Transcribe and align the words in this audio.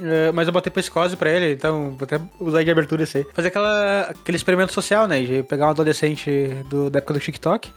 É, 0.00 0.30
mas 0.32 0.46
eu 0.46 0.52
botei 0.52 0.70
psicose 0.70 1.16
pra 1.16 1.30
ele, 1.30 1.52
então 1.52 1.92
vou 1.92 2.04
até 2.04 2.20
usar 2.38 2.62
de 2.62 2.70
abertura 2.70 3.02
isso 3.02 3.16
aí. 3.16 3.26
Fazer 3.32 3.48
aquela, 3.48 4.02
aquele 4.02 4.36
experimento 4.36 4.72
social, 4.72 5.06
né? 5.06 5.22
De 5.22 5.42
pegar 5.42 5.66
um 5.66 5.70
adolescente 5.70 6.30
do, 6.68 6.90
da 6.90 6.98
época 6.98 7.14
do 7.14 7.20
TikTok, 7.20 7.72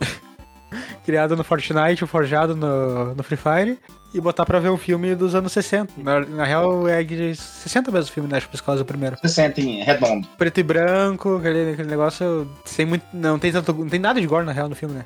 criado 1.04 1.36
no 1.36 1.44
Fortnite, 1.44 2.04
forjado 2.06 2.56
no, 2.56 3.14
no 3.14 3.22
Free 3.22 3.36
Fire, 3.36 3.78
e 4.12 4.20
botar 4.20 4.44
pra 4.44 4.58
ver 4.58 4.70
um 4.70 4.76
filme 4.76 5.14
dos 5.14 5.34
anos 5.36 5.52
60. 5.52 5.94
Na, 5.98 6.20
na 6.20 6.44
real, 6.44 6.88
é 6.88 7.04
de 7.04 7.36
60 7.36 7.92
mesmo 7.92 8.10
o 8.10 8.12
filme, 8.12 8.28
né? 8.28 8.38
Acho 8.38 8.48
psicose 8.48 8.82
o 8.82 8.84
primeiro. 8.84 9.16
60 9.20 9.60
em 9.60 9.84
redondo. 9.84 10.26
Preto 10.36 10.58
e 10.58 10.62
branco, 10.64 11.36
aquele, 11.36 11.72
aquele 11.72 11.88
negócio 11.88 12.50
sem 12.64 12.84
muito. 12.84 13.04
Não 13.12 13.38
tem, 13.38 13.52
tanto, 13.52 13.72
não 13.72 13.88
tem 13.88 14.00
nada 14.00 14.20
de 14.20 14.26
gore 14.26 14.44
na 14.44 14.52
real 14.52 14.68
no 14.68 14.74
filme, 14.74 14.96
né? 14.96 15.04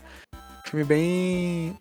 Filme 0.65 0.85
bem. 0.85 1.77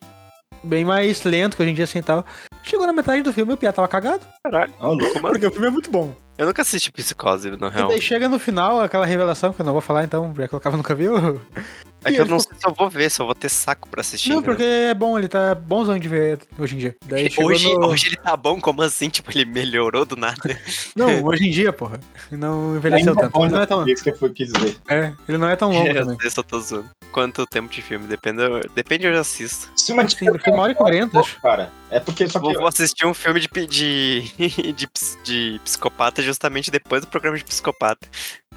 Bem 0.63 0.85
mais 0.85 1.23
lento 1.23 1.57
que 1.57 1.63
hoje 1.63 1.71
em 1.71 1.75
dia 1.75 1.83
assim 1.83 1.99
e 1.99 2.03
tal. 2.03 2.25
Chegou 2.63 2.87
na 2.87 2.93
metade 2.93 3.21
do 3.21 3.33
filme 3.33 3.51
e 3.51 3.55
o 3.55 3.57
Pia 3.57 3.73
tava 3.73 3.87
cagado. 3.87 4.25
Caralho. 4.43 4.73
Louco. 4.79 5.19
Porque 5.19 5.45
o 5.45 5.51
filme 5.51 5.67
é 5.67 5.71
muito 5.71 5.91
bom. 5.91 6.15
Eu 6.37 6.45
nunca 6.47 6.61
assisti 6.63 6.91
Psicose, 6.91 7.51
na 7.51 7.67
E 7.67 7.69
real. 7.71 7.87
daí 7.89 8.01
chega 8.01 8.27
no 8.27 8.39
final 8.39 8.81
aquela 8.81 9.05
revelação, 9.05 9.53
que 9.53 9.61
eu 9.61 9.65
não 9.65 9.73
vou 9.73 9.81
falar 9.81 10.03
então, 10.03 10.33
já 10.35 10.47
que 10.47 10.55
o 10.55 10.59
Cava 10.59 10.75
nunca 10.77 10.95
viu. 10.95 11.39
É 12.05 12.11
que 12.11 12.19
eu 12.19 12.25
não 12.25 12.37
sei 12.39 12.51
se 12.57 12.67
eu 12.67 12.73
vou 12.73 12.89
ver, 12.89 13.09
se 13.09 13.21
eu 13.21 13.25
vou 13.25 13.33
ter 13.35 13.47
saco 13.49 13.87
pra 13.87 14.01
assistir. 14.01 14.29
Não, 14.29 14.37
né? 14.41 14.43
porque 14.43 14.63
é 14.63 14.93
bom, 14.93 15.17
ele 15.17 15.27
tá 15.29 15.55
bonzão 15.55 15.97
de 15.97 16.07
ver 16.09 16.39
hoje 16.59 16.75
em 16.75 16.79
dia. 16.79 16.95
Daí 17.05 17.29
Hoje, 17.37 17.73
no... 17.73 17.85
hoje 17.87 18.07
ele 18.07 18.17
tá 18.17 18.35
bom, 18.35 18.59
como 18.59 18.81
assim? 18.81 19.07
Tipo, 19.13 19.31
ele 19.31 19.45
melhorou 19.45 20.05
do 20.05 20.15
nada. 20.17 20.35
Não, 20.95 21.23
hoje 21.23 21.47
em 21.47 21.51
dia, 21.51 21.71
porra. 21.71 21.99
Não 22.31 22.75
envelheceu 22.75 23.11
Ainda 23.11 23.21
tanto. 23.21 23.31
bom, 23.33 23.43
Ele 23.45 23.51
não 23.53 23.57
é 23.59 23.61
né? 23.61 23.65
tão, 23.67 23.87
Isso 23.87 24.03
que 24.03 24.09
eu 24.09 24.33
quis 24.33 24.51
dizer. 24.51 24.75
é, 24.89 25.13
ele 25.29 25.37
não 25.37 25.47
é 25.47 25.55
tão 25.55 25.71
longo 25.71 25.87
Eu 25.87 25.93
também. 26.05 26.17
eu 26.35 26.43
tô 26.43 26.59
zoando. 26.59 26.89
Quanto 27.11 27.45
tempo 27.45 27.71
de 27.71 27.81
filme? 27.81 28.07
Depende, 28.07 28.41
depende 28.73 29.05
eu 29.05 29.13
já 29.13 29.19
assisto. 29.21 29.69
Se 29.75 29.91
uma 29.93 30.03
foi 30.09 30.51
uma 30.51 30.63
hora 30.63 30.71
e 30.71 30.75
quarenta, 30.75 31.19
acho. 31.19 31.39
Cara, 31.41 31.71
é 31.91 31.99
porque 31.99 32.27
só 32.27 32.39
que. 32.39 32.45
Vou, 32.45 32.53
vou 32.55 32.67
assistir 32.67 33.05
um 33.05 33.13
filme 33.13 33.39
de, 33.39 33.47
de, 33.67 34.73
de, 34.73 34.87
ps- 34.87 35.17
de 35.23 35.61
psicopata 35.63 36.22
justamente 36.23 36.71
depois 36.71 37.01
do 37.01 37.07
programa 37.07 37.37
de 37.37 37.43
psicopata. 37.43 38.07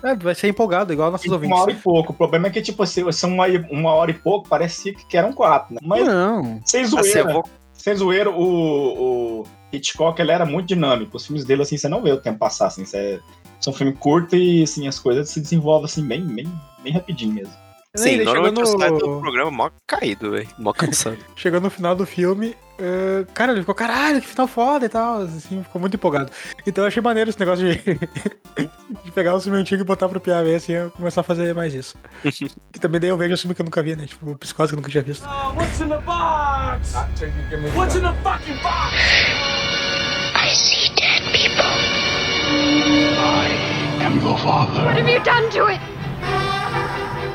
É, 0.03 0.15
vai 0.15 0.35
ser 0.35 0.49
empolgado, 0.49 0.93
igual 0.93 1.11
nossos 1.11 1.31
ouvintes. 1.31 1.57
Uma 1.57 1.63
hora 1.63 1.73
e 1.73 1.77
pouco. 1.77 2.13
O 2.13 2.17
problema 2.17 2.47
é 2.47 2.51
que, 2.51 2.63
tipo, 2.63 2.83
assim, 2.83 3.11
são 3.13 3.33
uma, 3.33 3.47
uma 3.71 3.93
hora 3.93 4.11
e 4.11 4.15
pouco, 4.15 4.49
parecia 4.49 4.95
que 4.95 5.17
eram 5.17 5.33
quatro, 5.33 5.75
né? 5.75 5.81
Mas 5.83 6.07
Não. 6.07 6.61
sem 6.65 6.83
Assim, 6.83 6.97
eu 6.97 7.03
zoeira, 7.03 7.33
vou, 7.33 7.45
sem 7.73 7.97
zoeira, 7.97 8.31
o, 8.31 9.41
o 9.41 9.47
Hitchcock, 9.73 10.21
ele 10.21 10.33
era 10.33 10.45
muito 10.45 10.67
dinâmico. 10.67 11.17
Os 11.17 11.27
filmes 11.27 11.45
dele, 11.45 11.63
assim, 11.63 11.77
você 11.77 11.89
não 11.89 12.03
vê 12.03 12.13
o 12.13 12.21
tempo 12.21 12.39
passar, 12.39 12.67
assim, 12.67 12.85
você, 12.85 13.21
são 13.61 13.73
um 13.73 13.77
filme 13.77 13.93
curto 13.93 14.37
e, 14.37 14.63
assim, 14.63 14.87
as 14.87 14.99
coisas 14.99 15.29
se 15.31 15.41
desenvolvem, 15.41 15.87
assim, 15.87 16.07
bem, 16.07 16.25
bem, 16.27 16.53
bem 16.83 16.93
rapidinho 16.93 17.33
mesmo. 17.33 17.66
Sim, 17.97 18.11
ele 18.11 18.27
chegou 18.27 18.67
saio 18.67 18.99
do 18.99 19.07
no, 19.07 19.21
programa 19.21 19.51
mó 19.51 19.71
caído, 19.87 20.33
velho. 20.33 20.49
Mó 20.59 20.73
cansado. 20.75 21.19
chegou 21.35 21.61
no 21.61 21.71
final 21.71 21.95
do 21.95 22.07
filme, 22.07 22.55
eh, 22.79 23.25
cara, 23.33 23.53
ele 23.53 23.61
ficou, 23.61 23.75
caralho, 23.75 24.21
que 24.21 24.29
final 24.29 24.47
foda 24.47 24.87
e 24.87 24.89
tal, 24.89 25.23
assim, 25.23 25.63
ficou 25.63 25.81
muito 25.81 25.95
empolgado. 25.95 26.31
Então 26.67 26.85
eu 26.85 26.89
achei 26.89 27.03
maneiro 27.03 27.31
esse 27.31 27.41
negócio 27.41 27.65
de, 27.65 27.79
de 29.05 29.13
pegar 29.13 29.35
o 29.35 29.41
filme 29.41 29.59
antigo 29.59 29.83
e 29.83 29.85
botar 29.85 30.09
pro 30.09 30.21
Pia 30.21 30.43
ver, 30.43 30.57
assim, 30.57 30.73
eu 30.73 30.91
começar 30.91 31.23
a 31.23 31.25
fazer 31.25 31.55
mais 31.55 31.75
isso. 31.75 31.97
e 32.25 32.79
também 32.79 33.01
daí 33.01 33.11
eu 33.11 33.17
vejo 33.17 33.35
o 33.35 33.39
filme 33.39 33.55
que 33.55 33.63
eu 33.63 33.65
nunca 33.65 33.83
vi, 33.83 33.97
né, 33.97 34.07
tipo, 34.07 34.31
o 34.31 34.37
Psicose 34.37 34.71
que 34.71 34.75
eu 34.75 34.77
nunca 34.79 34.91
tinha 34.91 35.03
visto. 35.03 35.27
What's 35.27 35.81
in 35.81 35.89
the 35.89 35.99
box? 35.99 36.95
What's 37.75 37.97
in 37.97 38.03
the 38.03 38.13
fucking 38.23 38.63
box? 38.63 38.95
I 40.35 40.51
see 40.55 40.95
dead 40.95 41.33
people. 41.33 41.97
am 44.07 44.21
your 44.21 44.39
father. 44.39 44.85
What 44.85 44.97
have 44.97 45.09
you 45.09 45.23
done 45.25 45.51
to 45.53 45.67
it? 45.67 45.96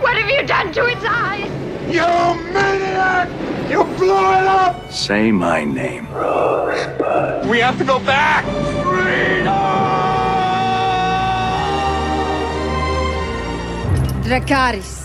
What 0.01 0.17
have 0.17 0.29
you 0.29 0.41
done 0.45 0.71
to 0.73 0.85
its 0.87 1.03
eyes? 1.05 1.49
You 1.87 2.05
maniac! 2.51 3.29
You 3.69 3.83
blew 3.97 4.09
it 4.09 4.47
up! 4.47 4.91
Say 4.91 5.31
my 5.31 5.63
name. 5.63 6.07
We 7.49 7.59
have 7.59 7.77
to 7.77 7.85
go 7.85 7.99
back! 7.99 8.43
Dracarys. 14.23 15.01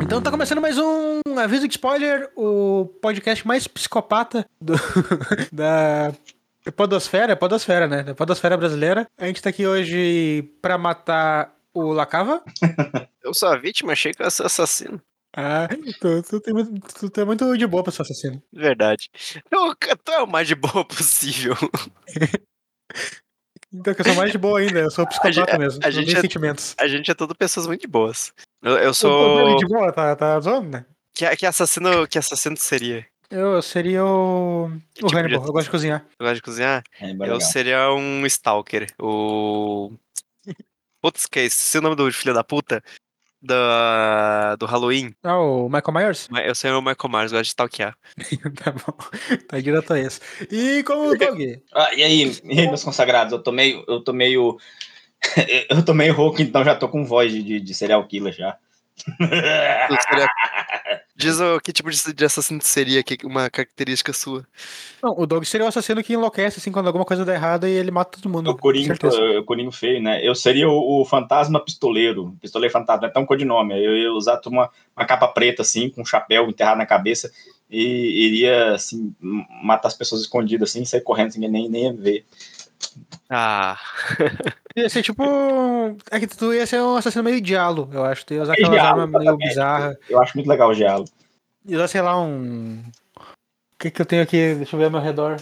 Então 0.00 0.20
tá 0.20 0.30
começando 0.30 0.60
mais 0.60 0.76
um 0.78 1.20
aviso 1.38 1.66
de 1.66 1.74
spoiler, 1.74 2.30
o 2.36 2.86
podcast 3.00 3.46
mais 3.46 3.66
psicopata 3.66 4.46
do, 4.60 4.74
da 5.52 6.12
podosfera, 6.70 7.32
é 7.32 7.36
podosfera, 7.36 7.88
né? 7.88 8.02
Da 8.04 8.14
podosfera 8.14 8.56
brasileira. 8.56 9.08
A 9.18 9.26
gente 9.26 9.42
tá 9.42 9.50
aqui 9.50 9.66
hoje 9.66 10.42
pra 10.60 10.78
matar 10.78 11.52
o 11.74 11.92
Lacava. 11.92 12.42
Eu 13.24 13.32
sou 13.34 13.48
a 13.48 13.56
vítima, 13.56 13.92
achei 13.92 14.12
que 14.12 14.20
eu 14.20 14.26
ia 14.26 14.30
ser 14.30 14.44
assassino. 14.44 15.00
Ah, 15.34 15.66
tu, 16.00 16.22
tu, 16.24 16.40
tem 16.40 16.52
muito, 16.52 17.08
tu, 17.10 17.20
é 17.20 17.24
muito 17.24 17.56
de 17.56 17.66
boa 17.66 17.82
pra 17.82 17.90
ser 17.92 18.02
assassino. 18.02 18.42
Verdade. 18.52 19.08
Eu, 19.50 19.74
tu 20.04 20.12
é 20.12 20.22
o 20.22 20.26
mais 20.26 20.46
de 20.48 20.54
boa 20.54 20.84
possível. 20.84 21.54
Então, 23.74 23.94
eu 23.96 24.04
sou 24.04 24.14
mais 24.16 24.30
de 24.30 24.36
boa 24.36 24.58
ainda, 24.60 24.80
eu 24.80 24.90
sou 24.90 25.06
psicopata 25.06 25.56
A 25.56 25.58
mesmo. 25.58 25.80
a 25.82 25.86
não 25.86 25.92
gente 25.92 26.14
é- 26.14 26.20
sentimentos. 26.20 26.74
A 26.78 26.86
gente 26.86 27.10
é 27.10 27.14
tudo 27.14 27.34
pessoas 27.34 27.66
muito 27.66 27.88
boas. 27.88 28.30
Eu, 28.62 28.72
eu 28.72 28.78
Eu 28.78 28.86
tô 28.88 28.94
sou. 28.94 29.56
de 29.56 29.66
boa, 29.66 29.90
tá, 29.90 30.14
tá 30.14 30.38
zoando, 30.40 30.68
né? 30.68 30.84
Que, 31.14 31.34
que 31.36 31.46
assassino 31.46 32.06
que 32.06 32.18
assassino 32.18 32.54
seria? 32.58 33.06
Eu 33.32 33.62
seria 33.62 34.04
o. 34.04 34.70
Que 34.94 35.02
O 35.04 35.08
tipo 35.08 35.08
de 35.08 35.16
Hannibal, 35.16 35.46
eu 35.46 35.52
gosto 35.52 35.64
de 35.64 35.70
cozinhar. 35.70 36.00
Tu 36.18 36.18
gosta 36.22 36.34
de 36.34 36.42
cozinhar? 36.42 36.82
É 37.00 37.06
bem 37.06 37.14
Eu 37.14 37.20
legal. 37.34 37.40
seria 37.40 37.90
um 37.92 38.26
Stalker. 38.26 38.86
O. 39.00 39.92
Putz, 41.00 41.26
que 41.26 41.40
é 41.40 41.44
esse? 41.44 41.78
O 41.78 41.80
nome 41.80 41.96
do 41.96 42.12
filho 42.12 42.34
da 42.34 42.44
puta? 42.44 42.82
Da... 43.40 44.54
Do 44.56 44.66
Halloween. 44.66 45.14
Ah, 45.24 45.38
o 45.38 45.68
Michael 45.68 45.92
Myers? 45.94 46.28
Eu 46.44 46.54
seria 46.54 46.78
o 46.78 46.82
Michael 46.82 47.10
Myers, 47.10 47.32
gosto 47.32 47.42
de 47.42 47.48
stalkear. 47.48 47.96
tá 48.62 48.70
bom. 48.70 48.96
Tá 49.48 49.58
direto 49.58 49.94
a 49.94 49.98
esse. 49.98 50.20
E 50.50 50.82
como 50.84 51.08
o 51.08 51.16
Doug? 51.18 51.40
Ah, 51.74 51.92
e 51.94 52.04
aí, 52.04 52.40
e 52.44 52.60
aí, 52.60 52.68
meus 52.68 52.84
consagrados, 52.84 53.32
eu 53.32 53.42
tô 53.42 53.50
meio. 53.50 53.82
Eu 53.88 54.00
tô 54.04 54.12
meio. 54.12 54.58
eu 55.70 55.84
tô 55.84 55.94
meio 55.94 56.14
rouco, 56.14 56.40
então 56.42 56.62
já 56.62 56.76
tô 56.76 56.88
com 56.88 57.04
voz 57.04 57.32
de, 57.32 57.42
de, 57.42 57.60
de 57.60 57.74
serial 57.74 58.06
killer 58.06 58.32
já. 58.34 58.56
Tu 59.06 59.96
seria- 60.08 60.28
Diz 61.14 61.38
o 61.40 61.60
que 61.60 61.72
tipo 61.72 61.90
de, 61.90 62.12
de 62.12 62.24
assassino 62.24 62.60
seria, 62.62 63.02
que 63.02 63.18
uma 63.24 63.48
característica 63.50 64.12
sua. 64.12 64.46
Não, 65.02 65.14
o 65.18 65.26
Doug 65.26 65.44
seria 65.44 65.64
o 65.64 65.68
assassino 65.68 66.02
que 66.02 66.14
enlouquece, 66.14 66.58
assim, 66.58 66.72
quando 66.72 66.86
alguma 66.86 67.04
coisa 67.04 67.24
dá 67.24 67.34
errado 67.34 67.66
e 67.66 67.70
ele 67.70 67.90
mata 67.90 68.18
todo 68.18 68.32
mundo. 68.32 68.50
O 68.50 68.56
Corinho, 68.56 68.86
certeza. 68.86 69.20
o 69.40 69.44
Corinho 69.44 69.70
feio, 69.70 70.02
né? 70.02 70.26
Eu 70.26 70.34
seria 70.34 70.68
o, 70.68 71.00
o 71.00 71.04
fantasma 71.04 71.60
pistoleiro. 71.60 72.36
Pistoleiro 72.40 72.72
fantasma, 72.72 73.06
é 73.06 73.10
tão 73.10 73.26
codinome. 73.26 73.74
Eu 73.74 73.96
ia 73.96 74.12
usar 74.12 74.40
uma, 74.46 74.70
uma 74.96 75.06
capa 75.06 75.28
preta, 75.28 75.62
assim, 75.62 75.88
com 75.88 76.02
um 76.02 76.06
chapéu 76.06 76.48
enterrado 76.48 76.78
na 76.78 76.86
cabeça 76.86 77.30
e 77.70 78.26
iria, 78.26 78.74
assim, 78.74 79.14
matar 79.20 79.88
as 79.88 79.94
pessoas 79.94 80.20
escondidas, 80.20 80.70
assim, 80.70 80.84
sair 80.84 81.00
correndo, 81.00 81.28
assim, 81.28 81.48
nem, 81.48 81.68
nem 81.68 81.84
ia 81.84 81.92
ver. 81.92 82.26
Ah, 83.28 83.78
Ia 84.76 84.88
ser 84.88 85.02
tipo. 85.02 85.22
É 86.10 86.18
que 86.18 86.26
tu 86.26 86.52
ia 86.52 86.66
ser 86.66 86.80
um 86.80 86.96
assassino 86.96 87.24
meio 87.24 87.40
dialo, 87.40 87.88
eu 87.92 88.04
acho. 88.04 88.24
Tu 88.24 88.34
ia 88.34 88.42
usar 88.42 88.54
aquelas 88.54 88.78
armas 88.78 89.10
meio 89.10 89.36
bizarras. 89.36 89.96
Eu 90.08 90.20
acho 90.20 90.36
muito 90.36 90.48
legal 90.48 90.70
o 90.70 90.74
Gelo. 90.74 91.04
Ia 91.66 91.76
usar, 91.76 91.88
sei 91.88 92.00
lá, 92.00 92.18
um. 92.20 92.82
O 93.16 93.78
que 93.78 93.90
que 93.90 94.00
eu 94.00 94.06
tenho 94.06 94.22
aqui? 94.22 94.54
Deixa 94.54 94.74
eu 94.74 94.78
ver 94.78 94.86
ao 94.86 94.90
meu 94.90 95.00
redor. 95.00 95.36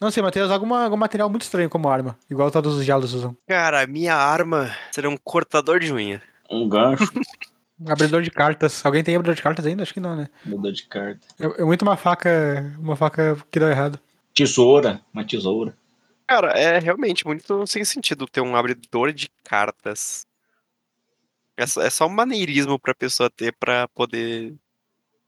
Não 0.00 0.10
sei, 0.10 0.22
usar 0.22 0.54
alguma, 0.54 0.82
algum 0.82 0.96
material 0.96 1.30
muito 1.30 1.42
estranho 1.42 1.70
como 1.70 1.88
arma. 1.88 2.18
Igual 2.28 2.50
todos 2.50 2.76
os 2.76 2.84
dialos 2.84 3.14
usam. 3.14 3.36
cara, 3.46 3.82
a 3.82 3.86
minha 3.86 4.16
arma 4.16 4.74
seria 4.90 5.08
um 5.08 5.16
cortador 5.16 5.78
de 5.78 5.92
unha. 5.92 6.20
Um 6.50 6.68
gancho, 6.68 7.08
Um 7.80 7.86
abridor 7.88 8.20
de 8.20 8.30
cartas. 8.30 8.84
Alguém 8.84 9.04
tem 9.04 9.14
abridor 9.14 9.36
de 9.36 9.42
cartas 9.42 9.64
ainda? 9.64 9.84
Acho 9.84 9.94
que 9.94 10.00
não, 10.00 10.16
né? 10.16 10.28
mudou 10.44 10.72
de 10.72 10.82
carta. 10.84 11.20
É, 11.38 11.62
é 11.62 11.64
muito 11.64 11.82
uma 11.82 11.96
faca. 11.96 12.74
Uma 12.80 12.96
faca 12.96 13.36
que 13.50 13.60
deu 13.60 13.68
errado. 13.68 13.98
Tesoura, 14.34 15.00
uma 15.14 15.24
tesoura. 15.24 15.72
Cara, 16.32 16.58
é 16.58 16.78
realmente 16.78 17.26
muito 17.26 17.66
sem 17.66 17.84
sentido 17.84 18.26
ter 18.26 18.40
um 18.40 18.56
abridor 18.56 19.12
de 19.12 19.28
cartas. 19.44 20.26
É 21.58 21.66
só, 21.66 21.82
é 21.82 21.90
só 21.90 22.06
um 22.06 22.10
maneirismo 22.10 22.78
pra 22.78 22.94
pessoa 22.94 23.28
ter 23.28 23.52
pra 23.52 23.86
poder, 23.88 24.54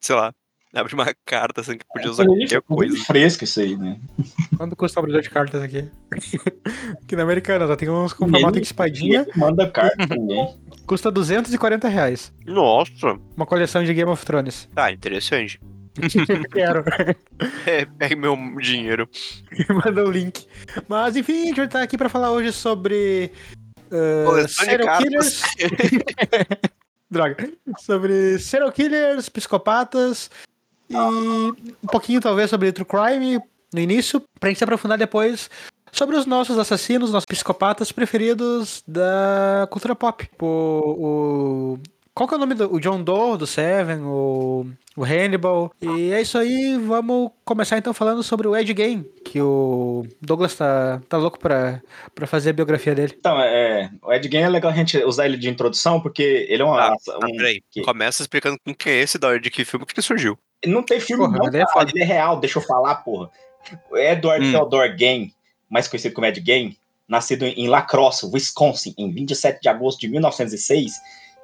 sei 0.00 0.16
lá, 0.16 0.34
abrir 0.75 0.94
uma 0.94 1.14
carta 1.26 1.60
assim 1.60 1.76
que 1.76 1.84
podia 1.93 2.10
usar 2.10 2.25
qualquer 2.25 2.62
coisa. 2.62 2.96
Fresco 3.05 3.44
isso 3.44 3.61
aí, 3.61 3.76
né? 3.76 4.00
Quanto 4.56 4.75
custa 4.75 4.99
o 4.99 5.02
abridor 5.02 5.20
de 5.20 5.29
cartas 5.29 5.62
aqui? 5.62 5.87
aqui 7.05 7.14
na 7.14 7.23
Americana, 7.23 7.67
só 7.67 7.76
tem 7.76 7.90
uns 7.90 8.14
com 8.14 8.26
formato 8.26 8.58
de 8.58 8.64
espadinha. 8.64 9.26
Manda 9.37 9.70
carta 9.70 10.06
ninguém. 10.06 10.58
Custa 10.87 11.11
240 11.11 11.87
reais. 11.87 12.32
Nossa, 12.46 13.20
Uma 13.37 13.44
coleção 13.44 13.84
de 13.84 13.93
Game 13.93 14.11
of 14.11 14.25
Thrones. 14.25 14.70
tá 14.75 14.90
interessante. 14.90 15.61
Quero. 16.50 16.85
É, 17.67 17.85
pegue 17.85 18.17
meu 18.17 18.37
dinheiro. 18.61 19.08
Manda 19.69 20.05
o 20.05 20.11
link. 20.11 20.46
Mas 20.88 21.17
enfim, 21.17 21.43
a 21.43 21.46
gente 21.46 21.56
vai 21.56 21.67
estar 21.67 21.82
aqui 21.82 21.96
pra 21.96 22.08
falar 22.08 22.31
hoje 22.31 22.52
sobre. 22.52 23.32
Uh, 23.91 24.49
serial 24.49 24.99
killers. 24.99 25.43
Droga. 27.11 27.50
Sobre 27.79 28.38
serial 28.38 28.73
killers, 28.73 29.29
psicopatas 29.29 30.31
e 30.88 30.96
um 30.96 31.55
pouquinho 31.91 32.20
talvez 32.20 32.50
sobre 32.50 32.73
true 32.73 32.87
crime 32.87 33.41
no 33.73 33.81
início, 33.81 34.23
pra 34.38 34.49
gente 34.49 34.58
se 34.58 34.64
aprofundar 34.64 34.99
depois 34.99 35.50
sobre 35.93 36.17
os 36.17 36.26
nossos 36.26 36.58
assassinos, 36.58 37.12
nossos 37.12 37.26
psicopatas 37.26 37.93
preferidos 37.93 38.82
da 38.87 39.67
cultura 39.70 39.94
pop. 39.94 40.29
O, 40.41 40.46
o 40.46 41.79
Qual 42.14 42.28
que 42.28 42.34
é 42.34 42.37
o 42.37 42.40
nome 42.40 42.55
do 42.55 42.72
o 42.72 42.78
John 42.78 43.02
Doe, 43.02 43.37
do 43.37 43.44
Seven, 43.46 44.02
o, 44.02 44.66
o 44.96 45.05
Hannibal? 45.05 45.72
E 45.82 46.12
é 46.12 46.20
isso 46.22 46.38
aí, 46.38 46.78
vamos 46.78 47.32
começar 47.44 47.76
então 47.76 47.93
falando 47.93 48.22
sobre 48.22 48.46
o 48.46 48.56
Ed 48.56 48.72
Gein, 48.76 49.05
que 49.25 49.40
o 49.40 50.06
Douglas 50.22 50.55
tá, 50.55 51.02
tá 51.08 51.16
louco 51.16 51.40
pra, 51.40 51.82
pra 52.14 52.25
fazer 52.26 52.50
a 52.50 52.52
biografia 52.52 52.94
dele. 52.94 53.14
Então, 53.19 53.40
é, 53.40 53.90
o 54.00 54.12
Ed 54.12 54.28
Gein 54.31 54.43
é 54.43 54.49
legal 54.49 54.70
a 54.70 54.75
gente 54.76 54.96
usar 54.99 55.26
ele 55.26 55.37
de 55.37 55.50
introdução, 55.50 56.00
porque 56.00 56.46
ele 56.49 56.62
é 56.62 56.64
uma. 56.64 56.81
Ah, 56.81 56.93
um, 56.93 57.12
Ah, 57.25 57.26
peraí. 57.37 57.61
que- 57.69 57.82
Começa 57.82 58.22
explicando 58.22 58.58
quem 58.64 58.75
que 58.75 58.88
é 58.90 59.00
esse, 59.00 59.19
da 59.19 59.37
de 59.37 59.50
que 59.50 59.64
filme 59.64 59.84
que 59.84 59.93
ele 59.94 60.02
surgiu. 60.06 60.38
Não 60.64 60.84
tem 60.84 61.00
filme, 61.00 61.25
Porra, 61.25 61.38
não, 61.38 61.46
é 61.49 61.50
cara, 61.50 61.67
foda. 61.72 61.90
ele 61.93 62.02
é 62.05 62.06
real, 62.06 62.38
deixa 62.38 62.58
eu 62.60 62.62
falar, 62.62 62.94
porra. 62.96 63.28
O 63.90 63.96
Edward 63.96 64.46
Hum. 64.46 64.52
Theodore 64.52 64.94
Gain, 64.96 65.32
mais 65.69 65.88
conhecido 65.88 66.14
como 66.14 66.28
Ed 66.28 66.40
Gain, 66.40 66.76
nascido 67.08 67.44
em 67.44 67.67
La 67.67 67.82
Crosse, 67.82 68.25
Wisconsin, 68.32 68.94
em 68.96 69.10
27 69.10 69.60
de 69.60 69.69
agosto 69.69 69.99
de 70.00 70.08
1906. 70.08 70.93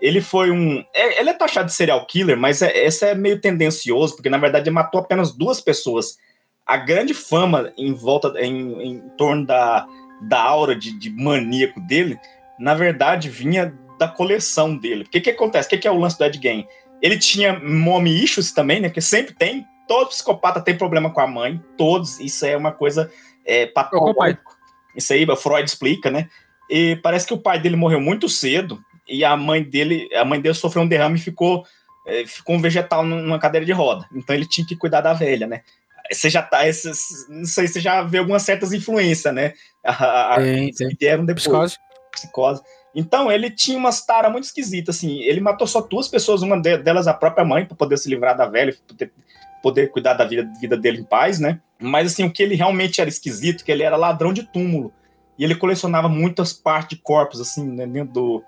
Ele 0.00 0.20
foi 0.20 0.50
um. 0.50 0.84
é- 0.94 1.20
ele 1.20 1.30
é 1.30 1.34
taxado 1.34 1.66
de 1.66 1.74
serial 1.74 2.04
killer, 2.06 2.36
mas 2.36 2.62
é, 2.62 2.84
esse 2.84 3.04
é 3.04 3.14
meio 3.14 3.40
tendencioso, 3.40 4.16
porque 4.16 4.30
na 4.30 4.38
verdade 4.38 4.68
ele 4.68 4.74
matou 4.74 5.00
apenas 5.00 5.32
duas 5.32 5.60
pessoas. 5.60 6.16
A 6.66 6.76
grande 6.76 7.12
fama 7.12 7.72
em 7.76 7.92
volta, 7.92 8.32
em, 8.40 8.80
em 8.82 9.00
torno 9.16 9.44
da, 9.44 9.86
da 10.22 10.40
aura 10.40 10.74
de, 10.74 10.96
de 10.98 11.10
maníaco 11.10 11.80
dele, 11.80 12.18
na 12.58 12.74
verdade 12.74 13.28
vinha 13.28 13.74
da 13.98 14.08
coleção 14.08 14.76
dele. 14.76 15.04
O 15.04 15.08
que, 15.08 15.28
acontece? 15.30 15.66
O 15.66 15.70
que, 15.70 15.78
que 15.78 15.88
é 15.88 15.90
o 15.90 15.98
lance 15.98 16.16
do 16.16 16.24
Ed 16.24 16.40
Gein? 16.40 16.66
Ele 17.02 17.18
tinha 17.18 17.58
mommy 17.58 18.24
issues 18.24 18.52
também, 18.52 18.80
né? 18.80 18.88
Que 18.88 19.00
sempre 19.00 19.34
tem. 19.34 19.66
Todo 19.86 20.08
psicopata 20.08 20.60
tem 20.60 20.76
problema 20.76 21.10
com 21.10 21.20
a 21.20 21.26
mãe. 21.26 21.62
Todos. 21.76 22.18
Isso 22.20 22.46
é 22.46 22.56
uma 22.56 22.72
coisa 22.72 23.10
é, 23.44 23.66
patológica. 23.66 24.42
Isso 24.96 25.12
aí, 25.12 25.24
o 25.24 25.36
Freud 25.36 25.68
explica, 25.68 26.10
né? 26.10 26.28
E 26.68 26.96
parece 26.96 27.26
que 27.26 27.34
o 27.34 27.38
pai 27.38 27.58
dele 27.60 27.76
morreu 27.76 28.00
muito 28.00 28.28
cedo 28.28 28.82
e 29.10 29.24
a 29.24 29.36
mãe 29.36 29.62
dele, 29.62 30.08
a 30.14 30.24
mãe 30.24 30.40
dele 30.40 30.54
sofreu 30.54 30.82
um 30.82 30.88
derrame 30.88 31.16
e 31.18 31.22
ficou, 31.22 31.64
é, 32.06 32.24
ficou 32.26 32.54
um 32.56 32.60
vegetal 32.60 33.04
numa 33.04 33.38
cadeira 33.38 33.66
de 33.66 33.72
roda. 33.72 34.06
Então 34.14 34.34
ele 34.34 34.46
tinha 34.46 34.66
que 34.66 34.76
cuidar 34.76 35.00
da 35.00 35.12
velha, 35.12 35.46
né? 35.46 35.62
Você 36.12 36.28
já 36.30 36.42
tá, 36.42 36.66
esse- 36.66 36.90
não 37.28 37.44
sei, 37.44 37.68
você 37.68 37.80
já 37.80 38.02
vê 38.02 38.18
algumas 38.18 38.42
certas 38.42 38.72
influências, 38.72 39.32
né? 39.34 39.52
A, 39.84 40.34
a, 40.34 40.36
Tem, 40.38 40.72
tem. 40.72 40.88
que 40.88 40.96
vieram 40.98 41.24
depois 41.24 41.44
Psicose. 41.44 41.76
psicose. 42.12 42.62
Então, 42.94 43.30
ele 43.30 43.50
tinha 43.50 43.78
umas 43.78 44.04
taras 44.04 44.32
muito 44.32 44.44
esquisitas, 44.44 44.96
assim. 44.96 45.20
Ele 45.20 45.40
matou 45.40 45.66
só 45.66 45.80
duas 45.80 46.08
pessoas, 46.08 46.42
uma 46.42 46.60
de- 46.60 46.78
delas 46.78 47.06
a 47.06 47.14
própria 47.14 47.44
mãe, 47.44 47.64
para 47.64 47.76
poder 47.76 47.96
se 47.98 48.08
livrar 48.08 48.36
da 48.36 48.46
velha, 48.46 48.74
poder, 48.88 49.12
poder 49.62 49.90
cuidar 49.92 50.14
da 50.14 50.24
vida, 50.24 50.50
vida 50.60 50.76
dele 50.76 50.98
em 50.98 51.04
paz, 51.04 51.38
né? 51.38 51.60
Mas, 51.78 52.12
assim, 52.12 52.24
o 52.24 52.32
que 52.32 52.42
ele 52.42 52.56
realmente 52.56 53.00
era 53.00 53.08
esquisito, 53.08 53.64
que 53.64 53.70
ele 53.70 53.84
era 53.84 53.96
ladrão 53.96 54.32
de 54.32 54.42
túmulo. 54.42 54.92
E 55.38 55.44
ele 55.44 55.54
colecionava 55.54 56.08
muitas 56.08 56.52
partes 56.52 56.96
de 56.98 57.02
corpos, 57.04 57.40
assim, 57.40 57.64
né, 57.64 57.86
dentro 57.86 58.12
do... 58.12 58.44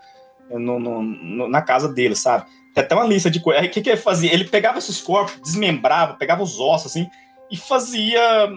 no- 0.58 0.78
no- 0.78 1.02
no- 1.02 1.48
na 1.48 1.62
casa 1.62 1.88
dele, 1.92 2.14
sabe? 2.14 2.46
Tem 2.74 2.82
até 2.82 2.94
uma 2.94 3.04
lista 3.04 3.30
de 3.30 3.40
coisas. 3.40 3.64
O 3.66 3.70
que, 3.70 3.80
que 3.82 3.90
ele 3.90 3.96
fazia? 4.00 4.32
Ele 4.32 4.44
pegava 4.44 4.78
esses 4.78 5.00
corpos, 5.00 5.38
desmembrava, 5.42 6.14
pegava 6.14 6.42
os 6.42 6.58
ossos, 6.58 6.90
assim, 6.92 7.08
e 7.50 7.56
fazia 7.56 8.48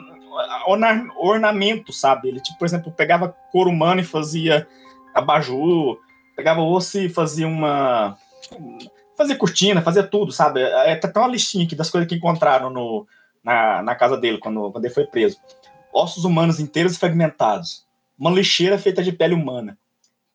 orna- 0.65 1.07
ornamento, 1.17 1.91
sabe? 1.91 2.29
Ele, 2.29 2.39
tipo, 2.39 2.57
por 2.57 2.65
exemplo, 2.65 2.91
pegava 2.91 3.35
couro 3.51 3.69
humano 3.69 4.01
e 4.01 4.05
fazia 4.05 4.67
abajur, 5.13 5.99
pegava 6.35 6.61
osso 6.61 6.99
e 6.99 7.09
fazia 7.09 7.47
uma. 7.47 8.17
Fazia 9.17 9.35
cortina, 9.37 9.81
fazia 9.81 10.03
tudo, 10.03 10.31
sabe? 10.31 10.61
É, 10.61 10.95
tá 10.95 11.07
até 11.07 11.19
uma 11.19 11.29
listinha 11.29 11.65
aqui 11.65 11.75
das 11.75 11.89
coisas 11.89 12.07
que 12.07 12.15
encontraram 12.15 12.69
no, 12.69 13.07
na, 13.43 13.81
na 13.81 13.95
casa 13.95 14.17
dele 14.17 14.37
quando, 14.37 14.71
quando 14.71 14.83
ele 14.83 14.93
foi 14.93 15.05
preso: 15.05 15.37
ossos 15.93 16.25
humanos 16.25 16.59
inteiros 16.59 16.95
e 16.95 16.99
fragmentados, 16.99 17.85
uma 18.19 18.31
lixeira 18.31 18.77
feita 18.77 19.01
de 19.01 19.11
pele 19.13 19.33
humana, 19.33 19.77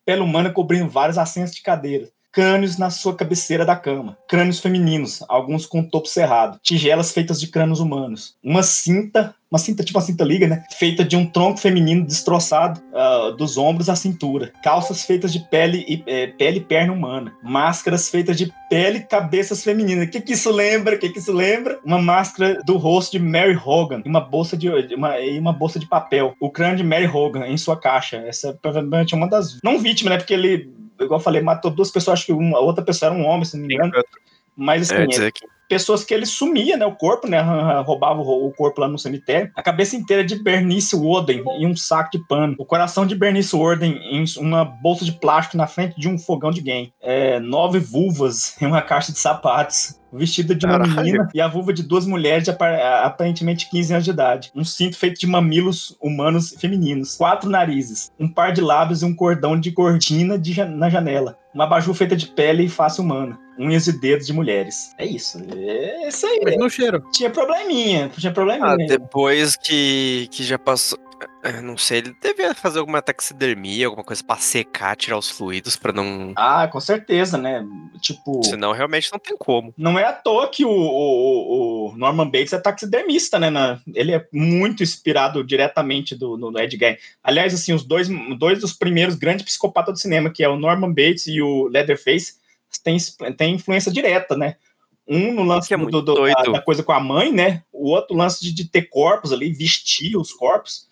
pele 0.05 0.23
humana 0.23 0.53
cobrindo 0.53 0.89
vários 0.89 1.19
assentos 1.19 1.55
de 1.55 1.63
cadeira. 1.63 2.11
Crânios 2.33 2.79
na 2.79 2.91
sua 2.91 3.15
cabeceira 3.15 3.65
da 3.65 3.75
cama. 3.75 4.17
Crânios 4.29 4.61
femininos, 4.61 5.23
alguns 5.29 5.67
com 5.67 5.83
topo 5.83 6.07
cerrado. 6.07 6.59
Tigelas 6.63 7.13
feitas 7.13 7.41
de 7.41 7.49
crânios 7.49 7.81
humanos. 7.81 8.37
Uma 8.43 8.63
cinta, 8.63 9.35
uma 9.51 9.59
cinta 9.59 9.83
tipo 9.83 9.99
uma 9.99 10.05
cinta 10.05 10.23
liga, 10.23 10.47
né? 10.47 10.63
Feita 10.79 11.05
de 11.05 11.17
um 11.17 11.27
tronco 11.27 11.59
feminino 11.59 12.07
destroçado 12.07 12.81
ah, 12.95 13.35
dos 13.37 13.59
ombros 13.59 13.89
à 13.89 13.97
cintura. 13.97 14.53
Calças 14.63 15.05
feitas 15.05 15.33
de 15.33 15.41
pele 15.41 15.85
e, 15.89 16.03
eh, 16.07 16.29
pele 16.29 16.59
e 16.59 16.65
perna 16.65 16.93
humana. 16.93 17.33
Máscaras 17.43 18.09
feitas 18.09 18.37
de 18.37 18.53
pele 18.69 18.99
e 18.99 19.03
cabeças 19.03 19.65
femininas. 19.65 20.07
O 20.07 20.11
que, 20.11 20.21
que 20.21 20.35
isso 20.35 20.53
lembra? 20.53 20.95
O 20.95 20.99
que, 20.99 21.09
que 21.09 21.19
isso 21.19 21.33
lembra? 21.33 21.81
Uma 21.85 22.01
máscara 22.01 22.63
do 22.65 22.77
rosto 22.77 23.13
de 23.13 23.19
Mary 23.19 23.59
Hogan 23.63 24.03
e 24.05 24.09
uma 24.09 24.21
bolsa 24.21 24.57
de 24.57 24.69
uma, 24.95 25.19
e 25.19 25.37
uma 25.37 25.53
bolsa 25.53 25.81
de 25.81 25.89
papel. 25.89 26.35
O 26.39 26.49
crânio 26.49 26.77
de 26.77 26.85
Mary 26.85 27.09
Hogan 27.09 27.47
em 27.49 27.57
sua 27.57 27.77
caixa. 27.77 28.19
Essa 28.19 28.51
é 28.51 28.53
provavelmente 28.53 29.17
uma 29.17 29.29
das. 29.29 29.59
Não 29.65 29.81
vítima, 29.81 30.11
né? 30.11 30.17
Porque 30.17 30.35
ele, 30.35 30.73
igual 31.05 31.21
eu 31.21 31.25
falei, 31.25 31.43
matou 31.43 31.71
duas 31.71 31.91
pessoas. 31.91 32.19
Acho 32.19 32.27
que 32.27 32.33
uma 32.33 32.59
a 32.59 32.61
outra 32.61 32.85
pessoa 32.85 33.11
era 33.11 33.19
um 33.19 33.25
homem, 33.25 33.45
se 33.45 33.57
não 33.57 33.67
me 33.67 33.75
engano. 33.75 33.93
Mas 34.57 34.91
assim, 34.91 35.03
É, 35.03 35.07
dizer 35.07 35.33
que 35.33 35.47
pessoas 35.71 36.05
que 36.05 36.13
ele 36.13 36.27
sumia, 36.27 36.77
né? 36.77 36.85
O 36.85 36.93
corpo, 36.97 37.27
né? 37.29 37.41
Roubava 37.87 38.21
o 38.21 38.51
corpo 38.53 38.81
lá 38.81 38.89
no 38.89 38.99
cemitério. 38.99 39.51
A 39.57 39.63
cabeça 39.63 39.97
inteira 39.97 40.23
de 40.25 40.35
Bernice 40.43 40.97
Woden 40.97 41.43
em 41.59 41.67
um 41.67 41.77
saco 41.77 42.11
de 42.11 42.19
pano. 42.27 42.57
O 42.59 42.65
coração 42.67 43.07
de 43.07 43.15
Bernice 43.15 43.55
Woden 43.55 43.99
em 44.11 44.25
uma 44.39 44.65
bolsa 44.65 45.05
de 45.05 45.13
plástico 45.13 45.57
na 45.57 45.67
frente 45.67 45.99
de 45.99 46.09
um 46.09 46.19
fogão 46.19 46.51
de 46.51 46.61
game. 46.61 46.93
É, 47.01 47.39
nove 47.41 47.79
vulvas 47.79 48.61
em 48.61 48.67
uma 48.67 48.83
caixa 48.83 49.13
de 49.13 49.19
sapatos. 49.19 49.99
O 50.13 50.19
vestido 50.19 50.57
de 50.57 50.67
uma 50.67 50.77
Caralho. 50.81 50.97
menina 50.97 51.29
e 51.33 51.41
a 51.41 51.47
vulva 51.47 51.73
de 51.73 51.85
duas 51.85 52.05
mulheres 52.05 52.43
de 52.43 52.51
apa- 52.51 53.05
aparentemente 53.05 53.71
15 53.71 53.93
anos 53.93 54.05
de 54.05 54.11
idade. 54.11 54.51
Um 54.57 54.65
cinto 54.65 54.99
feito 54.99 55.21
de 55.21 55.27
mamilos 55.29 55.97
humanos 56.03 56.53
femininos. 56.59 57.17
Quatro 57.17 57.49
narizes. 57.49 58.11
Um 58.19 58.27
par 58.29 58.53
de 58.53 58.61
lábios 58.61 59.03
e 59.03 59.05
um 59.05 59.15
cordão 59.15 59.59
de 59.59 59.71
cortina 59.71 60.37
de 60.37 60.53
ja- 60.53 60.67
na 60.67 60.91
janela. 60.91 61.39
Uma 61.53 61.65
abajur 61.65 61.95
feita 61.95 62.15
de 62.17 62.27
pele 62.29 62.65
e 62.65 62.69
face 62.69 63.01
humana. 63.01 63.39
Unhas 63.59 63.87
e 63.89 63.93
dedos 64.01 64.27
de 64.27 64.33
mulheres. 64.33 64.95
É 64.97 65.05
isso. 65.05 65.39
É 65.53 66.09
isso 66.09 66.25
aí. 66.27 66.41
Mas 66.45 66.57
no 66.57 66.71
cheiro. 66.71 67.03
Tinha 67.13 67.29
probleminha. 67.31 68.09
Tinha 68.17 68.31
Ah, 68.31 68.35
probleminha. 68.35 68.87
depois 68.87 69.57
que, 69.57 70.29
que 70.31 70.45
já 70.45 70.59
passou. 70.59 70.99
Eu 71.43 71.63
Não 71.63 71.77
sei, 71.79 71.99
ele 71.99 72.17
devia 72.21 72.55
fazer 72.55 72.79
alguma 72.79 73.01
taxidermia, 73.01 73.87
alguma 73.87 74.05
coisa 74.05 74.23
pra 74.23 74.37
secar, 74.37 74.97
tirar 74.97 75.17
os 75.19 75.31
fluidos 75.31 75.77
pra 75.77 75.93
não. 75.93 76.33
Ah, 76.37 76.69
com 76.69 76.81
certeza, 76.81 77.39
né? 77.39 77.65
Tipo. 78.01 78.43
Senão 78.45 78.73
realmente 78.73 79.11
não 79.13 79.19
tem 79.19 79.37
como. 79.37 79.73
Não 79.77 79.99
é 79.99 80.05
à 80.05 80.13
toa 80.13 80.49
que 80.49 80.65
o, 80.65 80.71
o, 80.71 81.91
o 81.93 81.97
Norman 81.97 82.27
Bates 82.27 82.53
é 82.53 82.59
taxidermista, 82.59 83.39
né? 83.39 83.51
na- 83.51 83.81
ele 83.95 84.13
é 84.13 84.27
muito 84.33 84.83
inspirado 84.83 85.43
diretamente 85.45 86.15
do, 86.15 86.37
no, 86.37 86.51
no 86.51 86.59
Ed 86.59 86.77
Gein. 86.77 86.97
Aliás, 87.23 87.55
assim, 87.55 87.73
os 87.73 87.85
dois, 87.85 88.09
dois 88.39 88.61
dos 88.61 88.73
primeiros 88.73 89.15
grandes 89.15 89.45
psicopatas 89.45 89.95
do 89.95 89.99
cinema, 90.01 90.31
que 90.31 90.43
é 90.45 90.49
o 90.49 90.57
Norman 90.59 90.89
Bates 90.93 91.27
e 91.27 91.41
o 91.41 91.69
Leatherface, 91.69 92.35
têm 92.85 92.97
tem 93.37 93.55
influência 93.55 93.91
direta, 93.93 94.37
né? 94.37 94.57
Um 95.09 95.33
no 95.35 95.43
lance 95.43 95.73
é 95.75 95.77
do- 95.77 96.03
do- 96.03 96.15
da, 96.27 96.43
da 96.53 96.63
coisa 96.63 96.83
com 96.85 96.93
a 96.93 97.01
mãe, 97.01 97.33
né? 97.33 97.63
O 97.73 97.91
outro 97.91 98.17
lance 98.17 98.41
de, 98.43 98.53
de 98.55 98.65
ter 98.69 98.83
corpos 98.83 99.33
ali, 99.33 99.53
vestir 99.53 100.17
os 100.17 100.33
corpos. 100.33 100.89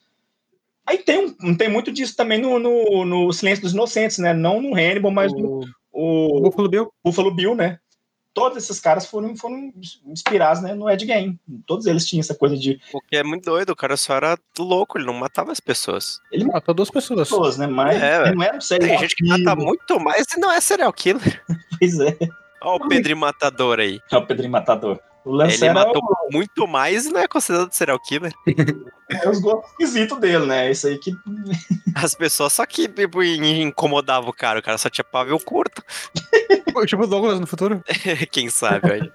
Aí 0.89 0.97
tem, 0.97 1.37
um, 1.43 1.55
tem 1.55 1.69
muito 1.69 1.93
disso 1.93 2.17
também 2.17 2.41
no, 2.41 2.59
no, 2.59 3.05
no 3.05 3.31
Silêncio 3.31 3.63
dos 3.63 3.75
Inocentes, 3.75 4.17
né? 4.17 4.33
Não 4.33 4.63
no 4.63 4.75
Hannibal, 4.75 5.11
mas 5.11 5.31
no 5.35 5.61
O 5.93 6.39
o, 6.39 6.41
Buffalo 6.41 6.67
Bill. 6.67 6.91
Buffalo 7.05 7.31
Bill, 7.31 7.55
né? 7.55 7.79
Todos 8.33 8.57
esses 8.57 8.81
caras 8.81 9.05
foram, 9.05 9.37
foram 9.37 9.71
inspirados 10.07 10.63
né, 10.63 10.73
no 10.73 10.89
Ed 10.89 11.05
Gein. 11.05 11.39
Todos 11.67 11.85
eles 11.85 12.07
tinham 12.07 12.21
essa 12.21 12.35
coisa 12.35 12.57
de. 12.57 12.81
Porque 12.91 13.17
é 13.17 13.23
muito 13.23 13.45
doido, 13.45 13.71
o 13.71 13.77
cara 13.77 13.99
só 13.99 14.15
era 14.15 14.39
louco, 14.59 14.97
ele 14.97 15.07
não 15.07 15.13
matava 15.13 15.53
as 15.53 15.61
pessoas. 15.61 16.21
Ele 16.33 16.45
Matou 16.45 16.75
duas 16.75 16.91
pessoas. 16.91 17.29
pessoas, 17.29 17.59
né? 17.59 17.67
Mas 17.67 18.01
É, 18.01 18.23
ele 18.23 18.37
não 18.37 18.43
era 18.45 18.57
um 18.57 18.61
serial 18.61 18.89
Tem 18.89 18.99
gente 19.01 19.15
que 19.15 19.29
mata 19.29 19.55
muito 19.57 20.01
mais 20.01 20.25
e 20.35 20.41
não 20.41 20.51
é 20.51 20.59
serial 20.61 20.93
killer. 20.93 21.45
Pois 21.79 22.01
é. 22.01 22.17
Olha 22.63 22.85
o 22.85 22.89
Pedro 22.89 23.17
Matador 23.17 23.79
aí. 23.79 24.01
É 24.11 24.17
o 24.17 24.27
Pedrinho 24.27 24.51
Matador. 24.51 24.99
O 25.25 25.33
lance 25.33 25.57
Ele 25.57 25.65
era 25.67 25.75
matou 25.75 26.03
muito 26.33 26.67
mais 26.67 27.07
e 27.07 27.11
não 27.13 27.21
é 27.21 27.29
considerado 27.29 27.73
serial 27.73 27.99
killer. 28.01 28.33
o- 28.47 28.49
os 29.31 29.41
gostos 29.41 29.71
esquisitos 29.73 30.19
dele, 30.19 30.47
né? 30.47 30.71
Isso 30.71 30.87
aí 30.87 30.99
que. 30.99 31.13
As 31.95 32.15
pessoas 32.15 32.53
só 32.53 32.65
que 32.65 32.87
tipo, 32.89 33.23
incomodavam 33.23 34.31
o 34.31 34.33
cara, 34.33 34.61
o 34.61 34.63
cara 34.63 34.79
só 34.79 34.89
tinha 34.89 35.05
pavio 35.05 35.39
curto. 35.41 35.83
Tipo 36.87 37.03
o 37.03 37.07
Douglas 37.09 37.41
no 37.41 37.47
futuro. 37.47 37.83
Quem 38.31 38.49
sabe, 38.49 38.89
olha. 38.93 39.13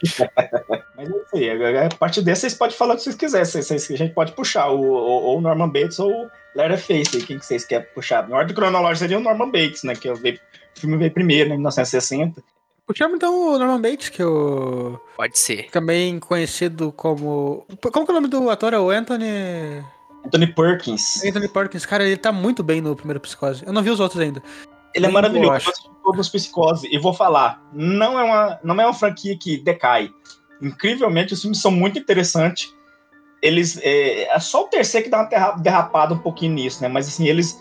Mas 0.97 1.09
é 1.09 1.11
isso 1.13 1.35
aí. 1.35 1.77
A 1.85 1.89
partir 1.97 2.21
desse, 2.21 2.41
vocês 2.41 2.53
podem 2.55 2.75
falar 2.75 2.95
o 2.95 2.97
que 2.97 3.03
vocês 3.03 3.15
quiserem. 3.15 3.45
Vocês, 3.45 3.65
vocês- 3.65 3.89
a 3.91 3.95
gente 3.95 4.13
pode 4.13 4.33
puxar 4.33 4.67
o, 4.69 4.81
o, 4.81 4.91
ou 4.93 5.37
o 5.37 5.41
Norman 5.41 5.69
Bates 5.69 5.97
ou 5.97 6.11
o 6.11 6.29
Leatherface. 6.53 7.15
aí, 7.15 7.23
Quem 7.23 7.39
que 7.39 7.45
vocês 7.45 7.63
querem 7.63 7.87
puxar? 7.95 8.27
Na 8.27 8.35
ordem 8.35 8.53
cronológica 8.53 8.97
seria 9.07 9.17
o 9.17 9.21
Norman 9.21 9.49
Bates, 9.49 9.83
né? 9.83 9.95
Que 9.95 10.09
eu 10.09 10.15
veio, 10.15 10.37
o 10.75 10.79
filme 10.81 10.97
veio 10.97 11.11
primeiro, 11.11 11.47
né, 11.51 11.55
em 11.55 11.59
1960. 11.59 12.43
Puxamos 12.85 13.15
então 13.15 13.53
o 13.53 13.57
Norman 13.57 13.81
Bates, 13.81 14.09
que 14.09 14.21
é 14.21 14.25
o. 14.25 14.99
Pode 15.15 15.37
ser. 15.37 15.69
Também 15.71 16.19
conhecido 16.19 16.91
como. 16.91 17.65
Como 17.81 18.05
que 18.05 18.11
é 18.11 18.13
o 18.13 18.15
nome 18.15 18.27
do 18.27 18.49
ator? 18.49 18.73
É 18.73 18.79
o 18.79 18.89
Anthony. 18.89 19.83
Anthony 20.25 20.47
Perkins. 20.47 21.23
Anthony 21.23 21.47
Perkins. 21.47 21.85
Cara, 21.85 22.03
ele 22.03 22.17
tá 22.17 22.31
muito 22.31 22.61
bem 22.61 22.81
no 22.81 22.95
primeiro 22.95 23.19
Psicose. 23.19 23.63
Eu 23.65 23.73
não 23.73 23.81
vi 23.81 23.89
os 23.89 23.99
outros 23.99 24.19
ainda. 24.19 24.43
Ele 24.93 25.05
é 25.05 25.07
Nem 25.07 25.13
maravilhoso. 25.13 25.69
eu. 25.69 25.73
Eu 25.87 25.93
todos 26.03 26.27
os 26.27 26.29
psicose. 26.29 26.87
E 26.91 26.97
vou 26.97 27.13
falar, 27.13 27.61
não 27.71 28.19
é, 28.19 28.23
uma, 28.23 28.59
não 28.63 28.81
é 28.81 28.85
uma 28.85 28.93
franquia 28.93 29.37
que 29.37 29.57
decai. 29.57 30.11
Incrivelmente, 30.61 31.33
os 31.33 31.41
filmes 31.41 31.59
são 31.61 31.71
muito 31.71 31.97
interessantes. 31.97 32.73
Eles. 33.41 33.79
É, 33.81 34.23
é 34.35 34.39
só 34.39 34.63
o 34.63 34.67
terceiro 34.67 35.05
que 35.05 35.09
dá 35.09 35.21
uma 35.21 35.51
derrapada 35.57 36.13
um 36.13 36.19
pouquinho 36.19 36.53
nisso, 36.53 36.81
né? 36.81 36.87
Mas 36.87 37.07
assim, 37.07 37.27
eles 37.27 37.59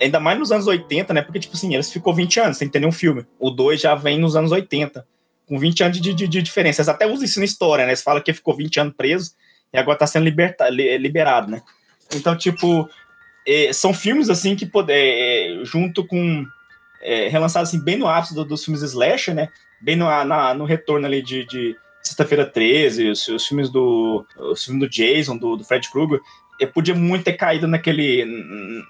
ainda 0.00 0.20
mais 0.20 0.38
nos 0.38 0.52
anos 0.52 0.66
80, 0.66 1.12
né? 1.12 1.22
Porque, 1.22 1.38
tipo 1.38 1.56
assim, 1.56 1.74
eles 1.74 1.92
ficou 1.92 2.14
20 2.14 2.40
anos 2.40 2.58
sem 2.58 2.68
ter 2.68 2.80
nenhum 2.80 2.92
filme. 2.92 3.26
O 3.38 3.50
2 3.50 3.80
já 3.80 3.94
vem 3.94 4.18
nos 4.18 4.36
anos 4.36 4.52
80, 4.52 5.06
com 5.46 5.58
20 5.58 5.82
anos 5.82 6.00
de, 6.00 6.14
de, 6.14 6.28
de 6.28 6.42
diferença. 6.42 6.80
Eles 6.80 6.88
até 6.88 7.06
usam 7.06 7.24
isso 7.24 7.38
na 7.38 7.44
história, 7.44 7.84
né? 7.84 7.90
Eles 7.90 8.02
falam 8.02 8.22
que 8.22 8.32
ficou 8.32 8.54
20 8.56 8.80
anos 8.80 8.94
preso 8.96 9.32
e 9.72 9.78
agora 9.78 9.98
tá 9.98 10.06
sendo 10.06 10.24
liberta, 10.24 10.68
liberado, 10.68 11.50
né? 11.50 11.62
Então, 12.14 12.36
tipo, 12.36 12.88
é, 13.46 13.72
são 13.72 13.92
filmes, 13.92 14.30
assim, 14.30 14.56
que, 14.56 14.70
é, 14.88 15.60
junto 15.64 16.06
com... 16.06 16.44
É, 17.00 17.28
relançados, 17.28 17.68
assim, 17.68 17.78
bem 17.78 17.96
no 17.96 18.08
ápice 18.08 18.34
do, 18.34 18.44
dos 18.44 18.64
filmes 18.64 18.82
slasher, 18.82 19.32
né? 19.34 19.48
Bem 19.80 19.94
no, 19.94 20.06
na, 20.06 20.52
no 20.52 20.64
retorno 20.64 21.06
ali 21.06 21.22
de, 21.22 21.44
de 21.44 21.76
Sexta-feira 22.02 22.46
13, 22.46 23.10
os, 23.10 23.28
os, 23.28 23.46
filmes 23.46 23.68
do 23.68 24.24
os 24.36 24.64
filmes 24.64 24.80
do 24.80 24.88
Jason, 24.88 25.36
do, 25.36 25.56
do 25.56 25.64
Fred 25.64 25.90
Krueger, 25.90 26.20
eu 26.58 26.68
podia 26.68 26.94
muito 26.94 27.24
ter 27.24 27.34
caído 27.34 27.66
naquele 27.66 28.24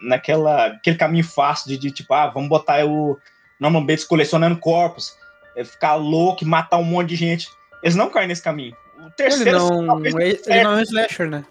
naquela 0.02 0.66
aquele 0.66 0.96
caminho 0.96 1.24
fácil 1.24 1.68
de, 1.68 1.76
de 1.76 1.90
tipo, 1.90 2.12
ah, 2.14 2.28
vamos 2.28 2.48
botar 2.48 2.84
o 2.86 3.18
Norman 3.60 3.84
Bates 3.84 4.04
colecionando 4.04 4.58
corpos, 4.58 5.16
é, 5.56 5.64
ficar 5.64 5.94
louco 5.96 6.44
e 6.44 6.46
matar 6.46 6.78
um 6.78 6.84
monte 6.84 7.10
de 7.10 7.16
gente. 7.16 7.48
Eles 7.82 7.96
não 7.96 8.10
caem 8.10 8.28
nesse 8.28 8.42
caminho. 8.42 8.76
O 8.98 9.10
terceiro, 9.10 9.50
ele 9.50 9.58
não, 9.58 10.04
ele, 10.04 10.40
ele 10.46 10.62
não 10.62 10.72
é 10.72 10.76
um 10.76 10.82
slasher, 10.82 11.30
né? 11.30 11.44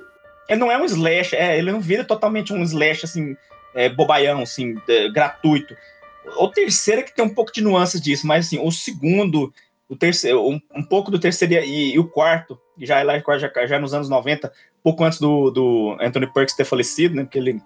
Ele 0.50 0.60
não 0.60 0.72
é 0.72 0.78
um 0.78 0.86
slasher, 0.86 1.40
é, 1.40 1.58
ele 1.58 1.72
não 1.72 1.80
vira 1.80 2.04
totalmente 2.04 2.54
um 2.54 2.64
slasher 2.64 3.06
assim, 3.06 3.36
é, 3.74 3.90
bobaião, 3.90 4.42
assim, 4.42 4.76
é, 4.88 5.10
gratuito. 5.10 5.76
O 6.38 6.50
terceiro 6.50 7.02
é 7.02 7.04
que 7.04 7.14
tem 7.14 7.24
um 7.24 7.34
pouco 7.34 7.54
de 7.54 7.62
nuances 7.62 8.02
disso, 8.02 8.28
mas 8.28 8.48
assim, 8.48 8.60
o 8.60 8.72
segundo 8.72 9.54
o 9.90 9.96
terceiro, 9.96 10.46
um, 10.46 10.60
um 10.76 10.84
pouco 10.84 11.10
do 11.10 11.20
terceiro 11.20 11.54
e, 11.54 11.94
e, 11.94 12.00
o 12.00 12.08
quarto, 12.08 12.60
já, 12.78 13.02
já, 13.38 13.66
já 13.66 13.80
nos 13.80 13.94
anos 13.94 14.10
90, 14.10 14.52
pouco 14.84 15.03
antes 15.03 15.19
do, 15.19 15.50
do 15.51 15.98
Anthony 16.00 16.27
Perkins 16.27 16.55
ter 16.55 16.65
falecido, 16.65 17.15
né, 17.15 17.24
porque 17.24 17.38
ele, 17.38 17.62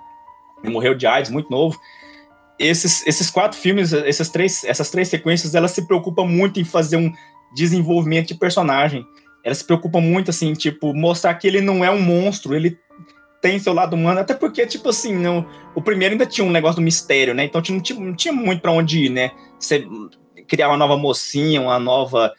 morreu 0.64 0.94
de 0.94 1.08
AIDS 1.08 1.32
muito 1.32 1.50
novo. 1.50 1.80
Esses, 2.60 3.06
esses 3.08 3.30
quatro 3.30 3.58
filmes, 3.58 3.92
essas 3.94 4.30
três, 4.30 4.64
essas 4.64 4.90
três 4.90 5.08
sequências, 5.08 5.56
elas 5.56 5.72
se 5.72 5.88
preocupam 5.88 6.26
muito 6.26 6.60
em 6.60 6.64
fazer 6.64 6.98
um 6.98 7.12
desenvolvimento 7.56 8.28
de 8.28 8.36
personagem. 8.36 9.06
Elas 9.44 9.60
se 9.60 9.66
preocupam 9.66 10.00
muito, 10.00 10.30
assim, 10.30 10.54
tipo, 10.54 10.94
mostrar 10.94 11.34
que 11.36 11.48
ele 11.48 11.62
não 11.62 11.84
é 11.84 11.90
um 11.90 12.00
monstro, 12.00 12.56
ele 12.56 12.78
tem 13.42 13.58
seu 13.58 13.74
lado 13.74 13.96
humano, 13.96 14.20
até 14.20 14.36
porque, 14.36 14.66
tipo 14.68 14.90
assim, 14.90 15.16
o 15.74 15.82
primeiro 15.82 16.14
ainda 16.14 16.28
tinha 16.28 16.46
um 16.46 16.52
negócio 16.52 16.76
do 16.76 16.84
mistério, 16.84 17.34
né? 17.34 17.46
Então 17.46 17.62
não 17.70 17.82
tinha, 17.82 18.00
não 18.00 18.16
tinha 18.16 18.32
muito 18.32 18.62
para 18.62 18.72
onde 18.72 19.06
ir, 19.06 19.10
né? 19.10 19.32
Você 19.60 19.84
criar 20.48 20.68
uma 20.68 20.78
nova 20.78 20.96
mocinha, 20.96 21.62
uma 21.62 21.80
nova. 21.80 22.32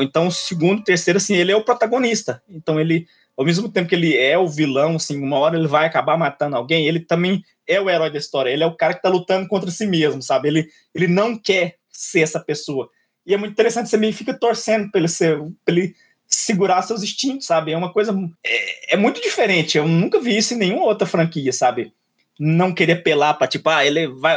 Então, 0.00 0.26
o 0.26 0.30
segundo, 0.30 0.84
terceiro, 0.84 1.16
assim, 1.16 1.34
ele 1.34 1.50
é 1.50 1.56
o 1.56 1.64
protagonista. 1.64 2.42
Então, 2.48 2.78
ele, 2.78 3.06
ao 3.36 3.44
mesmo 3.44 3.68
tempo 3.68 3.88
que 3.88 3.94
ele 3.94 4.16
é 4.16 4.38
o 4.38 4.48
vilão, 4.48 4.96
assim, 4.96 5.20
uma 5.20 5.38
hora 5.38 5.56
ele 5.56 5.66
vai 5.66 5.86
acabar 5.86 6.16
matando 6.16 6.56
alguém, 6.56 6.86
ele 6.86 7.00
também 7.00 7.42
é 7.66 7.80
o 7.80 7.90
herói 7.90 8.10
da 8.10 8.18
história. 8.18 8.50
Ele 8.50 8.62
é 8.62 8.66
o 8.66 8.76
cara 8.76 8.94
que 8.94 9.02
tá 9.02 9.08
lutando 9.08 9.48
contra 9.48 9.70
si 9.70 9.86
mesmo, 9.86 10.22
sabe? 10.22 10.48
Ele, 10.48 10.68
ele 10.94 11.08
não 11.08 11.36
quer 11.36 11.76
ser 11.90 12.20
essa 12.20 12.40
pessoa. 12.40 12.88
E 13.26 13.34
é 13.34 13.36
muito 13.36 13.52
interessante, 13.52 13.88
você 13.88 13.96
meio 13.96 14.12
fica 14.12 14.34
torcendo 14.34 14.90
pra 14.90 15.00
ele, 15.00 15.08
ser, 15.08 15.38
pra 15.64 15.74
ele 15.74 15.94
segurar 16.28 16.82
seus 16.82 17.02
instintos, 17.02 17.46
sabe? 17.46 17.72
É 17.72 17.76
uma 17.76 17.92
coisa. 17.92 18.14
É, 18.44 18.94
é, 18.94 18.96
muito 18.96 19.20
diferente. 19.20 19.78
Eu 19.78 19.88
nunca 19.88 20.20
vi 20.20 20.36
isso 20.36 20.54
em 20.54 20.58
nenhuma 20.58 20.84
outra 20.84 21.06
franquia, 21.06 21.52
sabe? 21.52 21.92
Não 22.38 22.74
querer 22.74 23.02
pelar 23.02 23.34
pra, 23.34 23.46
tipo, 23.46 23.68
ah, 23.70 23.84
ele 23.84 24.08
vai. 24.08 24.36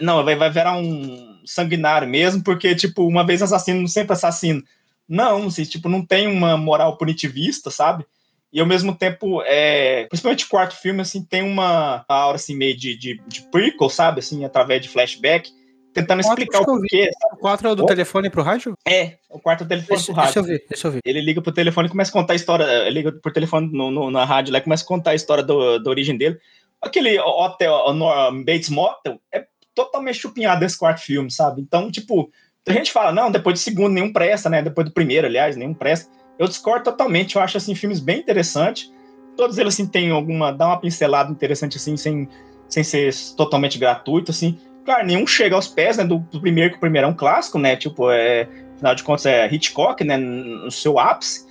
Não, 0.00 0.24
vai, 0.24 0.36
vai 0.36 0.48
virar 0.48 0.76
um 0.76 1.42
sanguinário 1.44 2.08
mesmo, 2.08 2.42
porque, 2.42 2.74
tipo, 2.74 3.04
uma 3.06 3.26
vez 3.26 3.42
assassino, 3.42 3.86
sempre 3.88 4.12
assassino. 4.12 4.62
Não, 5.08 5.46
assim, 5.46 5.64
tipo, 5.64 5.88
não 5.88 6.04
tem 6.04 6.26
uma 6.26 6.56
moral 6.56 6.96
punitivista, 6.96 7.70
sabe? 7.70 8.04
E 8.52 8.60
ao 8.60 8.66
mesmo 8.66 8.94
tempo, 8.94 9.42
é, 9.46 10.06
principalmente 10.06 10.44
o 10.44 10.48
quarto 10.48 10.76
filme, 10.76 11.00
assim, 11.00 11.24
tem 11.24 11.42
uma 11.42 12.04
aura 12.06 12.36
assim, 12.36 12.54
meio 12.54 12.76
de, 12.76 12.96
de, 12.96 13.20
de 13.26 13.42
prequel, 13.50 13.88
sabe? 13.88 14.20
Assim, 14.20 14.44
através 14.44 14.82
de 14.82 14.90
flashback, 14.90 15.50
tentando 15.92 16.20
explicar 16.20 16.60
o 16.60 16.64
porquê. 16.66 17.10
O 17.32 17.36
4 17.36 17.68
é 17.68 17.70
o 17.70 17.74
do 17.74 17.84
oh. 17.84 17.86
telefone 17.86 18.28
pro 18.28 18.42
rádio? 18.42 18.74
É, 18.86 19.16
o 19.30 19.38
quarto 19.38 19.62
é 19.62 19.64
o 19.64 19.68
telefone 19.68 19.98
esse, 19.98 20.06
pro 20.06 20.14
rádio. 20.14 20.34
Deixa 20.34 20.38
eu 20.38 20.44
ver, 20.44 20.66
deixa 20.68 20.88
eu 20.88 20.92
ver. 20.92 21.00
Ele 21.04 21.20
liga 21.22 21.40
pro 21.40 21.52
telefone 21.52 21.88
e 21.88 21.90
começa 21.90 22.10
a 22.10 22.12
contar 22.12 22.34
a 22.34 22.36
história. 22.36 22.64
Ele 22.86 22.90
liga 22.90 23.12
pro 23.12 23.32
telefone 23.32 23.70
no, 23.72 23.90
no, 23.90 24.10
na 24.10 24.24
rádio 24.24 24.52
lá 24.52 24.58
e 24.58 24.62
começa 24.62 24.84
a 24.84 24.88
contar 24.88 25.10
a 25.12 25.14
história 25.14 25.42
do, 25.42 25.78
da 25.78 25.90
origem 25.90 26.18
dele. 26.18 26.38
Aquele 26.80 27.18
hotel, 27.20 27.72
o 27.72 28.44
Bates 28.44 28.68
Motel, 28.68 29.18
é 29.32 29.46
totalmente 29.74 30.18
chupinhado 30.18 30.64
esse 30.64 30.78
quarto 30.78 31.00
filme, 31.00 31.30
sabe? 31.30 31.62
Então, 31.62 31.90
tipo, 31.90 32.30
a 32.66 32.72
gente 32.72 32.92
fala, 32.92 33.12
não, 33.12 33.30
depois 33.30 33.58
do 33.58 33.62
segundo 33.62 33.92
nenhum 33.92 34.12
presta, 34.12 34.48
né? 34.48 34.62
Depois 34.62 34.86
do 34.86 34.92
primeiro, 34.92 35.26
aliás, 35.26 35.56
nenhum 35.56 35.74
presta. 35.74 36.10
Eu 36.38 36.46
discordo 36.46 36.84
totalmente, 36.84 37.36
eu 37.36 37.42
acho, 37.42 37.56
assim, 37.56 37.74
filmes 37.74 38.00
bem 38.00 38.20
interessantes. 38.20 38.92
Todos 39.36 39.58
eles, 39.58 39.74
assim, 39.74 39.86
tem 39.86 40.10
alguma, 40.10 40.52
dá 40.52 40.66
uma 40.66 40.80
pincelada 40.80 41.30
interessante, 41.30 41.76
assim, 41.76 41.96
sem, 41.96 42.28
sem 42.68 42.84
ser 42.84 43.12
totalmente 43.36 43.78
gratuito, 43.78 44.30
assim. 44.30 44.58
Claro, 44.84 45.06
nenhum 45.06 45.26
chega 45.26 45.54
aos 45.54 45.68
pés, 45.68 45.96
né, 45.96 46.04
do, 46.04 46.18
do 46.18 46.40
primeiro, 46.40 46.70
que 46.70 46.76
o 46.76 46.80
primeiro 46.80 47.06
é 47.06 47.10
um 47.10 47.14
clássico, 47.14 47.58
né? 47.58 47.76
Tipo, 47.76 48.10
é, 48.10 48.48
afinal 48.76 48.94
de 48.94 49.02
contas, 49.02 49.26
é 49.26 49.52
Hitchcock, 49.52 50.04
né, 50.04 50.16
no 50.16 50.70
seu 50.70 50.98
ápice. 50.98 51.46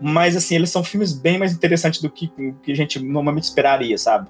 Mas, 0.00 0.36
assim, 0.36 0.54
eles 0.54 0.70
são 0.70 0.82
filmes 0.82 1.12
bem 1.12 1.38
mais 1.38 1.52
interessantes 1.52 2.00
do 2.00 2.10
que, 2.10 2.30
que 2.62 2.72
a 2.72 2.76
gente 2.76 2.98
normalmente 2.98 3.44
esperaria, 3.44 3.96
sabe? 3.96 4.28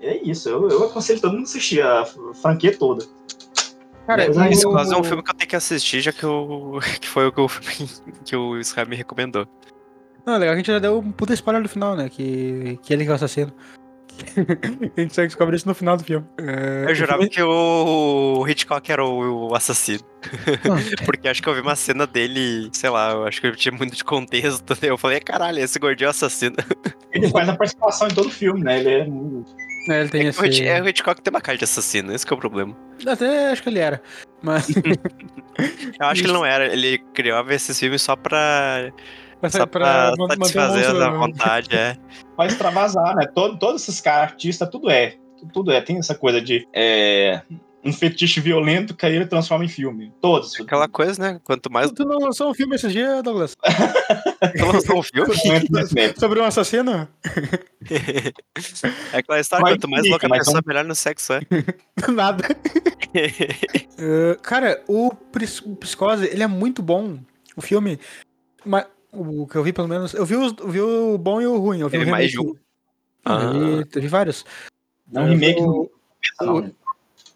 é 0.00 0.16
isso. 0.22 0.48
Eu, 0.48 0.68
eu 0.68 0.84
aconselho 0.84 1.20
todo 1.20 1.32
mundo 1.32 1.44
assistir 1.44 1.82
a 1.82 2.04
franquia 2.40 2.76
toda. 2.76 3.04
Cara, 4.06 4.24
é, 4.24 4.50
esse 4.52 4.64
quase 4.64 4.94
é 4.94 4.96
um 4.96 5.02
filme 5.02 5.22
que 5.22 5.30
eu 5.30 5.34
tenho 5.34 5.50
que 5.50 5.56
assistir, 5.56 6.00
já 6.00 6.12
que, 6.12 6.22
eu, 6.22 6.78
que 7.00 7.08
foi 7.08 7.26
o 7.26 7.32
que, 7.32 7.40
eu, 7.40 7.48
que 8.24 8.36
o 8.36 8.58
Israel 8.58 8.88
me 8.88 8.96
recomendou. 8.96 9.46
Não, 10.24 10.38
legal, 10.38 10.54
a 10.54 10.56
gente 10.56 10.66
já 10.66 10.78
deu 10.78 10.98
um 10.98 11.12
puta 11.12 11.34
spoiler 11.34 11.62
no 11.62 11.68
final, 11.68 11.94
né? 11.96 12.08
Que, 12.08 12.78
que 12.82 12.92
ele 12.92 13.04
que 13.04 13.10
é 13.10 13.12
o 13.12 13.16
assassino. 13.16 13.52
a 14.96 15.00
gente 15.00 15.14
só 15.14 15.22
descobre 15.22 15.56
isso 15.56 15.68
no 15.68 15.74
final 15.74 15.96
do 15.96 16.02
filme. 16.02 16.26
É, 16.38 16.86
eu 16.88 16.94
jurava 16.94 17.18
filme... 17.18 17.34
que 17.34 17.42
o 17.42 18.44
Hitchcock 18.48 18.90
era 18.90 19.04
o, 19.04 19.50
o 19.50 19.54
assassino. 19.54 20.00
Porque 21.04 21.28
acho 21.28 21.42
que 21.42 21.48
eu 21.48 21.54
vi 21.54 21.60
uma 21.60 21.76
cena 21.76 22.06
dele, 22.06 22.68
sei 22.72 22.90
lá, 22.90 23.12
eu 23.12 23.26
acho 23.26 23.40
que 23.40 23.46
eu 23.46 23.54
tinha 23.54 23.76
muito 23.76 23.94
de 23.94 24.02
contexto. 24.02 24.70
Né? 24.70 24.90
Eu 24.90 24.98
falei, 24.98 25.20
caralho, 25.20 25.58
esse 25.60 25.78
gordinho 25.78 26.08
é 26.08 26.10
assassino. 26.10 26.56
Ele 27.12 27.28
faz 27.28 27.48
a 27.48 27.56
participação 27.56 28.08
em 28.08 28.14
todo 28.14 28.26
o 28.26 28.30
filme, 28.30 28.62
né? 28.62 28.80
Ele 28.80 28.90
é 28.90 29.06
é, 29.88 30.00
ele 30.00 30.08
tem 30.08 30.26
é 30.26 30.28
esse... 30.28 30.64
É, 30.64 30.80
o 30.80 30.88
Hitchcock 30.88 31.20
tem 31.20 31.30
uma 31.30 31.40
cara 31.40 31.56
de 31.58 31.64
assassino, 31.64 32.14
esse 32.14 32.26
é 32.30 32.34
o 32.34 32.38
problema. 32.38 32.76
Até 33.06 33.50
acho 33.50 33.62
que 33.62 33.68
ele 33.68 33.78
era. 33.78 34.00
Mas. 34.42 34.68
eu 36.00 36.06
acho 36.06 36.22
que 36.22 36.26
ele 36.26 36.32
não 36.32 36.46
era. 36.46 36.72
Ele 36.72 36.98
criava 37.12 37.54
esses 37.54 37.78
filmes 37.78 38.02
só 38.02 38.16
pra. 38.16 38.92
Só 39.50 39.66
pra, 39.66 40.12
pra 40.16 40.26
satisfazer 40.28 40.90
a 40.90 41.10
vontade, 41.10 41.76
é. 41.76 41.96
Mas 42.36 42.54
pra 42.54 42.70
vazar, 42.70 43.14
né? 43.14 43.26
Todo, 43.34 43.58
todos 43.58 43.82
esses 43.82 44.00
caras, 44.00 44.32
artistas, 44.32 44.68
tudo 44.68 44.90
é. 44.90 45.16
Tudo 45.52 45.70
é. 45.70 45.80
Tem 45.80 45.98
essa 45.98 46.14
coisa 46.14 46.40
de. 46.40 46.66
É, 46.72 47.42
um 47.84 47.92
fetiche 47.92 48.40
violento 48.40 48.94
que 48.94 49.06
aí 49.06 49.14
ele 49.14 49.26
transforma 49.26 49.64
em 49.64 49.68
filme. 49.68 50.12
Todos. 50.20 50.60
Aquela 50.60 50.88
coisa, 50.88 51.22
né? 51.22 51.40
Quanto 51.44 51.70
mais. 51.70 51.90
Tu 51.92 52.04
não 52.04 52.18
lançou 52.18 52.50
um 52.50 52.54
filme 52.54 52.74
esse 52.74 52.88
dia, 52.88 53.22
Douglas? 53.22 53.56
tu 53.56 54.66
lançou 54.66 54.98
um 54.98 55.02
filme? 55.02 55.34
Sobre 56.18 56.40
um 56.40 56.44
assassino? 56.44 57.08
é 59.12 59.18
aquela 59.18 59.40
história, 59.40 59.66
quanto 59.66 59.88
mais 59.88 60.08
louca 60.08 60.26
a 60.26 60.30
pessoa, 60.30 60.62
melhor 60.66 60.84
no 60.84 60.94
sexo 60.94 61.34
é. 61.34 61.40
Nada. 62.12 62.44
uh, 63.98 64.38
cara, 64.42 64.82
o 64.88 65.12
Psicose, 65.80 66.26
ele 66.26 66.42
é 66.42 66.48
muito 66.48 66.82
bom. 66.82 67.18
O 67.56 67.62
filme. 67.62 67.98
Mas, 68.64 68.86
o 69.12 69.46
que 69.46 69.56
eu 69.56 69.62
vi, 69.62 69.72
pelo 69.72 69.88
menos. 69.88 70.12
Eu 70.12 70.26
vi, 70.26 70.36
os, 70.36 70.54
eu 70.58 70.68
vi 70.68 70.80
o 70.80 71.16
bom 71.16 71.40
e 71.40 71.46
o 71.46 71.56
ruim. 71.56 71.80
Eu 71.80 71.88
vi 71.88 71.96
ele 71.96 72.06
o 72.06 72.10
mais 72.10 72.30
de 72.30 72.40
um. 72.40 72.54
Ah. 73.24 73.40
Eu 73.42 73.84
vi, 73.84 74.00
vi 74.00 74.08
vários. 74.08 74.44
Não, 75.10 75.24
remake. 75.24 75.60
O, 75.60 75.90
o, 76.42 76.70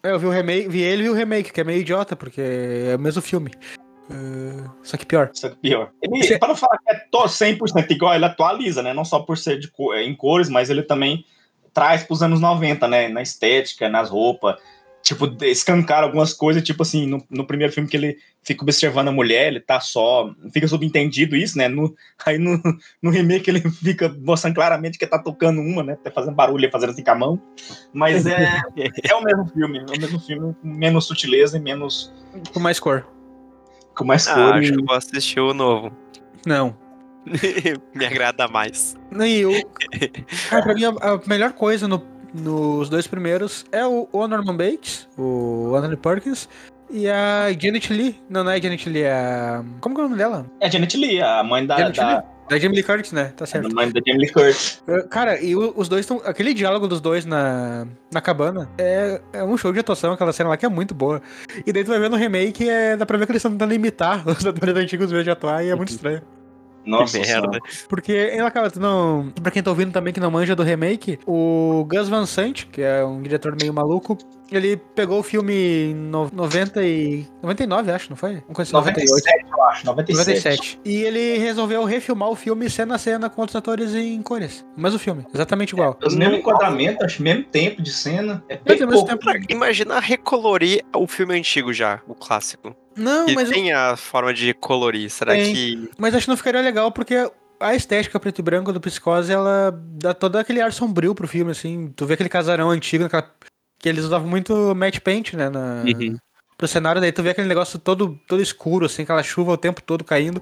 é, 0.03 0.11
eu 0.11 0.19
vi 0.19 0.25
o 0.25 0.31
remake, 0.31 0.69
vi 0.69 0.81
ele 0.81 1.03
e 1.03 1.09
o 1.09 1.13
remake, 1.13 1.51
que 1.51 1.61
é 1.61 1.63
meio 1.63 1.81
idiota, 1.81 2.15
porque 2.15 2.41
é 2.41 2.95
o 2.95 2.99
mesmo 2.99 3.21
filme. 3.21 3.51
Uh, 4.09 4.69
só 4.83 4.97
que 4.97 5.05
pior. 5.05 5.29
Só 5.33 5.49
que 5.49 5.55
pior. 5.57 5.91
Ele, 6.01 6.23
Você... 6.23 6.37
Para 6.37 6.49
não 6.49 6.55
falar 6.55 6.77
que 6.77 6.91
é 6.91 7.07
100% 7.15 7.91
igual, 7.91 8.13
ele 8.13 8.25
atualiza, 8.25 8.83
né? 8.83 8.93
Não 8.93 9.05
só 9.05 9.19
por 9.19 9.37
ser 9.37 9.59
de, 9.59 9.71
em 10.03 10.15
cores, 10.15 10.49
mas 10.49 10.69
ele 10.69 10.83
também 10.83 11.23
traz 11.73 12.03
para 12.03 12.13
os 12.13 12.21
anos 12.21 12.41
90, 12.41 12.87
né? 12.87 13.07
Na 13.07 13.21
estética, 13.21 13.87
nas 13.87 14.09
roupas 14.09 14.57
tipo, 15.11 15.43
escancar 15.43 16.03
algumas 16.03 16.33
coisas, 16.33 16.63
tipo 16.63 16.81
assim, 16.83 17.05
no, 17.05 17.23
no, 17.29 17.45
primeiro 17.45 17.73
filme 17.73 17.89
que 17.89 17.97
ele 17.97 18.17
fica 18.41 18.63
observando 18.63 19.09
a 19.09 19.11
mulher, 19.11 19.47
ele 19.47 19.59
tá 19.59 19.79
só, 19.79 20.33
fica 20.53 20.67
subentendido 20.67 21.35
isso, 21.35 21.57
né, 21.57 21.67
no, 21.67 21.93
aí 22.25 22.37
no, 22.37 22.61
no 23.01 23.09
remake 23.09 23.49
ele 23.49 23.61
fica 23.69 24.09
mostrando 24.23 24.55
claramente 24.55 24.97
que 24.97 25.05
tá 25.05 25.19
tocando 25.19 25.59
uma, 25.59 25.83
né, 25.83 25.97
tá 26.01 26.09
fazendo 26.11 26.35
barulho, 26.35 26.71
fazendo 26.71 26.91
assim 26.91 27.03
com 27.03 27.11
a 27.11 27.15
mão, 27.15 27.41
mas 27.93 28.25
é, 28.25 28.61
é 29.03 29.15
o 29.15 29.23
mesmo 29.23 29.47
filme, 29.49 29.79
é 29.79 29.97
o 29.97 29.99
mesmo 29.99 30.19
filme, 30.19 30.55
com 30.61 30.67
menos 30.67 31.05
sutileza 31.05 31.57
e 31.57 31.61
menos... 31.61 32.13
Com 32.53 32.59
mais 32.59 32.79
cor. 32.79 33.05
Com 33.95 34.05
mais 34.05 34.27
ah, 34.27 34.33
cor. 34.33 34.53
acho 34.53 34.69
e... 34.69 34.73
que 34.73 34.79
eu 34.79 34.85
vou 34.85 34.95
assistir 34.95 35.39
o 35.41 35.53
novo. 35.53 35.91
Não. 36.45 36.75
Me 37.93 38.05
agrada 38.05 38.47
mais. 38.47 38.95
E 39.23 39.41
eu, 39.41 39.51
cara, 40.49 40.63
pra 40.63 40.73
mim 40.73 40.85
a, 40.85 40.89
a 40.89 41.19
melhor 41.27 41.53
coisa 41.53 41.87
no 41.87 41.99
nos 42.33 42.89
dois 42.89 43.07
primeiros 43.07 43.65
é 43.71 43.85
o, 43.85 44.07
o 44.11 44.27
Norman 44.27 44.55
Bates, 44.55 45.07
o 45.17 45.73
Anthony 45.75 45.97
Perkins, 45.97 46.47
e 46.89 47.09
a 47.09 47.51
Janet 47.57 47.91
Lee. 47.91 48.21
Não, 48.29 48.43
não 48.43 48.51
é 48.51 48.61
Janet 48.61 48.89
Lee, 48.89 49.03
é 49.03 49.11
a... 49.11 49.63
Como 49.79 49.95
que 49.95 50.01
é 50.01 50.03
o 50.03 50.07
nome 50.07 50.17
dela? 50.17 50.45
É 50.59 50.67
a 50.67 50.69
Janet 50.69 50.97
Lee, 50.97 51.21
a 51.21 51.43
mãe 51.43 51.65
da, 51.65 51.89
da, 51.89 52.23
Da 52.49 52.59
Jamie 52.59 52.75
Lee 52.75 52.83
Curtis, 52.83 53.13
né? 53.13 53.31
Tá 53.37 53.45
certo. 53.45 53.69
Da 53.69 53.73
mãe 53.73 53.89
da 53.89 54.01
Jamie 54.05 54.23
Lee 54.23 54.29
Curtis. 54.29 54.83
Uh, 54.85 55.07
Cara, 55.07 55.41
e 55.41 55.55
os 55.55 55.87
dois 55.87 56.01
estão. 56.01 56.21
Aquele 56.25 56.53
diálogo 56.53 56.85
dos 56.85 56.99
dois 56.99 57.25
na, 57.25 57.87
na 58.11 58.19
cabana 58.19 58.69
é, 58.77 59.21
é 59.31 59.41
um 59.41 59.57
show 59.57 59.71
de 59.71 59.79
atuação, 59.79 60.11
aquela 60.11 60.33
cena 60.33 60.49
lá 60.49 60.57
que 60.57 60.65
é 60.65 60.69
muito 60.69 60.93
boa. 60.93 61.21
E 61.65 61.71
daí 61.71 61.83
tu 61.85 61.91
vai 61.91 61.99
ver 61.99 62.09
no 62.09 62.17
remake, 62.17 62.67
é, 62.67 62.97
dá 62.97 63.05
pra 63.05 63.17
ver 63.17 63.25
que 63.25 63.31
eles 63.31 63.39
estão 63.39 63.51
tentando 63.51 63.73
imitar 63.73 64.21
os 64.27 64.45
atores 64.45 64.75
antigos 64.75 65.09
vezes 65.09 65.23
de 65.23 65.31
atuar 65.31 65.63
e 65.63 65.69
é 65.69 65.75
muito 65.75 65.91
estranho. 65.91 66.21
Nossa 66.85 67.19
que 67.19 67.25
senhora. 67.25 67.47
merda. 67.49 67.65
Porque, 67.87 68.13
ela 68.13 68.47
acaba, 68.47 68.71
não. 68.77 69.31
Pra 69.41 69.51
quem 69.51 69.61
tá 69.63 69.69
ouvindo 69.69 69.91
também 69.91 70.13
que 70.13 70.19
não 70.19 70.31
manja 70.31 70.55
do 70.55 70.63
remake, 70.63 71.19
o 71.25 71.85
Gus 71.89 72.09
Van 72.09 72.25
Sant, 72.25 72.65
que 72.67 72.81
é 72.81 73.03
um 73.05 73.21
diretor 73.21 73.55
meio 73.59 73.73
maluco, 73.73 74.17
ele 74.51 74.75
pegou 74.95 75.19
o 75.19 75.23
filme 75.23 75.53
em 75.53 75.93
no, 75.95 76.29
90 76.33 76.83
e. 76.83 77.25
99, 77.41 77.91
acho, 77.91 78.09
não 78.09 78.17
foi? 78.17 78.41
Assim, 78.57 78.73
98. 78.73 78.73
97, 78.73 79.45
eu 79.51 79.63
acho. 79.63 79.85
97. 79.85 80.29
97. 80.29 80.79
E 80.83 81.01
ele 81.03 81.37
resolveu 81.37 81.83
refilmar 81.85 82.29
o 82.29 82.35
filme 82.35 82.69
cena 82.69 82.95
a 82.95 82.97
cena 82.97 83.29
com 83.29 83.41
outros 83.41 83.55
atores 83.55 83.93
em 83.95 84.21
cores. 84.21 84.65
Mas 84.75 84.93
o 84.93 84.99
filme, 84.99 85.25
exatamente 85.33 85.71
igual. 85.73 85.97
Os 86.03 86.15
mesmos 86.15 86.39
enquadramentos, 86.39 87.03
acho, 87.05 87.21
mesmo 87.23 87.43
tempo 87.45 87.81
de 87.81 87.91
cena. 87.91 88.43
É 88.49 88.57
bem 88.57 88.79
mesmo 88.79 89.05
tempo- 89.05 89.25
Imagina 89.49 89.99
recolorir 89.99 90.83
o 90.95 91.07
filme 91.07 91.37
antigo 91.37 91.71
já, 91.73 92.01
o 92.07 92.13
clássico. 92.15 92.75
Não, 92.95 93.25
Que 93.25 93.33
mas, 93.35 93.49
tem 93.49 93.71
a 93.71 93.95
forma 93.95 94.33
de 94.33 94.53
colorir. 94.53 95.09
Será 95.09 95.33
Tem. 95.33 95.53
que. 95.53 95.89
mas 95.97 96.13
acho 96.13 96.25
que 96.25 96.29
não 96.29 96.37
ficaria 96.37 96.61
legal 96.61 96.91
porque 96.91 97.29
a 97.59 97.75
estética 97.75 98.19
preto 98.19 98.39
e 98.39 98.41
branco 98.41 98.73
do 98.73 98.81
Psicose, 98.81 99.31
ela 99.31 99.71
dá 99.93 100.13
todo 100.13 100.35
aquele 100.37 100.59
ar 100.61 100.73
sombrio 100.73 101.13
pro 101.15 101.27
filme, 101.27 101.51
assim. 101.51 101.91
Tu 101.95 102.05
vê 102.05 102.15
aquele 102.15 102.29
casarão 102.29 102.69
antigo, 102.69 103.05
aquela- 103.05 103.29
que 103.79 103.87
eles 103.89 104.03
usavam 104.05 104.27
muito 104.27 104.75
matte 104.75 104.99
paint, 105.01 105.33
né, 105.33 105.49
na... 105.49 105.83
Uhum. 105.85 106.17
pro 106.57 106.67
cenário, 106.67 107.01
daí 107.01 107.11
tu 107.11 107.23
vê 107.23 107.29
aquele 107.31 107.47
negócio 107.47 107.79
todo, 107.79 108.19
todo 108.27 108.41
escuro, 108.41 108.85
assim, 108.85 109.01
aquela 109.03 109.23
chuva 109.23 109.51
o 109.53 109.57
tempo 109.57 109.81
todo 109.81 110.03
caindo. 110.03 110.39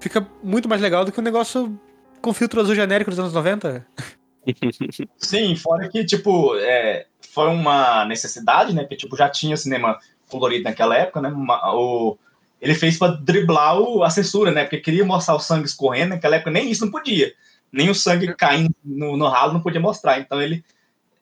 Fica 0.00 0.26
muito 0.42 0.68
mais 0.68 0.80
legal 0.82 1.04
do 1.04 1.12
que 1.12 1.20
um 1.20 1.22
negócio 1.22 1.78
com 2.20 2.32
filtro 2.32 2.60
azul 2.60 2.74
genérico 2.74 3.10
dos 3.10 3.18
anos 3.20 3.32
90. 3.32 3.86
Sim, 5.18 5.54
fora 5.56 5.88
que, 5.88 6.04
tipo, 6.04 6.56
é, 6.56 7.06
foi 7.32 7.48
uma 7.48 8.04
necessidade, 8.06 8.74
né? 8.74 8.82
Porque, 8.82 8.96
tipo, 8.96 9.16
já 9.16 9.28
tinha 9.28 9.56
cinema 9.56 9.98
colorido 10.30 10.64
naquela 10.64 10.96
época, 10.96 11.20
né? 11.20 11.32
o, 11.74 12.16
ele 12.60 12.74
fez 12.74 12.98
pra 12.98 13.08
driblar 13.08 13.78
o, 13.78 14.02
a 14.02 14.10
censura, 14.10 14.50
né? 14.50 14.64
Porque 14.64 14.78
queria 14.78 15.04
mostrar 15.04 15.34
o 15.34 15.40
sangue 15.40 15.66
escorrendo, 15.66 16.10
naquela 16.10 16.36
época 16.36 16.50
nem 16.50 16.70
isso 16.70 16.84
não 16.84 16.92
podia. 16.92 17.32
Nem 17.72 17.90
o 17.90 17.94
sangue 17.94 18.34
caindo 18.34 18.74
no, 18.84 19.16
no 19.16 19.28
ralo 19.28 19.52
não 19.52 19.60
podia 19.60 19.80
mostrar. 19.80 20.18
Então 20.18 20.40
ele, 20.40 20.64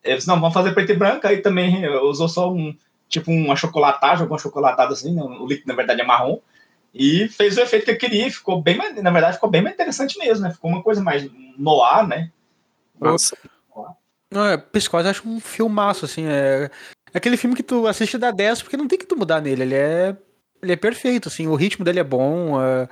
ele 0.02 0.16
disse, 0.16 0.28
não, 0.28 0.40
vamos 0.40 0.54
fazer 0.54 0.72
preto 0.72 0.92
e 0.92 0.96
branco, 0.96 1.26
aí 1.26 1.38
também 1.38 1.86
usou 2.02 2.28
só 2.28 2.52
um, 2.52 2.76
tipo, 3.08 3.30
uma 3.30 3.56
chocolatagem, 3.56 4.22
alguma 4.22 4.38
chocolatada 4.38 4.92
assim, 4.92 5.14
né? 5.14 5.22
o 5.22 5.46
líquido 5.46 5.68
na 5.68 5.74
verdade 5.74 6.00
é 6.00 6.04
marrom, 6.04 6.38
e 6.94 7.28
fez 7.28 7.56
o 7.56 7.60
efeito 7.60 7.84
que 7.84 7.90
eu 7.92 7.98
queria, 7.98 8.30
ficou 8.30 8.60
bem 8.62 8.76
mais, 8.76 8.94
na 9.02 9.10
verdade 9.10 9.34
ficou 9.34 9.50
bem 9.50 9.62
mais 9.62 9.74
interessante 9.74 10.18
mesmo, 10.18 10.44
né? 10.44 10.52
Ficou 10.52 10.70
uma 10.70 10.82
coisa 10.82 11.02
mais 11.02 11.28
no 11.56 11.82
ar, 11.82 12.06
né? 12.06 12.30
Nossa. 12.98 13.36
Não, 14.30 14.44
é, 14.44 14.56
Psicose 14.58 15.04
eu 15.04 15.10
acho 15.10 15.28
um 15.28 15.40
filmaço, 15.40 16.04
assim. 16.04 16.24
É 16.26 16.70
aquele 17.12 17.36
filme 17.36 17.56
que 17.56 17.62
tu 17.62 17.86
assiste 17.86 18.14
e 18.14 18.18
dá 18.18 18.30
10 18.30 18.62
porque 18.62 18.76
não 18.76 18.88
tem 18.88 18.98
que 18.98 19.06
tu 19.06 19.16
mudar 19.16 19.40
nele. 19.40 19.62
Ele 19.62 19.74
é, 19.74 20.16
ele 20.62 20.72
é 20.72 20.76
perfeito, 20.76 21.28
assim. 21.28 21.46
O 21.46 21.54
ritmo 21.54 21.84
dele 21.84 22.00
é 22.00 22.04
bom. 22.04 22.60
é, 22.62 22.88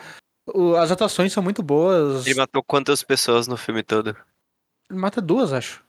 o- 0.48 0.74
as 0.76 0.90
atuações 0.90 1.32
são 1.32 1.42
muito 1.42 1.62
boas. 1.62 2.26
Ele 2.26 2.36
matou 2.38 2.62
quantas 2.62 3.02
pessoas 3.02 3.46
no 3.48 3.56
filme 3.56 3.82
todo? 3.82 4.16
Ele 4.90 4.98
mata 4.98 5.20
duas, 5.20 5.52
acho. 5.52 5.84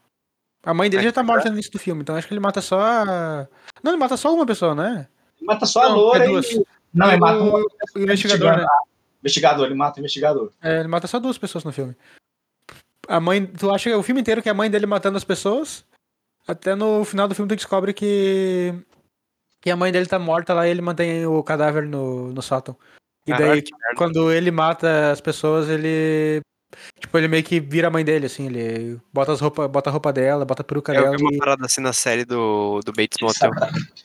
A 0.64 0.74
mãe 0.74 0.90
dele 0.90 1.04
É, 1.04 1.06
já 1.06 1.12
tá 1.14 1.24
morta 1.24 1.48
no 1.50 1.56
início 1.56 1.72
do 1.72 1.80
filme, 1.80 2.02
então 2.02 2.16
acho 2.16 2.28
que 2.28 2.34
ele 2.34 2.42
mata 2.42 2.60
só 2.62 2.80
a... 2.82 3.48
Não, 3.84 3.92
ele 3.92 4.00
mata 4.00 4.18
só 4.18 4.34
uma 4.34 4.46
pessoa, 4.46 4.74
né? 4.76 5.08
Mata 5.42 5.66
só 5.66 5.84
a 5.84 5.90
Não, 5.90 5.96
loura 5.96 6.24
é 6.26 6.28
duas. 6.28 6.50
e... 6.52 6.66
Não, 6.94 7.08
ele 7.10 7.18
mata 7.20 7.38
um 7.44 7.50
o, 7.54 7.68
o 7.96 8.00
investigador, 8.02 8.58
né? 8.58 8.66
investigador, 9.22 9.66
ele 9.68 9.76
mata 9.76 9.98
o 9.98 10.02
investigador. 10.02 10.52
É, 10.62 10.80
ele 10.80 10.88
mata 10.88 11.06
só 11.08 11.20
duas 11.20 11.38
pessoas 11.38 11.64
no 11.64 11.72
filme. 11.72 11.96
A 13.08 13.20
mãe. 13.20 13.46
Tu 13.46 13.70
acha 13.72 13.96
o 13.98 14.04
filme 14.04 14.20
inteiro 14.22 14.42
que 14.42 14.50
é 14.50 14.52
a 14.52 14.56
mãe 14.56 14.70
dele 14.70 14.86
matando 14.86 15.16
as 15.18 15.24
pessoas? 15.24 15.86
Até 16.48 16.76
no 16.76 17.04
final 17.04 17.28
do 17.28 17.36
filme 17.36 17.50
tu 17.50 17.56
descobre 17.56 17.94
que. 17.94 18.74
Que 19.62 19.70
a 19.70 19.76
mãe 19.76 19.92
dele 19.92 20.06
tá 20.06 20.18
morta 20.18 20.54
lá 20.54 20.68
e 20.68 20.72
ele 20.72 20.82
mantém 20.82 21.26
o 21.26 21.44
cadáver 21.44 21.86
no, 21.86 22.32
no 22.32 22.42
sótão. 22.42 22.78
E 23.26 23.32
daí, 23.32 23.62
que 23.62 23.72
merda. 23.74 23.96
quando 23.98 24.32
ele 24.32 24.50
mata 24.50 25.12
as 25.12 25.20
pessoas, 25.20 25.68
ele. 25.68 26.40
Tipo, 27.00 27.18
ele 27.18 27.28
meio 27.28 27.44
que 27.44 27.60
vira 27.60 27.88
a 27.88 27.92
mãe 27.92 28.04
dele, 28.04 28.26
assim, 28.26 28.48
ele 28.48 28.98
bota 29.14 29.32
as 29.32 29.40
roupas, 29.40 29.70
bota 29.70 29.90
a 29.90 29.94
roupa 29.94 30.12
dela, 30.12 30.44
bota 30.46 30.62
a 30.62 30.66
peruca 30.66 30.94
Eu 30.94 31.04
dela. 31.04 31.16
vi 31.18 31.24
uma 31.24 31.34
e- 31.34 31.38
parada 31.38 31.66
assim 31.66 31.80
na 31.82 31.94
série 31.94 32.26
do, 32.26 32.82
do 32.84 32.92
Bates 32.92 33.18
Motel. 33.22 33.52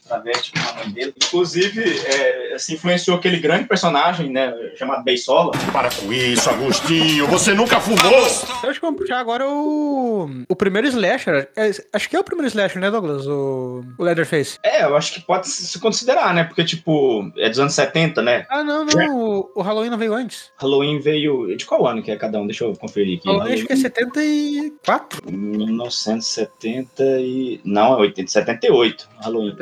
Travesti 0.06 0.52
com 0.52 0.70
a 0.70 0.74
mãe 0.74 0.90
dele. 0.90 1.14
Inclusive, 1.24 1.82
é, 2.06 2.54
assim, 2.54 2.74
influenciou 2.74 3.16
aquele 3.16 3.38
grande 3.38 3.66
personagem, 3.66 4.30
né, 4.30 4.54
chamado 4.76 5.02
Beisola. 5.02 5.52
Para 5.72 5.90
com 5.90 6.12
isso, 6.12 6.48
Agostinho. 6.50 7.26
Você 7.28 7.52
nunca 7.54 7.80
fumou? 7.80 8.12
Eu 8.12 8.70
acho 8.70 8.80
que 8.80 8.86
vamos 8.86 9.00
puxar 9.00 9.18
agora 9.18 9.48
o. 9.48 10.30
O 10.48 10.54
primeiro 10.56 10.86
slasher. 10.88 11.48
É, 11.56 11.70
acho 11.92 12.08
que 12.08 12.14
é 12.16 12.20
o 12.20 12.24
primeiro 12.24 12.48
slasher, 12.48 12.80
né, 12.80 12.90
Douglas? 12.90 13.26
O, 13.26 13.82
o 13.98 14.04
Leatherface. 14.04 14.58
É, 14.62 14.84
eu 14.84 14.96
acho 14.96 15.14
que 15.14 15.20
pode 15.22 15.48
se 15.48 15.78
considerar, 15.80 16.32
né, 16.34 16.44
porque, 16.44 16.64
tipo, 16.64 17.30
é 17.38 17.48
dos 17.48 17.58
anos 17.58 17.74
70, 17.74 18.22
né, 18.22 18.46
Ah, 18.48 18.62
não, 18.62 18.84
não. 18.84 19.16
O, 19.16 19.50
o 19.56 19.62
Halloween 19.62 19.90
não 19.90 19.98
veio 19.98 20.14
antes. 20.14 20.50
Halloween 20.58 21.00
veio... 21.00 21.56
De 21.56 21.64
qual 21.66 21.86
ano 21.86 22.02
que 22.02 22.10
é 22.10 22.16
cada 22.16 22.38
um? 22.40 22.46
Deixa 22.52 22.64
eu 22.64 22.76
conferir 22.76 23.18
aqui. 23.18 23.26
Halloween 23.28 23.54
acho 23.54 23.66
que 23.66 23.72
é 23.72 23.76
74. 23.76 25.30
1970 25.30 27.02
e... 27.20 27.60
Não, 27.64 27.94
é 27.94 27.96
80, 28.02 28.30
78, 28.30 29.08
Halloween. 29.22 29.56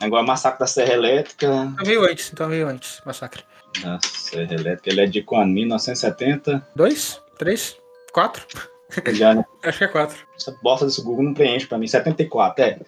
Agora, 0.00 0.22
Massacre 0.22 0.58
da 0.60 0.66
Serra 0.66 0.94
Elétrica... 0.94 1.46
Então 1.74 1.84
veio 1.84 2.02
antes, 2.04 2.30
então 2.32 2.48
veio 2.48 2.66
antes. 2.66 3.02
Massacre. 3.04 3.42
Da 3.82 3.98
Serra 4.02 4.54
Elétrica, 4.54 4.88
ele 4.90 5.00
é 5.02 5.06
de 5.06 5.20
quando? 5.22 5.52
1970. 5.52 6.66
Dois? 6.74 7.20
Três? 7.38 7.76
Quatro? 8.10 8.46
Já, 9.12 9.34
né? 9.34 9.44
Acho 9.62 9.78
que 9.78 9.84
é 9.84 9.88
quatro. 9.88 10.16
Essa 10.34 10.56
bosta 10.62 10.86
desse 10.86 11.02
Google 11.02 11.24
não 11.24 11.34
preenche 11.34 11.66
pra 11.66 11.76
mim. 11.76 11.86
74, 11.86 12.64
é. 12.64 12.78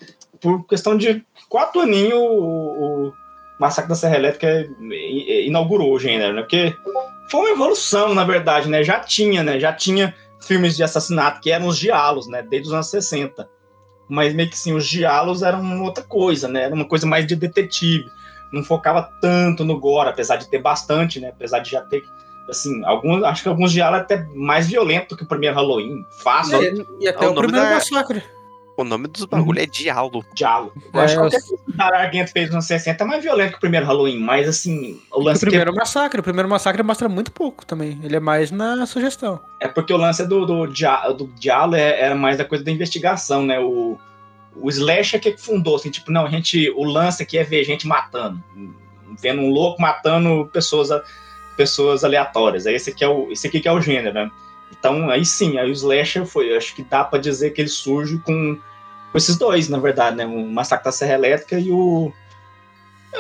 Por 0.40 0.66
questão 0.66 0.96
de 0.96 1.22
quatro 1.50 1.82
aninhos, 1.82 2.14
o, 2.14 3.08
o 3.08 3.12
Massacre 3.60 3.90
da 3.90 3.94
Serra 3.94 4.16
Elétrica 4.16 4.46
é- 4.46 4.66
é- 4.92 5.46
inaugurou 5.46 5.92
o 5.92 5.98
gênero, 5.98 6.32
né? 6.34 6.40
Porque 6.42 6.74
foi 7.30 7.40
uma 7.40 7.50
evolução, 7.50 8.14
na 8.14 8.24
verdade, 8.24 8.68
né? 8.68 8.82
Já 8.82 9.00
tinha, 9.00 9.42
né? 9.42 9.58
Já 9.60 9.72
tinha 9.72 10.14
filmes 10.40 10.76
de 10.76 10.82
assassinato 10.82 11.40
que 11.40 11.50
eram 11.50 11.66
os 11.66 11.78
diálogos, 11.78 12.26
né? 12.28 12.42
Desde 12.42 12.68
os 12.68 12.74
anos 12.74 12.88
60. 12.88 13.48
Mas 14.08 14.32
meio 14.34 14.48
que 14.48 14.58
sim, 14.58 14.72
os 14.72 14.86
diálogos 14.86 15.42
eram 15.42 15.82
outra 15.82 16.02
coisa, 16.02 16.48
né? 16.48 16.62
Era 16.64 16.74
uma 16.74 16.86
coisa 16.86 17.06
mais 17.06 17.26
de 17.26 17.36
detetive. 17.36 18.06
Não 18.52 18.64
focava 18.64 19.10
tanto 19.20 19.64
no 19.64 19.78
gore, 19.78 20.08
apesar 20.08 20.36
de 20.36 20.48
ter 20.48 20.58
bastante, 20.62 21.20
né? 21.20 21.28
Apesar 21.28 21.58
de 21.58 21.70
já 21.70 21.82
ter, 21.82 22.02
assim, 22.48 22.82
alguns, 22.86 23.22
acho 23.22 23.42
que 23.42 23.48
alguns 23.50 23.72
diálogos 23.72 24.04
até 24.04 24.24
mais 24.34 24.66
violentos 24.66 25.16
que 25.18 25.24
o 25.24 25.28
primeiro 25.28 25.54
Halloween. 25.54 26.06
Fácil, 26.22 26.62
E, 26.62 26.86
e 27.04 27.08
até 27.08 27.26
É 27.26 27.28
o 27.28 27.32
o, 27.32 27.34
primeiro 27.34 27.66
da- 27.66 27.74
massacre. 27.74 28.22
O 28.78 28.84
nome 28.84 29.08
dos 29.08 29.24
bagulho 29.24 29.60
é 29.60 29.66
Diálogo. 29.66 30.24
diálogo. 30.32 30.72
Eu 30.94 31.00
É, 31.00 31.04
acho 31.04 31.14
que 31.14 31.20
qualquer 31.20 31.40
coisa 31.42 31.56
que 31.64 31.70
o 31.72 32.28
fez 32.28 32.46
nos 32.46 32.54
anos 32.54 32.66
60 32.66 33.02
é 33.02 33.06
mais 33.06 33.22
violento 33.24 33.50
que 33.50 33.56
o 33.56 33.60
primeiro 33.60 33.84
Halloween, 33.84 34.20
mas 34.20 34.48
assim, 34.48 35.00
o 35.12 35.18
O 35.18 35.22
lance 35.24 35.40
primeiro 35.40 35.74
massacre. 35.74 36.20
O 36.20 36.22
primeiro 36.22 36.48
massacre 36.48 36.82
mostra 36.82 37.08
muito 37.08 37.32
pouco 37.32 37.66
também. 37.66 37.98
Ele 38.04 38.14
é 38.14 38.20
mais 38.20 38.52
na 38.52 38.86
sugestão. 38.86 39.40
é, 39.60 39.64
é 39.66 39.68
porque 39.68 39.92
o 39.92 39.96
lance 39.96 40.24
do, 40.26 40.46
do, 40.46 40.66
dia- 40.68 41.08
do 41.10 41.26
diálogo 41.38 41.74
é- 41.74 42.00
era 42.00 42.14
mais 42.14 42.38
da 42.38 42.44
coisa 42.44 42.62
da 42.62 42.70
investigação, 42.70 43.44
né? 43.44 43.58
O, 43.58 43.98
o 44.54 44.68
Slash 44.68 45.16
é 45.16 45.18
que 45.18 45.36
fundou, 45.36 45.74
assim, 45.76 45.90
tipo, 45.90 46.12
não, 46.12 46.24
a 46.26 46.30
gente, 46.30 46.70
o 46.70 46.84
lance 46.84 47.22
aqui 47.22 47.36
é 47.36 47.42
ver 47.44 47.64
gente 47.64 47.84
matando, 47.86 48.40
vendo 49.20 49.42
um 49.42 49.50
louco 49.50 49.82
matando 49.82 50.48
pessoas, 50.52 50.90
a- 50.92 51.02
pessoas 51.56 52.04
aleatórias. 52.04 52.64
É 52.64 52.72
esse 52.72 52.90
aqui 52.90 53.02
é 53.02 53.08
o, 53.08 53.32
esse 53.32 53.46
aqui 53.48 53.58
que 53.60 53.66
é 53.68 53.72
o 53.72 53.80
gênero, 53.80 54.14
né? 54.14 54.30
Então, 54.78 55.10
aí 55.10 55.24
sim, 55.24 55.58
aí 55.58 55.68
o 55.68 55.72
Slasher 55.72 56.24
foi, 56.24 56.56
acho 56.56 56.74
que 56.74 56.82
dá 56.82 57.02
pra 57.02 57.18
dizer 57.18 57.50
que 57.50 57.60
ele 57.60 57.68
surge 57.68 58.18
com, 58.18 58.56
com 59.10 59.18
esses 59.18 59.36
dois, 59.36 59.68
na 59.68 59.78
verdade, 59.78 60.16
né? 60.16 60.26
O 60.26 60.46
Massacre 60.46 60.84
da 60.84 60.92
Serra 60.92 61.14
Elétrica 61.14 61.58
e 61.58 61.70
o. 61.72 62.12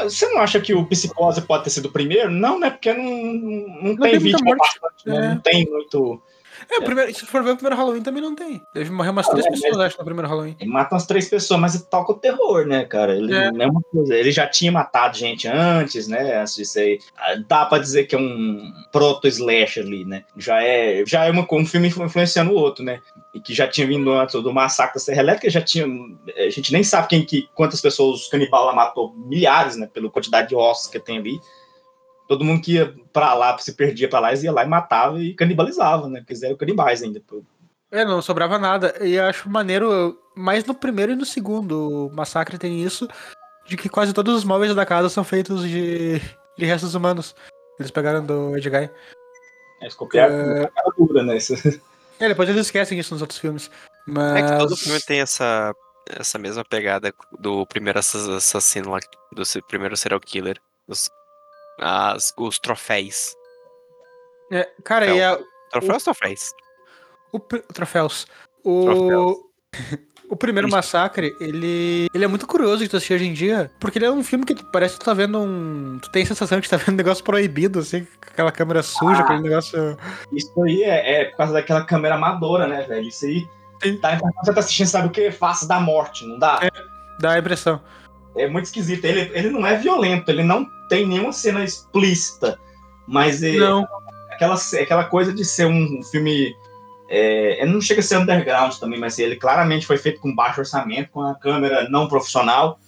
Você 0.04 0.28
não 0.28 0.40
acha 0.40 0.60
que 0.60 0.74
o 0.74 0.84
Psicose 0.84 1.40
pode 1.42 1.64
ter 1.64 1.70
sido 1.70 1.86
o 1.86 1.92
primeiro? 1.92 2.30
Não, 2.30 2.60
né? 2.60 2.70
Porque 2.70 2.92
não, 2.92 3.04
não, 3.04 3.82
não 3.82 3.96
tem 3.96 4.18
bastante, 4.56 5.06
né? 5.06 5.16
É. 5.16 5.28
Não 5.30 5.40
tem 5.40 5.68
muito. 5.68 6.22
É, 6.70 6.78
o 6.78 6.82
primeiro, 6.82 7.14
se 7.14 7.24
for 7.24 7.42
ver 7.42 7.52
o 7.52 7.56
primeiro 7.56 7.76
Halloween 7.76 8.02
também 8.02 8.22
não 8.22 8.34
tem. 8.34 8.60
Deve 8.74 8.90
morrer 8.90 9.10
umas 9.10 9.26
três 9.28 9.46
é, 9.46 9.50
pessoas, 9.50 9.78
acho, 9.78 9.98
no 9.98 10.04
primeiro 10.04 10.28
Halloween. 10.28 10.54
Ele 10.60 10.70
mata 10.70 10.94
umas 10.94 11.06
três 11.06 11.28
pessoas, 11.28 11.58
mas 11.60 11.74
ele 11.74 11.84
toca 11.90 12.12
o 12.12 12.14
terror, 12.18 12.66
né, 12.66 12.84
cara? 12.84 13.14
Ele, 13.16 13.34
É. 13.34 13.46
é 13.48 13.68
coisa, 13.90 14.14
ele 14.14 14.30
já 14.30 14.46
tinha 14.46 14.70
matado 14.70 15.16
gente 15.16 15.48
antes, 15.48 16.06
né? 16.08 16.40
Antes 16.40 16.56
disso 16.56 16.78
aí. 16.78 16.98
Ah, 17.16 17.36
Dá 17.48 17.64
pra 17.64 17.78
dizer 17.78 18.04
que 18.04 18.14
é 18.14 18.18
um 18.18 18.70
proto-slash 18.92 19.80
ali, 19.80 20.04
né? 20.04 20.24
Já 20.36 20.62
é, 20.62 21.02
já 21.06 21.24
é 21.24 21.30
uma, 21.30 21.46
um 21.50 21.64
filme 21.66 21.88
influ- 21.88 22.04
influenciando 22.04 22.52
o 22.52 22.56
outro, 22.56 22.84
né? 22.84 23.00
E 23.32 23.40
que 23.40 23.54
já 23.54 23.66
tinha 23.66 23.86
vindo 23.86 24.10
antes 24.12 24.34
do 24.42 24.52
Massacre 24.52 24.94
da 24.94 25.00
Serra 25.00 25.20
Elétrica, 25.20 25.50
já 25.50 25.60
tinha. 25.60 25.86
A 26.36 26.50
gente 26.50 26.72
nem 26.72 26.82
sabe 26.82 27.08
quem, 27.08 27.24
que, 27.24 27.48
quantas 27.54 27.80
pessoas 27.80 28.26
o 28.26 28.30
canibal 28.30 28.66
lá 28.66 28.74
matou. 28.74 29.14
Milhares, 29.16 29.76
né? 29.76 29.88
Pela 29.92 30.10
quantidade 30.10 30.48
de 30.48 30.54
ossos 30.54 30.86
que 30.90 30.98
tem 30.98 31.18
ali. 31.18 31.40
Todo 32.28 32.44
mundo 32.44 32.62
que 32.62 32.74
ia 32.74 32.94
pra 33.12 33.32
lá, 33.34 33.56
se 33.58 33.72
perdia 33.72 34.08
pra 34.08 34.20
lá, 34.20 34.28
eles 34.28 34.42
ia 34.42 34.52
lá 34.52 34.62
e 34.64 34.68
matava 34.68 35.18
e 35.18 35.34
canibalizava, 35.34 36.08
né? 36.08 36.20
Porque 36.20 36.34
eles 36.34 36.42
eram 36.42 36.56
canibais 36.56 37.02
ainda. 37.02 37.20
É, 37.90 38.04
não 38.04 38.20
sobrava 38.20 38.58
nada. 38.58 38.94
E 39.04 39.18
acho 39.18 39.48
maneiro, 39.48 40.18
mais 40.36 40.64
no 40.64 40.74
primeiro 40.74 41.12
e 41.12 41.16
no 41.16 41.24
segundo. 41.24 42.06
O 42.08 42.12
Massacre 42.14 42.58
tem 42.58 42.82
isso, 42.82 43.08
de 43.66 43.76
que 43.78 43.88
quase 43.88 44.12
todos 44.12 44.34
os 44.36 44.44
móveis 44.44 44.74
da 44.74 44.84
casa 44.84 45.08
são 45.08 45.24
feitos 45.24 45.62
de, 45.62 46.18
de 46.58 46.64
restos 46.66 46.94
humanos. 46.94 47.34
Eles 47.80 47.90
pegaram 47.90 48.24
do 48.24 48.56
Edguy. 48.56 48.90
Eles 49.80 49.94
copiaram 49.94 50.34
a 50.64 50.68
cara 50.68 50.90
dura, 50.98 51.22
né? 51.22 51.36
Isso- 51.38 51.54
É, 52.20 52.28
depois 52.28 52.48
eles 52.48 52.66
esquecem 52.66 52.98
isso 52.98 53.14
nos 53.14 53.22
outros 53.22 53.38
filmes. 53.38 53.70
Mas. 54.06 54.36
É 54.36 54.42
que 54.52 54.58
todo 54.58 54.76
filme 54.76 55.00
tem 55.00 55.20
essa, 55.20 55.72
essa 56.10 56.36
mesma 56.36 56.64
pegada 56.64 57.14
do 57.38 57.64
primeiro 57.66 57.98
assa- 58.00 58.36
assassino 58.36 58.90
lá, 58.90 58.98
do 59.32 59.42
primeiro 59.66 59.96
serial 59.96 60.20
killer. 60.20 60.58
Os, 60.88 61.08
as, 61.80 62.32
os 62.36 62.58
troféus. 62.58 63.34
É, 64.50 64.68
cara, 64.84 65.06
e 65.06 65.22
a, 65.22 65.38
Troféus, 65.70 66.02
troféus. 66.04 66.52
o, 67.32 67.38
troféus. 67.40 68.26
O. 68.64 68.84
Troféus. 68.84 69.36
O 70.30 70.36
primeiro 70.36 70.68
massacre, 70.68 71.34
ele. 71.40 72.06
Ele 72.12 72.22
é 72.22 72.28
muito 72.28 72.46
curioso 72.46 72.82
de 72.82 72.88
tu 72.90 72.98
assistir 72.98 73.14
hoje 73.14 73.24
em 73.26 73.32
dia. 73.32 73.70
Porque 73.80 73.96
ele 73.98 74.04
é 74.04 74.10
um 74.10 74.22
filme 74.22 74.44
que 74.44 74.54
tu- 74.54 74.62
parece 74.70 74.92
que 74.92 75.00
tu 75.00 75.06
tá 75.06 75.14
vendo 75.14 75.38
um. 75.40 75.98
Tu 76.02 76.12
tem 76.12 76.22
a 76.22 76.26
sensação 76.26 76.58
de 76.60 76.64
que 76.64 76.68
tá 76.68 76.76
vendo 76.76 76.90
um 76.92 76.96
negócio 76.96 77.24
proibido, 77.24 77.78
assim, 77.78 78.04
com 78.04 78.28
aquela 78.30 78.52
câmera 78.52 78.82
suja, 78.82 79.22
Ah. 79.22 79.24
aquele 79.24 79.40
negócio. 79.40 79.96
Isso 80.30 80.62
aí 80.62 80.82
é, 80.82 81.22
é 81.22 81.24
por 81.30 81.38
causa 81.38 81.54
daquela 81.54 81.82
câmera 81.82 82.16
amadora, 82.16 82.66
né, 82.66 82.82
velho? 82.82 83.08
Isso 83.08 83.24
aí. 83.24 83.48
Sim. 83.82 83.96
Tá, 84.02 84.18
você 84.44 84.52
tá 84.52 84.60
assistindo, 84.60 84.86
sabe 84.88 85.08
o 85.08 85.10
que? 85.10 85.30
Face 85.30 85.66
da 85.66 85.80
morte, 85.80 86.26
não 86.26 86.38
dá? 86.38 86.60
Dá 87.20 87.32
a 87.32 87.38
impressão. 87.38 87.80
É 88.38 88.48
muito 88.48 88.66
esquisito. 88.66 89.04
Ele, 89.04 89.30
ele 89.34 89.50
não 89.50 89.66
é 89.66 89.76
violento, 89.76 90.30
ele 90.30 90.42
não 90.42 90.66
tem 90.88 91.06
nenhuma 91.06 91.32
cena 91.32 91.64
explícita. 91.64 92.58
Mas 93.06 93.42
é, 93.42 93.52
Não. 93.52 93.86
aquela, 94.30 94.54
aquela 94.54 95.04
coisa 95.04 95.32
de 95.32 95.44
ser 95.44 95.66
um 95.66 96.02
filme. 96.02 96.54
É, 97.10 97.62
ele 97.62 97.72
não 97.72 97.80
chega 97.80 98.00
a 98.00 98.02
ser 98.02 98.18
underground 98.18 98.74
também, 98.74 99.00
mas 99.00 99.18
ele 99.18 99.36
claramente 99.36 99.86
foi 99.86 99.96
feito 99.96 100.20
com 100.20 100.34
baixo 100.34 100.60
orçamento, 100.60 101.10
com 101.10 101.22
a 101.22 101.34
câmera 101.34 101.88
não 101.88 102.06
profissional. 102.06 102.78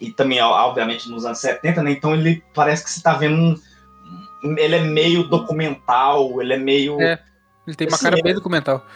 E 0.00 0.12
também, 0.12 0.40
obviamente, 0.40 1.08
nos 1.08 1.24
anos 1.24 1.38
70, 1.38 1.82
né? 1.82 1.90
Então 1.90 2.14
ele 2.14 2.42
parece 2.54 2.84
que 2.84 2.90
você 2.90 3.02
tá 3.02 3.14
vendo 3.14 3.36
um. 3.36 4.56
Ele 4.56 4.76
é 4.76 4.80
meio 4.80 5.24
documental, 5.24 6.40
ele 6.40 6.52
é 6.52 6.58
meio. 6.58 7.00
É. 7.00 7.18
Ele 7.66 7.76
tem 7.76 7.88
uma 7.88 7.96
Assim, 7.96 8.04
cara 8.04 8.22
bem 8.22 8.34
documental. 8.34 8.86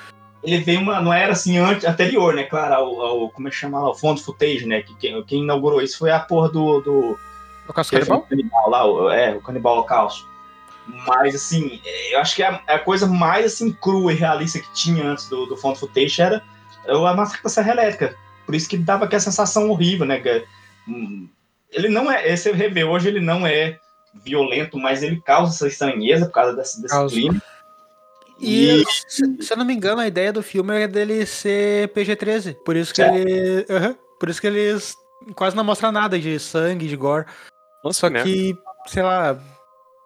Ele 0.42 0.58
veio 0.58 0.80
uma. 0.80 1.00
Não 1.00 1.12
era 1.12 1.32
assim 1.32 1.58
antes, 1.58 1.84
anterior, 1.86 2.34
né? 2.34 2.44
Claro, 2.44 2.74
ao, 2.74 3.00
ao- 3.00 3.30
como 3.30 3.48
é 3.48 3.50
que 3.50 3.56
chama 3.56 3.80
lá? 3.80 3.90
O 3.90 3.94
Fond 3.94 4.20
Footage, 4.22 4.66
né? 4.66 4.82
Que, 4.82 4.94
quem, 4.96 5.22
quem 5.24 5.42
inaugurou 5.42 5.80
isso 5.82 5.98
foi 5.98 6.10
a 6.10 6.18
porra 6.20 6.48
do. 6.48 6.80
do 6.80 7.18
O 7.68 7.72
caso 7.72 7.88
aquele 7.88 8.04
canibal? 8.06 8.26
canibal 8.28 8.70
lá, 8.70 8.84
o- 8.86 9.10
é, 9.10 9.34
o 9.34 9.40
Canibal 9.40 9.74
Holocausto. 9.74 10.26
Mas, 11.06 11.34
assim, 11.36 11.80
eu 12.10 12.18
acho 12.18 12.34
que 12.34 12.42
a, 12.42 12.60
a 12.66 12.78
coisa 12.78 13.06
mais 13.06 13.46
assim, 13.46 13.72
crua 13.72 14.12
e 14.12 14.16
realista 14.16 14.58
que 14.58 14.72
tinha 14.72 15.04
antes 15.06 15.28
do, 15.28 15.46
do 15.46 15.56
Fond 15.56 15.78
Footage 15.78 16.20
era 16.20 16.42
a 16.88 17.14
Massacre 17.14 17.44
da 17.44 17.48
Serra 17.48 17.70
Elétrica. 17.72 18.16
Por 18.44 18.54
isso 18.56 18.68
que 18.68 18.76
dava 18.76 19.04
aquela 19.04 19.20
sensação 19.20 19.70
horrível, 19.70 20.04
né? 20.04 20.18
que, 20.18 20.44
hum, 20.88 21.28
ele 21.70 21.88
não 21.88 22.10
é. 22.10 22.28
Esse 22.28 22.50
revê 22.50 22.82
hoje 22.82 23.06
ele 23.08 23.20
não 23.20 23.46
é 23.46 23.78
violento, 24.24 24.76
mas 24.76 25.02
ele 25.04 25.20
causa 25.20 25.54
essa 25.54 25.68
estranheza 25.68 26.26
por 26.26 26.32
causa 26.32 26.56
desse, 26.56 26.82
desse 26.82 26.94
clima. 27.06 27.40
E, 28.42 28.84
se, 29.08 29.36
se 29.40 29.52
eu 29.52 29.56
não 29.56 29.64
me 29.64 29.72
engano, 29.74 30.00
a 30.00 30.06
ideia 30.06 30.32
do 30.32 30.42
filme 30.42 30.74
é 30.80 30.88
dele 30.88 31.24
ser 31.24 31.88
PG-13. 31.88 32.56
Por 32.64 32.76
isso 32.76 32.92
que 32.92 33.02
Certo. 33.02 33.16
ele. 33.16 33.66
Aham. 33.70 33.96
por 34.18 34.28
isso 34.28 34.40
que 34.40 34.46
eles 34.46 34.96
quase 35.34 35.54
não 35.56 35.64
mostram 35.64 35.92
nada 35.92 36.18
de 36.18 36.38
sangue, 36.38 36.88
de 36.88 36.96
gore. 36.96 37.26
Nossa, 37.84 38.00
Só 38.00 38.08
né? 38.10 38.22
que, 38.22 38.56
sei 38.86 39.02
lá, 39.02 39.38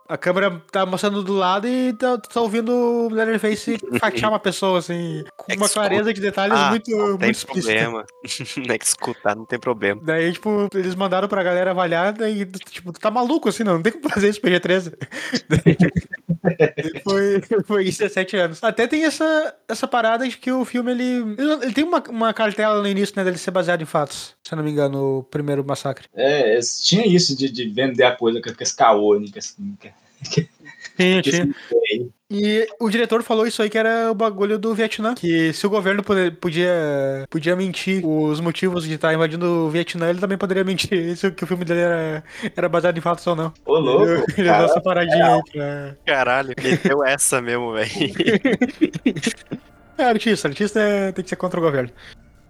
a 0.08 0.16
câmera 0.16 0.62
tá 0.70 0.84
mostrando 0.86 1.22
do 1.22 1.32
lado 1.34 1.66
e 1.66 1.92
tá, 1.92 2.18
tu 2.18 2.28
tá 2.28 2.40
ouvindo 2.40 2.70
o 2.72 3.08
Leatherface 3.08 3.76
fatiar 3.98 4.30
uma 4.30 4.38
pessoa, 4.38 4.78
assim, 4.78 5.24
com 5.36 5.44
É 5.52 5.56
uma 5.56 5.66
escuta. 5.66 5.80
clareza 5.88 6.12
de 6.14 6.20
detalhes 6.20 6.56
Ah, 6.56 6.70
muito, 6.70 6.90
Não 6.90 7.06
muito 7.08 7.18
tem 7.20 7.30
explícita. 7.30 7.72
problema. 7.74 8.04
não 8.66 8.74
é 8.74 8.78
que 8.78 8.84
escutar, 8.86 9.36
não 9.36 9.44
tem 9.44 9.58
problema. 9.58 10.00
Daí, 10.04 10.32
tipo, 10.32 10.68
eles 10.74 10.94
mandaram 10.94 11.28
pra 11.28 11.42
galera 11.42 11.70
avaliar, 11.70 12.12
daí, 12.12 12.44
tipo, 12.70 12.92
tu 12.92 13.00
tá 13.00 13.10
maluco 13.10 13.48
assim, 13.48 13.64
não, 13.64 13.74
não 13.74 13.82
tem 13.82 13.92
como 13.92 14.08
fazer 14.08 14.28
isso 14.28 14.40
PG-13. 14.40 14.92
Daí 15.48 15.76
foi, 17.04 17.42
foi 17.64 17.84
isso 17.84 17.98
17 17.98 18.36
anos. 18.36 18.62
Até 18.62 18.86
tem 18.86 19.04
essa, 19.04 19.54
essa 19.68 19.86
parada 19.86 20.28
de 20.28 20.36
que 20.36 20.50
o 20.52 20.64
filme, 20.64 20.92
ele, 20.92 21.04
ele, 21.38 21.52
ele 21.64 21.72
tem 21.72 21.84
uma, 21.84 22.02
uma 22.08 22.32
cartela 22.34 22.80
no 22.80 22.88
início, 22.88 23.14
né, 23.16 23.24
dele 23.24 23.38
ser 23.38 23.50
baseado 23.50 23.82
em 23.82 23.86
fatos, 23.86 24.34
se 24.44 24.52
eu 24.52 24.56
não 24.56 24.64
me 24.64 24.70
engano, 24.70 25.18
o 25.18 25.22
primeiro 25.24 25.64
massacre. 25.64 26.06
É, 26.14 26.58
tinha 26.82 27.06
isso 27.06 27.36
de, 27.36 27.50
de 27.50 27.68
vender 27.68 28.04
a 28.04 28.14
coisa 28.14 28.40
com, 28.40 28.52
com 28.54 28.62
esse 28.62 28.76
caô, 28.76 29.16
E 32.29 32.66
o 32.81 32.90
diretor 32.90 33.22
falou 33.22 33.46
isso 33.46 33.62
aí 33.62 33.70
que 33.70 33.79
era 33.79 34.11
o 34.11 34.14
bagulho 34.14 34.59
do 34.59 34.74
Vietnã. 34.74 35.14
Que 35.14 35.52
se 35.52 35.64
o 35.66 35.70
governo 35.70 36.02
podia, 36.02 37.24
podia 37.31 37.55
mentir 37.55 38.05
os 38.05 38.40
motivos 38.40 38.85
de 38.85 38.94
estar 38.94 39.14
invadindo 39.14 39.46
o 39.66 39.70
Vietnã, 39.70 40.11
ele 40.11 40.18
também 40.18 40.37
poderia 40.37 40.64
mentir 40.64 40.92
isso, 41.12 41.31
que 41.31 41.44
o 41.44 41.46
filme 41.46 41.64
dele 41.64 41.81
era, 41.81 42.24
era 42.57 42.68
baseado 42.68 42.98
em 42.98 43.00
fatos 43.00 43.26
ou 43.26 43.37
não. 43.37 43.52
Ô, 43.64 43.79
louco. 43.79 44.05
Ele, 44.05 44.24
ele 44.38 44.48
deu 44.50 44.64
essa 44.64 44.81
paradinha 44.81 45.35
aí 45.35 45.42
pra. 45.52 45.96
Caralho, 46.05 46.55
meteu 46.61 47.05
essa 47.05 47.40
mesmo, 47.40 47.72
velho. 47.72 47.90
É, 49.98 50.05
artista, 50.05 50.46
artista 50.48 50.79
é- 50.79 51.11
tem 51.11 51.24
que 51.24 51.31
ser 51.31 51.37
contra 51.37 51.59
o 51.59 51.62
governo. 51.62 51.90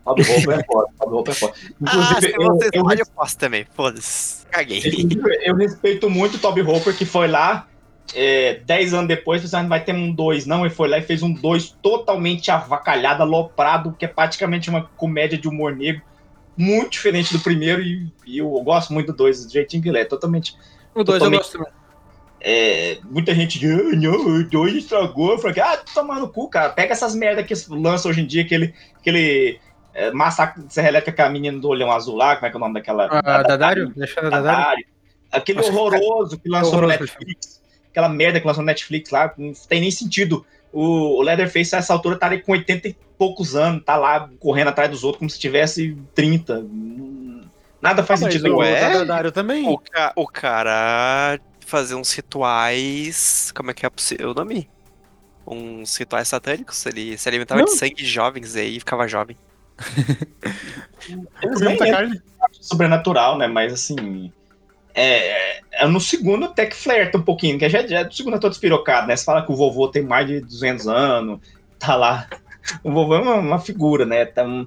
Bob 0.07 0.21
Hope 0.23 0.51
é 0.53 0.65
foda. 0.65 0.89
Bob 0.99 1.15
Hope 1.15 1.31
é 1.31 1.35
foda. 1.35 1.53
ah, 1.57 1.73
Inclusive, 1.81 2.21
se 2.21 2.27
eu, 2.29 2.83
eu, 2.85 2.91
eu 2.99 3.07
posso 3.15 3.37
também. 3.39 3.67
Foda-se. 3.75 4.47
Caguei. 4.47 4.81
eu 5.45 5.55
respeito 5.57 6.09
muito 6.09 6.37
o 6.37 6.39
Toby 6.39 6.63
Hopper, 6.63 6.97
que 6.97 7.05
foi 7.05 7.29
lá 7.29 7.67
é, 8.15 8.61
10 8.65 8.95
anos 8.95 9.09
depois, 9.09 9.43
pensando, 9.43 9.67
"Ah, 9.67 9.69
vai 9.69 9.85
ter 9.85 9.93
um 9.95 10.13
2. 10.15 10.47
Não, 10.47 10.65
ele 10.65 10.73
foi 10.75 10.89
lá 10.89 10.97
e 10.99 11.03
fez 11.03 11.23
um 11.23 11.33
2 11.35 11.77
totalmente 11.83 12.51
avacalhado, 12.51 13.23
aloprado, 13.23 13.93
que 13.99 14.05
é 14.05 14.09
praticamente 14.09 14.71
uma 14.71 14.89
comédia 14.97 15.37
de 15.37 15.49
humor 15.49 15.75
negro, 15.75 16.03
muito 16.57 16.91
diferente 16.93 17.33
do 17.33 17.41
primeiro, 17.41 17.83
e, 17.83 18.11
e 18.25 18.39
eu 18.39 18.49
gosto 18.63 18.93
muito 18.93 19.09
do 19.09 19.17
2, 19.17 19.47
do 19.47 19.53
jeitinho 19.53 19.83
que 19.83 19.89
ele 19.89 19.99
é, 19.99 20.05
totalmente 20.05 20.57
O 20.95 21.03
2 21.05 21.21
eu 21.23 21.31
gosto 21.33 21.59
também. 21.59 21.73
é, 22.41 22.99
muita 23.05 23.35
gente, 23.35 23.65
ah, 23.67 23.97
não, 23.97 24.13
o 24.39 24.45
dois 24.49 24.75
estragou. 24.77 25.33
Eu 25.33 25.39
falei, 25.39 25.61
ah, 25.61 25.77
toma 25.93 26.19
no 26.21 26.29
cu, 26.29 26.49
cara. 26.49 26.71
Pega 26.71 26.93
essas 26.93 27.15
merda 27.15 27.43
que 27.43 27.55
lança 27.69 28.09
hoje 28.09 28.21
em 28.21 28.27
dia, 28.27 28.43
aquele, 28.43 28.73
aquele 28.99 29.59
é, 29.97 30.11
massacre 30.13 30.63
de 30.63 30.73
Serra 30.73 30.89
Elétrica 30.89 31.23
com 31.23 31.29
a 31.29 31.33
menina 31.33 31.59
do 31.59 31.69
olhão 31.69 31.91
azul 31.91 32.17
lá, 32.17 32.37
como 32.37 32.47
é 32.47 32.51
que 32.51 32.57
é 32.57 32.59
o 32.59 32.61
nome 32.61 32.75
daquela? 32.75 33.07
A 33.11 33.43
Dadário? 33.43 33.89
Deixando 33.97 34.27
a 34.27 34.31
Dadário? 34.31 34.85
Aquele 35.33 35.59
Nossa, 35.59 35.73
horroroso 35.73 36.39
que 36.39 36.49
lançou 36.49 36.73
no 36.73 36.79
horroroso, 36.87 37.01
Netflix. 37.01 37.63
Aquela 37.91 38.09
merda 38.09 38.39
que 38.41 38.47
lançou 38.47 38.63
no 38.63 38.67
Netflix 38.67 39.11
lá, 39.11 39.33
não 39.39 39.53
tem 39.69 39.81
nem 39.81 39.91
sentido. 39.91 40.45
O, 40.73 41.19
o 41.19 41.23
Leatherface, 41.23 41.75
a 41.75 41.79
essa 41.79 41.93
altura, 41.95 42.19
tá 42.19 42.27
ali 42.27 42.43
com 42.43 42.53
80 42.53 42.89
e 42.89 42.97
poucos 43.19 43.57
anos, 43.57 43.83
tá 43.85 43.97
lá 43.97 44.29
correndo 44.39 44.69
atrás 44.69 44.91
dos 44.91 45.03
outros 45.03 45.19
como 45.21 45.31
se 45.31 45.39
tivesse 45.39 45.97
30. 46.15 46.59
Hum, 46.61 47.43
Nada 47.81 48.03
faz 48.05 48.21
Mas 48.21 48.35
sentido. 48.35 48.55
o 48.55 48.59
ué? 48.59 48.81
da 48.81 48.99
Dadário 48.99 49.33
também. 49.33 49.67
O, 49.69 49.79
ca- 49.79 50.13
o 50.15 50.27
cara 50.27 51.39
fazer 51.65 51.95
uns 51.95 52.13
rituais. 52.13 53.53
Como 53.55 53.71
é 53.71 53.75
que 53.75 53.87
é 53.87 53.91
o 54.27 54.35
nome? 54.35 54.69
Uns 55.47 55.97
rituais 55.97 56.29
satânicos. 56.29 56.85
Ele 56.87 57.17
se 57.17 57.29
alimentava 57.29 57.61
Não. 57.61 57.67
de 57.67 57.73
sangue 57.77 57.95
de 57.95 58.07
jovens 58.07 58.55
e 58.57 58.61
aí 58.61 58.79
ficava 58.79 59.07
jovem. 59.09 59.37
Eles 61.43 61.61
nem 61.61 61.69
muita 61.71 61.91
carne. 61.91 62.21
sobrenatural, 62.61 63.39
né? 63.39 63.47
Mas 63.47 63.73
assim. 63.73 64.33
É, 64.95 65.61
é 65.73 65.87
no 65.87 66.01
segundo 66.01 66.47
até 66.47 66.65
que 66.65 66.75
flerta 66.75 67.19
um 67.19 67.23
pouquinho, 67.23 67.59
que 67.59 67.69
já, 67.69 67.87
já 67.87 68.03
do 68.03 68.15
segundo 68.15 68.37
é 68.37 68.41
todo 68.41 68.53
espirocado, 68.53 69.07
né? 69.07 69.15
Você 69.15 69.25
fala 69.25 69.45
que 69.45 69.53
o 69.53 69.57
vovô 69.57 69.89
tem 69.89 70.03
mais 70.03 70.27
de 70.27 70.41
200 70.41 70.89
anos, 70.89 71.39
tá 71.79 71.95
lá. 71.95 72.27
O 72.83 72.91
vovô 72.91 73.15
é 73.15 73.21
uma, 73.21 73.35
uma 73.35 73.59
figura, 73.59 74.07
né? 74.07 74.25
Tá 74.25 74.43
um- 74.45 74.67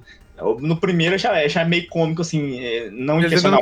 no 0.60 0.76
primeiro 0.76 1.18
já 1.18 1.36
é, 1.36 1.48
já 1.48 1.62
é 1.62 1.64
meio 1.64 1.86
cômico, 1.88 2.22
assim, 2.22 2.64
é, 2.64 2.90
não 2.90 3.18
Eles 3.18 3.32
intencional. 3.32 3.60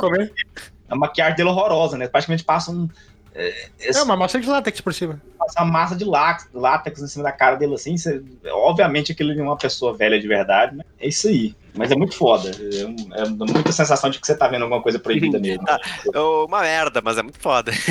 A 0.87 0.95
maquiagem 0.95 1.35
dele 1.35 1.49
é 1.49 1.51
horrorosa, 1.51 1.97
né? 1.97 2.07
Praticamente 2.07 2.43
passa 2.43 2.71
um. 2.71 2.87
É, 3.35 3.69
É 3.79 4.01
uma 4.03 4.15
massa 4.15 4.39
de 4.39 4.47
látex 4.47 4.81
por 4.81 4.93
cima. 4.93 5.21
passa 5.37 5.61
uma 5.61 5.71
massa 5.71 5.95
de 5.95 6.05
látex, 6.05 6.49
látex 6.53 7.01
em 7.01 7.07
cima 7.07 7.23
da 7.23 7.31
cara 7.31 7.55
dele 7.55 7.75
assim. 7.75 7.97
Você, 7.97 8.21
obviamente 8.51 9.11
aquilo 9.11 9.31
é 9.31 9.41
uma 9.41 9.57
pessoa 9.57 9.95
velha 9.95 10.19
de 10.19 10.27
verdade, 10.27 10.75
né? 10.75 10.83
É 10.99 11.07
isso 11.07 11.27
aí. 11.27 11.55
Mas 11.75 11.91
é 11.91 11.95
muito 11.95 12.15
foda. 12.15 12.49
É, 12.51 13.21
é 13.21 13.29
muita 13.29 13.71
sensação 13.71 14.09
de 14.09 14.19
que 14.19 14.27
você 14.27 14.35
tá 14.35 14.47
vendo 14.47 14.63
alguma 14.63 14.81
coisa 14.81 14.99
proibida 14.99 15.39
mesmo. 15.39 15.63
É 16.13 16.19
uma 16.19 16.61
merda, 16.61 17.01
mas 17.03 17.17
é 17.17 17.23
muito 17.23 17.39
foda. 17.39 17.71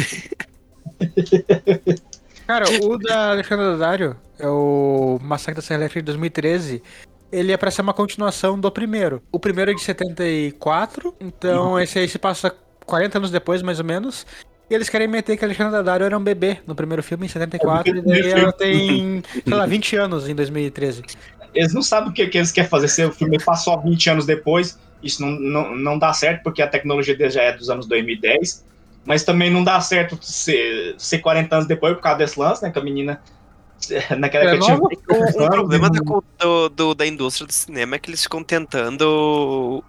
Cara, 2.46 2.64
o 2.82 2.96
da 2.96 3.30
Alexandre 3.30 3.66
Dadário, 3.66 4.16
é 4.38 4.48
o 4.48 5.18
Massacre 5.20 5.56
da 5.56 5.62
Serra 5.62 5.80
Elétrica 5.80 6.00
de 6.00 6.06
2013. 6.06 6.82
Ele 7.30 7.52
é 7.52 7.56
pra 7.58 7.70
ser 7.70 7.82
uma 7.82 7.92
continuação 7.92 8.58
do 8.58 8.70
primeiro. 8.70 9.22
O 9.30 9.38
primeiro 9.38 9.70
é 9.70 9.74
de 9.74 9.82
74, 9.82 11.14
então 11.20 11.78
esse 11.78 11.98
aí 11.98 12.08
se 12.08 12.18
passa 12.18 12.54
40 12.86 13.18
anos 13.18 13.30
depois, 13.30 13.60
mais 13.60 13.78
ou 13.78 13.84
menos. 13.84 14.26
E 14.70 14.74
eles 14.74 14.88
querem 14.88 15.08
meter 15.08 15.36
que 15.36 15.44
a 15.44 15.48
Alexandre 15.48 15.72
Daddario 15.72 16.04
era 16.06 16.16
um 16.18 16.22
bebê 16.22 16.58
no 16.66 16.74
primeiro 16.74 17.02
filme, 17.02 17.24
em 17.26 17.28
74, 17.28 17.96
e 17.96 18.02
daí 18.02 18.30
ela 18.32 18.52
tem, 18.52 19.22
sei 19.44 19.54
lá, 19.54 19.64
20 19.66 19.96
anos 19.96 20.28
em 20.28 20.34
2013. 20.34 21.02
Eles 21.54 21.72
não 21.72 21.82
sabem 21.82 22.10
o 22.10 22.12
que, 22.12 22.26
que 22.26 22.36
eles 22.36 22.52
querem 22.52 22.68
fazer. 22.68 22.88
Se 22.88 23.04
o 23.04 23.10
filme 23.12 23.42
passou 23.42 23.80
20 23.80 24.10
anos 24.10 24.26
depois, 24.26 24.78
isso 25.02 25.22
não, 25.22 25.30
não, 25.30 25.74
não 25.76 25.98
dá 25.98 26.12
certo, 26.12 26.42
porque 26.42 26.60
a 26.60 26.66
tecnologia 26.68 27.16
deles 27.16 27.32
já 27.34 27.42
é 27.42 27.52
dos 27.56 27.70
anos 27.70 27.86
2010. 27.86 28.66
Mas 29.06 29.24
também 29.24 29.50
não 29.50 29.64
dá 29.64 29.80
certo 29.80 30.18
ser, 30.20 30.94
ser 30.98 31.20
40 31.20 31.54
anos 31.54 31.66
depois 31.66 31.94
por 31.94 32.02
causa 32.02 32.18
desse 32.18 32.38
lance, 32.38 32.62
né? 32.62 32.70
Que 32.70 32.78
a 32.78 32.82
menina. 32.82 33.22
Naquela 34.18 34.50
É 34.50 34.54
época 34.56 34.66
tinha. 34.66 34.76
um 34.76 35.48
problema 35.48 35.88
do, 35.88 36.68
do- 36.68 36.94
da 36.94 37.06
indústria 37.06 37.46
do 37.46 37.52
cinema 37.52 37.96
é 37.96 37.98
que 37.98 38.10
eles 38.10 38.22
ficam 38.22 38.42
tentando 38.44 39.82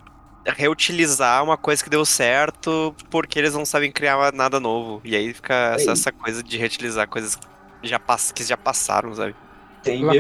reutilizar 0.46 1.44
uma 1.44 1.58
coisa 1.58 1.84
que 1.84 1.90
deu 1.90 2.06
certo 2.06 2.96
porque 3.10 3.38
eles 3.38 3.54
não 3.54 3.66
sabem 3.66 3.92
criar 3.92 4.32
nada 4.34 4.60
novo. 4.60 5.02
E 5.04 5.16
aí 5.16 5.34
fica 5.34 5.54
essa, 5.76 5.92
Ei. 5.92 5.92
essa 5.92 6.12
coisa 6.12 6.44
de 6.44 6.58
reutilizar 6.58 7.08
coisas 7.08 7.38
já, 7.84 8.00
pass 8.00 8.32
que 8.32 8.44
já 8.44 8.58
passaram, 8.58 9.14
sabe? 9.14 9.36
Tem 9.84 10.00
que 10.00 10.20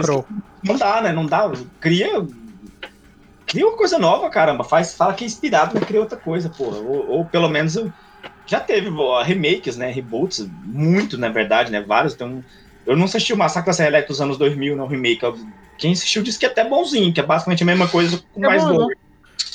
não 0.64 0.78
dá, 0.78 1.02
né? 1.02 1.12
Não 1.12 1.26
dá. 1.26 1.52
Cria. 1.80 2.26
Cria 3.46 3.68
uma 3.68 3.78
coisa 3.78 3.98
nova, 3.98 4.30
caramba. 4.30 4.64
Faz, 4.64 4.94
fala 4.94 5.14
que 5.14 5.24
é 5.24 5.28
inspirado, 5.28 5.72
mas 5.74 5.84
cria 5.84 6.00
outra 6.00 6.18
coisa, 6.18 6.50
porra. 6.50 6.78
Ou, 6.78 7.10
ou 7.10 7.26
pelo 7.26 7.50
menos 7.50 7.76
eu- 7.76 7.92
já 8.46 8.60
teve 8.60 8.90
ó, 8.90 9.22
remakes, 9.22 9.78
né? 9.78 9.92
Reboots, 9.92 10.48
muito, 10.66 11.18
na 11.18 11.30
verdade, 11.30 11.72
né? 11.72 11.82
Vários. 11.82 12.14
Então, 12.14 12.44
eu 12.86 12.96
não 12.96 13.06
assisti 13.06 13.34
o 13.34 13.38
Massacre 13.38 13.68
da 13.68 13.74
Serra 13.74 13.90
Elétrica 13.90 14.14
dos 14.14 14.22
anos 14.22 14.38
2000, 14.38 14.76
não, 14.76 14.88
remake. 14.88 15.22
Quem 15.78 15.94
assistiu 15.94 16.22
disse 16.22 16.38
que 16.38 16.46
é 16.46 16.50
até 16.50 16.64
bonzinho, 16.68 17.14
que 17.14 17.20
é 17.20 17.24
basicamente 17.24 17.64
a 17.64 17.66
mesma 17.66 17.88
coisa 17.88 18.22
com 18.34 18.44
É 18.44 18.48
mais 18.48 18.64
bom, 18.64 18.76
gore. 18.76 18.96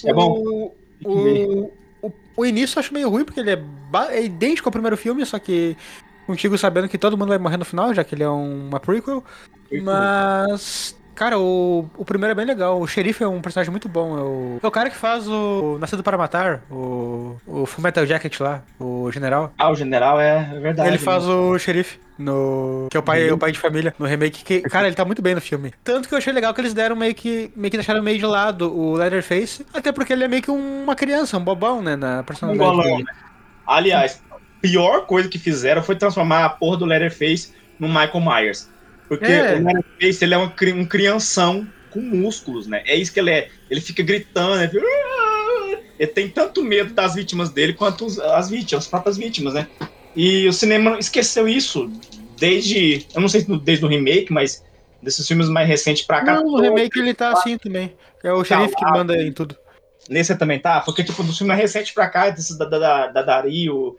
É 0.04 0.12
bom. 0.12 0.42
O, 0.42 0.72
o, 1.04 1.72
o, 2.02 2.12
o 2.36 2.46
início 2.46 2.76
eu 2.76 2.80
acho 2.80 2.92
meio 2.94 3.08
ruim, 3.08 3.24
porque 3.24 3.40
ele 3.40 3.50
é, 3.52 3.62
é 4.10 4.24
idêntico 4.24 4.68
ao 4.68 4.72
primeiro 4.72 4.96
filme, 4.96 5.24
só 5.24 5.38
que 5.38 5.76
contigo 6.26 6.56
sabendo 6.56 6.88
que 6.88 6.98
todo 6.98 7.16
mundo 7.18 7.28
vai 7.28 7.38
morrer 7.38 7.56
no 7.56 7.64
final, 7.64 7.92
já 7.94 8.02
que 8.04 8.14
ele 8.14 8.22
é 8.22 8.28
um- 8.30 8.68
uma 8.68 8.80
prequel. 8.80 9.22
Mas, 9.82 10.96
cara, 11.14 11.38
o, 11.38 11.88
o 11.96 12.04
primeiro 12.04 12.32
é 12.32 12.34
bem 12.34 12.44
legal. 12.46 12.80
O 12.80 12.86
xerife 12.86 13.22
é 13.22 13.28
um 13.28 13.40
personagem 13.40 13.70
muito 13.70 13.88
bom. 13.88 14.18
É 14.18 14.22
o, 14.22 14.58
é 14.62 14.66
o 14.66 14.70
cara 14.70 14.90
que 14.90 14.96
faz 14.96 15.26
o 15.28 15.78
Nascido 15.80 16.02
para 16.02 16.18
Matar, 16.18 16.62
o, 16.70 17.36
o 17.46 17.66
Full 17.66 17.82
Metal 17.82 18.04
Jacket 18.06 18.38
lá, 18.40 18.62
o 18.78 19.10
general. 19.12 19.52
Ah, 19.58 19.70
o 19.70 19.74
general 19.74 20.20
é 20.20 20.50
é 20.54 20.60
verdade. 20.60 20.88
Ele 20.88 20.98
faz 20.98 21.24
né? 21.26 21.32
o 21.32 21.58
xerife, 21.58 21.98
no, 22.18 22.88
que 22.90 22.96
é 22.96 23.00
o 23.00 23.02
pai, 23.02 23.30
o 23.30 23.38
pai 23.38 23.52
de 23.52 23.58
família, 23.58 23.94
no 23.98 24.06
remake. 24.06 24.44
Que, 24.44 24.60
cara, 24.62 24.86
ele 24.86 24.96
tá 24.96 25.04
muito 25.04 25.22
bem 25.22 25.34
no 25.34 25.40
filme. 25.40 25.72
Tanto 25.82 26.08
que 26.08 26.14
eu 26.14 26.18
achei 26.18 26.32
legal 26.32 26.52
que 26.52 26.60
eles 26.60 26.74
deram 26.74 26.96
meio 26.96 27.14
que, 27.14 27.52
meio 27.56 27.70
que 27.70 27.76
deixaram 27.76 28.02
meio 28.02 28.18
de 28.18 28.26
lado 28.26 28.72
o 28.76 28.94
Leatherface, 28.94 29.64
até 29.72 29.92
porque 29.92 30.12
ele 30.12 30.24
é 30.24 30.28
meio 30.28 30.42
que 30.42 30.50
uma 30.50 30.94
criança, 30.94 31.36
um 31.38 31.44
bobão, 31.44 31.80
né, 31.82 31.96
na 31.96 32.20
Um 32.20 32.24
personalidade 32.24 32.70
bolão, 32.70 32.84
dele. 32.84 33.04
né? 33.04 33.12
Aliás, 33.66 34.22
a 34.30 34.36
pior 34.60 35.06
coisa 35.06 35.28
que 35.28 35.38
fizeram 35.38 35.82
foi 35.82 35.96
transformar 35.96 36.44
a 36.44 36.50
porra 36.50 36.76
do 36.78 36.84
Leatherface 36.84 37.52
no 37.78 37.88
Michael 37.88 38.20
Myers. 38.20 38.68
Porque 39.08 39.26
É. 39.26 39.56
o 39.56 39.64
Leatherface 39.64 40.24
ele 40.24 40.34
é 40.34 40.38
um, 40.38 40.50
um 40.76 40.86
crianção 40.86 41.66
com 41.90 42.00
músculos, 42.00 42.66
né? 42.66 42.82
É 42.86 42.96
isso 42.96 43.12
que 43.12 43.20
ele 43.20 43.30
é. 43.30 43.48
Ele 43.70 43.80
fica 43.80 44.02
gritando, 44.02 44.62
ele, 44.62 44.68
fica... 44.68 44.84
"Ah!" 44.84 45.78
ele 45.98 46.10
tem 46.10 46.28
tanto 46.28 46.62
medo 46.62 46.92
das 46.92 47.14
vítimas 47.14 47.50
dele 47.50 47.72
quanto 47.74 48.06
as 48.32 48.50
vítimas, 48.50 48.84
as 48.84 48.90
próprias 48.90 49.16
vítimas, 49.16 49.54
né? 49.54 49.68
E 50.16 50.46
o 50.48 50.52
cinema 50.52 50.98
esqueceu 50.98 51.46
isso 51.48 51.90
desde. 52.38 53.06
Eu 53.14 53.20
não 53.20 53.28
sei 53.28 53.42
se 53.42 53.58
desde 53.58 53.84
o 53.84 53.88
remake, 53.88 54.32
mas 54.32 54.64
desses 55.02 55.26
filmes 55.26 55.48
mais 55.48 55.68
recentes 55.68 56.04
pra 56.04 56.24
cá. 56.24 56.36
Não, 56.36 56.44
no 56.52 56.60
remake 56.60 56.98
ele 56.98 57.14
tá 57.14 57.32
assim 57.32 57.58
também. 57.58 57.94
É 58.22 58.32
o 58.32 58.42
xerife 58.42 58.74
que 58.74 58.84
manda 58.84 59.16
em 59.22 59.32
tudo. 59.32 59.56
Nesse 60.08 60.34
também 60.36 60.58
tá? 60.58 60.80
Porque, 60.80 61.02
tipo, 61.04 61.22
dos 61.22 61.38
filmes 61.38 61.48
mais 61.56 61.60
recentes 61.60 61.92
pra 61.92 62.08
cá, 62.08 62.30
desses 62.30 62.56
da, 62.56 62.64
da, 62.64 63.06
da 63.08 63.22
Dario, 63.22 63.96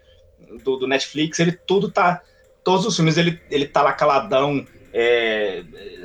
do, 0.63 0.77
do 0.77 0.87
Netflix, 0.87 1.39
ele 1.39 1.51
tudo 1.51 1.89
tá. 1.89 2.21
Todos 2.63 2.85
os 2.85 2.95
filmes 2.95 3.17
ele, 3.17 3.39
ele 3.51 3.67
tá 3.67 3.81
lá 3.83 3.93
caladão, 3.93 4.65
é, 4.97 5.61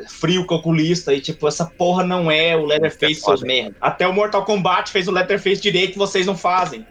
frio, 0.09 0.45
calculista, 0.45 1.15
e 1.15 1.21
tipo, 1.21 1.47
essa 1.47 1.65
porra 1.65 2.03
não 2.03 2.29
é 2.29 2.57
o 2.57 2.65
Leatherface, 2.67 3.21
é 3.21 3.25
seus 3.25 3.43
merda. 3.43 3.77
Até 3.81 4.05
o 4.07 4.13
Mortal 4.13 4.45
Kombat 4.45 4.91
fez 4.91 5.07
o 5.07 5.13
Leatherface 5.13 5.63
direito, 5.63 5.97
vocês 5.97 6.27
não 6.27 6.37
fazem. 6.37 6.85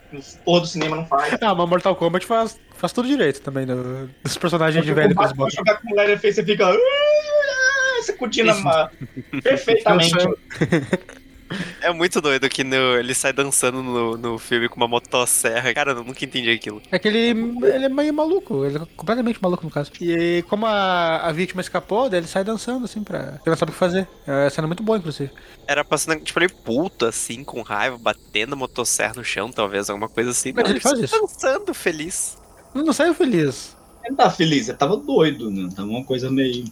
Porra 0.46 0.62
do 0.62 0.68
cinema 0.68 0.96
não 0.96 1.06
faz. 1.06 1.34
Ah, 1.42 1.54
mas 1.54 1.68
Mortal 1.70 1.96
Kombat 1.98 2.26
faz, 2.26 2.58
faz 2.76 2.94
tudo 2.94 3.08
direito 3.10 3.42
também, 3.42 3.66
do, 3.66 4.10
dos 4.24 4.38
personagens 4.38 4.86
de 4.86 4.94
velho 4.94 5.14
Mortal. 5.14 5.36
Kombat, 5.36 5.56
jogar 5.58 5.82
com 5.82 5.92
o 5.92 5.96
Leatherface, 5.98 6.36
você 6.36 6.44
fica. 6.46 6.68
"Ah", 6.70 8.02
Você 8.02 8.14
curtindo 8.14 8.50
a- 8.52 8.90
perfeitamente. 9.44 10.16
É 11.82 11.92
muito 11.92 12.22
doido 12.22 12.50
que 12.50 12.64
no- 12.64 12.98
ele 12.98 13.14
sai 13.14 13.34
dançando 13.34 13.82
no, 13.82 14.18
no 14.18 14.38
filme 14.40 14.70
com 14.70 14.78
uma 14.78 14.88
motosserra. 14.88 15.74
Cara, 15.74 15.92
eu 15.92 16.04
nunca 16.04 16.24
entendi 16.26 16.50
aquilo. 16.52 16.82
É 16.92 17.00
que 17.00 17.08
ele, 17.08 17.18
ele 17.66 17.86
é 17.86 17.90
meio 17.90 18.14
maluco, 18.14 18.66
ele 18.66 18.78
é 18.78 18.86
completamente 18.96 19.42
maluco 19.42 19.64
no 19.64 19.72
caso. 19.72 19.92
E 20.02 20.44
como 20.50 20.66
a, 20.66 21.18
a 21.18 21.32
vítima 21.32 21.62
escapou, 21.62 22.10
daí 22.10 22.20
ele 22.20 22.28
sai 22.28 22.44
dançando 22.44 22.86
assim 22.86 23.04
pra. 23.04 23.34
Porque 23.34 23.50
não 23.50 23.58
sabe 23.58 23.72
o 23.72 23.74
que 23.74 23.80
fazer. 23.80 24.08
É 24.26 24.44
uma 24.46 24.50
cena 24.50 24.68
muito 24.68 24.84
boa, 24.84 24.98
inclusive. 24.98 25.32
Era 25.68 25.86
passando, 25.86 26.22
tipo, 26.24 26.40
ele 26.40 26.50
puto, 26.50 27.06
assim, 27.06 27.44
com 27.44 27.62
raiva, 27.62 27.98
batendo 27.98 28.54
a 28.54 28.56
motosserra 28.58 29.14
no 29.16 29.24
chão, 29.24 29.52
talvez, 29.52 29.90
alguma 29.90 30.10
coisa 30.10 30.32
assim. 30.32 30.52
Mas 30.56 30.66
Não, 30.66 30.72
ele 30.72 30.80
faz 30.80 31.00
isso. 31.00 31.22
dançando, 31.22 31.74
feliz. 31.74 32.38
Não, 32.74 32.84
não 32.84 32.94
saiu 32.94 33.14
feliz. 33.14 33.76
Ele 34.04 34.16
tá 34.16 34.30
feliz, 34.32 34.68
ele 34.70 34.78
tava 34.78 34.98
doido, 34.98 35.52
né? 35.52 35.70
Tava 35.76 35.88
uma 35.88 36.04
coisa 36.06 36.30
meio. 36.32 36.66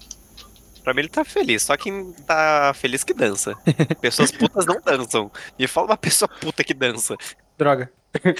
Pra 0.87 0.93
mim 0.93 1.01
ele 1.01 1.09
tá 1.09 1.25
feliz, 1.25 1.63
só 1.63 1.75
quem 1.75 2.13
tá 2.25 2.73
feliz 2.73 3.03
que 3.03 3.13
dança. 3.13 3.53
Pessoas 3.99 4.31
putas 4.31 4.65
não 4.65 4.79
dançam. 4.79 5.29
Me 5.59 5.67
fala 5.67 5.87
uma 5.87 5.97
pessoa 5.97 6.29
puta 6.29 6.63
que 6.63 6.73
dança. 6.73 7.17
Droga. 7.57 7.91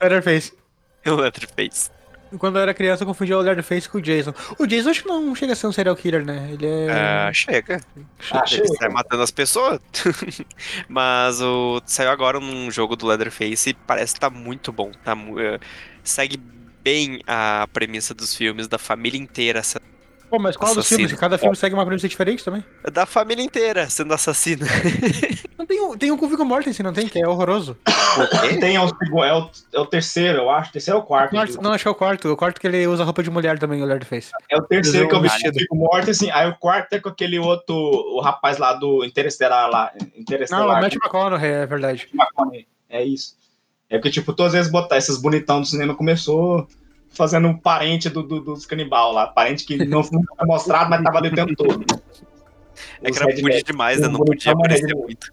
Leatherface. 0.00 0.54
Leatherface. 1.04 1.90
Quando 2.38 2.56
eu 2.56 2.62
era 2.62 2.72
criança, 2.72 3.02
eu 3.02 3.06
confundia 3.06 3.36
o 3.36 3.42
Leatherface 3.42 3.86
com 3.86 3.98
o 3.98 4.00
Jason. 4.00 4.32
O 4.58 4.66
Jason 4.66 4.88
acho 4.88 5.02
que 5.02 5.08
não 5.10 5.34
chega 5.34 5.52
a 5.52 5.56
ser 5.56 5.66
um 5.66 5.72
serial 5.72 5.94
killer, 5.94 6.24
né? 6.24 6.48
Ele 6.52 6.66
é. 6.66 6.90
Ah, 6.90 7.30
chega. 7.34 7.82
Ah, 8.32 8.44
Ele 8.46 8.46
chega. 8.46 8.68
sai 8.78 8.88
matando 8.88 9.22
as 9.22 9.30
pessoas. 9.30 9.78
Mas 10.88 11.42
o 11.42 11.82
saiu 11.84 12.10
agora 12.10 12.38
um 12.38 12.70
jogo 12.70 12.96
do 12.96 13.06
Leatherface 13.08 13.68
e 13.68 13.74
parece 13.74 14.14
que 14.14 14.20
tá 14.20 14.30
muito 14.30 14.72
bom. 14.72 14.90
Tá, 15.04 15.14
eh, 15.36 15.60
segue 16.02 16.38
bem 16.82 17.20
a 17.26 17.68
premissa 17.70 18.14
dos 18.14 18.34
filmes, 18.34 18.68
da 18.68 18.78
família 18.78 19.20
inteira. 19.20 19.60
Pô, 20.30 20.38
mas 20.38 20.56
qual 20.56 20.70
dos 20.72 20.78
Assassino. 20.86 21.08
filmes? 21.08 21.20
Cada 21.20 21.36
filme 21.36 21.56
segue 21.56 21.74
uma 21.74 21.84
premissa 21.84 22.08
diferente 22.08 22.44
também. 22.44 22.64
Da 22.92 23.04
família 23.04 23.42
inteira 23.42 23.90
sendo 23.90 24.14
assassina. 24.14 24.64
Não 25.58 25.66
tem 25.66 25.80
um, 25.80 25.98
tem 25.98 26.10
um 26.10 26.16
com 26.16 26.24
o 26.24 26.28
Viggo 26.28 26.42
Mortensen, 26.42 26.82
não 26.82 26.92
tem? 26.92 27.06
Que 27.06 27.22
é 27.22 27.28
horroroso. 27.28 27.76
Tem 28.60 28.76
é 28.76 28.80
o, 28.80 28.86
é, 29.22 29.34
o, 29.36 29.50
é 29.74 29.78
o 29.78 29.84
terceiro, 29.84 30.38
eu 30.38 30.50
acho. 30.50 30.72
Terceiro 30.72 30.98
ou 30.98 31.04
quarto? 31.04 31.32
Quarto- 31.32 31.60
não, 31.60 31.72
acho 31.72 31.84
que 31.84 31.88
é 31.88 31.90
o 31.90 31.94
quarto. 31.94 32.28
O 32.32 32.36
quarto 32.36 32.58
que 32.58 32.66
ele 32.66 32.86
usa 32.86 33.04
roupa 33.04 33.22
de 33.22 33.30
mulher 33.30 33.58
também, 33.58 33.82
o 33.82 33.84
Leatherface. 33.84 34.30
É 34.50 34.56
o 34.56 34.62
terceiro 34.62 35.06
que 35.06 35.14
eu 35.14 35.20
Desenho 35.20 35.52
vestido 35.52 35.76
morto, 35.76 36.10
assim. 36.10 36.30
Aí 36.30 36.48
o 36.48 36.56
quarto 36.56 36.94
é 36.94 36.98
com 36.98 37.10
aquele 37.10 37.38
outro, 37.38 37.76
o 37.76 38.20
rapaz 38.20 38.56
lá 38.56 38.72
do 38.72 39.04
Interestelar 39.04 39.70
lá. 39.70 39.92
Não, 40.00 40.08
Interestelar. 40.16 40.66
o 40.66 40.80
Matt 40.80 40.94
McConaughey, 40.94 41.50
é 41.50 41.66
verdade. 41.66 42.08
McConaughey. 42.14 42.66
É 42.88 43.04
isso. 43.04 43.36
É 43.90 43.98
porque, 43.98 44.10
tipo, 44.10 44.32
todas 44.32 44.54
as 44.54 44.58
vezes 44.58 44.72
botar 44.72 44.96
esses 44.96 45.18
bonitão 45.18 45.60
do 45.60 45.66
cinema 45.66 45.94
começou 45.94 46.66
fazendo 47.10 47.48
um 47.48 47.56
parente 47.56 48.08
do, 48.08 48.22
do- 48.22 48.40
dos 48.40 48.64
canibal 48.66 49.12
lá. 49.12 49.26
Parente 49.26 49.64
que 49.64 49.84
não 49.84 50.02
foi 50.02 50.18
mostrado, 50.44 50.88
mas 50.90 51.02
tava 51.02 51.18
ali 51.18 51.28
o 51.28 51.34
tempo 51.34 51.54
todo. 51.56 51.84
É 53.02 53.10
Os 53.10 53.16
que 53.16 53.22
era 53.22 53.32
Red 53.34 53.42
pude 53.42 53.62
demais, 53.62 54.00
né? 54.00 54.08
Não 54.08 54.20
podia 54.20 54.52
aparecer 54.52 54.86
Red 54.86 54.94
muito. 54.94 55.32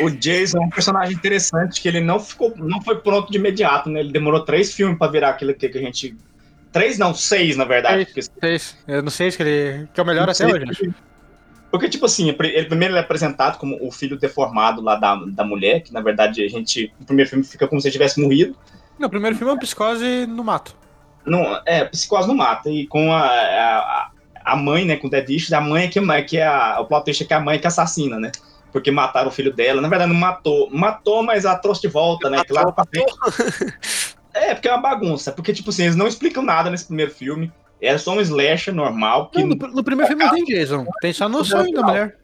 O 0.00 0.10
Jason 0.10 0.58
é 0.58 0.60
um 0.66 0.70
personagem 0.70 1.14
interessante 1.14 1.80
que 1.80 1.86
ele 1.86 2.00
não 2.00 2.18
ficou, 2.18 2.52
não 2.56 2.82
foi 2.82 2.96
pronto 3.00 3.30
de 3.30 3.38
imediato, 3.38 3.88
né? 3.88 4.00
Ele 4.00 4.10
demorou 4.12 4.40
três 4.44 4.74
filmes 4.74 4.98
pra 4.98 5.06
virar 5.06 5.30
aquilo 5.30 5.54
que, 5.54 5.68
que 5.68 5.78
a 5.78 5.80
gente. 5.80 6.16
Três 6.72 6.98
não, 6.98 7.14
seis, 7.14 7.56
na 7.56 7.64
verdade. 7.64 8.04
Seis. 8.12 8.28
Porque, 8.28 8.46
Seis. 8.46 8.76
Eu 8.88 9.02
não 9.02 9.10
sei 9.10 9.30
se 9.30 9.40
ele. 9.40 9.88
Que 9.94 10.00
é 10.00 10.02
o 10.02 10.06
melhor 10.06 10.28
até 10.28 10.46
hoje. 10.46 10.92
Porque, 11.74 11.88
tipo 11.88 12.06
assim, 12.06 12.28
ele, 12.28 12.66
primeiro 12.66 12.92
ele 12.92 12.98
é 12.98 13.00
apresentado 13.00 13.58
como 13.58 13.76
o 13.84 13.90
filho 13.90 14.16
deformado 14.16 14.80
lá 14.80 14.94
da, 14.94 15.16
da 15.16 15.42
mulher, 15.42 15.80
que 15.80 15.92
na 15.92 16.00
verdade 16.00 16.40
a 16.40 16.48
gente. 16.48 16.94
No 17.00 17.04
primeiro 17.04 17.28
filme 17.28 17.44
fica 17.44 17.66
como 17.66 17.80
se 17.80 17.88
ele 17.88 17.94
tivesse 17.94 18.20
morrido. 18.20 18.56
Não, 18.96 19.08
o 19.08 19.10
primeiro 19.10 19.34
filme 19.34 19.50
é 19.50 19.54
uma 19.54 19.58
psicose 19.58 20.24
no 20.24 20.44
mato. 20.44 20.76
Não, 21.26 21.60
é, 21.66 21.84
psicose 21.86 22.28
não 22.28 22.36
mata. 22.36 22.70
E 22.70 22.86
com 22.86 23.12
a, 23.12 23.26
a, 23.26 24.10
a 24.44 24.54
mãe, 24.54 24.84
né, 24.84 24.94
com 24.98 25.08
o 25.08 25.10
Dead 25.10 25.28
Issues, 25.30 25.52
a 25.52 25.60
mãe 25.60 25.86
é 25.86 25.88
que, 25.88 26.00
que 26.28 26.38
é 26.38 26.46
a, 26.46 26.78
o 26.78 26.86
plot 26.86 27.06
twist 27.06 27.24
é 27.24 27.26
que 27.26 27.34
é 27.34 27.36
a 27.36 27.40
mãe 27.40 27.58
que 27.58 27.66
assassina, 27.66 28.20
né? 28.20 28.30
Porque 28.70 28.92
mataram 28.92 29.26
o 29.26 29.32
filho 29.32 29.52
dela. 29.52 29.80
Na 29.80 29.88
verdade, 29.88 30.12
não 30.12 30.20
matou. 30.20 30.70
Matou, 30.70 31.24
mas 31.24 31.44
ela 31.44 31.58
trouxe 31.58 31.80
de 31.80 31.88
volta, 31.88 32.30
né? 32.30 32.40
Frente. 32.88 33.12
É, 34.32 34.54
porque 34.54 34.68
é 34.68 34.72
uma 34.72 34.80
bagunça. 34.80 35.32
Porque, 35.32 35.52
tipo 35.52 35.70
assim, 35.70 35.82
eles 35.82 35.96
não 35.96 36.06
explicam 36.06 36.44
nada 36.44 36.70
nesse 36.70 36.86
primeiro 36.86 37.10
filme. 37.10 37.52
É 37.84 37.98
só 37.98 38.14
um 38.14 38.20
slasher 38.20 38.74
normal. 38.74 39.28
Que... 39.30 39.40
Não, 39.40 39.48
no, 39.48 39.56
no 39.56 39.84
primeiro 39.84 40.08
filme 40.08 40.24
não 40.24 40.32
tem 40.34 40.44
Jason. 40.44 40.86
Tem 41.00 41.12
só 41.12 41.28
no 41.28 41.44
sonho 41.44 41.72
da 41.72 41.82
mulher. 41.82 42.16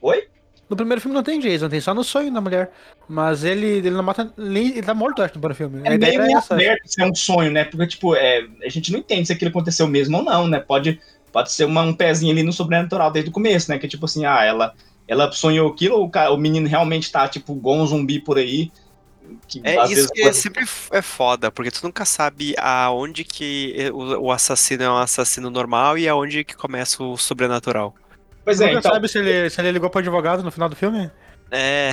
Oi? 0.00 0.24
No 0.68 0.74
primeiro 0.76 1.00
filme 1.00 1.14
não 1.14 1.22
tem 1.22 1.38
Jason, 1.38 1.68
tem 1.68 1.80
só 1.80 1.94
no 1.94 2.02
sonho 2.02 2.32
da 2.32 2.40
mulher. 2.40 2.72
Mas 3.08 3.44
ele, 3.44 3.66
ele 3.66 3.90
não 3.90 4.02
mata. 4.02 4.32
Ele 4.36 4.82
tá 4.82 4.94
morto, 4.94 5.22
acho, 5.22 5.34
no 5.34 5.40
primeiro 5.40 5.54
filme. 5.54 5.80
É 5.84 5.96
meio 5.96 6.36
essa. 6.36 6.54
aberto 6.54 6.86
se 6.86 7.00
é 7.00 7.06
um 7.06 7.14
sonho, 7.14 7.52
né? 7.52 7.64
Porque, 7.64 7.86
tipo, 7.86 8.16
é, 8.16 8.46
a 8.64 8.68
gente 8.68 8.90
não 8.90 8.98
entende 8.98 9.26
se 9.26 9.32
aquilo 9.32 9.50
aconteceu 9.50 9.86
mesmo 9.86 10.16
ou 10.16 10.24
não, 10.24 10.48
né? 10.48 10.58
Pode, 10.58 10.98
pode 11.32 11.52
ser 11.52 11.66
uma- 11.66 11.82
um 11.82 11.94
pezinho 11.94 12.32
ali 12.32 12.42
no 12.42 12.52
sobrenatural 12.52 13.12
desde 13.12 13.30
o 13.30 13.32
começo, 13.32 13.70
né? 13.70 13.78
Que, 13.78 13.86
tipo 13.86 14.06
assim, 14.06 14.24
ah, 14.24 14.42
ela, 14.42 14.74
ela 15.06 15.30
sonhou 15.30 15.70
aquilo, 15.70 16.02
o, 16.02 16.10
cara, 16.10 16.32
o 16.32 16.36
menino 16.36 16.66
realmente 16.66 17.12
tá, 17.12 17.28
tipo, 17.28 17.52
igual 17.54 17.76
um 17.76 17.86
zumbi 17.86 18.18
por 18.18 18.36
aí. 18.38 18.72
Que, 19.48 19.60
É 19.64 19.76
isso 19.84 19.88
vezes 19.88 20.10
que 20.10 20.22
é 20.22 20.32
sempre 20.32 20.64
é 20.92 21.02
foda, 21.02 21.50
porque 21.50 21.70
tu 21.70 21.80
nunca 21.82 22.04
sabe 22.04 22.54
aonde 22.58 23.24
que 23.24 23.90
o, 23.92 24.26
o 24.26 24.32
assassino 24.32 24.82
é 24.82 24.90
um 24.90 24.96
assassino 24.96 25.50
normal 25.50 25.96
e 25.98 26.08
aonde 26.08 26.44
que 26.44 26.56
começa 26.56 27.02
o 27.02 27.16
sobrenatural. 27.16 27.94
Pois 28.44 28.58
Você 28.58 28.64
é, 28.64 28.66
nunca 28.68 28.78
então, 28.78 28.92
sabe 28.92 29.08
se 29.08 29.18
ele, 29.18 29.50
se 29.50 29.60
ele 29.60 29.72
ligou 29.72 29.90
pro 29.90 29.98
advogado 29.98 30.42
no 30.42 30.52
final 30.52 30.68
do 30.68 30.76
filme? 30.76 31.10
É, 31.50 31.92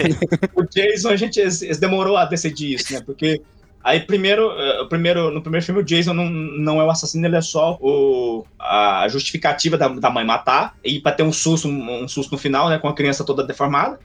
o 0.56 0.62
Jason, 0.64 1.08
a 1.08 1.16
gente 1.16 1.40
demorou 1.78 2.16
a 2.16 2.24
decidir 2.24 2.74
isso, 2.74 2.92
né? 2.92 3.02
Porque 3.04 3.40
aí 3.82 4.00
primeiro, 4.00 4.50
eh, 4.50 4.82
o 4.82 4.88
primeiro, 4.88 5.30
no 5.30 5.40
primeiro 5.40 5.64
filme 5.64 5.80
o 5.80 5.84
Jason 5.84 6.12
não, 6.12 6.28
não 6.28 6.80
é 6.80 6.84
o 6.84 6.90
assassino, 6.90 7.26
ele 7.26 7.36
é 7.36 7.40
só 7.40 7.78
o, 7.80 8.44
a 8.58 9.06
justificativa 9.08 9.78
da, 9.78 9.88
da 9.88 10.10
mãe 10.10 10.24
matar 10.24 10.74
e 10.84 11.00
pra 11.00 11.12
ter 11.12 11.22
um 11.22 11.32
susto, 11.32 11.68
um, 11.68 12.04
um 12.04 12.08
susto 12.08 12.32
no 12.32 12.38
final, 12.38 12.68
né? 12.68 12.78
Com 12.78 12.88
a 12.88 12.94
criança 12.94 13.24
toda 13.24 13.46
deformada. 13.46 13.98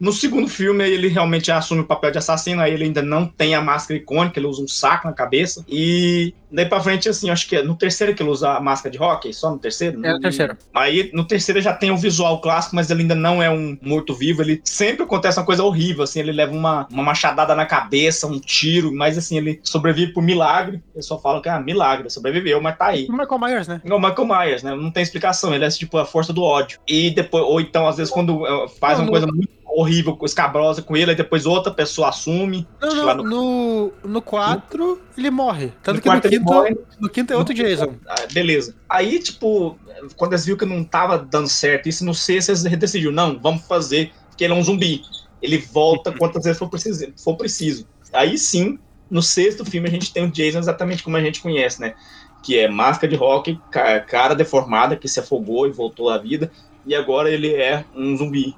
No 0.00 0.12
segundo 0.12 0.48
filme, 0.48 0.82
ele 0.88 1.08
realmente 1.08 1.52
assume 1.52 1.82
o 1.82 1.86
papel 1.86 2.10
de 2.10 2.18
assassino, 2.18 2.62
aí 2.62 2.72
ele 2.72 2.84
ainda 2.84 3.02
não 3.02 3.26
tem 3.26 3.54
a 3.54 3.60
máscara 3.60 3.98
icônica, 4.00 4.38
ele 4.38 4.46
usa 4.46 4.62
um 4.62 4.68
saco 4.68 5.06
na 5.06 5.12
cabeça. 5.12 5.64
E 5.68 6.32
daí 6.50 6.64
pra 6.66 6.80
frente, 6.80 7.08
assim, 7.08 7.28
acho 7.30 7.46
que 7.48 7.56
é 7.56 7.62
no 7.62 7.76
terceiro 7.76 8.14
que 8.14 8.22
ele 8.22 8.30
usa 8.30 8.52
a 8.52 8.60
máscara 8.60 8.90
de 8.90 8.98
hockey, 9.02 9.32
só 9.34 9.50
no 9.50 9.58
terceiro? 9.58 10.04
É 10.04 10.12
no 10.14 10.20
terceiro. 10.20 10.56
Aí 10.74 11.10
no 11.12 11.24
terceiro 11.24 11.60
já 11.60 11.72
tem 11.74 11.90
o 11.90 11.96
visual 11.98 12.40
clássico, 12.40 12.74
mas 12.74 12.90
ele 12.90 13.02
ainda 13.02 13.14
não 13.14 13.42
é 13.42 13.50
um 13.50 13.76
morto-vivo. 13.82 14.42
Ele 14.42 14.60
sempre 14.64 15.02
acontece 15.04 15.38
uma 15.38 15.44
coisa 15.46 15.62
horrível, 15.62 16.02
assim, 16.02 16.20
ele 16.20 16.32
leva 16.32 16.52
uma, 16.52 16.88
uma 16.90 17.02
machadada 17.02 17.54
na 17.54 17.66
cabeça, 17.66 18.26
um 18.26 18.38
tiro, 18.40 18.92
mas 18.94 19.18
assim, 19.18 19.36
ele 19.36 19.60
sobrevive 19.62 20.12
por 20.12 20.22
milagre. 20.22 20.82
Eu 20.94 21.02
só 21.02 21.18
falo 21.20 21.42
que, 21.42 21.48
ah, 21.48 21.60
milagre, 21.60 22.08
sobreviveu, 22.08 22.60
mas 22.60 22.76
tá 22.78 22.86
aí. 22.86 23.06
O 23.08 23.12
Michael 23.12 23.38
Myers, 23.38 23.68
né? 23.68 23.80
É 23.84 23.94
o 23.94 24.00
Michael 24.00 24.26
Myers, 24.26 24.62
né? 24.62 24.74
Não 24.74 24.90
tem 24.90 25.02
explicação, 25.02 25.54
ele 25.54 25.64
é 25.64 25.68
tipo 25.68 25.98
a 25.98 26.06
força 26.06 26.32
do 26.32 26.42
ódio. 26.42 26.78
E 26.88 27.10
depois, 27.10 27.44
ou 27.44 27.60
então, 27.60 27.86
às 27.86 27.96
vezes, 27.98 28.12
quando 28.12 28.46
eh, 28.46 28.68
faz 28.80 28.94
Não, 28.98 29.04
uma 29.04 29.06
no- 29.06 29.10
coisa 29.12 29.26
muito 29.26 29.50
horrível, 29.80 30.18
escabrosa 30.22 30.82
com 30.82 30.96
ele, 30.96 31.10
aí 31.10 31.16
depois 31.16 31.46
outra 31.46 31.72
pessoa 31.72 32.08
assume. 32.08 32.66
Não, 32.80 33.14
no- 33.16 33.22
no, 33.24 33.92
no 34.04 34.22
4 34.22 35.00
ele 35.16 35.30
morre. 35.30 35.72
Tanto 35.82 35.96
No 35.96 36.02
que 36.02 36.08
no 36.08 36.20
quinto, 36.20 36.44
morre. 36.52 36.76
no 37.00 37.08
quinto 37.08 37.32
é 37.32 37.36
outro 37.36 37.54
Jason. 37.54 37.94
Ah, 38.08 38.26
beleza. 38.32 38.74
Aí, 38.88 39.18
tipo, 39.18 39.78
quando 40.16 40.32
eles 40.32 40.44
viram 40.44 40.58
que 40.58 40.64
não 40.66 40.84
tava 40.84 41.18
dando 41.18 41.48
certo, 41.48 41.88
isso 41.88 42.04
no 42.04 42.14
sexto 42.14 42.50
eles 42.50 42.62
decidiram, 42.62 43.12
não, 43.12 43.38
vamos 43.38 43.62
fazer, 43.66 44.12
porque 44.28 44.44
ele 44.44 44.52
é 44.54 44.56
um 44.56 44.62
zumbi. 44.62 45.02
Ele 45.42 45.58
volta 45.58 46.12
quantas 46.12 46.44
vezes 46.44 46.58
for 46.58 46.68
preciso. 46.68 47.06
For 47.22 47.36
preciso. 47.36 47.86
Aí 48.12 48.36
sim, 48.38 48.78
no 49.10 49.22
sexto 49.22 49.64
filme 49.64 49.88
a 49.88 49.90
gente 49.92 50.12
tem 50.12 50.24
o 50.24 50.30
Jason 50.30 50.58
exatamente 50.58 51.02
como 51.02 51.16
a 51.16 51.20
gente 51.22 51.40
conhece, 51.40 51.80
né? 51.80 51.94
Que 52.42 52.58
é 52.58 52.68
máscara 52.68 53.08
de 53.08 53.16
rock, 53.16 53.58
ca- 53.70 54.00
cara 54.00 54.34
deformada, 54.34 54.96
que 54.96 55.08
se 55.08 55.20
afogou 55.20 55.66
e 55.66 55.70
voltou 55.72 56.08
à 56.10 56.18
vida. 56.18 56.50
E 56.86 56.94
agora 56.94 57.30
ele 57.30 57.54
é 57.54 57.84
um 57.94 58.16
zumbi 58.16 58.56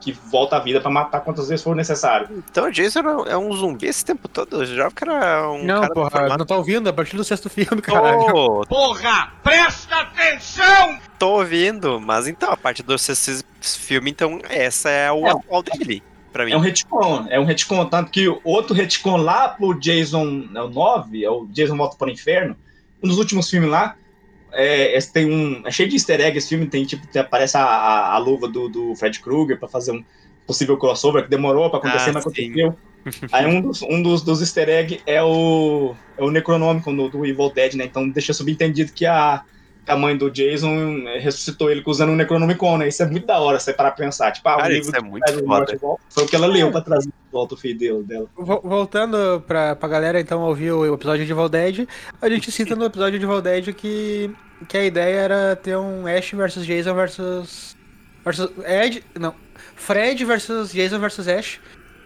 que 0.00 0.12
volta 0.12 0.56
à 0.56 0.60
vida 0.60 0.80
pra 0.80 0.90
matar 0.90 1.20
quantas 1.20 1.48
vezes 1.48 1.62
for 1.62 1.76
necessário. 1.76 2.42
Então 2.50 2.66
o 2.66 2.70
Jason 2.70 3.00
é 3.26 3.36
um 3.36 3.52
zumbi 3.52 3.86
esse 3.86 4.04
tempo 4.04 4.28
todo? 4.28 4.56
Eu 4.62 4.66
jurava 4.66 4.90
que 4.94 5.04
era 5.04 5.50
um 5.50 5.64
não, 5.64 5.80
cara 5.82 5.94
porra, 5.94 6.10
deformado. 6.10 6.38
não 6.38 6.46
tá 6.46 6.56
ouvindo 6.56 6.88
a 6.88 6.92
partir 6.92 7.16
do 7.16 7.24
sexto 7.24 7.48
filme, 7.50 7.80
caralho. 7.82 8.26
Tô, 8.32 8.64
Porra, 8.68 9.32
presta 9.42 9.96
atenção! 10.00 10.98
tô 11.18 11.28
ouvindo, 11.38 12.00
mas 12.00 12.26
então, 12.26 12.50
a 12.50 12.56
parte 12.56 12.82
do 12.82 12.98
sexto 12.98 13.44
filme, 13.60 14.10
então, 14.10 14.40
essa 14.48 14.88
é 14.90 15.12
o 15.12 15.26
É. 15.26 15.30
atual 15.30 15.62
dele, 15.62 16.02
pra 16.32 16.44
mim. 16.44 16.52
É 16.52 16.56
um 16.56 16.60
retcon, 16.60 17.26
é 17.28 17.38
um 17.38 17.44
retcon, 17.44 17.84
tanto 17.86 18.10
que 18.10 18.26
outro 18.42 18.74
retcon 18.74 19.18
lá 19.18 19.48
pro 19.50 19.78
Jason 19.78 20.48
é 20.54 20.62
o 20.62 20.68
9, 20.68 21.24
é 21.24 21.30
o 21.30 21.46
Jason 21.46 21.76
Volta 21.76 21.96
para 21.96 22.08
o 22.08 22.10
Inferno, 22.10 22.56
um 23.02 23.08
dos 23.08 23.18
últimos 23.18 23.48
filmes 23.50 23.70
lá, 23.70 23.94
é, 24.52 24.96
esse 24.96 25.12
tem 25.12 25.30
um. 25.30 25.66
É 25.66 25.70
cheio 25.70 25.88
de 25.88 25.96
easter 25.96 26.20
egg 26.20 26.36
esse 26.36 26.48
filme, 26.48 26.66
tem 26.66 26.84
tipo, 26.84 27.06
tem- 27.08 27.22
aparece 27.22 27.56
a, 27.56 27.62
a, 27.64 28.14
a 28.14 28.18
luva 28.18 28.48
do, 28.48 28.68
do 28.68 28.94
Fred 28.96 29.20
Krueger 29.20 29.58
pra 29.58 29.68
fazer 29.68 29.92
um 29.92 30.04
possível 30.46 30.76
crossover, 30.78 31.24
que 31.24 31.30
demorou 31.30 31.70
pra 31.70 31.78
acontecer, 31.78 32.10
Ah, 32.10 32.12
mas 32.12 32.24
sim. 32.24 32.28
aconteceu. 32.30 32.78
Aí 33.32 33.46
um 33.46 33.60
dos, 33.62 33.82
um 33.82 34.02
dos, 34.02 34.22
dos 34.22 34.40
easter 34.40 34.68
egg 34.68 35.00
é 35.06 35.22
o, 35.22 35.94
é 36.18 36.22
o 36.22 36.30
Necronômico 36.30 36.92
do, 36.92 37.08
do 37.08 37.24
Evil 37.26 37.50
Dead, 37.50 37.74
né? 37.74 37.84
Então 37.84 38.08
deixa 38.08 38.32
subentendido 38.34 38.92
que 38.92 39.06
a, 39.06 39.42
a 39.86 39.96
mãe 39.96 40.16
do 40.16 40.30
Jason 40.30 41.02
eh, 41.08 41.18
ressuscitou 41.18 41.70
ele 41.70 41.82
usando 41.86 42.10
um 42.10 42.16
Necronomicon, 42.16 42.78
né? 42.78 42.88
Isso 42.88 43.02
é 43.02 43.06
muito 43.06 43.26
da 43.26 43.38
hora, 43.40 43.58
você 43.58 43.72
parar 43.72 43.90
pra 43.92 44.04
pensar. 44.04 44.30
Tipo, 44.32 44.48
ah, 44.48 44.56
Cara, 44.58 44.68
o 44.68 44.72
isso 44.76 44.90
livro 44.92 44.98
é 44.98 45.02
muito 45.10 45.28
o 45.30 45.46
foda. 45.46 45.76
volta. 45.78 46.02
Foi 46.10 46.24
o 46.24 46.26
que 46.28 46.36
ela 46.36 46.46
leu 46.46 46.70
pra 46.70 46.80
trazer 46.80 47.08
de 47.08 47.32
volta 47.32 47.54
o 47.54 47.56
filho 47.56 47.78
dele- 47.78 48.02
dela. 48.04 48.26
Vo- 48.36 48.60
Voltando 48.62 49.42
pra, 49.46 49.74
pra 49.76 49.88
galera, 49.88 50.20
então, 50.20 50.40
ouvir 50.42 50.70
o 50.72 50.94
episódio 50.94 51.24
de 51.26 51.32
Evil 51.32 51.48
Dead, 51.48 51.86
a 52.20 52.28
gente 52.28 52.50
cita 52.52 52.76
no 52.76 52.84
episódio 52.84 53.18
de 53.18 53.24
Evil 53.24 53.40
Dead 53.42 53.72
que, 53.74 54.30
que 54.68 54.76
a 54.76 54.84
ideia 54.84 55.14
era 55.16 55.56
ter 55.56 55.76
um 55.76 56.06
Ash 56.06 56.30
versus 56.32 56.64
Jason 56.66 56.94
versus. 56.94 57.76
versus 58.24 58.50
Ed. 58.66 59.02
Não. 59.18 59.34
Fred 59.76 60.24
versus 60.24 60.72
Jason 60.72 60.98
versus 60.98 61.26
Ash, 61.26 61.58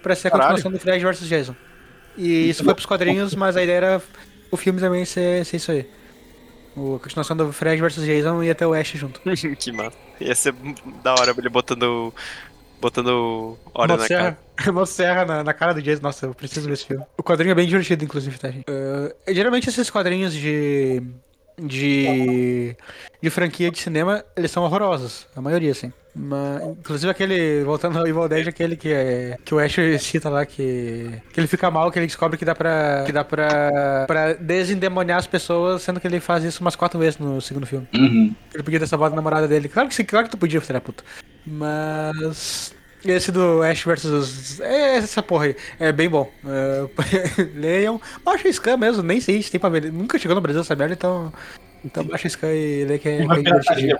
pra 0.02 0.14
ser 0.14 0.28
a 0.28 0.30
Caralho. 0.30 0.50
continuação 0.50 0.72
do 0.72 0.78
Fred 0.78 1.02
versus 1.04 1.28
Jason. 1.28 1.54
E 2.16 2.48
isso 2.48 2.62
foi 2.62 2.72
pros 2.74 2.86
quadrinhos, 2.86 3.34
mas 3.34 3.56
a 3.56 3.62
ideia 3.62 3.76
era 3.76 4.02
o 4.50 4.56
filme 4.56 4.78
também 4.80 5.04
ser, 5.04 5.44
ser 5.44 5.56
isso 5.56 5.72
aí. 5.72 5.88
O, 6.76 6.96
a 6.96 7.00
continuação 7.00 7.36
do 7.36 7.52
Fred 7.52 7.80
versus 7.80 8.04
Jason 8.04 8.42
ia 8.42 8.54
ter 8.54 8.66
o 8.66 8.74
Ash 8.74 8.92
junto. 8.92 9.20
que 9.58 9.72
massa. 9.72 9.96
Ia 10.20 10.34
ser 10.34 10.54
da 11.02 11.12
hora 11.12 11.34
ele 11.36 11.48
botando. 11.48 12.12
Botando 12.80 13.56
óleo 13.72 13.96
na 13.96 14.08
cara. 14.08 14.38
Motosserra, 14.56 14.72
Motosserra 14.72 15.24
na, 15.24 15.44
na 15.44 15.54
cara 15.54 15.72
do 15.72 15.80
Jason. 15.80 16.02
Nossa, 16.02 16.26
eu 16.26 16.34
preciso 16.34 16.66
ver 16.66 16.74
esse 16.74 16.84
filme. 16.84 17.04
O 17.16 17.22
quadrinho 17.22 17.52
é 17.52 17.54
bem 17.54 17.66
divertido, 17.66 18.04
inclusive, 18.04 18.38
tá, 18.38 18.50
gente? 18.50 18.66
Eh, 18.68 19.34
geralmente 19.34 19.68
esses 19.68 19.88
quadrinhos 19.88 20.34
de. 20.34 21.02
De. 21.58 22.76
de 23.22 23.30
franquia 23.30 23.70
de 23.70 23.78
cinema, 23.78 24.24
eles 24.36 24.50
são 24.50 24.62
horrorosos. 24.62 25.26
A 25.34 25.40
maioria, 25.40 25.72
assim. 25.72 25.92
Mas, 26.14 26.62
inclusive 26.62 27.10
aquele. 27.10 27.64
Voltando 27.64 27.98
ao 27.98 28.06
Evil 28.06 28.28
Dead, 28.28 28.46
aquele 28.46 28.76
que 28.76 28.92
é. 28.92 29.36
que 29.44 29.54
o 29.54 29.58
Ash 29.58 29.76
cita 30.00 30.28
lá, 30.28 30.46
que. 30.46 31.20
que 31.32 31.40
ele 31.40 31.48
fica 31.48 31.70
mal, 31.70 31.90
que 31.90 31.98
ele 31.98 32.06
descobre 32.06 32.38
que 32.38 32.44
dá 32.44 32.54
pra. 32.54 33.02
que 33.04 33.12
dá 33.12 33.24
pra. 33.24 34.04
pra 34.06 34.32
desendemoniar 34.34 35.18
as 35.18 35.26
pessoas, 35.26 35.82
sendo 35.82 36.00
que 36.00 36.06
ele 36.06 36.20
faz 36.20 36.44
isso 36.44 36.60
umas 36.60 36.76
quatro 36.76 36.98
vezes 37.00 37.18
no 37.18 37.40
segundo 37.40 37.66
filme. 37.66 37.88
Ele 37.92 38.62
podia 38.62 38.78
ter 38.78 38.86
salvado 38.86 39.14
a 39.14 39.16
namorada 39.16 39.48
dele. 39.48 39.68
Claro 39.68 39.88
que 39.88 40.04
claro 40.04 40.26
que 40.26 40.30
tu 40.30 40.38
podia, 40.38 40.60
filho 40.60 40.74
da 40.74 40.80
puta. 40.80 41.02
Mas. 41.44 42.72
Esse 43.04 43.30
do 43.30 43.62
Ash 43.62 43.82
versus. 43.82 44.60
É 44.60 44.96
essa 44.96 45.22
porra 45.22 45.46
aí. 45.46 45.56
É 45.78 45.92
bem 45.92 46.08
bom. 46.08 46.30
É, 46.46 47.42
Leiam. 47.54 48.00
Baixa 48.24 48.50
Scan 48.50 48.76
mesmo, 48.78 49.02
nem 49.02 49.20
sei 49.20 49.42
se 49.42 49.50
tem 49.50 49.60
pra 49.60 49.68
ver. 49.68 49.92
Nunca 49.92 50.18
chegou 50.18 50.34
no 50.34 50.40
Brasil 50.40 50.62
essa 50.62 50.74
merda, 50.74 50.94
então. 50.94 51.32
Então 51.84 52.02
baixa 52.04 52.28
Scan 52.28 52.52
e 52.52 52.84
lê 52.84 52.98
que 52.98 53.08
é, 53.08 53.26
pirataria. 53.26 53.98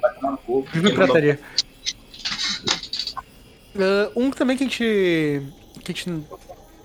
Viva 0.73 0.91
pirataria. 0.91 1.39
Ah, 3.79 4.11
um 4.17 4.31
também 4.31 4.57
que 4.57 4.65
a 4.65 4.67
gente. 4.67 5.43
que 5.85 5.93
a 5.93 5.95
gente. 5.95 6.25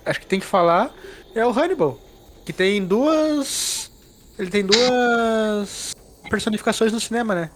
acho 0.04 0.20
que 0.20 0.26
tem 0.26 0.40
que 0.40 0.46
falar 0.46 0.92
é 1.34 1.44
o 1.46 1.50
Hannibal. 1.50 1.98
Que 2.44 2.52
tem 2.52 2.84
duas. 2.84 3.90
Ele 4.38 4.50
tem 4.50 4.64
duas 4.64 5.94
personificações 6.28 6.92
no 6.92 7.00
cinema, 7.00 7.34
né? 7.34 7.50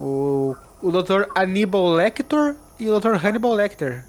O, 0.00 0.56
o 0.82 0.90
Dr. 0.90 1.24
Aníbal 1.34 1.88
Lecter 1.92 2.56
e 2.80 2.88
o 2.90 2.98
Dr. 2.98 3.14
Hannibal 3.24 3.52
Lecter. 3.54 4.04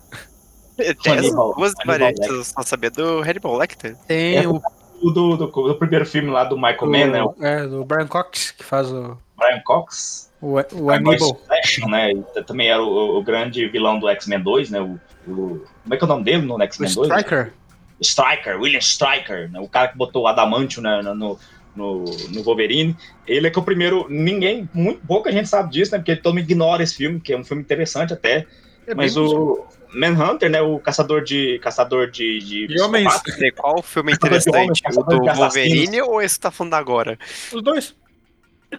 Tem 0.78 1.14
Hannibal- 1.14 1.54
duas 1.56 1.74
Hannibal 1.74 1.86
variantes, 1.86 2.28
Lecter. 2.28 2.46
só 2.46 2.62
sabia 2.64 2.90
do 2.90 3.20
Hannibal 3.22 3.58
Lecter. 3.58 3.96
Tem 4.08 4.38
É, 4.38 4.48
o, 4.48 4.62
O 5.02 5.10
do, 5.12 5.36
do, 5.38 5.48
do 5.48 5.76
primeiro 5.76 6.06
filme 6.06 6.30
lá 6.30 6.44
do 6.44 6.56
Michael 6.56 6.88
Mann, 6.88 7.08
né? 7.08 7.26
É, 7.42 7.68
do 7.68 7.84
Brian 7.84 8.08
Cox, 8.08 8.52
que 8.52 8.64
faz 8.64 8.92
o, 8.92 9.18
Brian 9.38 9.62
Cox. 9.66 10.32
o, 10.42 10.54
o 10.74 10.90
Aníbal. 10.92 11.40
Action, 11.50 11.88
né? 11.90 12.14
Também 12.48 12.70
era 12.70 12.82
o, 12.82 13.18
o 13.18 13.24
grande 13.24 13.68
vilão 13.68 14.00
do 14.00 14.08
X-Men 14.10 14.42
2, 14.42 14.70
né? 14.72 14.80
O, 14.82 15.00
o- 15.28 15.66
como 15.84 15.94
é 15.94 15.98
que 15.98 16.04
é 16.04 16.06
o 16.06 16.08
nome 16.08 16.24
dele 16.24 16.46
no 16.46 16.62
X-Men 16.64 16.94
2? 16.94 17.08
Striker. 17.10 17.54
Striker, 18.00 18.60
William 18.60 18.80
Striker, 18.80 19.52
né? 19.52 19.60
o 19.60 19.68
cara 19.70 19.90
que 19.90 19.98
botou 19.98 20.24
o 20.24 20.28
Adamantio 20.28 20.82
né, 20.82 21.02
no, 21.04 21.38
no, 21.76 22.06
no 22.30 22.44
Wolverine. 22.44 22.96
Ele 23.28 23.48
é 23.48 23.50
que 23.50 23.58
é 23.58 23.62
o 23.62 23.66
primeiro. 23.66 24.08
Ninguém, 24.10 24.70
muito 24.74 25.06
pouca 25.06 25.32
gente 25.32 25.50
sabe 25.50 25.72
disso, 25.72 25.92
né? 25.92 26.00
Porque 26.00 26.16
todo 26.16 26.34
mundo 26.34 26.44
ignora 26.44 26.84
esse 26.84 26.96
filme, 26.96 27.20
que 27.20 27.34
é 27.34 27.38
um 27.38 27.44
filme 27.44 27.62
interessante 27.62 28.14
até. 28.14 28.46
É 28.88 28.96
mas 28.96 29.16
o 29.16 29.66
Manhunter, 29.94 30.50
né? 30.50 30.62
O 30.62 30.80
caçador 30.80 31.24
de. 31.24 31.60
caçador 31.60 32.10
de. 32.10 32.40
de, 32.40 32.68
De 32.68 32.82
homens. 32.82 33.12
Sei 33.38 33.52
Qual 33.52 33.82
filme 33.82 34.14
homens, 34.14 34.18
interessante? 34.18 34.82
O 34.88 35.04
do. 35.04 35.34
Wolverine 35.34 36.02
ou 36.02 36.22
esse 36.22 36.36
que 36.36 36.42
tá 36.42 36.52
falando 36.52 36.74
agora? 36.76 37.18
Os 37.54 37.62
dois. 37.62 37.96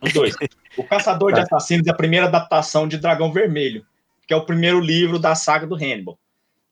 Os 0.01 0.13
dois. 0.13 0.35
O 0.77 0.85
Caçador 0.85 1.35
de 1.35 1.41
Assassinos 1.41 1.87
é 1.87 1.91
a 1.91 1.95
primeira 1.95 2.27
adaptação 2.27 2.89
de 2.89 2.97
Dragão 2.97 3.31
Vermelho, 3.31 3.85
que 4.27 4.33
é 4.33 4.37
o 4.37 4.47
primeiro 4.47 4.81
livro 4.81 5.19
da 5.19 5.35
saga 5.35 5.67
do 5.67 5.75
Hannibal. 5.75 6.19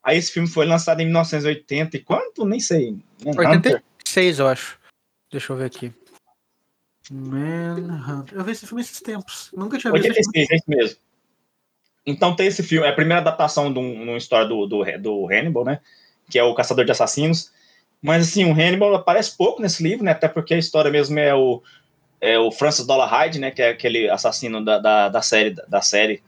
Aí 0.02 0.16
esse 0.16 0.32
filme 0.32 0.48
foi 0.48 0.64
lançado 0.64 1.00
em 1.00 1.04
1980 1.04 1.98
e 1.98 2.00
quanto? 2.00 2.46
Nem 2.46 2.58
sei. 2.58 2.96
Manhunter? 3.22 3.74
86, 3.74 4.38
eu 4.38 4.48
acho. 4.48 4.78
Deixa 5.30 5.52
eu 5.52 5.56
ver 5.56 5.66
aqui. 5.66 5.92
Manhunter. 7.10 8.38
Eu 8.38 8.44
vi 8.44 8.52
esse 8.52 8.66
filme 8.66 8.82
esses 8.82 9.00
tempos. 9.00 9.50
Nunca 9.54 9.76
tinha 9.78 9.92
visto. 9.92 10.10
esse 10.10 10.28
86, 10.28 10.50
é 10.50 10.54
isso 10.56 10.64
mesmo. 10.68 10.96
Então 12.06 12.34
tem 12.34 12.46
esse 12.46 12.62
filme, 12.62 12.86
é 12.86 12.90
a 12.90 12.94
primeira 12.94 13.20
adaptação 13.20 13.72
de 13.72 13.78
um- 13.78 14.02
uma 14.04 14.16
história 14.16 14.46
do, 14.46 14.66
do, 14.66 14.84
do 14.98 15.26
Hannibal, 15.28 15.64
né? 15.64 15.80
Que 16.30 16.38
é 16.38 16.44
o 16.44 16.54
Caçador 16.54 16.84
de 16.84 16.92
Assassinos. 16.92 17.52
Mas 18.00 18.28
assim, 18.28 18.44
o 18.44 18.52
Hannibal 18.54 18.94
aparece 18.94 19.36
pouco 19.36 19.60
nesse 19.60 19.82
livro, 19.82 20.04
né? 20.04 20.12
Até 20.12 20.28
porque 20.28 20.54
a 20.54 20.58
história 20.58 20.90
mesmo 20.90 21.18
é 21.18 21.34
o, 21.34 21.62
é 22.20 22.38
o 22.38 22.50
Francis 22.50 22.86
Dolarhyde, 22.86 23.38
né? 23.38 23.50
Que 23.50 23.60
é 23.62 23.68
aquele 23.70 24.08
assassino 24.08 24.64
da, 24.64 24.78
da, 24.78 25.08
da 25.08 25.20
série, 25.22 25.50
da 25.68 25.82
série 25.82 26.22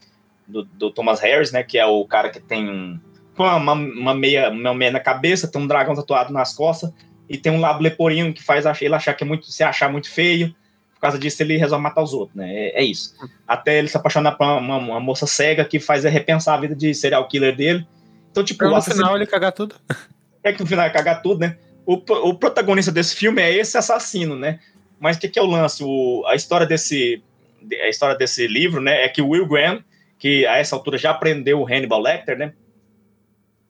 do, 0.46 0.64
do 0.64 0.90
Thomas 0.90 1.20
Harris, 1.20 1.52
né? 1.52 1.62
Que 1.62 1.78
é 1.78 1.86
o 1.86 2.04
cara 2.04 2.28
que 2.28 2.40
tem 2.40 2.68
um, 2.68 3.00
uma, 3.38 3.72
uma, 3.72 4.14
meia, 4.14 4.50
uma 4.50 4.74
meia 4.74 4.90
na 4.90 5.00
cabeça, 5.00 5.48
tem 5.48 5.60
um 5.62 5.66
dragão 5.66 5.94
tatuado 5.94 6.32
nas 6.32 6.52
costas 6.54 6.92
e 7.28 7.38
tem 7.38 7.50
um 7.50 7.60
lábio 7.60 7.84
leporino 7.84 8.34
que 8.34 8.42
faz 8.42 8.66
ele 8.82 8.94
achar 8.94 9.14
que 9.14 9.24
é 9.24 9.26
muito, 9.26 9.46
se 9.50 9.62
achar 9.62 9.90
muito 9.90 10.10
feio. 10.10 10.54
Por 11.02 11.08
causa 11.08 11.18
disso, 11.18 11.42
ele 11.42 11.56
resolve 11.56 11.82
matar 11.82 12.00
os 12.00 12.14
outros, 12.14 12.36
né? 12.36 12.48
É, 12.54 12.80
é 12.80 12.84
isso. 12.84 13.12
Até 13.44 13.76
ele 13.76 13.88
se 13.88 13.96
apaixonar 13.96 14.36
por 14.36 14.46
uma, 14.46 14.76
uma 14.76 15.00
moça 15.00 15.26
cega 15.26 15.64
que 15.64 15.80
faz 15.80 16.04
ele 16.04 16.14
repensar 16.14 16.54
a 16.54 16.60
vida 16.60 16.76
de 16.76 16.94
serial 16.94 17.26
killer 17.26 17.56
dele. 17.56 17.84
Então, 18.30 18.44
tipo, 18.44 18.62
no 18.64 18.76
assassino- 18.76 19.02
final 19.06 19.16
ele 19.16 19.26
cagar 19.26 19.50
tudo. 19.50 19.74
é 20.44 20.52
que 20.52 20.60
no 20.60 20.66
final 20.66 20.84
vai 20.84 20.92
cagar 20.92 21.20
tudo, 21.20 21.40
né? 21.40 21.56
O, 21.84 21.94
o 22.28 22.34
protagonista 22.34 22.92
desse 22.92 23.16
filme 23.16 23.42
é 23.42 23.52
esse 23.52 23.76
assassino, 23.76 24.36
né? 24.36 24.60
Mas 25.00 25.16
o 25.16 25.20
que, 25.20 25.28
que 25.28 25.40
é 25.40 25.42
o 25.42 25.46
lance? 25.46 25.82
O, 25.82 26.22
a 26.28 26.36
história 26.36 26.64
desse 26.68 27.20
de- 27.60 27.80
a 27.80 27.88
história 27.88 28.16
desse 28.16 28.46
livro, 28.46 28.80
né, 28.80 29.04
é 29.04 29.08
que 29.08 29.20
o 29.20 29.30
Will 29.30 29.48
Graham, 29.48 29.82
que 30.20 30.46
a 30.46 30.58
essa 30.58 30.76
altura 30.76 30.96
já 30.98 31.10
aprendeu 31.10 31.60
o 31.60 31.66
Hannibal 31.66 32.00
Lecter, 32.00 32.38
né? 32.38 32.52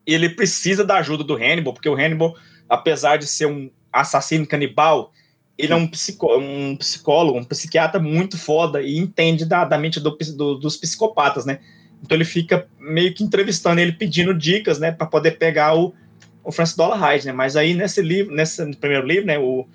ele 0.05 0.29
precisa 0.29 0.83
da 0.83 0.97
ajuda 0.97 1.23
do 1.23 1.33
Hannibal, 1.35 1.73
porque 1.73 1.89
o 1.89 1.95
Hannibal, 1.95 2.35
apesar 2.69 3.17
de 3.17 3.25
ser 3.25 3.45
um 3.47 3.71
assassino 3.91 4.45
canibal, 4.45 5.11
ele 5.57 5.73
é 5.73 5.75
um, 5.75 5.87
psicó 5.87 6.37
um 6.37 6.75
psicólogo, 6.75 7.39
um 7.39 7.43
psiquiatra 7.43 7.99
muito 7.99 8.37
foda 8.37 8.81
e 8.81 8.97
entende 8.97 9.45
da, 9.45 9.63
da 9.65 9.77
mente 9.77 9.99
do, 9.99 10.17
do, 10.35 10.55
dos 10.55 10.77
psicopatas, 10.77 11.45
né? 11.45 11.59
Então 12.01 12.17
ele 12.17 12.25
fica 12.25 12.67
meio 12.79 13.13
que 13.13 13.23
entrevistando 13.23 13.79
ele, 13.79 13.93
pedindo 13.93 14.33
dicas, 14.33 14.77
né, 14.79 14.91
para 14.91 15.07
poder 15.07 15.37
pegar 15.37 15.75
o, 15.75 15.93
o 16.43 16.51
Francis 16.51 16.75
Dollarhide, 16.75 17.27
né? 17.27 17.31
Mas 17.31 17.55
aí 17.55 17.73
nesse 17.73 18.01
livro, 18.01 18.33
nesse 18.35 18.65
primeiro 18.75 19.07
livro, 19.07 19.25
né, 19.25 19.37
o, 19.39 19.65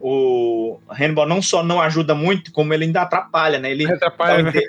o 0.00 0.78
Hannibal 0.88 1.28
não 1.28 1.40
só 1.40 1.62
não 1.62 1.80
ajuda 1.80 2.14
muito, 2.14 2.50
como 2.50 2.72
ele 2.72 2.84
ainda 2.84 3.02
atrapalha, 3.02 3.58
né? 3.58 3.70
Ele 3.70 3.86
Atrapalha, 3.86 4.42
dá, 4.42 4.50
o 4.50 4.52
né? 4.52 4.60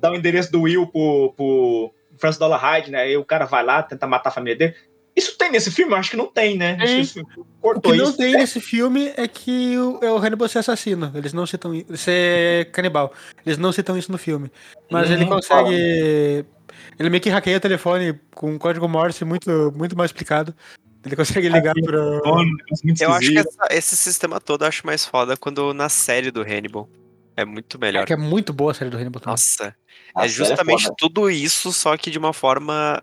dá 0.00 0.12
o 0.12 0.14
endereço 0.14 0.52
do 0.52 0.62
Will 0.62 0.86
pro, 0.86 1.34
pro 1.36 1.94
Francis 2.18 2.38
Dollarhide, 2.38 2.90
né? 2.90 3.02
Aí 3.02 3.16
o 3.16 3.24
cara 3.24 3.44
vai 3.44 3.64
lá, 3.64 3.82
tenta 3.82 4.06
matar 4.06 4.30
a 4.30 4.32
família 4.32 4.56
dele. 4.56 4.74
Isso 5.16 5.36
tem 5.38 5.50
nesse 5.50 5.70
filme? 5.70 5.92
Eu 5.92 5.96
acho 5.96 6.10
que 6.10 6.16
não 6.16 6.26
tem, 6.26 6.56
né? 6.58 6.72
Acho 6.74 6.80
que 6.82 6.86
Tem. 6.88 7.00
esse 7.00 7.12
filme 7.14 7.28
O 7.62 7.80
que 7.80 7.88
não 7.96 8.04
isso. 8.08 8.16
tem 8.18 8.32
nesse 8.32 8.60
filme 8.60 9.12
é 9.16 9.26
que 9.26 9.78
o, 9.78 9.98
é 10.02 10.10
o 10.12 10.18
Hannibal 10.18 10.48
ser 10.48 10.58
assassino. 10.58 11.10
Eles 11.14 11.32
não 11.32 11.46
citam 11.46 11.74
i- 11.74 11.86
ser 11.96 12.70
canibal. 12.70 13.12
Eles 13.44 13.56
não 13.58 13.72
citam 13.72 13.96
isso 13.96 14.12
no 14.12 14.18
filme. 14.18 14.50
Mas 14.90 15.10
ele 15.10 15.24
consegue. 15.26 16.44
Ele 16.98 17.10
meio 17.10 17.20
que 17.22 17.30
hackeia 17.30 17.56
o 17.56 17.60
telefone 17.60 18.18
com 18.34 18.52
um 18.52 18.58
código 18.58 18.88
Morse 18.88 19.24
muito, 19.24 19.72
muito 19.74 19.96
mal 19.96 20.04
explicado. 20.06 20.54
Ele 21.04 21.16
consegue 21.16 21.48
ligar 21.48 21.72
pro. 21.74 22.20
Muito 22.84 23.02
Eu 23.02 23.12
acho 23.12 23.30
que 23.30 23.38
essa- 23.38 23.66
esse 23.70 23.96
sistema 23.96 24.40
todo 24.40 24.64
eu 24.64 24.68
acho 24.68 24.84
mais 24.86 25.04
foda 25.06 25.36
quando 25.36 25.72
na 25.72 25.88
série 25.88 26.30
do 26.30 26.42
Hannibal. 26.42 26.88
É 27.36 27.44
muito 27.44 27.78
melhor. 27.78 28.02
É 28.02 28.06
que 28.06 28.12
é 28.12 28.16
muito 28.16 28.52
boa 28.52 28.72
a 28.72 28.74
série 28.74 28.90
do 28.90 28.96
Hannibal 28.96 29.20
também. 29.20 29.32
Nossa. 29.32 29.74
A 30.14 30.24
é 30.24 30.28
série 30.28 30.32
justamente 30.48 30.84
foda. 30.84 30.94
tudo 30.98 31.30
isso, 31.30 31.72
só 31.72 31.96
que 31.96 32.10
de 32.10 32.18
uma 32.18 32.32
forma 32.32 33.02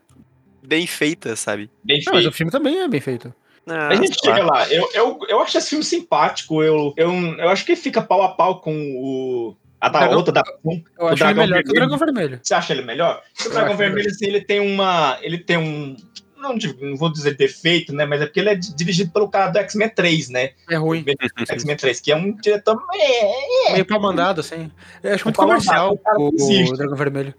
bem 0.66 0.88
feita, 0.88 1.36
sabe? 1.36 1.70
Bem 1.84 2.02
Não, 2.06 2.14
mas 2.14 2.24
feito. 2.24 2.34
o 2.34 2.38
filme 2.38 2.52
também 2.52 2.80
é 2.80 2.88
bem 2.88 3.02
feito. 3.02 3.34
Ah, 3.68 3.88
A 3.90 3.96
gente 3.96 4.10
lá. 4.28 4.34
chega 4.36 4.46
lá. 4.46 4.70
Eu, 4.74 4.90
eu, 4.94 5.20
eu 5.30 5.40
acho 5.42 5.58
esse 5.58 5.70
filme 5.70 5.84
simpático. 5.86 6.62
Eu, 6.62 6.94
eu, 6.98 7.12
eu 7.12 7.50
acho 7.50 7.66
que 7.66 7.76
fica 7.76 8.02
pau 8.02 8.22
a 8.22 8.30
pau 8.30 8.60
com 8.60 8.74
o. 8.96 9.56
A 9.80 9.90
da 9.90 10.00
Dragão- 10.00 10.18
outra 10.18 10.34
da. 10.34 10.44
Eu 10.48 10.72
O 10.72 11.08
acho 11.08 11.14
ele 11.14 11.16
Dragão 11.16 11.44
melhor 11.44 11.64
que 11.64 11.70
o 11.70 11.74
Vermelho. 11.74 11.74
Dragão 11.90 11.98
Vermelho. 11.98 12.40
Você 12.42 12.54
acha 12.54 12.74
ele 12.74 12.82
melhor? 12.84 13.22
O 13.40 13.44
Eu 13.46 13.52
Dragão 13.52 13.78
Vermelho, 13.78 14.10
assim, 14.10 14.26
ele 14.26 14.42
tem 14.42 14.60
uma. 14.60 15.18
Ele 15.22 15.38
tem 15.38 15.58
um. 15.58 15.96
Não, 16.38 16.56
não 16.82 16.98
vou 16.98 17.10
dizer 17.10 17.38
defeito, 17.38 17.94
né? 17.96 18.06
Mas 18.06 18.22
é 18.22 18.26
porque 18.26 18.42
ele 18.42 18.50
é 18.50 18.56
di- 18.56 18.76
dirigido 18.76 19.12
pelo 19.14 19.30
cara 19.30 19.50
do 19.50 19.60
X-Men 19.60 19.88
3, 19.88 20.28
né? 20.30 20.50
É 20.70 20.76
ruim. 20.76 21.06
X-Men 21.50 21.78
3, 21.78 22.02
que 22.02 22.12
é 22.12 22.18
um 22.18 22.36
diretor. 22.36 22.82
É, 22.96 23.72
Meio 23.72 23.86
pau 23.86 24.02
mandado, 24.02 24.42
assim. 24.42 24.70
Eu 25.02 25.14
acho 25.16 25.24
muito 25.26 25.38
Pau 25.38 25.46
comercial 25.48 25.98
o 26.18 26.28
o, 26.28 26.76
Dragão 26.78 26.98
Vermelho. 26.98 27.34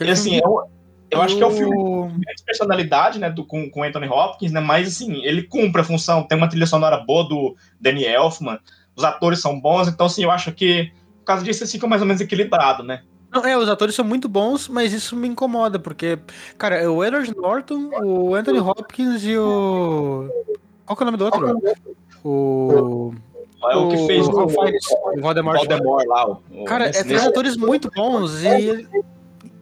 e 0.00 0.10
assim, 0.10 0.36
eu, 0.44 0.70
eu 1.10 1.22
acho 1.22 1.36
que 1.36 1.42
é 1.42 1.46
o 1.46 1.50
filme 1.50 2.08
de 2.36 2.42
personalidade, 2.44 3.18
né, 3.18 3.30
do, 3.30 3.44
com, 3.44 3.70
com 3.70 3.82
Anthony 3.82 4.08
Hopkins, 4.08 4.52
né, 4.52 4.60
mas 4.60 4.88
assim, 4.88 5.22
ele 5.24 5.42
cumpre 5.42 5.80
a 5.80 5.84
função, 5.84 6.22
tem 6.22 6.36
uma 6.36 6.48
trilha 6.48 6.66
sonora 6.66 6.98
boa 6.98 7.26
do 7.28 7.56
Danny 7.80 8.04
Elfman, 8.04 8.58
os 8.94 9.04
atores 9.04 9.40
são 9.40 9.58
bons, 9.58 9.88
então 9.88 10.06
assim, 10.06 10.24
eu 10.24 10.30
acho 10.30 10.52
que 10.52 10.92
por 11.20 11.24
causa 11.24 11.44
disso 11.44 11.62
eles 11.62 11.72
ficam 11.72 11.88
mais 11.88 12.02
ou 12.02 12.08
menos 12.08 12.20
equilibrado, 12.20 12.82
né? 12.82 13.02
Não, 13.30 13.44
é, 13.44 13.56
os 13.56 13.68
atores 13.68 13.94
são 13.94 14.04
muito 14.04 14.28
bons, 14.28 14.68
mas 14.68 14.92
isso 14.92 15.14
me 15.14 15.28
incomoda, 15.28 15.78
porque, 15.78 16.18
cara, 16.56 16.76
é 16.76 16.88
o 16.88 17.04
Edward 17.04 17.34
Norton, 17.36 17.90
o 18.02 18.34
Anthony 18.34 18.58
Hopkins 18.58 19.22
e 19.24 19.36
o. 19.36 20.28
Qual 20.86 20.96
que 20.96 21.02
é 21.02 21.04
o 21.04 21.06
nome 21.06 21.18
do 21.18 21.24
outro? 21.26 21.60
O. 22.24 23.12
É 23.70 23.76
o, 23.76 23.88
que 23.88 24.06
fez 24.06 24.26
o 24.26 24.30
o, 24.30 24.44
o 24.44 24.48
Voldemort. 25.20 25.58
Voldemort 25.58 26.06
lá. 26.06 26.28
O, 26.28 26.64
Cara, 26.64 26.86
é 26.86 27.02
três 27.02 27.26
atores 27.26 27.56
muito 27.56 27.90
bons 27.90 28.42
e, 28.42 28.86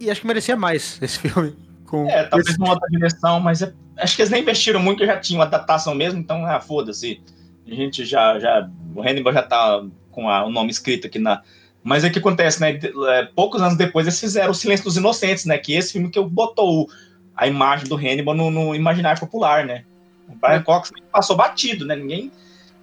e 0.01 0.11
acho 0.11 0.20
que 0.20 0.26
merecia 0.26 0.57
mais 0.57 0.99
esse 1.03 1.18
filme. 1.18 1.55
Com 1.86 2.09
É, 2.09 2.24
talvez 2.24 2.59
numa 2.59 2.70
outra 2.72 2.88
direção, 2.90 3.38
mas 3.40 3.62
é- 3.62 3.72
acho 3.99 4.16
que 4.16 4.22
eles 4.22 4.30
nem 4.30 4.42
investiram 4.42 4.80
muito, 4.80 5.05
já 5.07 5.16
tinham 5.18 5.40
adaptação 5.42 5.94
mesmo, 5.94 6.18
então, 6.18 6.44
ah, 6.44 6.61
foda-se. 6.61 7.20
A 7.66 7.74
gente 7.74 8.05
já, 8.05 8.38
já. 8.38 8.68
O 8.94 9.03
Hannibal 9.03 9.32
já 9.32 9.42
tá 9.42 9.84
com 10.11 10.28
a- 10.28 10.44
o 10.44 10.51
nome 10.51 10.70
escrito 10.70 11.07
aqui 11.07 11.18
na. 11.18 11.42
Mas 11.82 12.03
é 12.03 12.11
que 12.11 12.18
acontece, 12.18 12.61
né? 12.61 12.80
é, 13.11 13.24
poucos 13.26 13.62
anos 13.62 13.76
depois 13.76 14.07
eles 14.07 14.18
fizeram 14.18 14.51
O 14.51 14.55
Silêncio 14.55 14.84
dos 14.84 14.97
Inocentes, 14.97 15.44
né? 15.44 15.57
Que 15.59 15.74
esse 15.74 15.92
filme 15.92 16.11
que 16.11 16.20
botou 16.20 16.88
a 17.36 17.47
imagem 17.47 17.86
do 17.86 17.94
Hannibal 17.97 18.34
no, 18.34 18.51
no 18.51 18.74
imaginário 18.74 19.20
popular, 19.20 19.64
né? 19.64 19.84
O 20.28 20.34
Brian 20.34 20.62
Cox 20.62 20.90
passou 21.12 21.36
batido, 21.36 21.84
né? 21.86 21.94
Ninguém. 21.94 22.32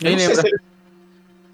Eu 0.02 0.12
não 0.12 0.20
sei 0.20 0.36
se 0.36 0.48
eles, 0.48 0.62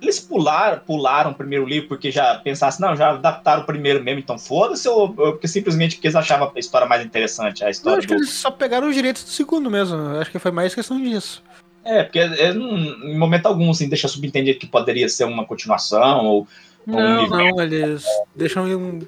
eles 0.02 0.20
pularam, 0.20 0.80
pularam 0.80 1.32
o 1.32 1.36
primeiro 1.36 1.66
livro 1.66 1.90
porque 1.90 2.10
já 2.10 2.36
pensassem, 2.36 2.86
não, 2.86 2.96
já 2.96 3.12
adaptaram 3.12 3.64
o 3.64 3.66
primeiro 3.66 4.04
mesmo, 4.04 4.20
então 4.20 4.38
foda-se, 4.38 4.88
ou, 4.88 5.02
ou 5.02 5.32
porque 5.34 5.48
simplesmente 5.48 5.96
porque 5.96 6.08
eles 6.08 6.16
achavam 6.16 6.52
a 6.56 6.60
história 6.60 6.88
mais 6.88 7.06
interessante, 7.06 7.64
a 7.64 7.68
Eu 7.68 7.72
história 7.72 7.98
acho 8.00 8.08
que 8.08 8.14
do, 8.14 8.20
eles 8.20 8.30
só 8.30 8.50
pegaram 8.50 8.88
os 8.88 8.96
direitos 8.96 9.24
do 9.24 9.30
segundo 9.30 9.70
mesmo. 9.70 9.98
Eu 9.98 10.22
Acho 10.22 10.32
que 10.32 10.40
foi 10.40 10.52
mais 10.52 10.74
questão 10.74 11.02
disso. 11.02 11.44
É, 11.84 12.04
porque 12.04 12.20
é, 12.20 12.52
em 12.52 13.18
momento 13.18 13.46
algum 13.46 13.72
assim, 13.72 13.90
deixa 13.90 14.08
subentendido 14.08 14.60
que 14.60 14.68
poderia 14.68 15.08
ser 15.10 15.24
uma 15.26 15.46
continuação, 15.46 16.26
ou 16.26 16.48
Não, 16.86 17.22
nível. 17.24 17.38
não, 17.38 17.62
eles 17.62 18.04
deixam 18.36 18.66
um 18.66 19.00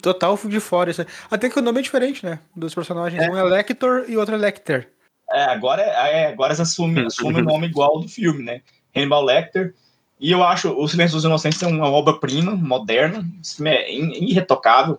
total 0.00 0.38
de 0.44 0.60
fora. 0.60 0.90
Isso 0.90 1.02
aí. 1.02 1.06
Até 1.30 1.48
que 1.48 1.58
o 1.58 1.62
nome 1.62 1.80
é 1.80 1.82
diferente, 1.82 2.24
né? 2.24 2.38
Dos 2.54 2.74
personagens. 2.74 3.22
Um 3.28 3.36
é 3.36 3.42
Lector 3.42 4.04
e 4.08 4.16
o 4.16 4.20
outro 4.20 4.34
é 4.34 4.38
Lecter. 4.38 4.88
é, 5.32 5.44
agora, 5.44 5.82
é, 5.82 6.22
é, 6.22 6.26
agora 6.28 6.50
eles 6.52 6.60
assumem, 6.60 7.06
assumem 7.06 7.42
o 7.42 7.44
nome 7.44 7.66
igual 7.66 8.00
do 8.00 8.08
filme, 8.08 8.42
né? 8.42 8.60
Hannibal 8.94 9.24
Lecter. 9.24 9.74
E 10.20 10.30
eu 10.30 10.42
acho 10.42 10.70
O 10.70 10.88
Silêncio 10.88 11.16
dos 11.16 11.24
Inocentes 11.24 11.62
é 11.62 11.66
uma 11.66 11.88
obra-prima, 11.88 12.54
moderna, 12.54 13.28
é 13.64 13.94
irretocável. 13.94 14.98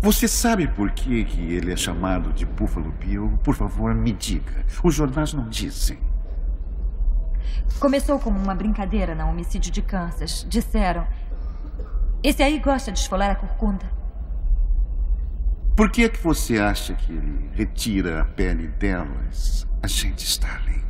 Você 0.00 0.28
sabe 0.28 0.68
por 0.68 0.90
que, 0.90 1.24
que 1.24 1.54
ele 1.54 1.72
é 1.72 1.76
chamado 1.76 2.32
de 2.32 2.44
Buffalo 2.44 2.92
Bill? 2.92 3.38
Por 3.42 3.54
favor, 3.54 3.94
me 3.94 4.12
diga. 4.12 4.64
Os 4.82 4.94
jornais 4.94 5.32
não 5.32 5.48
dizem. 5.48 5.98
Começou 7.80 8.18
como 8.18 8.38
uma 8.38 8.54
brincadeira 8.54 9.14
no 9.14 9.28
homicídio 9.28 9.72
de 9.72 9.82
Kansas. 9.82 10.46
Disseram. 10.48 11.06
Esse 12.22 12.42
aí 12.42 12.58
gosta 12.58 12.92
de 12.92 12.98
esfolar 12.98 13.30
a 13.30 13.34
corcunda. 13.34 13.84
Por 15.76 15.90
que 15.90 16.04
é 16.04 16.08
que 16.08 16.22
você 16.22 16.58
acha 16.58 16.94
que 16.94 17.12
ele 17.12 17.50
retira 17.52 18.22
a 18.22 18.24
pele 18.24 18.68
delas, 18.68 19.66
agente 19.82 20.24
Starling? 20.24 20.84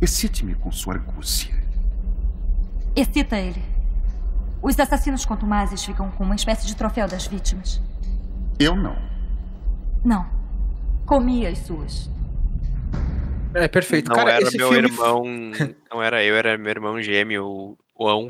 Excite-me 0.00 0.54
com 0.54 0.70
sua 0.72 0.94
argúcia. 0.94 1.65
Excita 2.96 3.36
ele. 3.36 3.62
Os 4.62 4.80
assassinos 4.80 5.24
contumazes 5.26 5.84
ficam 5.84 6.10
com 6.10 6.24
uma 6.24 6.34
espécie 6.34 6.66
de 6.66 6.74
troféu 6.74 7.06
das 7.06 7.26
vítimas. 7.26 7.80
Eu 8.58 8.74
não. 8.74 8.96
Não. 10.02 10.26
Comi 11.04 11.46
as 11.46 11.58
suas. 11.58 12.10
É 13.54 13.68
perfeito. 13.68 14.08
Não 14.08 14.16
Cara, 14.16 14.32
era 14.32 14.42
esse 14.42 14.56
meu 14.56 14.70
filme. 14.70 14.88
irmão. 14.88 15.24
Não 15.92 16.02
era 16.02 16.24
eu, 16.24 16.34
era 16.36 16.58
meu 16.58 16.70
irmão 16.70 17.00
gêmeo, 17.00 17.76
o 17.94 18.08
Ão. 18.08 18.28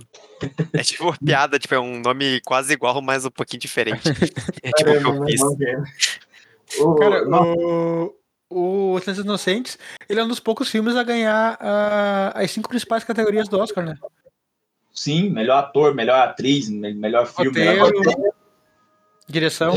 É 0.72 0.82
tipo 0.82 1.04
uma 1.04 1.16
piada, 1.16 1.58
tipo, 1.58 1.74
é 1.74 1.80
um 1.80 2.00
nome 2.00 2.40
quase 2.44 2.72
igual, 2.72 3.00
mas 3.02 3.24
um 3.24 3.30
pouquinho 3.30 3.60
diferente. 3.60 4.02
É 4.62 4.70
tipo 4.72 4.90
o 4.90 5.00
que 5.00 5.08
eu 5.08 5.24
fiz. 5.26 5.40
Cara, 6.98 7.24
o, 7.28 8.14
o 8.50 9.00
Inocentes, 9.18 9.78
ele 10.08 10.20
é 10.20 10.24
um 10.24 10.28
dos 10.28 10.40
poucos 10.40 10.70
filmes 10.70 10.96
a 10.96 11.02
ganhar 11.02 11.56
ah, 11.60 12.32
as 12.34 12.50
cinco 12.50 12.68
principais 12.68 13.04
categorias 13.04 13.48
do 13.48 13.58
Oscar, 13.58 13.84
né? 13.84 13.96
Sim, 14.96 15.28
melhor 15.28 15.58
ator, 15.58 15.94
melhor 15.94 16.18
atriz, 16.26 16.68
me- 16.70 16.94
melhor 16.94 17.26
filme, 17.26 17.52
melhor 17.60 17.92
Roteiro, 17.92 18.32
direção. 19.28 19.74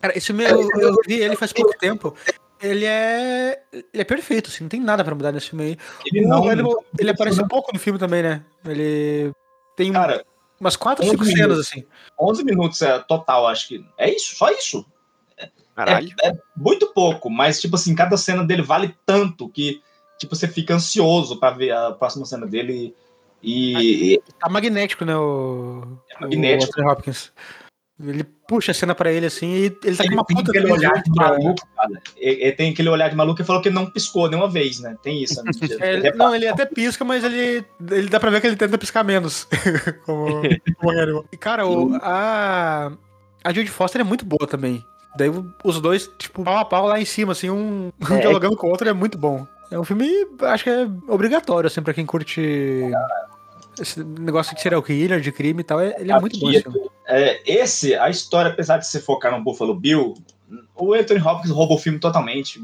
Cara, 0.00 0.16
esse 0.16 0.28
filme 0.28 0.44
eu, 0.44 0.68
eu 0.80 0.94
vi 1.06 1.20
ele 1.20 1.36
faz 1.36 1.52
pouco 1.52 1.76
tempo. 1.78 2.16
Ele 2.60 2.86
é. 2.86 3.62
Ele 3.72 3.84
é 3.92 4.04
perfeito, 4.04 4.48
assim, 4.48 4.64
não 4.64 4.68
tem 4.68 4.80
nada 4.80 5.04
pra 5.04 5.14
mudar 5.14 5.32
nesse 5.32 5.50
filme 5.50 5.64
aí. 5.64 5.78
Ele 6.06 6.26
não, 6.26 6.48
Hannibal, 6.48 6.82
ele 6.98 7.10
aparece 7.10 7.42
um 7.42 7.48
pouco 7.48 7.72
no 7.72 7.78
filme 7.78 7.98
também, 7.98 8.22
né? 8.22 8.42
Ele 8.64 9.30
tem 9.76 9.92
cara, 9.92 10.24
umas 10.58 10.74
quatro, 10.74 11.04
onze 11.04 11.10
cinco 11.12 11.24
minutos. 11.24 11.42
cenas, 11.42 11.58
assim. 11.58 11.86
11 12.18 12.44
minutos 12.44 12.80
é 12.80 12.98
total, 13.00 13.46
acho 13.46 13.68
que. 13.68 13.86
É 13.98 14.10
isso, 14.10 14.34
só 14.36 14.50
isso. 14.50 14.86
Caralho. 15.74 16.08
É, 16.22 16.28
é 16.28 16.32
muito 16.56 16.86
pouco, 16.94 17.28
mas, 17.28 17.60
tipo 17.60 17.76
assim, 17.76 17.94
cada 17.94 18.16
cena 18.16 18.42
dele 18.42 18.62
vale 18.62 18.96
tanto 19.04 19.46
que, 19.50 19.82
tipo, 20.18 20.34
você 20.34 20.48
fica 20.48 20.74
ansioso 20.74 21.38
pra 21.38 21.50
ver 21.50 21.72
a 21.72 21.92
próxima 21.92 22.24
cena 22.24 22.46
dele. 22.46 22.72
E, 22.72 23.05
e 23.42 24.20
Tá 24.40 24.48
magnético, 24.48 25.04
né? 25.04 25.16
O, 25.16 25.98
É 26.10 26.20
magnético. 26.20 26.80
o 26.80 26.88
Hopkins. 26.88 27.32
Ele 27.98 28.24
puxa 28.46 28.72
a 28.72 28.74
cena 28.74 28.94
pra 28.94 29.10
ele 29.10 29.24
assim 29.24 29.46
e 29.54 29.64
ele 29.82 29.96
tá 29.96 30.02
com 30.02 30.02
ele 30.04 30.14
uma 30.14 30.24
tem 30.26 30.36
puta 30.36 30.50
aquele 30.50 30.70
olhar 30.70 31.02
de 31.02 31.10
maluco, 31.10 31.66
cara. 31.74 32.02
Ele, 32.18 32.52
tem 32.52 32.70
aquele 32.70 32.90
olhar 32.90 33.08
de 33.08 33.16
maluco 33.16 33.40
e 33.40 33.44
falou 33.44 33.62
que 33.62 33.70
não 33.70 33.86
piscou 33.86 34.28
nenhuma 34.28 34.50
vez, 34.50 34.80
né? 34.80 34.94
Tem 35.02 35.22
isso. 35.22 35.42
Né? 35.42 35.50
É, 35.80 36.14
não, 36.14 36.34
ele 36.34 36.46
até 36.46 36.66
pisca, 36.66 37.04
mas 37.06 37.24
ele, 37.24 37.64
ele 37.90 38.08
dá 38.08 38.20
pra 38.20 38.28
ver 38.30 38.42
que 38.42 38.48
ele 38.48 38.56
tenta 38.56 38.76
piscar 38.76 39.02
menos. 39.02 39.48
como, 40.04 40.42
como. 40.78 41.24
E, 41.32 41.36
cara, 41.38 41.66
o, 41.66 41.94
a, 42.02 42.92
a 43.42 43.52
Judy 43.52 43.70
Foster 43.70 44.02
é 44.02 44.04
muito 44.04 44.26
boa 44.26 44.46
também. 44.46 44.84
Daí 45.16 45.30
os 45.64 45.80
dois, 45.80 46.10
tipo, 46.18 46.44
pau 46.44 46.58
a 46.58 46.64
pau 46.66 46.86
lá 46.86 47.00
em 47.00 47.06
cima, 47.06 47.32
assim, 47.32 47.48
um, 47.48 47.90
um 48.10 48.14
É. 48.14 48.20
dialogando 48.20 48.56
com 48.58 48.66
o 48.66 48.70
outro 48.70 48.86
é 48.86 48.92
muito 48.92 49.16
bom. 49.16 49.46
É 49.70 49.78
um 49.78 49.84
filme, 49.84 50.08
acho 50.42 50.64
que 50.64 50.70
é 50.70 50.88
obrigatório, 51.08 51.66
assim, 51.66 51.82
pra 51.82 51.92
quem 51.94 52.06
curte 52.06 52.40
esse 53.80 54.02
negócio 54.02 54.54
de 54.54 54.60
serial 54.62 54.82
killer, 54.82 55.20
de 55.20 55.32
crime 55.32 55.60
e 55.60 55.64
tal. 55.64 55.80
é- 55.80 55.94
Ele 55.98 56.12
é 56.12 56.20
muito 56.20 56.38
bom 56.38 56.50
esse 56.50 56.62
filme. 56.62 56.80
É, 57.06 57.40
esse, 57.46 57.94
a 57.94 58.08
história, 58.08 58.50
apesar 58.50 58.78
de 58.78 58.86
se 58.86 59.00
focar 59.00 59.36
no 59.36 59.42
Buffalo 59.44 59.74
Bill, 59.74 60.14
o 60.74 60.94
Anthony 60.94 61.20
Hopkins 61.20 61.50
rouba 61.50 61.74
o 61.74 61.78
filme 61.78 61.98
totalmente. 61.98 62.60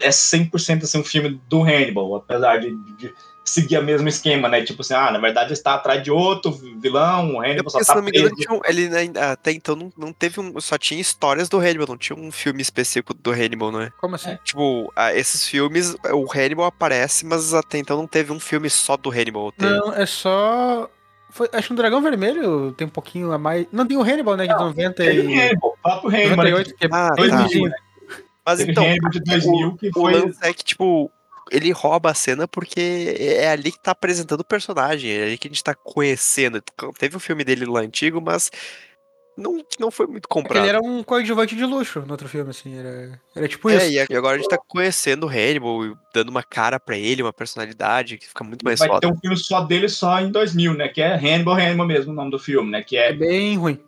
É 0.00 0.10
100% 0.10 0.82
assim, 0.84 0.98
um 0.98 1.04
filme 1.04 1.40
do 1.48 1.62
Hannibal, 1.62 2.16
apesar 2.16 2.58
de, 2.58 2.74
de 2.96 3.12
seguir 3.44 3.78
o 3.78 3.82
mesmo 3.84 4.08
esquema, 4.08 4.48
né? 4.48 4.62
Tipo 4.62 4.80
assim, 4.82 4.94
ah, 4.94 5.10
na 5.10 5.18
verdade 5.18 5.52
está 5.52 5.74
atrás 5.74 6.02
de 6.02 6.10
outro 6.10 6.50
vilão, 6.50 7.34
o 7.36 7.40
Hannibal 7.42 7.70
só 7.70 7.78
se 7.80 7.86
tá 7.86 7.94
não 7.96 8.02
me 8.02 8.10
engano, 8.10 8.30
preso. 8.34 8.42
tinha 8.42 8.58
um- 8.58 8.62
ele 8.64 8.96
ainda- 8.96 9.32
até 9.32 9.52
então 9.52 9.76
não, 9.76 9.92
não 9.96 10.12
teve 10.12 10.40
um. 10.40 10.58
Só 10.60 10.78
tinha 10.78 11.00
histórias 11.00 11.48
do 11.48 11.58
Hannibal, 11.58 11.86
não 11.88 11.98
tinha 11.98 12.18
um 12.18 12.32
filme 12.32 12.62
específico 12.62 13.12
do 13.12 13.30
Hannibal, 13.30 13.70
não 13.70 13.82
é? 13.82 13.90
Como 14.00 14.14
assim? 14.14 14.38
Tipo, 14.42 14.90
ah, 14.96 15.14
esses 15.14 15.46
filmes, 15.46 15.94
o 16.12 16.26
Hannibal 16.32 16.66
aparece, 16.66 17.26
mas 17.26 17.52
até 17.52 17.78
então 17.78 17.96
não 17.96 18.06
teve 18.06 18.32
um 18.32 18.40
filme 18.40 18.70
só 18.70 18.96
do 18.96 19.10
Hannibal. 19.10 19.52
Teve. 19.52 19.70
Não, 19.72 19.92
é 19.92 20.06
só. 20.06 20.88
Foi, 21.30 21.48
acho 21.52 21.66
que 21.66 21.72
no 21.72 21.76
Dragão 21.78 22.00
Vermelho 22.00 22.72
tem 22.72 22.86
um 22.86 22.90
pouquinho 22.90 23.32
a 23.32 23.36
mais. 23.38 23.66
Não, 23.72 23.84
tem 23.86 23.96
o 23.96 24.02
Hannibal, 24.02 24.36
né? 24.36 24.46
De 24.46 24.54
90 24.54 25.02
Teve 25.02 25.20
o 25.20 25.30
e. 25.30 25.38
Hannibal, 25.40 25.70
o 25.70 25.82
próprio 25.82 26.08
Hannibal. 26.10 26.44
né, 26.44 26.50
98, 26.50 26.76
que 26.76 26.84
é 26.86 26.88
Ah, 26.92 27.10
bem 27.16 27.28
tá. 27.28 27.36
ruimzinho. 27.38 27.70
Mas 28.46 28.60
então, 28.60 28.84
Hannibal 28.84 29.10
de 29.10 29.20
2000 29.20 29.76
que 29.76 29.88
o 29.88 29.92
foi. 29.92 30.12
lance 30.14 30.38
é 30.42 30.52
que, 30.52 30.62
tipo, 30.62 31.10
ele 31.50 31.70
rouba 31.72 32.10
a 32.10 32.14
cena 32.14 32.46
porque 32.48 33.14
é 33.18 33.48
ali 33.50 33.72
que 33.72 33.82
tá 33.82 33.90
apresentando 33.92 34.40
o 34.40 34.44
personagem, 34.44 35.10
é 35.12 35.22
ali 35.24 35.38
que 35.38 35.48
a 35.48 35.50
gente 35.50 35.62
tá 35.64 35.74
conhecendo. 35.74 36.62
Teve 36.98 37.16
um 37.16 37.20
filme 37.20 37.44
dele 37.44 37.64
lá 37.66 37.80
antigo, 37.80 38.20
mas 38.20 38.50
não, 39.36 39.64
não 39.80 39.90
foi 39.90 40.06
muito 40.06 40.26
É 40.26 40.32
comprado. 40.32 40.58
ele 40.62 40.68
era 40.68 40.80
um 40.80 41.02
coadjuvante 41.02 41.56
de 41.56 41.64
luxo 41.64 42.00
no 42.02 42.12
outro 42.12 42.28
filme, 42.28 42.50
assim. 42.50 42.78
Era, 42.78 43.20
era 43.34 43.48
tipo 43.48 43.68
É, 43.68 43.76
isso. 43.86 43.86
e 44.10 44.12
e 44.12 44.16
agora 44.16 44.36
a 44.36 44.38
gente 44.38 44.48
tá 44.48 44.56
conhecendo 44.56 45.26
o 45.26 45.28
Hannibal, 45.28 45.84
e 45.86 45.94
dando 46.14 46.28
uma 46.28 46.42
cara 46.42 46.78
pra 46.78 46.96
ele, 46.96 47.22
uma 47.22 47.32
personalidade 47.32 48.16
que 48.18 48.28
fica 48.28 48.44
muito 48.44 48.64
mais 48.64 48.78
Vai 48.78 48.88
ter 48.88 48.94
foda. 48.94 49.08
um 49.08 49.18
filme 49.18 49.36
só 49.36 49.60
dele 49.62 49.88
só 49.88 50.20
em 50.20 50.30
2000, 50.30 50.74
né? 50.74 50.88
Que 50.88 51.02
é 51.02 51.14
Hannibal, 51.16 51.54
Hannibal 51.56 51.86
mesmo 51.86 52.12
o 52.12 52.14
nome 52.14 52.30
do 52.30 52.38
filme, 52.38 52.70
né? 52.70 52.82
Que 52.82 52.96
É 52.96 53.08
é. 53.10 53.12
bem 53.12 53.56
ruim. 53.58 53.78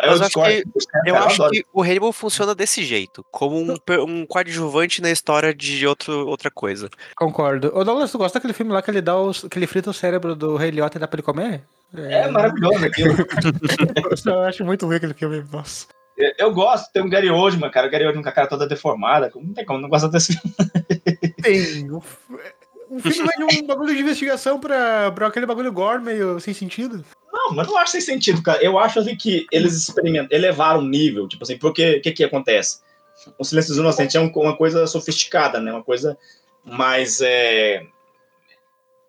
Eu, 0.00 0.12
eu 0.12 0.22
acho 0.22 0.30
que- 0.34 0.64
Eu 1.06 1.16
acho 1.16 1.48
que 1.50 1.64
o 1.72 1.82
Hannibal 1.82 2.12
funciona 2.12 2.54
desse 2.54 2.84
jeito, 2.84 3.24
como 3.30 3.56
um, 3.58 3.76
um 4.06 4.26
coadjuvante 4.26 5.00
na 5.00 5.10
história 5.10 5.54
de 5.54 5.86
outro, 5.86 6.26
outra 6.28 6.50
coisa. 6.50 6.90
Concordo. 7.16 7.70
Ô 7.74 7.82
Douglas, 7.82 8.12
tu 8.12 8.18
gosta 8.18 8.38
daquele 8.38 8.52
filme 8.52 8.72
lá 8.72 8.82
que 8.82 8.90
ele 8.90 9.00
dá 9.00 9.16
os, 9.18 9.42
que 9.50 9.58
ele 9.58 9.66
frita 9.66 9.90
o 9.90 9.94
cérebro 9.94 10.36
do 10.36 10.56
Rei 10.56 10.70
Liotta 10.70 10.98
e 10.98 11.00
dá 11.00 11.08
pra 11.08 11.16
ele 11.16 11.22
comer? 11.22 11.62
É 11.94 12.28
maravilhoso 12.28 12.84
aquilo. 12.84 13.14
Eu 14.26 14.40
acho 14.42 14.64
muito 14.64 14.84
ruim 14.86 14.96
aquele 14.96 15.14
filme, 15.14 15.42
nossa. 15.52 15.86
Eu- 16.16 16.32
Eu 16.38 16.52
gosto, 16.54 16.90
tem 16.92 17.02
um 17.02 17.08
Gary 17.08 17.30
Oldman, 17.30 17.70
cara. 17.70 17.86
O 17.86 17.90
Gary 17.90 18.04
Oldman 18.06 18.22
com 18.22 18.28
a 18.28 18.32
cara 18.32 18.48
toda 18.48 18.66
deformada. 18.66 19.30
Não 19.34 19.54
tem 19.54 19.64
como 19.64 19.80
não 19.80 19.88
gostar 19.88 20.08
desse 20.08 20.32
filme. 20.38 20.54
Tem. 21.42 21.86
O, 22.88 22.98
filme 23.00 23.18
vai 23.24 23.36
de 23.48 23.62
um 23.62 23.66
bagulho 23.66 23.94
de 23.94 24.00
investigação 24.00 24.58
pra, 24.60 25.10
pra 25.12 25.26
aquele 25.26 25.46
bagulho 25.46 25.72
gore 25.72 26.02
meio 26.02 26.38
sem 26.40 26.54
sentido. 26.54 27.04
Não, 27.32 27.52
mas 27.52 27.66
não 27.66 27.76
acho 27.78 27.92
sem 27.92 28.00
sentido, 28.00 28.42
cara. 28.42 28.62
Eu 28.62 28.78
acho 28.78 28.98
assim 28.98 29.16
que 29.16 29.46
eles 29.52 29.74
experimentam, 29.74 30.36
elevaram 30.36 30.80
o 30.80 30.86
nível, 30.86 31.26
tipo 31.28 31.42
assim, 31.44 31.58
porque 31.58 31.96
o 31.96 32.02
que 32.02 32.12
que 32.12 32.24
acontece? 32.24 32.80
O 33.38 33.44
Silêncio 33.44 33.70
dos 33.70 33.78
Inocentes 33.78 34.14
é 34.14 34.20
um- 34.20 34.30
uma 34.36 34.56
coisa 34.56 34.86
sofisticada, 34.86 35.60
né? 35.60 35.72
Uma 35.72 35.82
coisa 35.82 36.16
mais. 36.64 37.20
é, 37.20 37.82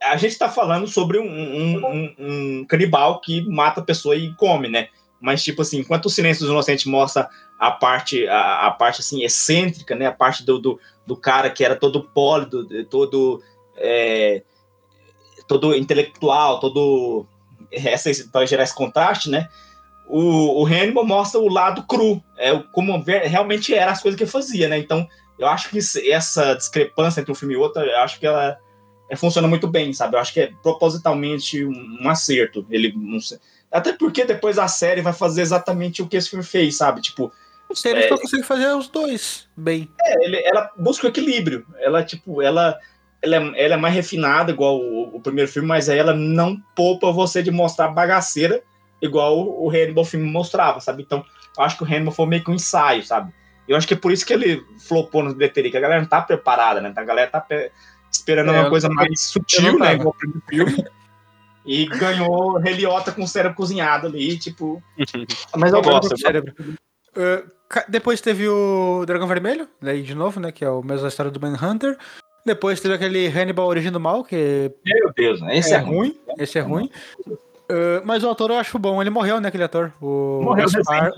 A 0.02 0.16
gente 0.16 0.38
tá 0.38 0.48
falando 0.48 0.88
sobre 0.88 1.18
um, 1.18 1.26
um- 1.28 1.86
um- 1.88 2.16
um 2.60 2.66
canibal 2.66 3.20
que 3.20 3.42
mata 3.50 3.82
a 3.82 3.84
pessoa 3.84 4.16
e 4.16 4.34
come, 4.36 4.68
né? 4.70 4.90
Mas, 5.20 5.44
tipo 5.44 5.62
assim, 5.64 5.80
enquanto 5.80 6.06
o 6.06 6.10
Silêncio 6.10 6.44
dos 6.44 6.52
Inocentes 6.52 6.86
mostra 6.86 7.28
a 7.60 7.72
parte, 7.72 8.28
a, 8.28 8.68
a 8.68 8.72
parte 8.72 9.02
assim, 9.02 9.24
excêntrica, 9.24 9.96
né? 9.96 10.06
A 10.06 10.12
parte 10.12 10.46
do, 10.46 10.60
do, 10.60 10.80
do 11.08 11.18
cara 11.18 11.50
que 11.50 11.64
era 11.64 11.76
todo 11.76 12.04
pólido, 12.04 12.86
todo. 12.86 13.42
É, 13.78 14.44
todo 15.48 15.76
intelectual, 15.76 16.60
todo 16.60 17.26
essa 17.72 18.10
para 18.32 18.46
gerar 18.46 18.64
esse 18.64 18.76
contraste, 18.76 19.30
né? 19.30 19.48
O, 20.08 20.62
o 20.62 20.66
Hannibal 20.66 21.06
mostra 21.06 21.40
o 21.40 21.50
lado 21.50 21.84
cru, 21.84 22.24
é 22.38 22.58
como 22.72 22.98
realmente 23.04 23.74
era 23.74 23.92
as 23.92 24.02
coisas 24.02 24.18
que 24.18 24.24
ele 24.24 24.32
fazia, 24.32 24.68
né? 24.70 24.78
Então, 24.78 25.08
eu 25.38 25.48
acho 25.48 25.70
que 25.70 25.78
isso- 25.80 26.00
essa 26.10 26.54
discrepância 26.56 27.20
entre 27.20 27.32
um 27.32 27.36
filme 27.36 27.54
e 27.56 27.58
outro, 27.58 27.82
eu 27.82 28.00
acho 28.00 28.20
que 28.20 28.26
ela 28.26 28.58
é, 29.10 29.16
funciona 29.16 29.48
muito 29.48 29.68
bem, 29.68 29.94
sabe? 29.94 30.16
Eu 30.16 30.20
acho 30.20 30.34
que 30.34 30.40
é 30.42 30.52
propositalmente 30.64 31.64
um, 31.66 31.98
um 32.02 32.10
acerto. 32.10 32.66
Ele 32.70 32.94
sei- 33.22 33.38
até 33.72 33.94
porque 33.94 34.24
depois 34.26 34.58
a 34.58 34.68
série 34.68 35.02
vai 35.02 35.14
fazer 35.14 35.42
exatamente 35.42 36.02
o 36.02 36.08
que 36.08 36.16
esse 36.18 36.30
filme 36.30 36.44
fez, 36.44 36.78
sabe? 36.78 37.02
Tipo, 37.02 37.32
Se 37.74 37.90
ele 37.90 38.04
É. 38.04 38.08
consegue 38.08 38.44
fazer 38.44 38.68
os 38.76 38.88
dois 38.88 39.48
bem. 39.58 39.90
é, 40.02 40.26
ele- 40.26 40.42
ela 40.46 40.72
busca 40.78 41.06
o 41.06 41.10
equilíbrio. 41.10 41.66
Ela, 41.80 42.02
tipo, 42.02 42.42
ela, 42.42 42.80
ela, 43.22 43.36
é, 43.36 43.66
ela 43.66 43.74
é 43.76 43.78
mais 43.78 43.94
refinada, 43.94 44.52
igual 44.52 44.78
o, 44.80 45.16
o 45.16 45.22
primeiro 45.22 45.50
filme, 45.52 45.68
mas 45.68 45.90
aí 45.90 45.98
ela 45.98 46.14
não 46.14 46.58
poupa 46.76 47.12
você 47.12 47.42
de 47.42 47.52
mostrar 47.52 47.90
bagaceira, 47.90 48.62
igual 49.02 49.38
o, 49.38 49.66
o 49.66 49.70
Hannibal 49.70 50.06
filme 50.06 50.30
mostrava, 50.30 50.80
sabe? 50.80 51.04
Então, 51.04 51.24
eu 51.58 51.64
acho 51.64 51.78
que 51.78 51.84
o 51.84 51.88
Hannibal 51.88 52.14
foi 52.14 52.26
meio 52.28 52.44
que 52.44 52.52
um 52.52 52.56
ensaio, 52.56 53.04
sabe? 53.04 53.32
Eu 53.68 53.76
acho 53.76 53.88
que 53.88 53.94
é 53.94 53.98
por 53.98 54.12
isso 54.12 54.26
que 54.26 54.34
ele 54.34 54.64
flopou 54.80 55.24
no 55.24 55.34
bilheteria, 55.34 55.72
que 55.72 55.78
a 55.78 55.82
galera 55.82 56.02
não 56.02 56.08
tá 56.08 56.22
preparada, 56.22 56.80
né? 56.80 56.94
A 56.96 57.04
galera 57.04 57.30
tá 57.30 57.42
pe- 57.42 57.72
esperando 58.12 58.50
É, 58.52 58.54
uma 58.54 58.64
eu- 58.66 58.70
coisa 58.70 58.88
mais 58.90 59.10
eu 59.10 59.16
sutil, 59.18 59.78
né? 59.78 59.94
Igual 59.94 60.10
o 60.10 60.14
primeiro 60.14 60.44
filme. 60.48 60.88
E 61.66 61.86
ganhou 61.86 62.66
Heliota 62.66 63.12
com 63.12 63.24
o 63.24 63.28
cérebro 63.28 63.58
cozinhado 63.58 64.08
ali, 64.08 64.38
tipo. 64.38 64.82
Mas 65.58 65.74
eu 65.74 65.82
gosto. 65.82 66.14
eu 66.14 66.18
cérebro. 66.18 66.54
Uh, 67.10 67.52
depois 67.90 68.22
teve 68.22 68.48
o 68.48 69.04
Dragão 69.06 69.28
Vermelho, 69.28 69.68
daí 69.82 70.02
de 70.02 70.16
novo, 70.16 70.40
né? 70.40 70.50
Que 70.50 70.64
é 70.64 70.70
o 70.70 70.82
mesmo 70.82 71.06
história 71.08 71.30
do 71.32 71.42
Manhunter. 71.42 71.98
Depois 72.48 72.80
teve 72.80 72.96
aquele 72.96 73.28
Hannibal 73.28 73.68
Origem 73.68 73.92
do 73.92 74.00
Mal, 74.00 74.24
que 74.24 74.72
Meu 74.86 75.12
Deus, 75.16 75.42
né? 75.42 75.58
Esse 75.58 75.74
é, 75.74 75.78
ruim. 75.78 76.18
Esse 76.40 76.58
é 76.58 76.62
ruim. 76.62 76.90
Uh, 77.28 78.02
mas 78.06 78.24
o 78.24 78.30
ator 78.30 78.50
eu 78.52 78.58
acho 78.58 78.80
bom, 78.80 79.02
ele 79.02 79.10
morreu, 79.10 79.42
né, 79.42 79.50
aquele 79.50 79.66
ator? 79.66 79.92
O 80.02 80.40
Morreu 80.42 80.70
Gaspar, 80.72 81.12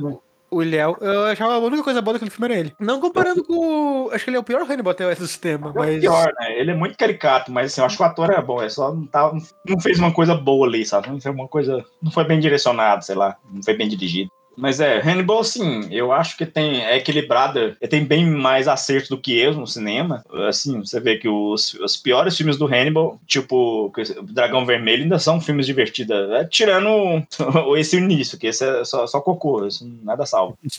o 0.49 0.63
Ilhéu. 0.63 0.97
Eu 0.99 1.25
achava 1.27 1.53
a 1.53 1.59
única 1.59 1.84
coisa 1.84 2.01
boa 2.01 2.13
daquele 2.13 2.32
filme 2.32 2.51
era 2.51 2.59
ele. 2.59 2.73
Não 2.80 2.99
comparando 2.99 3.43
com. 3.43 4.07
o- 4.07 4.09
Acho 4.11 4.23
que 4.23 4.32
ele 4.32 4.38
é 4.38 4.39
o 4.39 4.43
pior 4.43 4.63
Hannibal 4.63 4.89
até 4.91 5.13
do 5.13 5.27
sistema, 5.27 5.67
É 5.67 5.69
o 5.71 5.75
mas. 5.75 5.99
pior, 5.99 6.34
né? 6.39 6.59
Ele 6.59 6.71
é 6.71 6.75
muito 6.75 6.97
caricato, 6.97 7.51
mas 7.51 7.71
assim, 7.71 7.82
eu 7.82 7.86
acho 7.86 7.95
que 7.97 8.01
o 8.01 8.05
ator 8.07 8.32
é 8.32 8.41
bom, 8.41 8.59
é 8.63 8.67
só 8.67 8.91
não, 8.91 9.05
tá, 9.05 9.32
não 9.67 9.80
fez 9.80 9.99
uma 9.99 10.11
coisa 10.11 10.34
boa 10.34 10.65
ali, 10.67 10.84
sabe? 10.84 11.09
Não 11.11 11.21
fez 11.21 11.34
uma 11.36 11.47
coisa. 11.47 11.86
Não 12.01 12.11
foi 12.11 12.23
bem 12.23 12.39
direcionado, 12.39 13.05
sei 13.05 13.13
lá, 13.15 13.38
não 13.53 13.61
foi 13.61 13.75
bem 13.77 13.88
dirigido. 13.88 14.32
Mas 14.58 14.80
é, 14.82 15.00
Hannibal, 15.00 15.39
assim, 15.39 15.88
eu 15.89 16.12
acho 16.12 16.36
que 16.36 16.45
tem, 16.45 16.84
é 16.84 16.97
equilibrada, 16.97 17.78
ele 17.80 17.89
tem 17.89 18.04
bem 18.04 18.26
mais 18.26 18.68
acertos 18.68 19.10
do 19.10 19.18
que 19.18 19.38
eu 19.38 19.54
no 19.54 19.66
cinema. 19.66 20.24
Assim, 20.47 20.80
você 20.80 21.00
vê 21.00 21.18
que 21.18 21.30
os, 21.30 21.74
os 21.76 21.95
piores 21.95 22.36
filmes 22.36 22.58
do 22.58 22.66
Hannibal, 22.66 23.20
tipo 23.26 23.91
Dragão 24.24 24.66
Vermelho, 24.66 25.04
ainda 25.04 25.18
são 25.18 25.39
filmes 25.39 25.66
divertidos. 25.66 26.30
É, 26.32 26.43
tirando 26.43 27.24
esse 27.78 27.97
início, 27.97 28.38
que 28.38 28.47
esse 28.47 28.66
é 28.66 28.84
só, 28.84 29.08
só 29.08 29.22
cocô, 29.22 29.66
isso 29.66 29.89
nada 30.04 30.26
salva. 30.26 30.58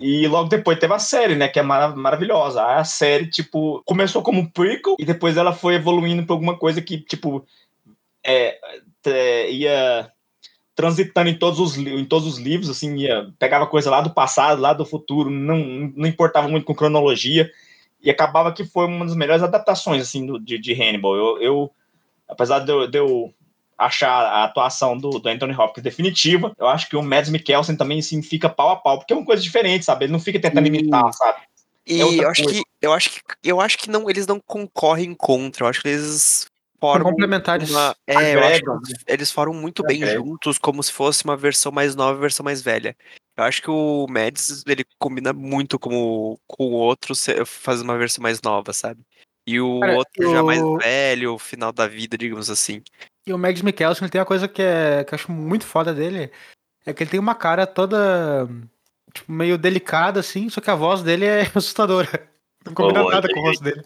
E 0.00 0.26
logo 0.28 0.48
depois 0.48 0.78
teve 0.78 0.92
a 0.92 0.98
série, 0.98 1.34
né? 1.34 1.48
Que 1.48 1.58
é 1.58 1.62
mara- 1.62 1.94
maravilhosa. 1.96 2.62
A 2.62 2.84
série, 2.84 3.26
tipo, 3.26 3.82
começou 3.86 4.22
como 4.22 4.50
prequel 4.50 4.96
e 4.98 5.04
depois 5.04 5.36
ela 5.36 5.52
foi 5.52 5.74
evoluindo 5.76 6.24
pra 6.24 6.34
alguma 6.34 6.58
coisa 6.58 6.82
que, 6.82 6.98
tipo, 6.98 7.44
é, 8.26 8.58
é, 9.06 9.50
ia 9.50 10.10
transitando 10.74 11.30
em 11.30 11.38
todos, 11.38 11.60
os, 11.60 11.76
em 11.76 12.04
todos 12.04 12.26
os 12.26 12.38
livros, 12.38 12.68
assim, 12.68 12.96
ia, 12.96 13.30
pegava 13.38 13.66
coisa 13.66 13.90
lá 13.90 14.00
do 14.00 14.10
passado, 14.10 14.60
lá 14.60 14.72
do 14.72 14.84
futuro, 14.84 15.30
não, 15.30 15.58
não 15.94 16.06
importava 16.06 16.48
muito 16.48 16.64
com 16.64 16.74
cronologia, 16.74 17.50
e 18.02 18.10
acabava 18.10 18.52
que 18.52 18.64
foi 18.64 18.86
uma 18.86 19.06
das 19.06 19.14
melhores 19.14 19.42
adaptações, 19.42 20.02
assim, 20.02 20.26
do, 20.26 20.38
de, 20.38 20.58
de 20.58 20.72
Hannibal. 20.72 21.16
Eu, 21.16 21.40
eu 21.40 21.70
apesar 22.28 22.60
de 22.60 22.70
eu, 22.70 22.86
de 22.88 22.98
eu 22.98 23.32
achar 23.78 24.10
a 24.10 24.44
atuação 24.44 24.96
do, 24.96 25.18
do 25.18 25.28
Anthony 25.28 25.54
Hopkins 25.54 25.82
definitiva, 25.82 26.52
eu 26.58 26.66
acho 26.66 26.88
que 26.88 26.96
o 26.96 27.02
Mads 27.02 27.30
Mikkelsen 27.30 27.76
também, 27.76 28.00
assim, 28.00 28.22
fica 28.22 28.48
pau 28.48 28.70
a 28.70 28.76
pau, 28.76 28.98
porque 28.98 29.12
é 29.12 29.16
uma 29.16 29.24
coisa 29.26 29.42
diferente, 29.42 29.84
sabe? 29.84 30.04
Ele 30.04 30.12
não 30.12 30.20
fica 30.20 30.40
tentando 30.40 30.66
imitar, 30.66 31.12
sabe? 31.12 31.40
E 31.86 32.00
É 32.00 32.04
eu 32.04 32.28
acho 32.28 32.44
coisa. 32.44 32.60
que 32.60 32.64
eu 32.80 32.92
acho 32.92 33.10
que 33.10 33.20
eu 33.42 33.60
acho 33.60 33.78
que 33.78 33.90
não, 33.90 34.08
eles 34.08 34.26
não 34.26 34.40
concorrem 34.40 35.14
contra. 35.14 35.64
Eu 35.64 35.68
acho 35.68 35.82
que 35.82 35.88
eles 35.88 36.46
formam 36.80 37.10
complementares. 37.10 37.70
uma- 37.70 37.96
é, 38.06 38.34
eu 38.34 38.40
acho 38.40 38.60
que 38.62 38.70
Agregam, 38.70 38.80
eles- 39.06 39.30
formam 39.32 39.60
muito 39.60 39.82
bem 39.82 40.02
Agregam. 40.02 40.24
juntos, 40.26 40.58
como 40.58 40.82
se 40.82 40.92
fosse 40.92 41.24
uma 41.24 41.36
versão 41.36 41.70
mais 41.72 41.94
nova 41.94 42.18
e 42.18 42.20
versão 42.20 42.44
mais 42.44 42.60
velha. 42.62 42.96
Eu 43.36 43.44
acho 43.44 43.60
que 43.62 43.70
o 43.70 44.06
Mads 44.08 44.62
ele 44.66 44.84
combina 44.98 45.32
muito 45.32 45.78
com 45.78 45.94
o, 45.94 46.38
com 46.46 46.64
o 46.66 46.72
outro, 46.72 47.14
faz 47.46 47.80
uma 47.80 47.98
versão 47.98 48.22
mais 48.22 48.40
nova, 48.40 48.72
sabe? 48.72 49.00
E 49.46 49.60
o 49.60 49.80
Cara, 49.80 49.96
outro 49.96 50.30
já 50.30 50.42
mais 50.42 50.60
velho, 50.82 51.38
final 51.38 51.72
da 51.72 51.86
vida, 51.86 52.16
digamos 52.16 52.48
assim. 52.48 52.82
E 53.26 53.32
o 53.32 53.38
Mads 53.38 53.62
Mikkelsen 53.62 54.04
ele 54.04 54.10
tem 54.10 54.20
uma 54.20 54.26
coisa 54.26 54.46
que, 54.46 54.62
é, 54.62 55.04
que 55.04 55.12
eu 55.14 55.16
acho 55.16 55.32
muito 55.32 55.66
foda 55.66 55.92
dele, 55.92 56.30
é 56.86 56.92
que 56.92 57.02
ele 57.02 57.10
tem 57.10 57.20
uma 57.20 57.34
cara 57.34 57.66
toda 57.66 58.46
tipo, 59.12 59.30
meio 59.32 59.56
delicada, 59.58 60.20
assim, 60.20 60.48
só 60.48 60.60
que 60.60 60.70
a 60.70 60.74
voz 60.74 61.02
dele 61.02 61.24
é 61.24 61.40
assustadora. 61.54 62.28
Não 62.64 62.72
combina 62.74 63.02
Pô, 63.02 63.10
nada 63.10 63.28
com 63.28 63.38
a 63.40 63.42
voz 63.42 63.60
dele. 63.60 63.84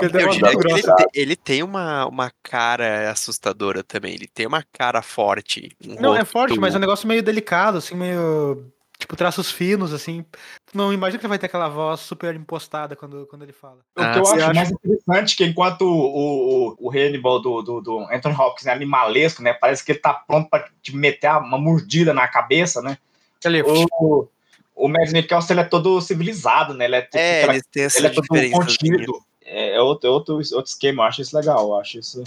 Ele 0.00 0.22
Eu 0.22 0.30
que 0.30 0.44
ele, 0.44 0.56
grossa. 0.56 0.94
te- 0.94 1.06
ele 1.14 1.36
tem 1.36 1.62
uma, 1.62 2.06
uma 2.06 2.30
cara 2.42 3.10
assustadora 3.10 3.82
também. 3.82 4.14
Ele 4.14 4.26
tem 4.26 4.46
uma 4.46 4.62
cara 4.72 5.02
forte. 5.02 5.76
um 5.86 6.00
Não, 6.00 6.16
é 6.16 6.24
forte, 6.24 6.58
mas 6.58 6.74
é 6.74 6.78
um 6.78 6.80
negócio 6.80 7.06
meio 7.08 7.22
delicado, 7.22 7.78
assim, 7.78 7.94
meio. 7.94 8.70
Tipo, 8.96 9.16
traços 9.16 9.50
finos, 9.50 9.92
assim. 9.92 10.24
Não 10.72 10.92
imagina 10.92 11.18
que 11.18 11.26
ele 11.26 11.28
vai 11.28 11.38
ter 11.38 11.46
aquela 11.46 11.68
voz 11.68 12.00
super 12.00 12.34
impostada 12.34 12.94
quando, 12.94 13.26
quando 13.26 13.42
ele 13.42 13.52
fala. 13.52 13.78
O 13.96 14.00
Ah, 14.00 14.12
que 14.12 14.18
eu 14.18 14.22
acho 14.22 14.34
acha? 14.34 14.52
mais 14.54 14.70
interessante 14.70 15.34
é 15.34 15.36
que 15.36 15.44
enquanto 15.50 15.82
o, 15.82 16.68
o, 16.70 16.76
o 16.78 16.90
Hannibal 16.90 17.42
do, 17.42 17.60
do, 17.60 17.80
do 17.80 17.98
Anthony 18.10 18.34
Hopkins 18.36 18.66
é 18.66 18.72
animalesco, 18.72 19.42
né? 19.42 19.52
Parece 19.52 19.84
que 19.84 19.92
ele 19.92 19.98
tá 19.98 20.14
pronto 20.14 20.48
pra 20.48 20.68
te 20.80 20.94
meter 20.94 21.28
uma 21.32 21.58
mordida 21.58 22.14
na 22.14 22.28
cabeça, 22.28 22.80
né? 22.80 22.96
Ele, 23.44 23.62
O, 23.62 24.28
o 24.74 24.88
Mads 24.88 25.12
Mikkelsen 25.12 25.54
ele 25.54 25.60
é 25.60 25.68
todo 25.68 26.00
civilizado, 26.00 26.72
né? 26.72 26.84
Ele 26.86 26.96
é, 26.96 27.02
tipo, 27.02 27.16
É, 27.18 27.42
ele 27.44 28.06
é 28.06 28.10
todo 28.10 28.22
diferença. 28.22 28.56
contido. 28.58 29.22
É, 29.54 29.76
é 29.76 29.80
outro, 29.80 30.10
outro, 30.10 30.34
outro 30.34 30.64
esquema, 30.64 31.02
eu 31.04 31.06
acho 31.06 31.22
isso 31.22 31.36
legal, 31.36 31.68
eu 31.68 31.76
acho 31.76 31.98
isso. 31.98 32.24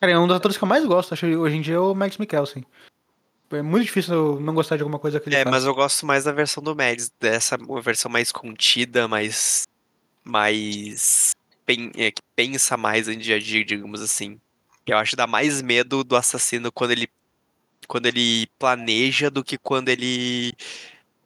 Cara, 0.00 0.12
é 0.12 0.18
um 0.18 0.26
dos 0.26 0.36
atores 0.36 0.56
que 0.56 0.64
eu 0.64 0.68
mais 0.68 0.84
gosto, 0.84 1.12
acho, 1.12 1.26
hoje 1.26 1.56
em 1.56 1.60
dia, 1.60 1.74
é 1.74 1.78
o 1.78 1.94
Max 1.94 2.16
Mikkelsen. 2.16 2.64
É 3.50 3.60
muito 3.60 3.84
difícil 3.84 4.14
eu 4.14 4.40
não 4.40 4.54
gostar 4.54 4.76
de 4.76 4.82
alguma 4.82 4.98
coisa 4.98 5.20
que 5.20 5.28
ele 5.28 5.36
É, 5.36 5.42
faz. 5.44 5.50
mas 5.54 5.64
eu 5.66 5.74
gosto 5.74 6.06
mais 6.06 6.24
da 6.24 6.32
versão 6.32 6.62
do 6.62 6.74
Mads, 6.74 7.12
dessa 7.20 7.56
uma 7.56 7.82
versão 7.82 8.10
mais 8.10 8.32
contida, 8.32 9.06
mais. 9.06 9.64
mais. 10.24 11.32
pen- 11.66 11.92
é, 11.96 12.10
que 12.10 12.22
pensa 12.34 12.76
mais 12.78 13.08
antes 13.08 13.24
de 13.24 13.34
agir, 13.34 13.64
digamos 13.64 14.00
assim. 14.00 14.40
Eu 14.86 14.96
acho 14.96 15.10
que 15.10 15.16
dá 15.16 15.26
mais 15.26 15.60
medo 15.60 16.02
do 16.02 16.16
assassino 16.16 16.72
quando 16.72 16.92
ele. 16.92 17.08
quando 17.86 18.06
ele 18.06 18.46
planeja 18.58 19.30
do 19.30 19.44
que 19.44 19.58
quando 19.58 19.90
ele 19.90 20.54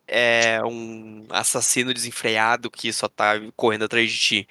é 0.09 0.61
um 0.65 1.27
assassino 1.31 1.95
desenfreado 1.95 2.71
que 2.71 2.93
só 2.93 3.09
tá 3.09 3.35
correndo 3.55 3.85
atrás 3.85 4.11
de 4.11 4.19
ti. 4.19 4.49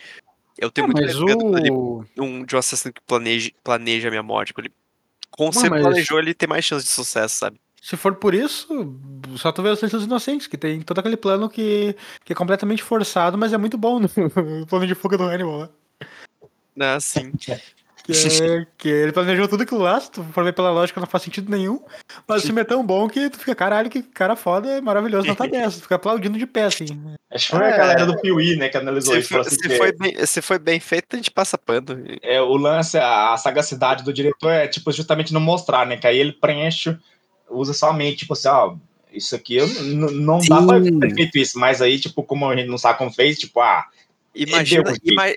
Eu 0.57 0.71
tenho 0.71 0.87
Ah, 0.87 0.91
muito 0.93 1.01
medo 1.05 1.73
o... 1.73 2.05
um, 2.17 2.45
de 2.45 2.55
um 2.55 2.59
assassino 2.59 2.93
que 2.93 3.01
planeja, 3.01 3.51
planeja 3.63 4.07
a 4.07 4.11
minha 4.11 4.23
morte. 4.23 4.47
Tipo, 4.47 4.61
ele, 4.61 4.71
como 5.31 5.51
Não, 5.53 5.61
você 5.61 5.69
mas- 5.69 5.81
planejou, 5.81 6.19
ele 6.19 6.33
tem 6.33 6.47
mais 6.47 6.63
chance 6.65 6.85
de 6.85 6.91
sucesso, 6.91 7.35
sabe? 7.35 7.59
Se 7.81 7.95
for 7.95 8.15
por 8.15 8.33
isso, 8.33 8.67
só 9.37 9.51
tu 9.51 9.61
vê 9.61 9.69
os 9.69 9.77
Silêncios 9.77 10.03
Inocentes, 10.05 10.47
que 10.47 10.57
tem 10.57 10.81
todo 10.81 10.97
aquele 10.99 11.15
plano 11.17 11.47
que, 11.47 11.95
que 12.23 12.33
é 12.33 12.35
completamente 12.35 12.81
forçado, 12.81 13.37
mas 13.37 13.53
é 13.53 13.57
muito 13.57 13.77
bom 13.77 13.99
no 13.99 14.09
plano 14.67 14.87
de 14.87 14.95
fuga 14.95 15.17
do 15.17 15.23
Hannibal. 15.25 15.69
né? 16.75 16.95
Ah, 16.95 16.99
sim. 16.99 17.31
Que, 18.05 18.11
é, 18.11 18.67
que 18.77 18.87
ele 18.87 19.11
planejou 19.11 19.47
tudo 19.47 19.63
aquilo 19.63 19.81
lá, 19.81 19.99
se 19.99 20.11
tu 20.11 20.23
for 20.25 20.43
ver 20.43 20.53
pela 20.53 20.69
lógica, 20.69 20.99
não 20.99 21.07
faz 21.07 21.23
sentido 21.23 21.49
nenhum. 21.49 21.79
Mas 22.27 22.43
o 22.43 22.45
filme 22.45 22.61
é 22.61 22.63
tão 22.63 22.85
bom 22.85 23.07
que 23.09 23.29
tu 23.31 23.39
fica, 23.39 23.55
caralho, 23.55 23.89
que 23.89 24.03
cara 24.03 24.35
foda, 24.35 24.69
é 24.69 24.81
maravilhoso, 24.81 25.27
nota 25.27 25.47
10. 25.47 25.75
Tu 25.77 25.81
fica 25.81 25.95
aplaudindo 25.95 26.37
de 26.37 26.45
pé, 26.45 26.65
assim. 26.65 26.85
Acho 27.31 27.47
que 27.51 27.57
foi 27.57 27.65
É. 27.65 27.73
a 27.73 27.77
galera 27.77 28.05
do 28.05 28.21
Piuí, 28.21 28.55
né, 28.57 28.69
que 28.69 28.77
analisou 28.77 29.13
Se, 29.15 29.19
isso. 29.21 29.29
for, 29.29 29.39
assim, 29.41 29.55
se 29.55 29.67
que 29.67 29.75
foi 29.77 29.91
bem, 29.91 30.25
se 30.25 30.41
foi 30.41 30.59
bem 30.59 30.79
feito, 30.79 31.07
a 31.13 31.17
gente 31.17 31.31
passa 31.31 31.57
pano. 31.57 31.97
é, 32.21 32.39
o 32.39 32.55
lance, 32.57 32.95
a, 32.97 33.33
a 33.33 33.37
sagacidade 33.37 34.03
do 34.03 34.13
diretor 34.13 34.51
é, 34.51 34.67
tipo, 34.67 34.91
justamente 34.91 35.33
não 35.33 35.41
mostrar, 35.41 35.87
né, 35.87 35.97
que 35.97 36.05
aí 36.05 36.19
ele 36.19 36.33
preenche, 36.33 36.95
usa 37.49 37.73
só 37.73 37.89
a 37.89 37.93
mente, 37.93 38.19
tipo 38.19 38.33
assim, 38.33 38.47
ó, 38.49 38.75
isso 39.11 39.35
aqui 39.35 39.57
não 39.83 40.39
dá 40.47 40.61
pra 40.61 40.79
ter 40.81 41.15
feito 41.15 41.37
isso, 41.39 41.57
mas 41.57 41.81
aí, 41.81 41.97
tipo, 41.99 42.21
como 42.21 42.47
a 42.49 42.55
gente 42.55 42.67
não 42.69 42.77
sabe 42.77 42.99
como 42.99 43.11
fez, 43.11 43.39
tipo, 43.39 43.59
ah, 43.61 43.85
Imagina, 44.35 44.91
um 44.91 44.95
ima- 45.03 45.35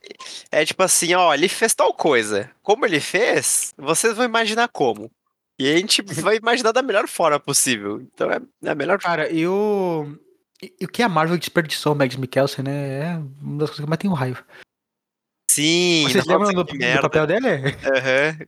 é 0.50 0.64
tipo 0.64 0.82
assim, 0.82 1.14
ó, 1.14 1.32
ele 1.32 1.48
fez 1.48 1.74
tal 1.74 1.94
coisa. 1.94 2.50
Como 2.62 2.84
ele 2.84 3.00
fez, 3.00 3.74
vocês 3.76 4.14
vão 4.14 4.24
imaginar 4.24 4.68
como. 4.68 5.10
E 5.58 5.72
a 5.72 5.76
gente 5.76 6.02
vai 6.32 6.36
imaginar 6.36 6.72
da 6.72 6.82
melhor 6.82 7.06
forma 7.08 7.38
possível. 7.38 8.00
Então 8.00 8.30
é, 8.30 8.40
é 8.64 8.70
a 8.70 8.74
melhor 8.74 8.98
Cara, 8.98 9.30
e 9.30 9.46
o. 9.46 10.06
E, 10.60 10.84
o 10.84 10.88
que 10.88 11.02
a 11.02 11.08
Marvel 11.08 11.38
desperdiçou 11.38 11.92
o 11.92 11.96
Mads 11.96 12.16
Mikkelsen, 12.16 12.64
né? 12.64 13.00
É 13.00 13.16
uma 13.40 13.58
das 13.58 13.70
coisas 13.70 13.84
que 13.84 13.88
mais 13.88 13.98
tenho 13.98 14.12
raiva. 14.12 14.44
Sim, 15.50 16.04
Vocês 16.08 16.26
lembram 16.26 16.52
do, 16.52 16.64
do 16.64 17.00
papel 17.00 17.26
dele? 17.26 17.48
Aham. 17.48 18.46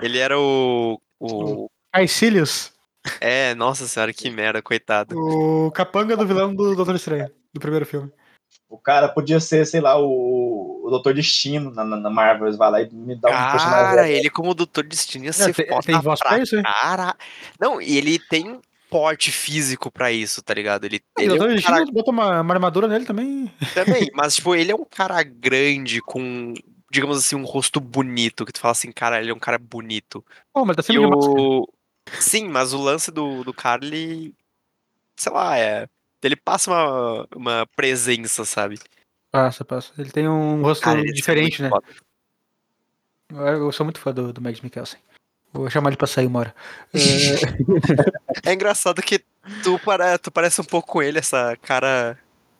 Ele 0.00 0.18
era 0.18 0.38
o. 0.38 1.00
o 1.18 1.68
Caecilius, 1.92 2.72
é, 3.20 3.54
nossa 3.54 3.86
senhora, 3.86 4.12
que 4.12 4.28
merda, 4.30 4.60
coitado. 4.60 5.16
o 5.18 5.70
capanga 5.70 6.16
do 6.16 6.26
vilão 6.26 6.54
do 6.54 6.74
Doutor 6.74 6.94
Estranho, 6.94 7.30
do 7.52 7.60
primeiro 7.60 7.86
filme. 7.86 8.10
O 8.68 8.78
cara 8.78 9.08
podia 9.08 9.38
ser, 9.40 9.64
sei 9.66 9.80
lá, 9.80 9.96
o, 9.98 10.82
o 10.84 10.90
Doutor 10.90 11.14
Destino 11.14 11.70
na, 11.70 11.84
na, 11.84 11.96
na 11.96 12.10
Marvel, 12.10 12.56
vai 12.56 12.70
lá 12.70 12.82
e 12.82 12.90
me 12.92 13.14
dá 13.14 13.28
um 13.28 13.50
personagem. 13.52 13.96
Cara, 13.96 14.08
ele 14.08 14.30
como 14.30 14.54
Doutor 14.54 14.84
Destino 14.84 15.24
ia 15.26 15.32
ser 15.32 15.54
tem- 15.54 15.68
foda 15.68 15.82
tem 15.82 16.00
voz 16.00 16.18
pra 16.20 16.38
isso, 16.38 16.56
hein? 16.56 16.62
cara. 16.62 17.14
Não, 17.60 17.80
e 17.80 17.96
ele 17.96 18.18
tem 18.18 18.60
porte 18.90 19.30
físico 19.32 19.90
pra 19.90 20.10
isso, 20.12 20.42
tá 20.42 20.54
ligado? 20.54 20.84
Ele, 20.84 21.00
O 21.16 21.20
ele 21.20 21.36
é 21.38 21.42
um 21.42 21.46
Destino 21.48 21.76
cara 21.76 21.86
bota 21.92 22.10
uma, 22.10 22.40
uma 22.40 22.54
armadura 22.54 22.88
nele 22.88 23.04
também. 23.04 23.50
também, 23.74 24.08
mas 24.14 24.36
tipo, 24.36 24.54
ele 24.54 24.72
é 24.72 24.74
um 24.74 24.84
cara 24.84 25.22
grande 25.22 26.00
com, 26.02 26.52
digamos 26.90 27.18
assim, 27.18 27.36
um 27.36 27.44
rosto 27.44 27.80
bonito, 27.80 28.44
que 28.44 28.52
tu 28.52 28.60
fala 28.60 28.72
assim, 28.72 28.90
cara, 28.92 29.20
ele 29.20 29.30
é 29.30 29.34
um 29.34 29.38
cara 29.38 29.58
bonito. 29.58 30.24
Pô, 30.52 30.64
mas 30.64 30.76
tá 30.76 30.82
sempre 30.82 31.06
máscara. 31.06 31.40
o... 31.40 31.68
Sim, 32.20 32.48
mas 32.48 32.72
o 32.72 32.80
lance 32.82 33.10
do, 33.10 33.42
do 33.42 33.52
cara, 33.52 33.84
ele, 33.84 34.32
sei 35.16 35.32
lá, 35.32 35.58
é... 35.58 35.88
Ele 36.26 36.36
passa 36.36 36.70
uma, 36.70 37.26
uma 37.34 37.66
presença, 37.76 38.44
sabe? 38.44 38.78
Passa, 39.30 39.64
passa. 39.64 39.92
Ele 39.98 40.10
tem 40.10 40.28
um 40.28 40.62
rosto 40.62 40.82
Cara, 40.82 41.00
é 41.00 41.04
diferente, 41.04 41.62
né? 41.62 41.68
foda. 41.68 41.86
Eu 43.32 43.72
sou 43.72 43.84
muito 43.84 43.98
fã 44.00 44.12
do, 44.12 44.32
do 44.32 44.40
Mads 44.40 44.60
Mikkelsen. 44.60 45.00
Vou 45.52 45.68
chamar 45.70 45.90
ele 45.90 45.96
pra 45.96 46.06
sair 46.06 46.26
uma 46.26 46.40
hora. 46.40 46.54
É, 46.94 48.50
É 48.50 48.52
engraçado 48.54 49.02
que 49.02 49.20
tu, 49.62 49.78
para, 49.80 50.18
tu 50.18 50.30
parece 50.30 50.60
um 50.60 50.64
pouco 50.64 50.88
com 50.92 51.02
ele, 51.02 51.18
essa 51.18 51.56
cara. 51.62 52.18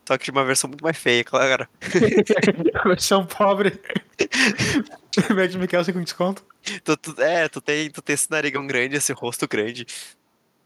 Só 0.08 0.16
que 0.16 0.24
de 0.24 0.30
uma 0.30 0.44
versão 0.44 0.68
muito 0.68 0.82
mais 0.84 0.96
feia, 0.96 1.22
claro. 1.24 1.68
versão 2.86 3.26
pobre. 3.26 3.78
Mads 5.34 5.56
Mikkelsen 5.56 5.94
com 5.94 6.02
desconto. 6.02 6.44
Tu, 6.84 6.96
tu- 6.96 7.20
é, 7.22 7.48
tu 7.48 7.60
tem, 7.60 7.90
tu 7.90 8.02
tem 8.02 8.14
esse 8.14 8.30
narigão 8.30 8.66
grande, 8.66 8.96
esse 8.96 9.12
rosto 9.12 9.46
grande. 9.48 9.86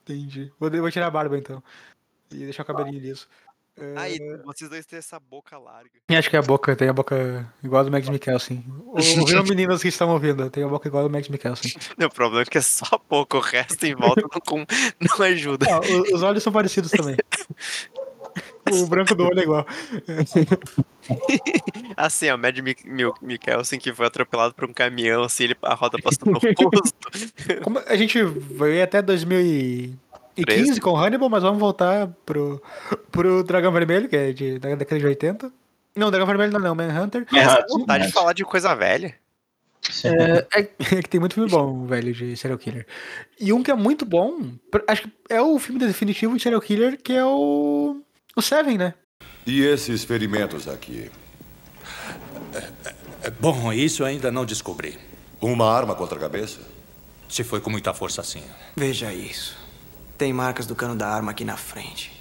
Entendi. 0.02 0.50
Vou, 0.58 0.70
vou 0.70 0.90
tirar 0.90 1.06
a 1.06 1.10
barba 1.10 1.38
então. 1.38 1.62
E 2.32 2.38
deixar 2.38 2.62
o 2.62 2.66
cabelinho 2.66 3.00
liso. 3.00 3.26
É, 3.76 3.94
Aí, 3.96 4.18
vocês 4.44 4.68
dois 4.68 4.84
têm 4.84 4.98
essa 4.98 5.18
boca 5.18 5.56
larga. 5.56 5.90
Acho 6.08 6.28
que 6.28 6.36
é 6.36 6.38
a 6.38 6.42
boca, 6.42 6.76
tem 6.76 6.88
a 6.88 6.92
boca 6.92 7.50
igual 7.62 7.80
a 7.80 7.84
do 7.84 7.90
Mads 7.90 8.10
Mikkelsen. 8.10 8.64
Ouviram 8.86 9.42
meninas 9.44 9.80
que 9.80 9.88
estão 9.88 10.10
ouvindo, 10.10 10.50
tem 10.50 10.64
a 10.64 10.68
boca 10.68 10.86
igual 10.86 11.04
a 11.04 11.08
do 11.08 11.12
Mads 11.12 11.28
Mikkelsen. 11.28 11.72
O 12.04 12.10
problema 12.10 12.42
é 12.42 12.44
que 12.44 12.58
é 12.58 12.60
só 12.60 12.86
a 12.92 12.98
boca, 12.98 13.38
o 13.38 13.40
resto 13.40 13.84
em 13.86 13.94
volta 13.94 14.22
não, 14.22 14.66
não 15.00 15.26
ajuda. 15.26 15.66
Ah, 15.70 15.80
os 16.14 16.22
olhos 16.22 16.42
são 16.42 16.52
parecidos 16.52 16.90
também. 16.90 17.16
O 18.72 18.86
branco 18.86 19.14
do 19.16 19.24
olho 19.24 19.40
é 19.40 19.42
igual. 19.42 19.66
Assim, 21.96 22.30
ó, 22.30 22.36
o 22.36 22.38
Mad 22.38 22.56
Mikkelsen 23.20 23.80
que 23.80 23.92
foi 23.92 24.06
atropelado 24.06 24.54
por 24.54 24.64
um 24.64 24.72
caminhão, 24.72 25.24
assim, 25.24 25.44
ele, 25.44 25.56
a 25.62 25.74
roda 25.74 25.98
passou 26.00 26.30
no 26.30 26.38
rosto. 26.38 26.94
Como 27.64 27.80
a 27.80 27.96
gente 27.96 28.22
vai 28.22 28.80
até 28.80 29.02
2015 30.44 30.80
com 30.80 30.96
Hannibal, 30.96 31.28
mas 31.28 31.42
vamos 31.42 31.58
voltar 31.58 32.08
pro, 32.24 32.62
pro 33.10 33.42
Dragão 33.42 33.72
Vermelho, 33.72 34.08
que 34.08 34.16
é 34.16 34.32
de, 34.32 34.58
da 34.58 34.74
década 34.74 34.98
de 34.98 35.06
80. 35.06 35.52
Não, 35.96 36.10
Dragão 36.10 36.26
Vermelho 36.26 36.52
não, 36.52 36.60
não, 36.60 36.74
Manhunter. 36.74 37.26
Essa 37.34 37.64
vontade 37.68 38.06
de 38.06 38.12
falar 38.12 38.32
de 38.32 38.44
coisa 38.44 38.74
velha. 38.74 39.14
É, 40.04 40.60
é 40.60 40.62
que 41.02 41.08
tem 41.08 41.18
muito 41.20 41.34
filme 41.34 41.50
bom, 41.50 41.86
velho, 41.86 42.12
de 42.12 42.36
serial 42.36 42.58
killer. 42.58 42.86
E 43.38 43.52
um 43.52 43.62
que 43.62 43.70
é 43.70 43.74
muito 43.74 44.04
bom, 44.04 44.52
acho 44.86 45.02
que 45.02 45.12
é 45.28 45.40
o 45.40 45.58
filme 45.58 45.80
definitivo 45.80 46.36
de 46.36 46.42
serial 46.42 46.60
killer, 46.60 46.98
que 47.02 47.12
é 47.12 47.24
o. 47.24 48.00
O 48.36 48.42
Seven, 48.42 48.78
né? 48.78 48.94
E 49.46 49.62
esses 49.62 50.04
ferimentos 50.04 50.68
aqui? 50.68 51.10
Bom, 53.40 53.72
isso 53.72 54.04
ainda 54.04 54.30
não 54.30 54.44
descobri. 54.44 54.98
Uma 55.40 55.70
arma 55.70 55.94
contra 55.94 56.16
a 56.16 56.20
cabeça? 56.20 56.60
Se 57.28 57.42
foi 57.42 57.60
com 57.60 57.70
muita 57.70 57.94
força 57.94 58.20
assim. 58.20 58.42
Veja 58.76 59.12
isso. 59.12 59.56
Tem 60.20 60.34
marcas 60.34 60.66
do 60.66 60.74
cano 60.76 60.94
da 60.94 61.08
arma 61.08 61.30
aqui 61.30 61.46
na 61.46 61.56
frente. 61.56 62.12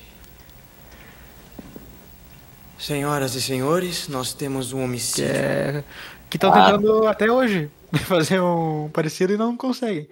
Senhoras 2.77 3.35
e 3.35 3.41
senhores, 3.41 4.07
nós 4.07 4.33
temos 4.33 4.71
um 4.71 4.77
Que 4.77 4.83
homicídio. 4.85 5.25
é. 5.35 5.83
Que 6.29 6.37
estão 6.37 6.49
Ah. 6.53 6.71
tentando 6.71 7.05
até 7.07 7.29
hoje 7.29 7.69
fazer 8.07 8.39
um 8.39 8.89
parecido 8.93 9.33
e 9.33 9.37
não 9.37 9.57
conseguem. 9.57 10.07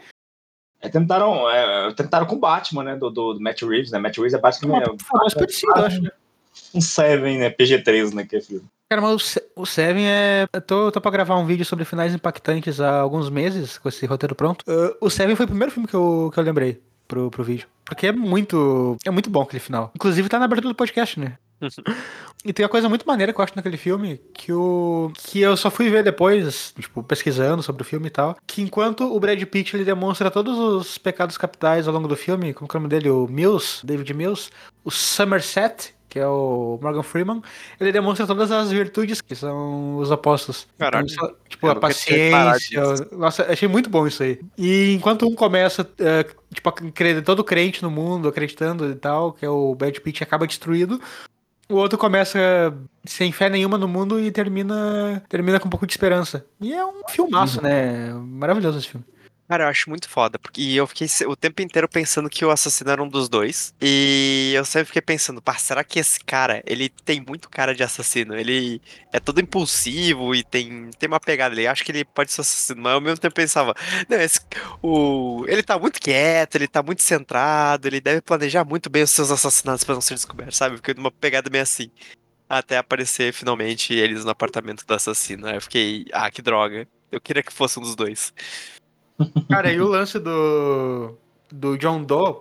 É, 0.82 0.90
tentaram, 0.90 1.50
é, 1.50 1.94
tentaram 1.94 2.26
com 2.26 2.36
o 2.36 2.40
Batman, 2.40 2.84
né, 2.84 2.96
do, 2.98 3.10
do, 3.10 3.36
do 3.36 3.40
Matt 3.40 3.62
Reeves, 3.62 3.90
né, 3.92 4.00
Matt 4.00 4.18
Reeves 4.18 4.34
é 4.34 4.38
basicamente 4.38 4.92
Mas 5.14 5.34
parecido, 5.34 5.72
eu 5.78 5.86
acho. 5.86 6.02
né? 6.02 6.10
um 6.74 6.82
Seven, 6.82 7.38
né, 7.38 7.50
PG-13, 7.50 8.14
né, 8.16 8.26
que 8.26 8.36
é 8.36 8.42
filme. 8.42 8.66
Cara, 8.90 9.02
mas 9.02 9.38
o 9.56 9.66
Seven 9.66 10.06
é. 10.06 10.46
Eu 10.52 10.62
tô, 10.62 10.92
tô 10.92 11.00
pra 11.00 11.10
gravar 11.10 11.38
um 11.38 11.46
vídeo 11.46 11.64
sobre 11.64 11.86
finais 11.86 12.14
impactantes 12.14 12.82
há 12.82 13.00
alguns 13.00 13.30
meses, 13.30 13.78
com 13.78 13.88
esse 13.88 14.06
roteiro 14.06 14.36
pronto. 14.36 14.66
Uh, 14.70 14.94
o 15.00 15.10
Seven 15.10 15.38
foi 15.38 15.46
o 15.46 15.50
primeiro 15.50 15.72
filme 15.72 15.88
que 15.88 15.96
eu, 15.96 16.30
que 16.34 16.38
eu 16.38 16.44
lembrei 16.44 16.82
pro, 17.08 17.32
pro 17.32 17.44
vídeo. 17.44 17.68
Porque 17.86 18.08
é 18.08 18.12
muito. 18.12 18.98
É 19.06 19.10
muito 19.10 19.30
bom 19.30 19.42
aquele 19.42 19.60
final. 19.60 19.92
Inclusive 19.96 20.30
tá 20.30 20.40
na 20.40 20.46
abertura 20.46 20.74
do 20.74 20.76
podcast, 20.76 21.20
né? 21.20 21.38
E 22.46 22.54
tem 22.54 22.64
uma 22.64 22.70
coisa 22.70 22.88
muito 22.88 23.06
maneira 23.06 23.34
que 23.34 23.40
eu 23.40 23.44
acho 23.44 23.56
naquele 23.56 23.78
filme, 23.78 24.22
que 24.34 24.54
o 24.54 25.12
que 25.16 25.42
eu 25.42 25.58
só 25.58 25.72
fui 25.72 25.90
ver 25.90 26.04
depois, 26.04 26.74
tipo, 26.80 27.04
pesquisando 27.04 27.64
sobre 27.64 27.82
o 27.82 27.86
filme 27.86 28.08
e 28.08 28.12
tal, 28.12 28.38
que 28.46 28.62
enquanto 28.62 29.14
o 29.14 29.20
Brad 29.20 29.44
Pitt 29.44 29.76
ele 29.76 29.84
demonstra 29.84 30.32
todos 30.32 30.58
os 30.58 30.98
pecados 30.98 31.38
capitais 31.38 31.88
ao 31.88 31.94
longo 31.94 32.08
do 32.08 32.16
filme, 32.16 32.54
como 32.54 32.70
é 32.72 32.78
o 32.78 32.80
nome 32.80 32.90
dele, 32.90 33.10
o 33.10 33.28
Mills, 33.28 33.86
David 33.86 34.14
Mills, 34.14 34.50
o 34.84 34.92
Somerset, 34.92 35.94
que 36.10 36.18
é 36.20 36.28
o 36.28 36.80
Morgan 36.82 37.04
Freeman, 37.04 37.42
ele 37.80 37.92
demonstra 37.92 38.26
todas 38.26 38.52
as 38.52 38.72
virtudes 38.72 39.20
que 39.22 39.36
são 39.36 39.98
os 39.98 40.10
opostos. 40.10 40.68
Então, 40.76 40.90
Caralho. 40.90 41.10
só- 41.10 41.34
tipo, 41.50 41.68
a 41.68 41.76
paciência. 41.76 42.82
Nossa, 43.12 43.46
achei 43.52 43.68
muito 43.68 43.90
bom 43.90 44.08
isso 44.08 44.24
aí. 44.24 44.40
E 44.58 44.94
enquanto 44.94 45.28
um 45.28 45.36
começa, 45.36 45.88
é, 46.00 46.26
tipo, 46.54 46.70
a 46.70 46.72
crer- 46.72 47.24
todo 47.24 47.44
crente 47.44 47.84
no 47.84 47.92
mundo, 47.92 48.28
acreditando 48.28 48.90
e 48.90 48.96
tal, 48.96 49.34
que 49.34 49.46
é 49.46 49.50
o 49.50 49.76
Brad 49.76 49.98
Pitt 49.98 50.24
acaba 50.24 50.48
destruído, 50.48 51.00
o 51.70 51.76
outro 51.76 51.98
começa 51.98 52.40
sem 53.04 53.32
fé 53.34 53.50
nenhuma 53.50 53.78
no 53.78 53.88
mundo 53.90 54.20
e 54.20 54.32
termina 54.32 55.22
termina 55.28 55.60
com 55.60 55.68
um 55.68 55.70
pouco 55.70 55.86
de 55.86 55.92
esperança. 55.92 56.46
E 56.62 56.74
é 56.74 56.86
um 56.86 57.02
filmaço, 57.10 57.62
né? 57.62 58.14
Maravilhoso 58.14 58.78
esse 58.78 58.88
filme. 58.88 59.06
Cara, 59.48 59.64
eu 59.64 59.70
acho 59.70 59.90
muito 59.90 60.10
foda, 60.10 60.38
porque 60.38 60.62
eu 60.62 60.86
fiquei 60.86 61.08
o 61.26 61.34
tempo 61.34 61.62
inteiro 61.62 61.88
pensando 61.88 62.30
que 62.30 62.44
o 62.44 62.52
assassino 62.52 62.92
era 62.92 63.02
um 63.02 63.08
dos 63.08 63.30
dois. 63.30 63.74
E 63.82 64.52
eu 64.54 64.66
sempre 64.66 64.88
fiquei 64.88 65.02
pensando, 65.02 65.42
pá, 65.42 65.56
será 65.58 65.86
que 65.86 66.00
esse 66.00 66.20
cara, 66.20 66.62
ele 66.66 66.90
tem 66.90 67.22
muito 67.26 67.50
cara 67.50 67.74
de 67.74 67.82
assassino? 67.82 68.36
Ele 68.36 68.82
é 69.10 69.22
todo 69.22 69.40
impulsivo 69.40 70.36
e 70.36 70.44
tem, 70.44 70.90
tem 71.00 71.08
uma 71.08 71.20
pegada 71.20 71.56
ali. 71.56 71.66
Acho 71.66 71.86
que 71.86 71.94
ele 71.94 72.04
pode 72.04 72.30
ser 72.34 72.42
assassino, 72.42 72.82
mas 72.82 72.94
ao 72.94 73.00
mesmo 73.00 73.20
tempo 73.20 73.32
eu 73.32 73.44
pensava, 73.44 73.74
não, 74.10 74.18
esse, 74.20 74.42
o, 74.84 75.46
ele 75.48 75.64
tá 75.64 75.80
muito 75.80 76.02
quieto, 76.02 76.56
ele 76.56 76.68
tá 76.68 76.84
muito 76.84 77.02
centrado, 77.02 77.88
ele 77.88 78.02
deve 78.02 78.20
planejar 78.22 78.66
muito 78.66 78.90
bem 78.90 79.04
os 79.04 79.12
seus 79.12 79.32
assassinatos 79.32 79.86
pra 79.86 79.96
não 79.96 80.02
ser 80.02 80.16
descoberto, 80.16 80.52
sabe? 80.56 80.76
Fiquei 80.76 80.94
numa 80.94 81.12
pegada 81.12 81.50
meio 81.50 81.64
assim. 81.64 81.90
Até 82.50 82.78
aparecer 82.78 83.34
finalmente 83.34 83.94
eles 83.94 84.26
no 84.26 84.32
apartamento 84.32 84.86
do 84.86 84.94
assassino. 84.94 85.48
Aí 85.48 85.56
eu 85.56 85.62
fiquei, 85.62 86.06
ah, 86.12 86.30
que 86.30 86.42
droga. 86.42 86.86
Eu 87.12 87.22
queria 87.22 87.44
que 87.44 87.54
fosse 87.54 87.80
um 87.80 87.82
dos 87.82 87.96
dois. 87.96 88.34
Cara, 89.50 89.72
e 89.72 89.80
o 89.80 89.88
lance 89.88 90.20
do. 90.20 91.16
do 91.52 91.78
John 91.78 92.04
Doe 92.04 92.38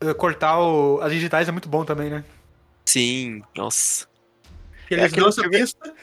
eh, 0.00 0.14
cortar 0.14 0.58
o- 0.60 1.00
as 1.00 1.12
digitais 1.12 1.48
é 1.48 1.52
muito 1.52 1.68
bom 1.68 1.84
também, 1.84 2.10
né? 2.10 2.24
Sim, 2.84 3.42
nossa. 3.56 4.06
Que 4.88 4.94
É 4.94 4.98
eles 4.98 5.12
aquilo 5.12 5.26
dão 5.26 5.28
essa 5.30 5.42
que 5.42 5.48
pista 5.58 5.94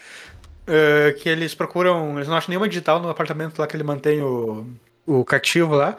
eh, 0.67 1.13
que 1.19 1.29
eles 1.29 1.53
procuram. 1.53 2.15
Eles 2.17 2.27
não 2.27 2.35
acham 2.35 2.49
nenhuma 2.49 2.67
digital 2.69 2.99
no 2.99 3.09
apartamento 3.09 3.59
lá 3.59 3.67
que 3.67 3.75
ele 3.75 3.83
mantém 3.83 4.21
o, 4.21 4.65
o 5.05 5.23
cativo 5.25 5.75
lá. 5.75 5.95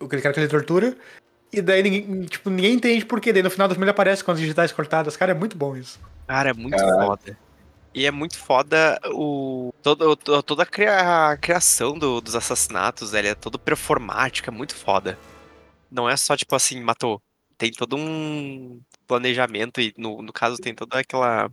Aquele 0.00 0.22
cara 0.22 0.34
que 0.34 0.40
ele 0.40 0.48
tortura. 0.48 0.96
E 1.52 1.60
daí 1.60 1.82
ninguém, 1.82 2.22
tipo, 2.22 2.48
ninguém 2.48 2.74
entende 2.74 3.04
por 3.04 3.20
quê. 3.20 3.32
Daí 3.32 3.42
no 3.42 3.50
final 3.50 3.68
do 3.68 3.74
filme 3.74 3.84
ele 3.84 3.90
aparece 3.90 4.24
com 4.24 4.30
as 4.30 4.38
digitais 4.38 4.72
cortadas. 4.72 5.16
Cara, 5.16 5.32
é 5.32 5.34
muito 5.34 5.56
bom 5.56 5.76
isso. 5.76 6.00
Cara, 6.26 6.50
é 6.50 6.52
muito 6.54 6.78
foda. 6.78 7.36
E 7.94 8.06
é 8.06 8.10
muito 8.10 8.38
foda 8.38 8.98
o 9.12 9.72
todo, 9.82 10.16
to- 10.16 10.42
toda 10.42 10.62
a, 10.62 10.66
cria- 10.66 11.30
a 11.32 11.36
criação 11.36 11.98
do- 11.98 12.20
dos 12.20 12.34
assassinatos, 12.34 13.12
é 13.12 13.34
todo 13.34 13.58
performático, 13.58 14.48
é 14.48 14.52
muito 14.52 14.74
foda. 14.74 15.18
Não 15.90 16.08
é 16.08 16.16
só 16.16 16.36
tipo 16.36 16.54
assim, 16.56 16.80
matou. 16.80 17.20
Tem 17.58 17.70
todo 17.70 17.96
um 17.96 18.80
planejamento 19.06 19.80
e 19.80 19.92
no, 19.96 20.22
no 20.22 20.32
caso 20.32 20.56
tem 20.56 20.74
toda 20.74 20.98
aquela 20.98 21.50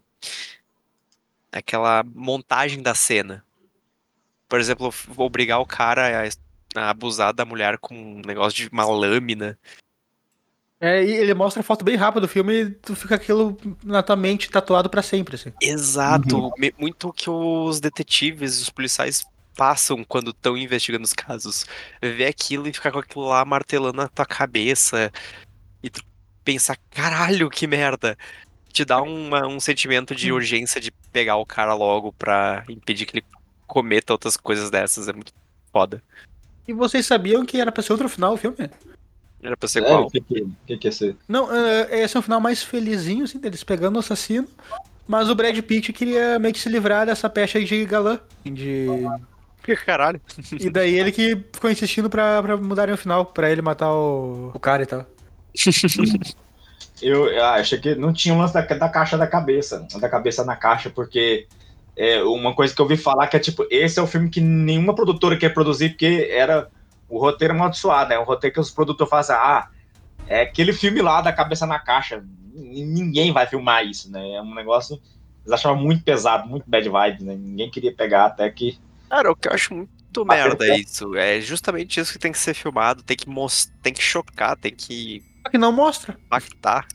aquela 1.51 2.03
montagem 2.03 2.81
da 2.81 2.95
cena. 2.95 3.43
Por 4.47 4.59
exemplo, 4.59 4.93
obrigar 5.17 5.59
o 5.59 5.65
cara 5.65 6.25
a, 6.25 6.79
a 6.79 6.89
abusar 6.89 7.33
da 7.33 7.45
mulher 7.45 7.77
com 7.77 7.95
um 7.95 8.21
negócio 8.25 8.57
de 8.63 8.69
uma 8.69 8.85
lâmina. 8.85 9.59
É, 10.81 11.03
e 11.03 11.11
ele 11.11 11.33
mostra 11.33 11.59
a 11.59 11.63
foto 11.63 11.83
bem 11.83 11.97
rápida 11.97 12.21
do 12.21 12.27
filme 12.27 12.53
e 12.53 12.69
tu 12.69 12.95
fica 12.95 13.15
aquilo 13.15 13.57
na 13.83 14.01
tua 14.01 14.15
mente 14.15 14.49
tatuado 14.49 14.89
pra 14.89 15.01
sempre, 15.01 15.35
assim. 15.35 15.51
Exato, 15.61 16.51
me- 16.57 16.73
muito 16.77 17.11
que 17.11 17.29
os 17.29 17.81
detetives 17.81 18.59
e 18.59 18.61
os 18.61 18.69
policiais 18.69 19.25
passam 19.57 20.05
quando 20.05 20.31
estão 20.31 20.55
investigando 20.57 21.03
os 21.03 21.11
casos. 21.13 21.65
Ver 22.01 22.27
aquilo 22.27 22.65
e 22.67 22.71
ficar 22.73 22.91
com 22.93 22.99
aquilo 22.99 23.25
lá 23.25 23.43
martelando 23.43 23.97
na 23.97 24.07
tua 24.07 24.25
cabeça 24.25 25.11
e 25.83 25.89
tu 25.89 26.01
pensar, 26.45 26.77
caralho, 26.91 27.49
que 27.49 27.67
merda. 27.67 28.17
Te 28.71 28.85
dá 28.85 29.01
uma- 29.01 29.45
um 29.47 29.59
sentimento 29.59 30.15
de 30.15 30.31
urgência 30.31 30.79
de 30.79 30.91
pegar 31.11 31.35
o 31.35 31.45
cara 31.45 31.73
logo 31.73 32.13
pra 32.13 32.63
impedir 32.69 33.05
que 33.05 33.17
ele 33.17 33.25
cometa 33.67 34.13
outras 34.13 34.37
coisas 34.37 34.69
dessas. 34.69 35.09
É 35.09 35.13
muito 35.13 35.33
foda. 35.73 36.01
E 36.65 36.71
vocês 36.71 37.05
sabiam 37.05 37.45
que 37.45 37.59
era 37.59 37.71
pra 37.71 37.83
ser 37.83 37.91
outro 37.91 38.07
final 38.07 38.35
o 38.35 38.37
filme? 38.37 38.55
Era 39.41 39.55
pra 39.55 39.69
ser 39.69 39.83
É, 39.83 39.87
qual? 39.87 40.05
o 40.05 40.09
que, 40.09 40.21
que, 40.67 40.77
que 40.77 40.87
ia 40.87 40.91
ser? 40.91 41.15
Não, 41.27 41.53
é, 41.53 42.01
esse 42.01 42.15
é 42.15 42.19
um 42.19 42.23
final 42.23 42.41
mais 42.41 42.61
felizinho, 42.61 43.23
assim, 43.23 43.39
deles 43.39 43.63
pegando 43.63 43.95
o 43.95 43.99
assassino. 43.99 44.47
Mas 45.07 45.29
o 45.29 45.35
Brad 45.35 45.57
Pitt 45.61 45.91
queria 45.91 46.37
meio 46.37 46.53
que 46.53 46.59
se 46.59 46.69
livrar 46.69 47.05
dessa 47.05 47.29
pecha 47.29 47.59
de 47.59 47.85
galã. 47.85 48.19
De... 48.45 48.87
Que 49.63 49.75
caralho. 49.75 50.21
E 50.59 50.69
daí 50.69 50.95
ele 50.99 51.11
que 51.11 51.35
ficou 51.51 51.69
insistindo 51.71 52.09
pra, 52.09 52.41
pra 52.43 52.57
mudarem 52.57 52.93
o 52.93 52.97
final, 52.97 53.25
pra 53.25 53.49
ele 53.49 53.61
matar 53.61 53.91
o, 53.91 54.51
o 54.53 54.59
cara 54.59 54.83
e 54.83 54.85
tal. 54.85 55.05
Eu 57.01 57.41
ah, 57.43 57.55
achei 57.55 57.79
que 57.79 57.95
não 57.95 58.11
tinha 58.11 58.33
um 58.33 58.39
lance 58.39 58.53
da, 58.53 58.61
da 58.61 58.89
caixa 58.89 59.17
da 59.17 59.25
cabeça, 59.25 59.87
da 59.99 60.09
cabeça 60.09 60.43
na 60.43 60.55
caixa, 60.55 60.89
porque 60.89 61.47
é 61.95 62.21
uma 62.23 62.53
coisa 62.53 62.73
que 62.73 62.81
eu 62.81 62.85
ouvi 62.85 62.97
falar 62.97 63.27
que 63.27 63.37
é 63.37 63.39
tipo, 63.39 63.65
esse 63.69 63.99
é 63.99 64.01
o 64.01 64.07
filme 64.07 64.29
que 64.29 64.41
nenhuma 64.41 64.93
produtora 64.93 65.37
quer 65.37 65.53
produzir, 65.53 65.89
porque 65.89 66.29
era 66.31 66.69
o 67.09 67.19
roteiro 67.19 67.53
amaldiçoado, 67.53 68.13
é 68.13 68.19
um 68.19 68.23
roteiro 68.23 68.53
que 68.53 68.59
os 68.59 68.71
produtores 68.71 69.09
fazem, 69.09 69.35
ah, 69.35 69.67
é 70.27 70.41
aquele 70.41 70.73
filme 70.73 71.01
lá 71.01 71.21
da 71.21 71.33
cabeça 71.33 71.65
na 71.65 71.79
caixa, 71.79 72.23
ninguém 72.53 73.31
vai 73.31 73.47
filmar 73.47 73.85
isso, 73.85 74.11
né? 74.11 74.33
É 74.33 74.41
um 74.41 74.53
negócio, 74.53 75.01
eles 75.41 75.51
achavam 75.51 75.81
muito 75.81 76.03
pesado, 76.03 76.47
muito 76.47 76.69
bad 76.69 76.87
vibes, 76.87 77.25
né? 77.25 77.35
Ninguém 77.35 77.69
queria 77.69 77.93
pegar 77.93 78.25
até 78.25 78.49
que 78.49 78.77
Cara, 79.09 79.31
o 79.31 79.35
que 79.35 79.47
eu 79.47 79.53
acho 79.53 79.73
muito 79.73 80.25
merda 80.25 80.65
é 80.67 80.77
isso. 80.77 81.15
É 81.15 81.41
justamente 81.41 81.99
isso 81.99 82.13
que 82.13 82.19
tem 82.19 82.31
que 82.31 82.37
ser 82.37 82.53
filmado, 82.53 83.01
tem 83.01 83.17
que 83.17 83.27
mostrar, 83.27 83.75
tem 83.81 83.93
que 83.93 84.01
chocar, 84.01 84.55
tem 84.55 84.73
que 84.73 85.23
que 85.49 85.57
não 85.57 85.71
mostra. 85.71 86.15
impactar. 86.25 86.87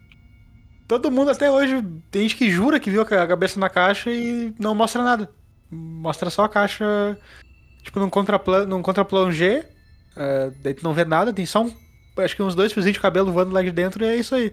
Todo 0.86 1.10
mundo 1.10 1.30
até 1.30 1.50
hoje 1.50 1.82
tem 2.10 2.22
gente 2.22 2.36
que 2.36 2.50
jura 2.50 2.78
que 2.78 2.90
viu 2.90 3.02
a 3.02 3.26
cabeça 3.26 3.58
na 3.58 3.68
caixa 3.68 4.10
e 4.10 4.54
não 4.58 4.74
mostra 4.74 5.02
nada. 5.02 5.30
Mostra 5.70 6.30
só 6.30 6.44
a 6.44 6.48
caixa, 6.48 7.18
tipo, 7.82 7.98
num 7.98 8.10
contraplano, 8.10 8.66
num 8.66 8.82
contraplano 8.82 9.32
G. 9.32 9.66
é, 10.16 10.50
daí 10.62 10.74
tu 10.74 10.84
não 10.84 10.94
vê 10.94 11.04
nada, 11.04 11.32
tem 11.32 11.46
só 11.46 11.62
um, 11.62 11.72
acho 12.18 12.36
que 12.36 12.42
uns 12.42 12.54
dois 12.54 12.72
fiozinhos 12.72 12.94
de 12.94 13.00
cabelo 13.00 13.32
voando 13.32 13.52
lá 13.52 13.62
de 13.62 13.70
dentro 13.70 14.04
e 14.04 14.08
é 14.08 14.16
isso 14.16 14.34
aí. 14.34 14.52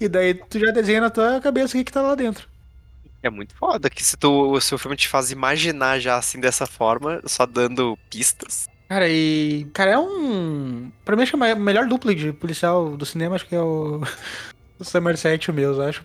E 0.00 0.08
daí 0.08 0.34
tu 0.34 0.58
já 0.58 0.70
desenha 0.70 1.00
na 1.00 1.10
tua 1.10 1.40
cabeça 1.40 1.74
o 1.74 1.78
que, 1.78 1.84
que 1.84 1.92
tá 1.92 2.02
lá 2.02 2.14
dentro. 2.14 2.48
É 3.22 3.28
muito 3.28 3.54
foda 3.54 3.90
que 3.90 4.04
se 4.04 4.16
tu, 4.16 4.60
se 4.60 4.74
o 4.74 4.78
filme 4.78 4.96
te 4.96 5.08
faz 5.08 5.30
imaginar 5.32 5.98
já 5.98 6.16
assim 6.16 6.38
dessa 6.38 6.66
forma, 6.66 7.20
só 7.26 7.44
dando 7.46 7.98
pistas. 8.08 8.68
Cara, 8.88 9.08
e. 9.08 9.66
Cara, 9.74 9.90
é 9.90 9.98
um. 9.98 10.90
Pra 11.04 11.14
mim, 11.14 11.22
acho 11.22 11.36
que 11.36 11.42
a 11.42 11.54
melhor 11.54 11.86
dupla 11.86 12.14
de 12.14 12.32
policial 12.32 12.96
do 12.96 13.04
cinema, 13.04 13.34
acho 13.34 13.46
que 13.46 13.54
é 13.54 13.60
o. 13.60 14.02
o 14.78 14.84
Somerset 14.84 15.44
e 15.44 15.50
o 15.50 15.54
Mills, 15.54 15.80
acho. 15.80 16.04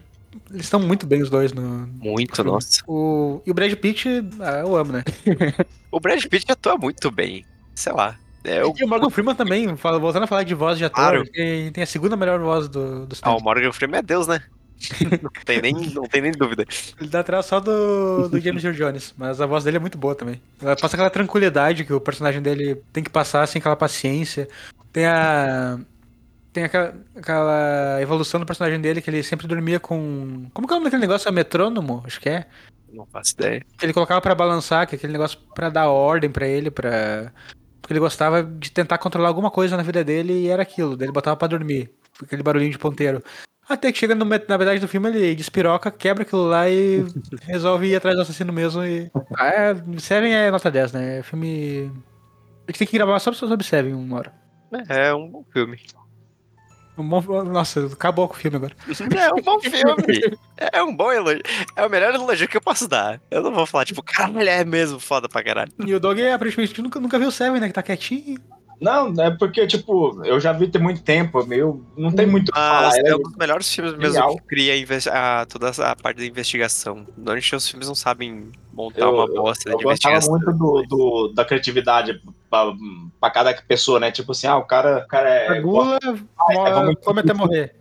Eles 0.50 0.66
estão 0.66 0.80
muito 0.80 1.06
bem 1.06 1.22
os 1.22 1.30
dois 1.30 1.54
no. 1.54 1.88
Muito, 1.88 2.44
nossa. 2.44 2.84
O... 2.88 3.41
E 3.46 3.52
o 3.52 3.54
Brad 3.54 3.74
Pitt, 3.76 4.10
ah, 4.41 4.60
eu 4.60 4.76
amo, 4.76 4.91
né? 4.91 5.04
O 5.91 6.00
Brad 6.00 6.26
Pitt 6.26 6.52
atua 6.52 6.76
muito 6.76 7.12
bem. 7.12 7.46
Sei 7.76 7.94
lá. 7.94 8.18
É, 8.44 8.64
o, 8.64 8.74
E 8.78 8.84
o 8.84 8.88
Morgan 8.88 9.10
Freeman 9.10 9.36
também, 9.36 9.68
voltando 9.74 10.24
a 10.24 10.28
falar 10.28 10.44
de 10.44 10.54
voz 10.54 10.78
de 10.78 10.86
ator, 10.86 10.96
Claro. 10.96 11.26
tem, 11.30 11.72
tem 11.72 11.84
a 11.84 11.88
segunda 11.88 12.16
melhor 12.18 12.39
voz 12.39 12.68
do, 12.68 13.06
do 13.06 13.16
ah, 13.22 13.36
o 13.36 13.41
Morgan 13.41 13.72
Freeman 13.72 14.00
é 14.00 14.02
Deus, 14.02 14.28
né? 14.28 14.41
não, 15.22 15.30
tem 15.46 15.62
nem, 15.62 15.74
não 15.74 16.04
tem 16.04 16.22
nem 16.22 16.32
dúvida. 16.32 16.66
Ele 17.00 17.10
dá 17.10 17.22
atrás 17.22 17.46
só 17.46 17.60
do, 17.60 18.28
do 18.28 18.39
James 18.39 18.64
Earl 18.64 18.76
Jones, 18.76 19.14
mas 19.18 19.39
a 19.39 19.46
voz 19.46 19.64
dele 19.64 19.78
é 19.78 19.80
muito 19.80 19.98
boa 19.98 20.14
também. 20.14 20.41
Ela 20.62 20.76
passa 20.76 20.96
aquela 20.96 21.10
tranquilidade 21.10 21.86
que 21.86 21.94
o 21.94 22.02
personagem 22.02 22.41
dele 22.41 22.82
tem 22.91 23.04
que 23.04 23.10
passar, 23.10 23.44
assim, 23.44 23.60
aquela 23.60 23.76
paciência. 23.78 24.48
Tem 24.91 25.06
a. 25.06 25.80
Tem 26.52 26.66
aquela, 26.66 26.94
aquela 27.16 28.02
evolução 28.02 28.39
do 28.39 28.46
personagem 28.46 28.80
dele 28.80 29.02
que 29.02 29.10
ele 29.10 29.24
sempre 29.24 29.48
dormia 29.48 29.80
com. 29.80 30.48
Como 30.54 30.68
que 30.68 30.74
é 30.74 30.76
o 30.76 30.80
nome 30.80 30.86
daquele 30.86 31.02
negócio? 31.02 31.28
É 31.30 31.32
metrônomo? 31.32 32.04
Acho 32.06 32.20
que 32.20 32.30
é. 32.30 32.46
Não 32.91 33.06
faço 33.08 33.34
ideia. 33.34 33.66
Que 33.78 33.86
ele 33.86 33.94
colocava 33.94 34.22
pra 34.22 34.36
balançar, 34.36 34.86
que 34.86 34.96
é 34.96 34.98
aquele 34.98 35.14
negócio 35.14 35.39
pra 35.56 35.70
dar 35.70 35.88
ordem 35.89 36.30
pra 36.30 36.48
ele, 36.48 36.70
pra. 36.70 37.32
Porque 37.84 37.92
ele 37.92 38.00
gostava 38.00 38.42
de 38.42 38.72
tentar 38.72 38.98
controlar 38.98 39.28
alguma 39.28 39.52
coisa 39.52 39.76
na 39.76 39.84
vida 39.84 40.06
dele 40.06 40.32
e 40.32 40.48
era 40.48 40.64
aquilo. 40.64 40.96
Daí 40.96 41.06
ele 41.06 41.12
botava 41.12 41.36
pra 41.36 41.50
dormir. 41.50 41.92
Aquele 42.24 42.42
barulhinho 42.42 42.72
de 42.72 42.78
ponteiro. 42.78 43.22
Até 43.68 43.92
que 43.92 43.98
chega 43.98 44.16
no, 44.16 44.24
na 44.24 44.58
verdade 44.58 44.80
do 44.80 44.88
filme, 44.88 45.10
ele 45.10 45.36
despiroca, 45.36 45.92
quebra 45.92 46.24
aquilo 46.24 46.48
lá 46.48 46.70
e 46.70 47.04
resolve 47.44 47.88
ir 47.88 47.98
atrás 47.98 48.16
do 48.16 48.22
assassino 48.22 48.54
mesmo. 48.54 48.86
E... 48.86 49.12
Ah, 49.38 49.50
é, 49.50 49.76
Seven 50.00 50.34
é 50.34 50.50
nota 50.50 50.72
10, 50.72 50.94
né? 50.94 51.20
É 51.20 51.24
filme. 51.24 51.92
A 52.66 52.72
gente 52.72 52.80
tem 52.80 52.88
que 52.88 52.98
gravar 52.98 53.20
só 53.20 53.34
sobre 53.34 53.66
Seven 53.66 53.94
uma 53.94 54.18
hora. 54.18 54.34
É 54.88 55.14
um 55.14 55.30
bom 55.30 55.46
filme. 55.52 55.78
Um 56.98 57.08
bom... 57.08 57.44
Nossa, 57.44 57.88
acabou 57.88 58.28
com 58.28 58.36
o 58.36 58.38
filme 58.38 58.58
agora. 58.58 58.76
É 58.88 59.34
um 59.34 59.41
bom 59.41 59.60
filme. 59.60 60.38
É 60.58 60.84
um 60.84 60.96
bom 60.96 61.12
elogio. 61.12 61.41
É 61.76 61.86
o 61.86 61.89
melhor 61.89 62.14
elogio 62.14 62.48
que 62.48 62.58
eu 62.58 62.62
posso 62.62 62.88
dar. 62.88 63.20
Eu 63.32 63.41
não 63.41 63.52
vou 63.54 63.66
falar, 63.66 63.86
tipo, 63.86 64.04
caralho, 64.04 64.48
é 64.48 64.64
mesmo 64.64 65.00
foda 65.00 65.28
pra 65.28 65.44
caralho. 65.44 65.72
E 65.86 65.94
o 65.94 66.00
Dog, 66.00 66.22
aparentemente, 66.28 66.82
nunca, 66.82 67.00
nunca 67.00 67.18
viu 67.18 67.30
o 67.30 67.32
Seven, 67.32 67.60
né? 67.60 67.68
Que 67.68 67.74
tá 67.74 67.82
quietinho. 67.82 68.39
Não, 68.84 69.14
é 69.24 69.32
porque, 69.32 69.66
tipo, 69.66 70.22
eu 70.26 70.40
já 70.40 70.52
vi 70.52 70.68
tem 70.68 70.82
muito 70.82 71.02
tempo, 71.02 71.46
meu, 71.46 71.84
não 71.98 72.12
tem 72.12 72.26
muito 72.28 72.50
o 72.50 72.52
que 72.52 72.60
falar. 72.60 72.82
Mas 72.90 72.96
Ele 72.98 73.10
é 73.10 73.16
um 73.16 73.20
dos 73.22 73.36
melhores 73.36 73.74
filmes 73.74 73.96
mesmo 73.96 74.36
que 74.38 74.44
cria 74.48 74.74
a, 75.12 75.46
toda 75.46 75.70
essa 75.70 75.96
parte 75.96 76.18
da 76.18 76.26
investigação. 76.26 77.08
Normalmente 77.18 77.56
os 77.56 77.68
filmes 77.70 77.88
não 77.88 77.96
sabem 77.96 78.52
montar 78.74 79.02
Eu- 79.02 79.14
uma 79.14 79.28
bosta 79.28 79.70
eu 79.70 79.78
de 79.78 79.84
gostava 79.84 80.16
investigação. 80.18 80.32
muito 80.34 80.52
do, 80.58 80.84
do- 81.28 81.34
da 81.34 81.46
criatividade 81.46 82.22
pra, 82.50 82.74
pra 83.20 83.32
cada 83.32 83.54
pessoa, 83.62 84.00
né? 84.00 84.12
Tipo 84.12 84.34
assim, 84.34 84.48
ah, 84.48 84.58
o 84.58 84.66
cara, 84.66 85.04
o 85.06 85.08
cara 85.08 85.30
é. 85.30 85.62
Gula, 85.62 85.98
vamos- 86.04 86.96
come 87.04 87.22
até 87.22 87.34
morrer. 87.34 87.76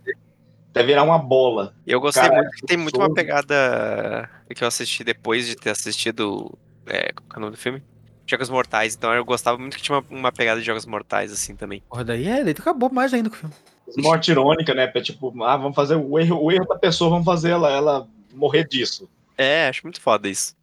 Até 0.71 0.81
virar 0.83 1.03
uma 1.03 1.19
bola. 1.19 1.75
Eu 1.85 1.99
gostei 1.99 2.23
Cara, 2.23 2.35
muito 2.41 2.51
que 2.55 2.65
tem 2.65 2.77
muito 2.77 2.97
uma 2.97 3.13
pegada 3.13 4.27
que 4.55 4.63
eu 4.63 4.67
assisti 4.67 5.03
depois 5.03 5.45
de 5.45 5.55
ter 5.55 5.69
assistido. 5.69 6.51
É, 6.87 7.11
qual 7.13 7.27
é 7.35 7.37
o 7.37 7.39
nome 7.41 7.51
do 7.51 7.57
filme? 7.57 7.81
Jogos 8.25 8.49
Mortais. 8.49 8.95
Então 8.95 9.13
eu 9.13 9.25
gostava 9.25 9.57
muito 9.57 9.77
que 9.77 9.83
tinha 9.83 9.97
uma, 9.97 10.05
uma 10.09 10.31
pegada 10.31 10.59
de 10.59 10.65
Jogos 10.65 10.85
Mortais, 10.85 11.31
assim 11.31 11.55
também. 11.55 11.81
Porra, 11.89 12.03
daí 12.03 12.27
é, 12.27 12.43
daí 12.43 12.53
tu 12.53 12.61
acabou 12.61 12.91
mais 12.91 13.13
ainda 13.13 13.29
com 13.29 13.35
o 13.35 13.39
filme. 13.39 13.55
Morte 13.97 14.31
irônica, 14.31 14.73
né? 14.73 14.87
Tipo, 14.87 15.33
ah, 15.43 15.57
vamos 15.57 15.75
fazer 15.75 15.95
o 15.95 16.17
erro, 16.17 16.41
o 16.41 16.51
erro 16.51 16.65
da 16.65 16.75
pessoa, 16.75 17.09
vamos 17.09 17.25
fazer 17.25 17.51
ela, 17.51 17.69
ela 17.69 18.07
morrer 18.33 18.67
disso. 18.67 19.09
É, 19.37 19.67
acho 19.67 19.81
muito 19.83 19.99
foda 19.99 20.29
isso. 20.29 20.55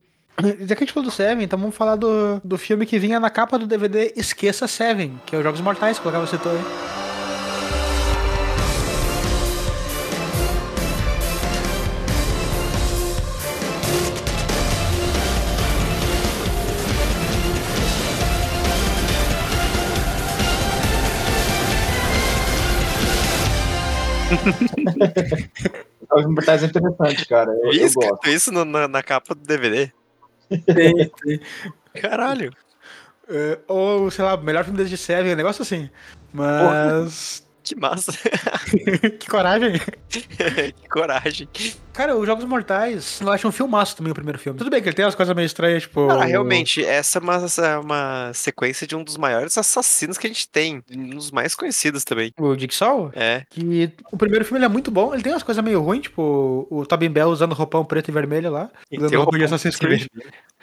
Já 0.60 0.74
que 0.74 0.84
a 0.84 0.86
gente 0.86 0.92
falou 0.92 1.08
do 1.08 1.14
Seven, 1.14 1.44
então 1.44 1.58
vamos 1.58 1.76
falar 1.76 1.96
do, 1.96 2.40
do 2.42 2.56
filme 2.56 2.86
que 2.86 2.98
vinha 2.98 3.20
na 3.20 3.28
capa 3.28 3.58
do 3.58 3.66
DVD 3.66 4.14
Esqueça 4.16 4.66
Seven, 4.66 5.20
que 5.26 5.34
é 5.34 5.38
os 5.38 5.44
Jogos 5.44 5.60
Mortais, 5.60 5.98
que 5.98 6.04
Cacau 6.04 6.26
citou 6.26 6.52
aí. 6.52 6.99
Jogos 26.10 26.26
Mortais 26.26 26.62
é 26.62 26.66
interessante, 26.66 27.26
cara. 27.26 27.50
Eu, 27.62 27.72
eu 27.72 27.92
gosto. 27.92 28.28
isso 28.28 28.50
no- 28.52 28.64
na, 28.64 28.88
na 28.88 29.02
capa 29.02 29.34
do 29.34 29.42
DVD. 29.42 29.92
Tem, 30.66 31.08
tem. 31.08 31.40
Caralho. 32.00 32.52
É, 33.28 33.58
ou, 33.68 34.10
sei 34.10 34.24
lá, 34.24 34.36
melhor 34.36 34.64
filme 34.64 34.76
desde 34.78 34.96
Seven, 34.96 35.32
um 35.32 35.36
negócio 35.36 35.62
assim. 35.62 35.88
Mas. 36.32 37.46
Que 37.70 37.76
massa. 37.76 38.12
que 39.20 39.30
coragem. 39.30 39.74
que 40.10 40.88
coragem. 40.88 41.48
Cara, 41.92 42.16
os 42.16 42.26
Jogos 42.26 42.44
Mortais, 42.44 43.20
eu 43.20 43.30
acho 43.30 43.46
um 43.46 43.52
filmaço 43.52 43.96
também 43.96 44.10
o 44.10 44.14
primeiro 44.14 44.40
filme. 44.40 44.58
Tudo 44.58 44.68
bem 44.68 44.82
que 44.82 44.88
ele 44.88 44.96
tem 44.96 45.04
umas 45.04 45.14
coisas 45.14 45.32
meio 45.36 45.46
estranhas, 45.46 45.84
tipo. 45.84 46.08
Cara, 46.08 46.24
realmente, 46.24 46.84
essa 46.84 47.18
é 47.18 47.22
uma, 47.22 47.36
essa 47.36 47.64
é 47.64 47.78
uma 47.78 48.32
sequência 48.34 48.88
de 48.88 48.96
um 48.96 49.04
dos 49.04 49.16
maiores 49.16 49.56
assassinos 49.56 50.18
que 50.18 50.26
a 50.26 50.30
gente 50.30 50.48
tem. 50.48 50.82
Um 50.90 51.10
dos 51.10 51.30
mais 51.30 51.54
conhecidos 51.54 52.02
também. 52.02 52.32
O 52.40 52.58
Jigsaw? 52.58 53.12
É. 53.14 53.44
Que 53.48 53.92
o 54.10 54.16
primeiro 54.16 54.44
filme 54.44 54.58
ele 54.58 54.64
é 54.64 54.68
muito 54.68 54.90
bom, 54.90 55.14
ele 55.14 55.22
tem 55.22 55.32
umas 55.32 55.44
coisas 55.44 55.62
meio 55.62 55.80
ruins, 55.80 56.02
tipo 56.02 56.66
o 56.68 56.84
Tobin 56.84 57.08
Bell 57.08 57.28
usando 57.28 57.52
roupão 57.52 57.84
preto 57.84 58.08
e 58.08 58.12
vermelho 58.12 58.50
lá, 58.50 58.68
E 58.90 58.98
usando 58.98 59.16
roupa 59.16 59.38
de 59.38 59.44
Assassin's 59.44 59.76
Creed. 59.76 60.06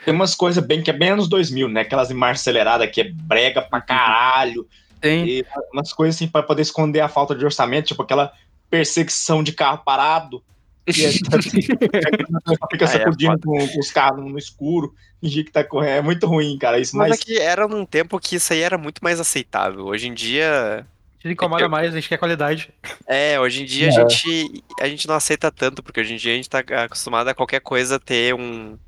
Tem 0.04 0.12
umas 0.12 0.34
coisas 0.34 0.62
bem 0.62 0.82
que 0.82 0.90
é 0.90 0.92
bem 0.92 1.08
anos 1.08 1.26
2000, 1.26 1.70
né? 1.70 1.80
Aquelas 1.80 2.10
imagens 2.10 2.40
aceleradas 2.40 2.90
que 2.90 3.00
é 3.00 3.10
brega 3.10 3.62
pra 3.62 3.80
caralho. 3.80 4.68
Tem. 5.00 5.26
E 5.26 5.46
umas 5.72 5.92
coisas 5.92 6.16
assim 6.16 6.28
pra 6.28 6.42
poder 6.42 6.62
esconder 6.62 7.00
a 7.00 7.08
falta 7.08 7.34
de 7.34 7.44
orçamento, 7.44 7.86
tipo 7.88 8.02
aquela 8.02 8.32
perseguição 8.70 9.42
de 9.42 9.52
carro 9.52 9.78
parado. 9.84 10.42
E 10.86 11.04
é, 11.04 11.12
fica 12.70 12.84
Ah, 12.84 12.84
é 12.84 12.86
sacudindo 12.86 13.38
com, 13.40 13.68
com 13.68 13.78
os 13.78 13.90
carros 13.90 14.24
no 14.24 14.38
escuro, 14.38 14.94
fingir 15.20 15.44
que 15.44 15.52
tá 15.52 15.62
correndo. 15.62 15.98
É 15.98 16.02
muito 16.02 16.26
ruim, 16.26 16.56
cara. 16.58 16.78
Isso, 16.78 16.96
Mas 16.96 17.10
mas 17.10 17.20
é 17.20 17.22
que 17.24 17.38
era 17.38 17.68
num 17.68 17.84
tempo 17.84 18.18
que 18.18 18.36
isso 18.36 18.52
aí 18.52 18.60
era 18.60 18.78
muito 18.78 19.02
mais 19.02 19.20
aceitável. 19.20 19.84
Hoje 19.86 20.08
em 20.08 20.14
dia. 20.14 20.86
Se 21.20 21.28
incomoda 21.28 21.68
mais, 21.68 21.92
a 21.92 21.96
gente 21.96 22.08
quer 22.08 22.16
qualidade. 22.16 22.70
É, 23.06 23.38
hoje 23.40 23.62
em 23.62 23.66
dia 23.66 23.88
É. 23.88 23.88
a, 23.88 24.08
gente, 24.08 24.64
a 24.80 24.88
gente 24.88 25.08
não 25.08 25.16
aceita 25.16 25.50
tanto, 25.50 25.82
porque 25.82 26.00
hoje 26.00 26.14
em 26.14 26.16
dia 26.16 26.32
a 26.32 26.36
gente 26.36 26.48
tá 26.48 26.60
acostumado 26.84 27.28
a 27.28 27.34
qualquer 27.34 27.60
coisa 27.60 27.98
ter 27.98 28.34
um. 28.34 28.78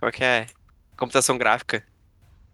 Qual 0.00 0.10
que 0.10 0.24
é? 0.24 0.46
Computação 0.96 1.36
gráfica. 1.38 1.84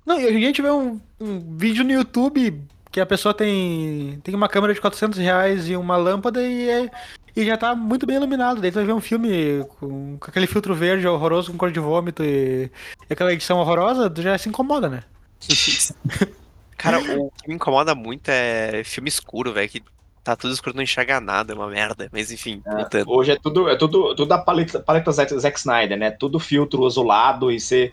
Não, 0.04 0.20
e 0.20 0.24
hoje 0.26 0.34
em 0.34 0.38
dia 0.38 0.46
a 0.48 0.50
gente 0.50 0.62
vê 0.62 0.70
um, 0.70 1.00
um 1.20 1.56
vídeo 1.56 1.84
no 1.84 1.92
YouTube 1.92 2.60
que 2.92 3.00
a 3.00 3.06
pessoa 3.06 3.32
tem, 3.32 4.20
tem 4.22 4.34
uma 4.34 4.48
câmera 4.48 4.74
de 4.74 4.80
400 4.80 5.18
reais 5.18 5.68
e 5.68 5.74
uma 5.74 5.96
lâmpada 5.96 6.42
e, 6.46 6.68
é- 6.68 6.90
e 7.34 7.44
já 7.46 7.56
tá 7.56 7.74
muito 7.74 8.06
bem 8.06 8.16
iluminado. 8.16 8.60
Daí 8.60 8.70
tu 8.70 8.74
vai 8.74 8.84
ver 8.84 8.92
um 8.92 9.00
filme 9.00 9.64
com, 9.80 10.18
com 10.18 10.30
aquele 10.30 10.46
filtro 10.46 10.74
verde 10.74 11.08
horroroso 11.08 11.50
com 11.50 11.58
cor 11.58 11.72
de 11.72 11.80
vômito 11.80 12.22
e, 12.22 12.70
e 13.08 13.12
aquela 13.12 13.32
edição 13.32 13.58
horrorosa, 13.58 14.10
tu 14.10 14.20
já 14.20 14.36
se 14.36 14.48
incomoda, 14.48 14.88
né? 14.90 15.02
Cara, 16.76 16.98
o 16.98 17.30
que 17.30 17.48
me 17.48 17.54
incomoda 17.54 17.94
muito 17.94 18.28
é 18.28 18.82
filme 18.84 19.08
escuro, 19.08 19.52
velho, 19.52 19.68
que 19.68 19.82
tá 20.24 20.36
tudo 20.36 20.52
escuro, 20.52 20.74
não 20.76 20.82
enxerga 20.82 21.20
nada, 21.20 21.52
é 21.52 21.56
uma 21.56 21.68
merda. 21.68 22.08
Mas 22.12 22.30
enfim, 22.30 22.60
voltando. 22.66 23.10
hoje 23.10 23.32
é 23.32 23.36
tudo, 23.36 23.68
é 23.68 23.76
tudo, 23.76 24.14
tudo 24.14 24.32
a 24.32 24.38
paleta, 24.38 24.80
paleta 24.80 25.12
Zack, 25.12 25.58
Snyder, 25.58 25.96
né? 25.96 26.10
Tudo 26.10 26.38
filtro 26.38 26.84
azulado 26.84 27.50
e 27.50 27.58
você. 27.60 27.92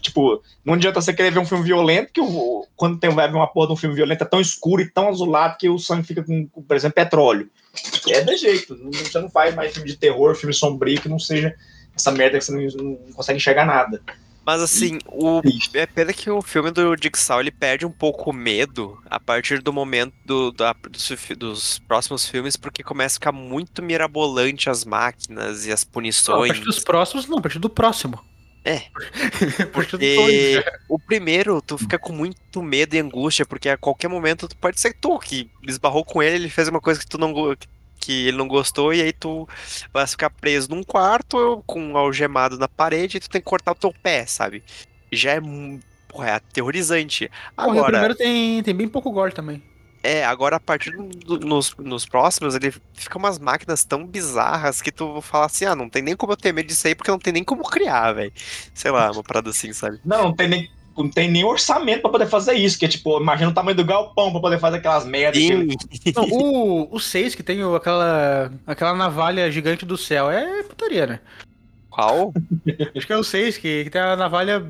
Tipo, 0.00 0.42
não 0.64 0.74
adianta 0.74 1.00
você 1.00 1.12
querer 1.12 1.30
ver 1.30 1.38
um 1.38 1.46
filme 1.46 1.64
violento, 1.64 2.12
que 2.12 2.20
o, 2.20 2.66
quando 2.76 2.98
tem, 2.98 3.10
vai 3.10 3.28
ver 3.28 3.36
uma 3.36 3.46
porra 3.46 3.68
de 3.68 3.72
um 3.74 3.76
filme 3.76 3.94
violento 3.94 4.22
é 4.22 4.26
tão 4.26 4.40
escuro 4.40 4.82
e 4.82 4.90
tão 4.90 5.08
azulado 5.08 5.56
que 5.58 5.68
o 5.68 5.78
sangue 5.78 6.06
fica 6.06 6.22
com, 6.22 6.46
com, 6.48 6.62
por 6.62 6.76
exemplo, 6.76 6.94
petróleo. 6.94 7.48
É 8.08 8.20
de 8.22 8.36
jeito. 8.36 8.76
não- 8.76 8.90
Você 8.92 9.20
não 9.20 9.30
faz 9.30 9.54
mais 9.54 9.72
filme 9.72 9.88
de 9.88 9.96
terror, 9.96 10.34
filme 10.34 10.54
sombrio, 10.54 11.00
que 11.00 11.08
não 11.08 11.18
seja 11.18 11.54
essa 11.94 12.10
merda 12.10 12.38
que 12.38 12.44
você 12.44 12.52
não, 12.52 12.84
não 12.84 13.12
consegue 13.12 13.36
enxergar 13.38 13.64
nada. 13.64 14.02
Mas 14.44 14.62
assim, 14.62 14.98
o 15.06 15.40
é 15.74 15.86
pena 15.86 16.12
que 16.14 16.28
o 16.30 16.40
filme 16.40 16.70
do 16.70 16.96
Jigsaw 17.00 17.40
ele 17.40 17.50
perde 17.52 17.84
um 17.86 17.90
pouco 17.90 18.30
o 18.30 18.32
medo 18.32 18.98
a 19.08 19.20
partir 19.20 19.60
do 19.62 19.72
momento 19.72 20.14
do, 20.24 20.50
da- 20.50 20.74
dos, 20.90 21.12
dos 21.36 21.78
próximos 21.80 22.26
filmes, 22.26 22.56
porque 22.56 22.82
começa 22.82 23.14
a 23.14 23.18
ficar 23.18 23.32
muito 23.32 23.82
mirabolante 23.82 24.68
as 24.70 24.84
máquinas 24.84 25.66
e 25.66 25.72
as 25.72 25.84
Não, 25.84 25.90
a 25.90 25.92
punições. 25.92 26.48
partir 26.48 26.64
dos 26.64 26.78
próximos, 26.80 27.26
não, 27.28 27.38
a 27.38 27.42
partir 27.42 27.58
do 27.58 27.68
próximo. 27.70 28.18
É. 28.64 28.82
E 30.00 30.16
dois, 30.16 30.64
o 30.88 30.98
primeiro, 30.98 31.60
tu 31.62 31.78
fica 31.78 31.98
com 31.98 32.12
muito 32.12 32.62
medo 32.62 32.94
e 32.94 32.98
angústia, 32.98 33.46
porque 33.46 33.68
a 33.68 33.76
qualquer 33.76 34.08
momento 34.08 34.46
tu 34.46 34.56
pode 34.56 34.80
ser 34.80 34.94
tu 34.94 35.18
que 35.18 35.50
esbarrou 35.66 36.04
com 36.04 36.22
ele, 36.22 36.36
ele 36.36 36.50
fez 36.50 36.68
uma 36.68 36.80
coisa 36.80 37.00
que 37.00 37.06
tu 37.06 37.18
não 37.18 37.32
que 37.98 38.28
ele 38.28 38.36
não 38.36 38.48
gostou, 38.48 38.94
e 38.94 39.02
aí 39.02 39.12
tu 39.12 39.46
vai 39.92 40.06
ficar 40.06 40.30
preso 40.30 40.70
num 40.70 40.82
quarto 40.82 41.62
com 41.66 41.80
um 41.80 41.96
algemado 41.96 42.58
na 42.58 42.66
parede 42.66 43.18
e 43.18 43.20
tu 43.20 43.28
tem 43.28 43.40
que 43.40 43.46
cortar 43.46 43.72
o 43.72 43.74
teu 43.74 43.92
pé, 44.02 44.24
sabe? 44.24 44.62
Já 45.12 45.32
é, 45.32 45.40
porra, 46.08 46.28
é 46.28 46.32
aterrorizante. 46.32 47.30
Porra, 47.54 47.68
o 47.68 47.70
Agora, 47.72 47.92
primeiro 47.92 48.14
tem, 48.14 48.62
tem 48.62 48.74
bem 48.74 48.88
pouco 48.88 49.10
gore 49.10 49.34
também. 49.34 49.62
É, 50.02 50.24
agora 50.24 50.56
a 50.56 50.60
partir 50.60 50.90
do- 50.92 51.38
nos, 51.40 51.74
nos 51.76 52.06
próximos, 52.06 52.54
ele 52.54 52.72
fica 52.94 53.18
umas 53.18 53.38
máquinas 53.38 53.84
tão 53.84 54.06
bizarras 54.06 54.80
que 54.80 54.90
tu 54.92 55.20
fala 55.20 55.46
assim, 55.46 55.64
ah, 55.64 55.74
não 55.74 55.88
tem 55.88 56.02
nem 56.02 56.16
como 56.16 56.32
eu 56.32 56.36
ter 56.36 56.52
medo 56.52 56.66
disso 56.66 56.86
aí, 56.86 56.94
porque 56.94 57.10
não 57.10 57.18
tem 57.18 57.32
nem 57.32 57.44
como 57.44 57.62
criar, 57.64 58.12
velho. 58.12 58.32
Sei 58.74 58.90
lá, 58.90 59.10
uma 59.10 59.22
parada 59.22 59.50
assim, 59.50 59.72
sabe? 59.72 60.00
Não, 60.04 60.24
não 60.24 60.34
tem 60.34 60.48
nem, 60.48 60.70
não 60.96 61.08
tem 61.08 61.30
nem 61.30 61.44
orçamento 61.44 62.02
pra 62.02 62.10
poder 62.10 62.26
fazer 62.26 62.54
isso, 62.54 62.78
que 62.78 62.84
é 62.84 62.88
tipo, 62.88 63.20
imagina 63.20 63.50
o 63.50 63.54
tamanho 63.54 63.76
do 63.76 63.84
galpão 63.84 64.30
pra 64.32 64.40
poder 64.40 64.58
fazer 64.58 64.78
aquelas 64.78 65.04
merdas. 65.04 65.40
que- 66.02 66.12
Não, 66.14 66.24
o, 66.24 66.94
o 66.94 66.98
6, 67.00 67.34
que 67.34 67.42
tem 67.42 67.60
aquela, 67.74 68.52
aquela 68.66 68.94
navalha 68.94 69.50
gigante 69.50 69.84
do 69.86 69.96
céu, 69.98 70.30
é 70.30 70.62
putaria, 70.62 71.06
né? 71.06 71.20
Qual? 72.00 72.32
Acho 72.96 73.06
que 73.06 73.12
é 73.12 73.16
o 73.16 73.24
6, 73.24 73.58
que, 73.58 73.84
que 73.84 73.90
tem 73.90 74.00
a 74.00 74.16
navalha 74.16 74.64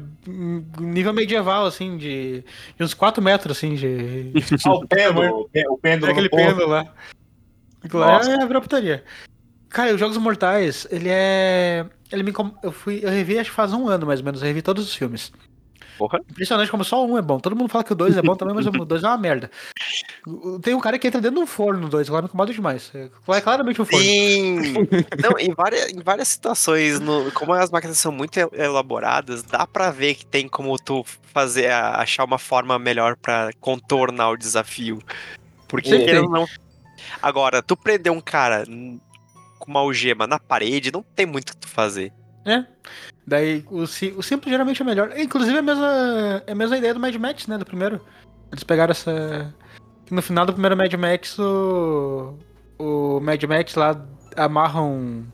nível 0.80 1.12
medieval, 1.12 1.66
assim, 1.66 1.96
de, 1.96 2.44
de 2.76 2.84
uns 2.84 2.94
4 2.94 3.22
metros, 3.22 3.56
assim, 3.56 3.74
de... 3.74 4.32
Ah, 4.66 4.72
o 4.74 4.86
pêndulo, 4.86 5.40
o 5.40 5.48
pê- 5.48 5.68
o 5.68 5.78
pêndulo 5.78 6.08
É 6.08 6.12
aquele 6.12 6.28
pêndulo 6.28 6.66
lá. 6.68 6.86
Nossa. 7.92 8.30
é 8.32 8.46
virar 8.46 8.60
putaria. 8.60 9.04
Cara, 9.68 9.94
os 9.94 10.00
Jogos 10.00 10.16
Mortais, 10.18 10.86
ele 10.90 11.08
é... 11.08 11.86
Ele 12.10 12.22
me 12.24 12.32
Eu 12.62 12.72
fui... 12.72 13.00
Eu 13.02 13.10
revi 13.10 13.38
acho 13.38 13.50
que 13.50 13.56
faz 13.56 13.72
um 13.72 13.88
ano, 13.88 14.06
mais 14.06 14.20
ou 14.20 14.24
menos, 14.24 14.42
eu 14.42 14.48
revi 14.48 14.62
todos 14.62 14.84
os 14.84 14.94
filmes. 14.94 15.32
Porra. 16.00 16.18
Impressionante 16.30 16.70
como 16.70 16.82
só 16.82 17.04
um 17.04 17.18
é 17.18 17.20
bom. 17.20 17.38
Todo 17.38 17.54
mundo 17.54 17.68
fala 17.68 17.84
que 17.84 17.92
o 17.92 17.94
2 17.94 18.16
é 18.16 18.22
bom 18.22 18.34
também, 18.34 18.54
mas 18.54 18.64
o 18.66 18.70
2 18.70 19.04
é 19.04 19.06
uma 19.06 19.18
merda. 19.18 19.50
Tem 20.62 20.72
um 20.72 20.80
cara 20.80 20.98
que 20.98 21.06
entra 21.06 21.20
dentro 21.20 21.36
de 21.36 21.42
um 21.42 21.46
forno 21.46 21.78
no 21.78 21.88
2, 21.90 22.08
lá 22.08 22.22
me 22.22 22.26
incomoda 22.28 22.54
demais. 22.54 22.90
É 22.94 23.40
claramente 23.42 23.82
um 23.82 23.84
forno. 23.84 24.02
Sim! 24.02 24.72
Não, 25.22 25.38
em 25.38 25.52
várias, 25.52 25.92
em 25.92 26.00
várias 26.00 26.28
situações, 26.28 26.98
no- 27.00 27.30
como 27.32 27.52
as 27.52 27.70
máquinas 27.70 27.98
são 27.98 28.10
muito 28.10 28.34
el- 28.38 28.50
elaboradas, 28.54 29.42
dá 29.42 29.66
pra 29.66 29.90
ver 29.90 30.14
que 30.14 30.24
tem 30.24 30.48
como 30.48 30.74
tu 30.78 31.04
fazer, 31.34 31.70
achar 31.70 32.24
uma 32.24 32.38
forma 32.38 32.78
melhor 32.78 33.14
pra 33.14 33.50
contornar 33.60 34.30
o 34.30 34.38
desafio. 34.38 35.02
Porque, 35.68 35.90
querendo 35.98 36.24
ou 36.24 36.30
não. 36.30 36.46
Agora, 37.20 37.62
tu 37.62 37.76
prender 37.76 38.10
um 38.10 38.22
cara 38.22 38.64
com 39.58 39.70
uma 39.70 39.80
algema 39.80 40.26
na 40.26 40.38
parede, 40.38 40.90
não 40.90 41.02
tem 41.02 41.26
muito 41.26 41.50
o 41.50 41.52
que 41.52 41.58
tu 41.58 41.68
fazer. 41.68 42.10
É. 42.44 42.64
Daí 43.26 43.64
o, 43.70 43.82
o 43.82 43.86
simples 43.86 44.50
geralmente 44.50 44.82
é 44.82 44.84
melhor. 44.84 45.12
Inclusive 45.16 45.56
é 45.56 45.60
a 45.60 45.62
mesma, 45.62 46.42
é 46.46 46.52
a 46.52 46.54
mesma 46.54 46.78
ideia 46.78 46.94
do 46.94 47.00
Mad 47.00 47.14
Max, 47.16 47.46
né? 47.46 47.58
Do 47.58 47.64
primeiro. 47.64 48.00
Eles 48.50 48.64
pegaram 48.64 48.90
essa. 48.90 49.54
No 50.10 50.22
final 50.22 50.44
do 50.46 50.52
primeiro 50.52 50.76
Mad 50.76 50.92
Max, 50.94 51.38
o. 51.38 52.38
O 52.78 53.20
Mad 53.20 53.42
Max 53.44 53.74
lá 53.74 54.04
amarra 54.36 54.82
um. 54.82 55.26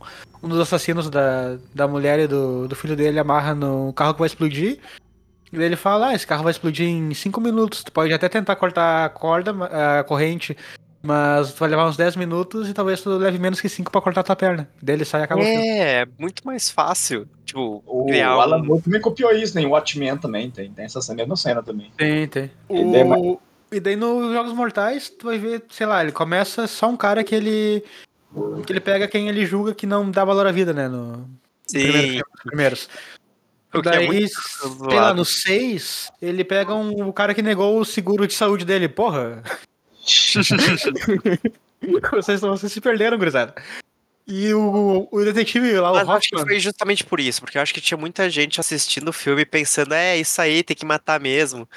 Um 0.43 0.49
dos 0.49 0.61
assassinos 0.61 1.09
da, 1.09 1.57
da 1.75 1.89
mulher 1.89 2.19
e 2.21 2.27
do, 2.27 2.69
do 2.69 2.77
filho 2.77 2.95
dele 2.95 3.19
amarra 3.19 3.55
no 3.55 3.93
carro 3.93 4.13
que 4.13 4.21
vai 4.21 4.27
explodir. 4.27 4.79
E 5.53 5.57
ele 5.57 5.77
fala, 5.77 6.09
ah, 6.09 6.15
esse 6.15 6.27
carro 6.27 6.43
vai 6.43 6.51
explodir 6.51 6.87
em 6.87 7.15
5 7.15 7.41
minutos. 7.41 7.83
Tu 7.83 7.91
pode 7.91 8.13
até 8.13 8.29
tentar 8.29 8.57
cortar 8.57 9.07
a 9.07 9.09
corda, 9.09 9.53
a 9.99 10.05
corrente, 10.05 10.57
mas 11.03 11.53
tu 11.53 11.59
vai 11.61 11.69
levar 11.69 11.87
uns 11.89 11.97
10 11.97 12.17
minutos 12.17 12.69
e 12.69 12.75
talvez 12.75 13.01
tu 13.01 13.11
leve 13.11 13.39
menos 13.39 13.61
que 13.61 13.69
5 13.69 13.91
pra 13.91 14.01
cortar 14.01 14.23
tua 14.23 14.37
perna. 14.37 14.69
Daí 14.83 14.97
ele 14.97 15.05
sai 15.05 15.21
e 15.21 15.25
acaba 15.25 15.41
o 15.41 15.45
filme. 15.45 15.69
É, 15.69 16.07
muito 16.19 16.45
mais 16.47 16.71
fácil. 16.71 17.29
Tipo, 17.45 17.83
O 17.87 18.07
criar 18.07 18.31
Alan 18.31 18.59
um... 18.59 18.65
Moore 18.65 18.83
também 18.83 19.01
copiou 19.01 19.33
isso, 19.33 19.55
né? 19.55 19.65
O 19.67 19.71
Watchmen 19.71 20.17
também 20.19 20.51
tem, 20.51 20.71
tem 20.71 20.85
essa 20.85 21.15
mesma 21.15 21.37
cena 21.37 21.63
também. 21.63 21.91
Tem, 21.97 22.27
tem. 22.27 22.51
É 22.69 23.05
mais- 23.05 23.23
O... 23.23 23.41
E 23.73 23.81
daí 23.81 23.97
nos 23.97 24.33
Jogos 24.33 24.53
Mortais, 24.53 25.11
tu 25.11 25.27
vai 25.27 25.39
ver, 25.39 25.65
sei 25.71 25.87
lá, 25.87 26.03
ele 26.03 26.13
começa 26.13 26.67
só 26.67 26.89
um 26.89 26.97
cara 26.97 27.25
que 27.25 27.35
ele. 27.35 27.85
que 28.65 28.73
ele 28.73 28.81
pega 28.81 29.09
quem 29.09 29.29
ele 29.29 29.45
julga 29.45 29.75
que 29.75 29.87
não 29.87 30.11
dá 30.11 30.25
valor 30.25 30.47
à 30.47 30.53
vida, 30.53 30.73
né? 30.73 30.89
No 30.89 31.29
Sim. 31.67 31.81
primeiro 31.81 32.27
primeiros. 32.45 32.89
O 33.75 33.79
é 33.79 33.83
daí, 33.83 34.07
muito 34.07 34.31
sei 34.31 34.99
lá, 34.99 35.13
no 35.13 35.25
6, 35.25 36.11
ele 36.23 36.45
pega 36.45 36.75
um, 36.75 37.09
o 37.09 37.13
cara 37.13 37.35
que 37.35 37.43
negou 37.43 37.79
o 37.79 37.85
seguro 37.85 38.27
de 38.27 38.35
saúde 38.35 38.65
dele. 38.65 38.89
Porra! 38.89 39.43
vocês, 42.11 42.41
vocês 42.41 42.73
se 42.73 42.81
perderam, 42.81 43.19
gurizada. 43.19 43.55
E 44.27 44.53
o, 44.53 45.09
o 45.11 45.25
detetive 45.25 45.79
lá, 45.79 45.93
o 45.93 45.95
Mas 45.95 46.09
acho 46.09 46.29
que 46.29 46.35
Hoffman. 46.35 46.53
foi 46.53 46.61
justamente 46.61 47.05
por 47.05 47.21
isso, 47.21 47.41
porque 47.41 47.59
eu 47.59 47.63
acho 47.63 47.73
que 47.73 47.81
tinha 47.81 47.97
muita 47.97 48.29
gente 48.29 48.59
assistindo 48.59 49.09
o 49.09 49.13
filme 49.13 49.45
pensando, 49.45 49.95
é, 49.95 50.17
isso 50.17 50.41
aí, 50.41 50.65
tem 50.65 50.77
que 50.77 50.85
matar 50.85 51.21
mesmo. 51.21 51.69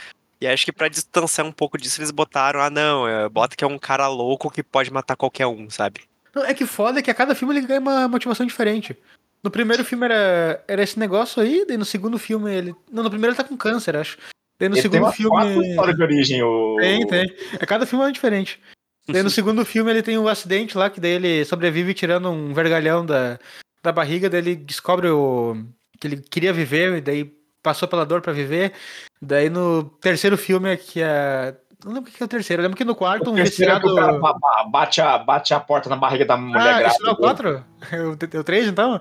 E 0.42 0.48
acho 0.48 0.66
que 0.66 0.72
pra 0.72 0.88
distanciar 0.88 1.46
um 1.46 1.52
pouco 1.52 1.78
disso, 1.78 2.00
eles 2.00 2.12
botaram, 2.12 2.62
ah, 2.62 2.70
não, 2.70 3.08
é, 3.08 3.30
bota 3.30 3.56
que 3.56 3.64
é 3.64 3.68
um 3.68 3.78
cara 3.78 4.08
louco 4.08 4.50
que 4.50 4.64
pode 4.64 4.92
matar 4.92 5.16
qualquer 5.16 5.46
um, 5.46 5.70
sabe? 5.70 6.02
Não, 6.34 6.44
é 6.44 6.54
que 6.54 6.66
foda 6.66 7.02
que 7.02 7.12
a 7.12 7.14
cada 7.14 7.36
filme 7.36 7.54
ele 7.54 7.68
ganha 7.68 7.80
uma 7.80 8.08
motivação 8.08 8.46
diferente. 8.46 8.98
No 9.44 9.52
primeiro 9.52 9.86
filme 9.86 10.06
era, 10.06 10.64
era 10.68 10.82
esse 10.82 10.98
negócio 10.98 11.42
aí, 11.42 11.66
daí 11.68 11.78
no 11.78 11.86
segundo 11.86 12.18
filme 12.18 12.54
ele. 12.54 12.76
Não, 12.92 13.04
no 13.04 13.10
primeiro 13.10 13.34
ele 13.34 13.38
tá 13.38 13.48
com 13.48 13.56
câncer, 13.56 13.96
acho. 13.96 14.18
Daí 14.60 14.68
no 14.68 14.76
Ele 14.76 14.82
tem 14.82 14.92
segundo 14.92 15.30
quatro 15.30 15.54
filme. 15.54 15.70
histórias 15.70 15.96
de 15.96 16.04
origem, 16.04 16.44
o... 16.44 16.76
Tem, 16.80 17.08
tem. 17.08 17.36
É 17.60 17.66
cada 17.66 17.86
filme 17.86 18.06
é 18.06 18.12
diferente. 18.12 18.60
Daí 19.08 19.24
no 19.24 19.30
segundo 19.32 19.66
filme 19.66 19.90
ele 19.90 20.04
tem 20.04 20.18
um 20.18 20.28
acidente 20.28 20.78
lá, 20.78 20.90
que 20.90 21.00
daí 21.00 21.12
ele 21.12 21.46
sobrevive 21.46 21.94
tirando 21.94 22.30
um 22.30 22.54
vergalhão 22.54 23.06
da, 23.06 23.40
da 23.82 23.92
barriga, 23.92 24.30
daí 24.30 24.42
ele 24.42 24.56
descobre 24.58 25.08
o, 25.08 25.56
que 26.00 26.08
ele 26.08 26.18
queria 26.18 26.52
viver, 26.52 26.98
e 26.98 27.02
daí 27.02 27.34
passou 27.64 27.88
pela 27.88 28.06
dor 28.06 28.22
pra 28.22 28.34
viver. 28.34 28.74
Daí 29.22 29.50
no 29.50 29.84
terceiro 29.84 30.38
filme, 30.38 30.70
é 30.70 30.78
que 30.78 31.02
é. 31.02 31.56
Não 31.86 31.94
lembro 31.94 32.10
o 32.10 32.14
que 32.14 32.22
é 32.22 32.26
o 32.26 32.28
terceiro, 32.28 32.62
eu 32.62 32.64
lembro 32.64 32.78
que 32.78 32.84
no 32.84 32.94
quarto 32.94 33.30
O 33.30 33.32
um 33.34 33.36
terceiro 33.36 33.72
é 33.72 33.76
que 33.80 33.88
viciado. 33.88 33.94
o 33.94 34.20
cara 34.20 34.20
ba- 34.20 34.34
ba- 34.38 34.64
bate 34.70 35.00
a, 35.00 35.18
bate 35.18 35.54
a 35.54 35.60
porta 35.62 35.88
na 35.90 35.96
barriga 35.96 36.26
da 36.26 36.36
mulher 36.36 36.62
Ah, 36.86 36.88
esse 36.88 37.00
não 37.02 37.12
é 37.12 37.14
o 37.14 37.16
grávida. 37.16 37.66
4? 37.80 37.96
É 37.98 38.02
o, 38.02 38.18
é 38.38 38.40
o 38.40 38.44
3 38.44 38.68
então? 38.68 39.00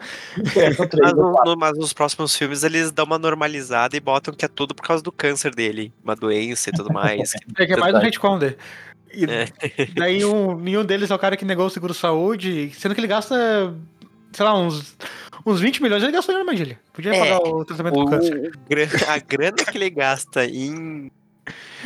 É, 0.55 0.71
três, 0.71 0.77
Mas, 1.03 1.13
não 1.13 1.25
no- 1.25 1.33
quatro. 1.33 1.51
no- 1.51 1.57
mas 1.59 1.77
nos 1.77 1.93
próximos 1.93 2.37
filmes 2.37 2.63
eles 2.63 2.93
dão 2.93 3.05
uma 3.05 3.19
normalizada 3.19 3.97
e 3.97 4.01
botam 4.01 4.33
que 4.33 4.45
é 4.45 4.49
tudo 4.49 4.77
por 4.77 4.83
causa 4.87 5.03
do 5.03 5.11
câncer 5.11 5.53
dele, 5.53 5.93
uma 6.05 6.15
doença 6.15 6.71
e 6.71 6.73
tudo 6.73 6.93
mais. 6.93 7.33
É 7.59 7.67
que 7.67 7.73
é 7.73 7.77
mais 7.77 7.93
um 7.97 7.99
retcon 7.99 8.39
dele. 8.39 8.57
E 9.13 9.25
É. 9.25 9.49
daí 9.97 10.25
um, 10.25 10.55
nenhum 10.57 10.85
deles 10.85 11.11
é 11.11 11.15
o 11.15 11.19
cara 11.19 11.37
que 11.37 11.45
negou 11.45 11.67
o 11.67 11.71
seguro-saúde, 11.71 12.71
sendo 12.79 12.95
que 12.95 13.01
ele 13.01 13.09
gasta, 13.09 13.75
sei 14.33 14.45
lá, 14.47 14.55
uns, 14.57 14.97
uns 15.45 15.59
20 15.61 15.83
milhões, 15.83 16.01
ele 16.05 16.13
gastou 16.13 16.33
em 16.33 16.39
armadilha. 16.39 16.79
Podia 16.93 17.13
É, 17.13 17.19
pagar 17.19 17.39
o 17.41 17.65
tratamento 17.65 17.99
O- 17.99 18.05
do 18.05 18.11
câncer. 18.13 18.53
a 19.09 19.19
grana 19.19 19.57
que 19.57 19.77
ele 19.77 19.91
gasta 19.91 20.45
em. 20.47 21.11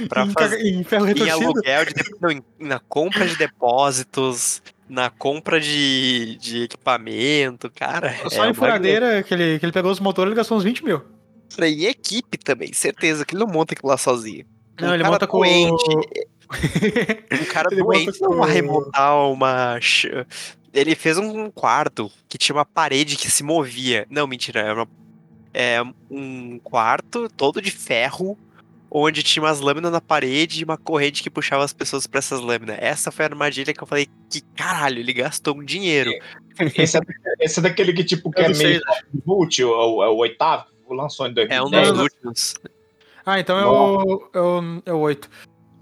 Pra 0.09 0.25
Em, 0.25 0.31
fazer, 0.31 0.61
em 0.67 0.83
ferro 0.85 1.07
em 1.09 1.31
aluguel, 1.31 1.85
de, 1.85 1.93
não, 2.21 2.45
na 2.59 2.79
compra 2.79 3.27
de 3.27 3.37
depósitos, 3.37 4.63
na 4.89 5.11
compra 5.11 5.61
de, 5.61 6.37
de 6.41 6.63
equipamento, 6.63 7.71
cara. 7.71 8.15
Só 8.29 8.45
é 8.45 8.51
em 8.51 8.55
furadeira 8.55 9.23
que 9.23 9.35
ele, 9.35 9.59
que 9.59 9.65
ele 9.67 9.73
pegou 9.73 9.91
os 9.91 10.01
motores, 10.01 10.31
ele 10.31 10.37
gastou 10.37 10.57
uns 10.59 10.65
20 10.65 10.85
mil. 10.85 11.03
E 11.61 11.87
equipe 11.87 12.39
também, 12.39 12.73
certeza 12.73 13.25
que 13.27 13.35
ele 13.35 13.45
não 13.45 13.53
monta 13.53 13.75
aquilo 13.75 13.89
lá 13.91 13.97
sozinho. 13.99 14.47
Não, 14.81 14.89
um 14.89 14.95
ele 14.95 15.03
cara 15.03 15.13
monta 15.13 15.27
com 15.27 15.39
doente, 15.39 15.85
o... 15.91 15.99
um 17.41 17.45
cara 17.47 17.69
Ele 17.73 17.83
doente 17.83 18.21
não 18.21 18.31
com- 18.31 18.37
vai 18.37 18.63
montar 18.63 19.15
uma. 19.27 19.79
Ele 20.73 20.95
fez 20.95 21.19
um 21.19 21.51
quarto 21.51 22.11
que 22.29 22.39
tinha 22.39 22.57
uma 22.57 22.65
parede 22.65 23.17
que 23.17 23.31
se 23.31 23.43
movia. 23.43 24.07
Não, 24.09 24.27
mentira, 24.27 24.61
é, 24.61 24.73
uma- 24.73 24.89
é 25.53 25.83
um 26.11 26.59
quarto 26.65 27.29
todo 27.37 27.61
de 27.61 27.71
ferro, 27.71 28.39
onde 28.95 29.23
tinha 29.23 29.43
umas 29.43 29.61
lâminas 29.61 29.91
na 29.91 30.01
parede 30.01 30.61
e 30.61 30.65
uma 30.65 30.77
corrente 30.77 31.23
que 31.23 31.31
puxava 31.31 31.65
as 31.65 31.73
pessoas 31.73 32.07
pra 32.07 32.19
essas 32.19 32.41
lâminas. 32.41 32.77
Essa 32.79 33.11
foi 33.11 33.25
a 33.25 33.29
armadilha 33.29 33.73
que 33.73 33.83
eu 33.83 33.87
falei 33.87 34.07
que 34.29 34.43
caralho, 34.55 34.99
ele 34.99 35.13
gastou 35.15 35.57
um 35.57 35.65
dinheiro. 35.65 36.11
Esse 36.77 36.99
é, 36.99 37.01
esse 37.41 37.59
é 37.61 37.63
daquele 37.63 37.95
que, 37.95 38.05
tipo, 38.05 38.31
que 38.31 38.43
É 38.43 38.45
é 38.45 38.49
meio 38.51 38.81
boot, 39.25 39.65
o, 39.65 39.71
o, 39.71 40.01
o 40.01 40.17
oitavo, 40.19 40.67
lançou 40.91 41.27
em 41.27 41.35
É 41.49 41.63
um 41.63 41.71
2010. 41.71 41.89
dos 41.93 42.01
últimos. 42.01 42.55
Ah, 43.25 43.41
então 43.41 43.59
é 43.59 43.65
o, 43.67 44.29
é 44.35 44.39
o, 44.39 44.83
é 44.85 44.93
o 44.93 44.99
8. 44.99 45.31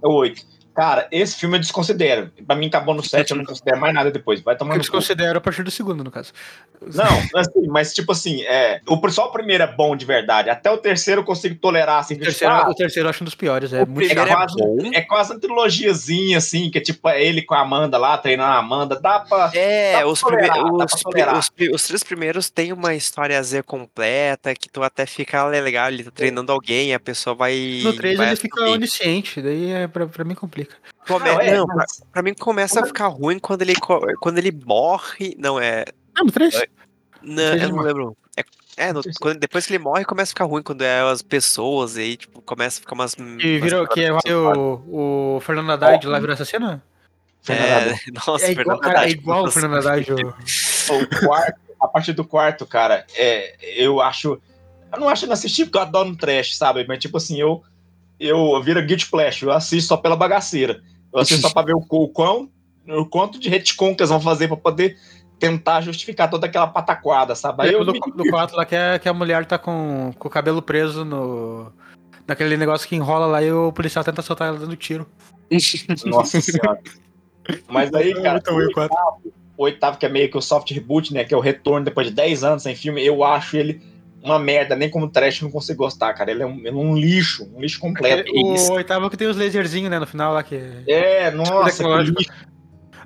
É 0.04 0.06
o 0.06 0.12
8. 0.12 0.46
Cara, 0.74 1.08
esse 1.10 1.36
filme 1.36 1.56
eu 1.56 1.60
desconsidero. 1.60 2.30
Pra 2.46 2.54
mim 2.56 2.66
acabou 2.66 2.94
no 2.94 3.02
7, 3.02 3.30
eu 3.32 3.36
não 3.36 3.44
considero 3.44 3.78
mais 3.80 3.92
nada 3.92 4.10
depois. 4.10 4.40
Vai 4.40 4.56
tomar 4.56 4.74
Eu 4.74 4.80
desconsidero 4.80 5.38
a 5.38 5.40
partir 5.40 5.62
do 5.62 5.70
segundo, 5.70 6.04
no 6.04 6.10
caso. 6.10 6.32
Não, 6.80 7.04
assim, 7.34 7.66
mas 7.68 7.92
tipo 7.92 8.12
assim, 8.12 8.42
é, 8.42 8.80
o, 8.88 9.10
só 9.10 9.26
o 9.26 9.32
primeiro 9.32 9.62
é 9.64 9.66
bom 9.66 9.94
de 9.94 10.06
verdade. 10.06 10.48
Até 10.48 10.70
o 10.70 10.78
terceiro 10.78 11.20
eu 11.20 11.24
consigo 11.24 11.54
tolerar, 11.56 11.98
assim. 11.98 12.14
O 12.14 12.18
de 12.18 12.24
terceiro, 12.24 12.54
tipo, 12.54 12.66
ah, 12.66 12.70
o 12.70 12.74
terceiro 12.74 13.06
eu 13.06 13.10
acho 13.10 13.22
um 13.22 13.26
dos 13.26 13.34
piores, 13.34 13.72
é 13.72 13.82
O 13.82 13.86
muito 13.86 14.06
primeiro 14.06 14.30
é 14.30 14.32
é 14.32 14.36
quase, 14.36 14.56
bom. 14.56 14.90
é 14.94 15.00
quase 15.02 15.32
uma 15.32 15.40
trilogiazinha, 15.40 16.38
assim, 16.38 16.70
que 16.70 16.78
é 16.78 16.80
tipo 16.80 17.08
é 17.08 17.22
ele 17.22 17.42
com 17.42 17.54
a 17.54 17.60
Amanda 17.60 17.98
lá, 17.98 18.16
treinando 18.16 18.52
a 18.52 18.58
Amanda. 18.58 18.98
Dá 18.98 19.20
pra. 19.20 19.50
É, 19.54 19.92
Dá 19.92 19.98
pra 19.98 20.08
os, 20.08 20.20
tolerar, 20.20 20.56
dá 20.56 20.84
os, 20.84 20.92
pra 20.92 21.00
tolerar. 21.02 21.38
os 21.38 21.50
os 21.74 21.86
três 21.86 22.02
primeiros 22.04 22.48
tem 22.48 22.72
uma 22.72 22.94
história 22.94 23.42
Z 23.42 23.62
completa, 23.64 24.54
que 24.54 24.68
tu 24.70 24.82
até 24.82 25.04
fica 25.04 25.44
legal, 25.46 25.88
ele 25.88 26.04
tá 26.04 26.10
treinando 26.10 26.52
alguém, 26.52 26.94
a 26.94 27.00
pessoa 27.00 27.34
vai. 27.34 27.80
No 27.82 27.92
3 27.92 28.16
vai 28.16 28.28
ele 28.28 28.36
fica 28.36 28.62
onisciente, 28.64 29.42
daí 29.42 29.72
é, 29.72 29.88
pra, 29.88 30.06
pra 30.06 30.24
mim 30.24 30.34
complica. 30.34 30.59
Come- 31.06 31.24
Não, 31.30 31.40
é, 31.40 31.56
não, 31.56 31.66
pra, 31.66 31.74
mas- 31.76 32.02
pra 32.12 32.22
mim 32.22 32.34
começa 32.34 32.80
a 32.82 32.86
ficar 32.86 33.08
ruim 33.08 33.38
quando 33.38 33.62
ele, 33.62 33.74
quando 34.20 34.38
ele 34.38 34.52
morre. 34.64 35.34
Não, 35.38 35.58
é. 35.60 35.84
Ah, 36.16 36.24
no 36.24 36.30
3? 36.30 36.54
Não, 37.22 37.34
Três 37.50 37.62
eu 37.62 37.68
não 37.70 37.82
lembro. 37.82 38.16
É, 38.36 38.44
é, 38.88 38.92
no- 38.92 39.02
quando- 39.20 39.38
depois 39.38 39.66
que 39.66 39.72
ele 39.74 39.82
morre, 39.82 40.04
começa 40.04 40.30
a 40.30 40.34
ficar 40.34 40.44
ruim 40.44 40.62
quando 40.62 40.82
é 40.82 41.00
as 41.00 41.22
pessoas, 41.22 41.96
e 41.96 42.00
aí, 42.00 42.16
tipo, 42.16 42.40
começa 42.42 42.78
a 42.78 42.80
ficar 42.80 42.94
umas. 42.94 43.14
Que 43.14 43.22
umas 43.22 43.36
virou, 43.62 43.86
que 43.88 44.00
é 44.04 44.08
paradas 44.08 44.32
o, 44.56 45.36
o 45.36 45.40
Fernando 45.40 45.70
Haddad 45.72 46.06
lá 46.06 46.18
virou 46.20 46.34
assassino? 46.34 46.80
É, 47.48 47.94
nossa, 48.26 48.44
É 48.46 48.52
igual, 48.52 48.78
Fernando 48.78 48.80
cara, 48.80 49.06
é 49.06 49.10
igual 49.10 49.44
o. 49.44 49.50
Fernando 49.50 49.76
Haddad. 49.76 50.12
o- 50.12 51.26
quarto, 51.26 51.60
a 51.80 51.88
partir 51.88 52.12
do 52.12 52.24
quarto, 52.24 52.66
cara, 52.66 53.06
é, 53.14 53.56
eu 53.82 54.00
acho. 54.00 54.40
Eu 54.92 54.98
não 55.00 55.08
acho 55.08 55.24
inassistível 55.24 55.66
porque 55.70 55.78
eu 55.78 55.82
adoro 55.82 56.08
um 56.08 56.14
trash, 56.16 56.56
sabe? 56.56 56.84
Mas, 56.86 56.98
tipo 56.98 57.16
assim, 57.16 57.40
eu. 57.40 57.62
Eu 58.20 58.62
vira 58.62 58.82
Guilty 58.82 59.10
Pleasure, 59.10 59.46
eu 59.46 59.52
assisto 59.52 59.88
só 59.88 59.96
pela 59.96 60.14
bagaceira. 60.14 60.82
Eu 61.12 61.20
assisto 61.20 61.40
só 61.40 61.50
pra 61.52 61.62
ver 61.62 61.74
o, 61.74 61.84
o 61.88 62.08
quão. 62.08 62.50
O 62.86 63.06
quanto 63.06 63.38
de 63.38 63.48
retcon 63.48 63.94
que 63.94 64.02
eles 64.02 64.10
vão 64.10 64.20
fazer 64.20 64.46
pra 64.48 64.56
poder 64.56 64.96
tentar 65.38 65.80
justificar 65.80 66.28
toda 66.28 66.46
aquela 66.46 66.66
pataquada, 66.66 67.34
sabe? 67.34 67.62
Aí 67.62 67.72
eu 67.72 67.84
do, 67.84 67.92
me 67.92 68.00
do 68.00 68.28
4 68.28 68.54
lá 68.54 68.66
que, 68.66 68.76
é, 68.76 68.98
que 68.98 69.08
a 69.08 69.14
mulher 69.14 69.46
tá 69.46 69.56
com, 69.56 70.12
com 70.18 70.28
o 70.28 70.30
cabelo 70.30 70.60
preso 70.60 71.04
no. 71.04 71.72
Naquele 72.26 72.56
negócio 72.56 72.86
que 72.86 72.94
enrola 72.94 73.26
lá 73.26 73.42
e 73.42 73.50
o 73.50 73.72
policial 73.72 74.04
tenta 74.04 74.22
soltar 74.22 74.48
ela 74.48 74.58
dando 74.58 74.76
tiro. 74.76 75.06
Nossa 76.04 76.38
senhora. 76.42 76.80
Mas 77.68 77.92
aí, 77.94 78.14
cara, 78.14 78.34
Muito 78.34 78.52
ruim 78.52 78.66
o 78.66 78.72
quatro. 78.72 78.96
o 79.56 79.64
oitavo, 79.64 79.98
que 79.98 80.06
é 80.06 80.08
meio 80.08 80.30
que 80.30 80.36
o 80.36 80.42
soft 80.42 80.70
reboot, 80.70 81.12
né? 81.12 81.24
Que 81.24 81.34
é 81.34 81.36
o 81.36 81.40
retorno 81.40 81.84
depois 81.86 82.06
de 82.06 82.12
10 82.12 82.44
anos 82.44 82.62
sem 82.62 82.76
filme, 82.76 83.04
eu 83.04 83.24
acho 83.24 83.56
ele 83.56 83.82
uma 84.22 84.38
merda, 84.38 84.76
nem 84.76 84.88
como 84.90 85.08
trash 85.08 85.40
eu 85.40 85.46
não 85.46 85.52
consigo 85.52 85.78
gostar, 85.84 86.12
cara. 86.14 86.30
Ele 86.30 86.42
é 86.42 86.46
um, 86.46 86.58
ele 86.58 86.68
é 86.68 86.72
um 86.72 86.94
lixo, 86.96 87.48
um 87.54 87.60
lixo 87.60 87.80
completo. 87.80 88.30
O 88.32 88.72
oitavo 88.72 89.08
que 89.10 89.16
tem 89.16 89.28
os 89.28 89.36
laserzinhos, 89.36 89.90
né, 89.90 89.98
no 89.98 90.06
final 90.06 90.32
lá 90.34 90.42
que. 90.42 90.60
É, 90.86 91.30
nossa, 91.30 91.70
que 91.70 91.76
Tecnológico. 91.78 92.18
lixo. 92.18 92.32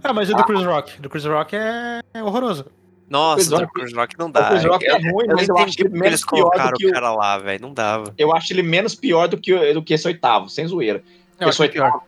Ah, 0.03 0.13
mas 0.13 0.29
o 0.29 0.35
do 0.35 0.45
Chris 0.45 0.63
Rock. 0.65 1.01
Do 1.01 1.09
Chris 1.09 1.25
Rock 1.25 1.57
é, 1.57 2.01
é 2.13 2.23
horroroso. 2.23 2.67
Nossa, 3.09 3.37
Chris 3.37 3.53
o 3.53 3.57
Rock- 3.57 3.73
Chris 3.81 3.93
Rock 3.95 4.19
não 4.19 4.27
O 4.27 4.33
dá. 4.33 4.49
Chris 4.51 4.65
Rock 4.65 4.87
é 4.87 4.93
ruim, 4.93 5.27
eu 5.29 5.37
mas 5.37 5.49
eu 5.49 5.57
acho 5.59 5.65
ele 5.65 5.73
porque 5.75 5.83
eles 5.83 6.01
menos 6.01 6.21
pior 6.25 6.39
colocaram 6.43 6.71
do 6.73 6.77
que 6.79 6.87
o 6.87 6.89
o. 6.89 6.93
cara 6.93 7.15
lá, 7.15 7.39
velho. 7.39 7.63
Não 7.63 7.73
dava. 7.73 8.13
Eu 8.19 8.35
acho 8.35 8.53
ele 8.53 8.63
menos 8.63 8.95
pior 8.95 9.29
do 9.29 9.39
que, 9.39 9.53
o- 9.55 9.75
do 9.75 9.83
que 9.83 9.95
esse 9.95 10.07
oitavo, 10.07 10.49
sem 10.51 10.67
zoeira. 10.67 11.03
Eu 11.41 11.49
Esse 11.49 11.69
pior. 11.69 11.85
oitavo, 11.87 12.03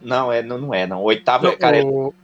Não, 0.00 0.32
é, 0.32 0.42
não, 0.42 0.58
não 0.58 0.72
é, 0.72 0.86
não. 0.86 1.00
O 1.00 1.04
oitavo, 1.04 1.46
é, 1.46 1.50
Não, 1.50 1.58
cara, 1.58 1.76
ele- 1.78 1.86
o... 1.86 2.14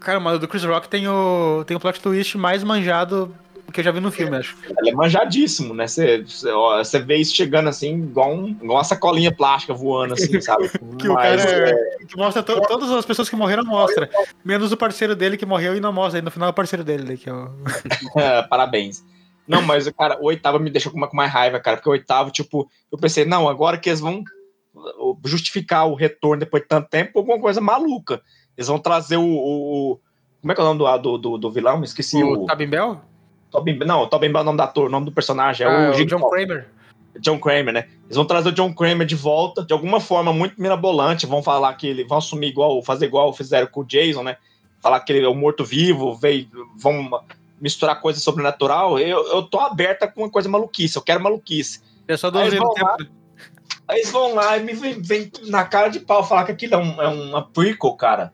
Cara, 0.00 0.20
mano, 0.20 0.36
o 0.36 0.38
do 0.38 0.46
Chris 0.48 0.62
Rock 0.64 0.88
tem 0.88 1.08
o, 1.08 1.64
tem 1.66 1.76
o 1.76 1.80
plot 1.80 2.00
twist 2.00 2.38
mais 2.38 2.62
manjado 2.62 3.34
que 3.72 3.80
eu 3.80 3.84
já 3.84 3.90
vi 3.90 4.00
no 4.00 4.10
filme, 4.10 4.36
acho. 4.36 4.56
ele 4.78 4.90
é 4.90 4.94
manjadíssimo, 4.94 5.74
né? 5.74 5.86
Você 5.86 6.98
vê 7.00 7.16
isso 7.16 7.34
chegando 7.34 7.68
assim, 7.68 7.96
igual, 8.02 8.32
um, 8.32 8.48
igual 8.48 8.78
uma 8.78 8.84
sacolinha 8.84 9.30
plástica 9.30 9.74
voando, 9.74 10.14
assim, 10.14 10.40
sabe? 10.40 10.68
Que 10.98 11.08
o 11.08 11.14
Mas, 11.14 11.44
cara 11.44 11.70
é, 11.70 11.96
que 12.06 12.16
mostra 12.16 12.42
to- 12.42 12.60
todas 12.62 12.90
as 12.90 13.04
pessoas 13.04 13.28
que 13.28 13.36
morreram, 13.36 13.64
mostra. 13.64 14.08
Menos 14.44 14.72
o 14.72 14.76
parceiro 14.76 15.14
dele 15.14 15.36
que 15.36 15.44
morreu 15.46 15.76
e 15.76 15.80
não 15.80 15.92
mostra. 15.92 16.18
Aí 16.18 16.24
no 16.24 16.30
final 16.30 16.48
é 16.48 16.50
o 16.50 16.54
parceiro 16.54 16.82
dele, 16.84 17.04
né, 17.04 17.16
que 17.16 17.28
é 17.28 17.32
o... 17.32 17.50
Parabéns. 18.48 19.04
Não, 19.46 19.62
mas, 19.62 19.88
cara, 19.90 20.18
o 20.20 20.26
oitavo 20.26 20.58
me 20.58 20.70
deixou 20.70 20.92
com, 20.92 20.98
mais 21.14 21.30
raiva, 21.32 21.58
cara, 21.60 21.76
porque 21.76 21.88
o 21.88 21.92
oitavo, 21.92 22.30
tipo, 22.30 22.68
eu 22.92 22.98
pensei, 22.98 23.24
não, 23.24 23.48
agora 23.48 23.78
que 23.78 23.88
eles 23.88 24.00
vão 24.00 24.22
justificar 25.24 25.86
o 25.88 25.94
retorno 25.94 26.40
depois 26.40 26.62
de 26.62 26.68
tanto 26.68 26.88
tempo, 26.88 27.18
alguma 27.18 27.38
coisa 27.40 27.60
maluca. 27.60 28.20
Eles 28.56 28.68
vão 28.68 28.78
trazer 28.78 29.16
o. 29.16 29.22
o- 29.24 29.92
o- 29.92 30.00
como 30.40 30.52
é 30.52 30.54
que 30.54 30.60
é 30.60 30.64
o 30.64 30.66
nome 30.66 30.78
do, 30.78 30.98
do, 30.98 31.18
do, 31.18 31.38
do 31.38 31.50
vilão? 31.50 31.78
Me 31.78 31.84
Esqueci 31.84 32.22
o. 32.22 32.42
o 32.42 32.46
Tabin 32.46 32.66
Bell? 32.68 33.00
Tobin, 33.50 33.78
não, 33.78 34.02
o 34.02 34.06
Tobin 34.06 34.30
Bell 34.30 34.40
é 34.40 34.42
o 34.42 34.44
nome 34.44 34.58
do 34.58 34.62
ator, 34.62 34.86
o 34.86 34.90
nome 34.90 35.06
do 35.06 35.12
personagem 35.12 35.66
é 35.66 35.70
Ah, 35.70 35.88
o, 35.88 35.90
o 35.90 35.94
Jigsaw. 35.94 36.18
John 36.18 36.28
Kramer. 36.28 36.68
John 37.20 37.38
Kramer, 37.38 37.74
né? 37.74 37.88
Eles 38.04 38.16
vão 38.16 38.24
trazer 38.24 38.50
o 38.50 38.52
John 38.52 38.72
Kramer 38.72 39.06
de 39.06 39.14
volta, 39.14 39.64
de 39.64 39.72
alguma 39.72 40.00
forma 40.00 40.32
muito 40.32 40.60
mirabolante, 40.60 41.26
vão 41.26 41.42
falar 41.42 41.74
que 41.74 41.86
ele 41.86 42.04
vão 42.04 42.18
assumir 42.18 42.48
igual, 42.48 42.82
fazer 42.82 43.06
igual 43.06 43.32
fizeram 43.32 43.66
com 43.66 43.80
o 43.80 43.84
Jason, 43.84 44.22
né? 44.22 44.36
Falar 44.80 45.00
que 45.00 45.12
ele 45.12 45.24
é 45.24 45.28
o 45.28 45.34
morto-vivo, 45.34 46.14
veio, 46.14 46.48
vão 46.76 47.08
misturar 47.60 48.00
coisa 48.00 48.20
sobrenatural. 48.20 48.98
Eu, 48.98 49.26
eu 49.28 49.42
tô 49.42 49.58
aberta 49.58 50.06
com 50.06 50.22
uma 50.22 50.30
coisa 50.30 50.48
maluquice, 50.48 50.96
eu 50.96 51.02
quero 51.02 51.22
maluquice. 51.22 51.82
É 52.06 52.16
só 52.16 52.30
do 52.30 52.38
Aí 52.38 52.50
no 52.50 52.58
vão 52.58 52.74
lá, 52.78 52.96
tempo. 52.96 53.10
Aí 53.88 53.98
eles 53.98 54.10
vão 54.10 54.34
lá 54.34 54.56
e 54.56 54.62
me 54.62 54.74
vem, 54.74 55.00
vem 55.00 55.30
na 55.46 55.64
cara 55.64 55.88
de 55.88 56.00
pau 56.00 56.22
falar 56.22 56.44
que 56.44 56.52
aquilo 56.52 56.74
é, 56.74 56.78
um, 56.78 57.02
é 57.02 57.08
uma 57.08 57.42
prequel, 57.42 57.92
cara. 57.94 58.32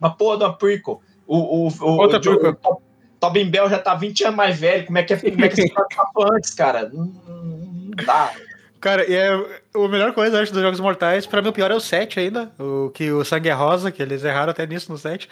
Uma 0.00 0.10
porra 0.10 0.38
de 0.38 0.44
uma 0.44 0.52
prequel. 0.52 1.00
O, 1.26 1.66
o, 1.66 1.68
o, 1.68 1.96
Outra 1.98 2.18
o, 2.18 2.20
prequel. 2.20 2.82
O 3.26 3.28
Tobin 3.28 3.50
Bell 3.50 3.68
já 3.68 3.78
tá 3.78 3.94
20 3.94 4.24
anos 4.24 4.36
mais 4.36 4.58
velho. 4.58 4.86
Como 4.86 4.98
é 4.98 5.02
que, 5.02 5.12
é, 5.12 5.16
como 5.16 5.44
é 5.44 5.48
que 5.48 5.60
esse 5.60 5.74
cara 5.74 5.88
tava 5.88 6.34
antes, 6.34 6.54
cara? 6.54 6.90
Não, 6.92 7.04
não 7.04 7.90
dá. 8.04 8.32
Cara, 8.80 9.10
e 9.10 9.14
é 9.14 9.30
a 9.30 9.88
melhor 9.88 10.12
coisa, 10.12 10.36
eu 10.36 10.42
acho, 10.42 10.52
dos 10.52 10.62
Jogos 10.62 10.80
Mortais, 10.80 11.26
pra 11.26 11.42
mim 11.42 11.48
o 11.48 11.52
pior 11.52 11.70
é 11.70 11.74
o 11.74 11.80
7 11.80 12.20
ainda, 12.20 12.52
o 12.58 12.90
que 12.90 13.10
o 13.10 13.24
Sangue 13.24 13.48
é 13.48 13.52
Rosa, 13.52 13.90
que 13.90 14.02
eles 14.02 14.22
erraram 14.22 14.50
até 14.50 14.66
nisso 14.66 14.92
no 14.92 14.98
7. 14.98 15.28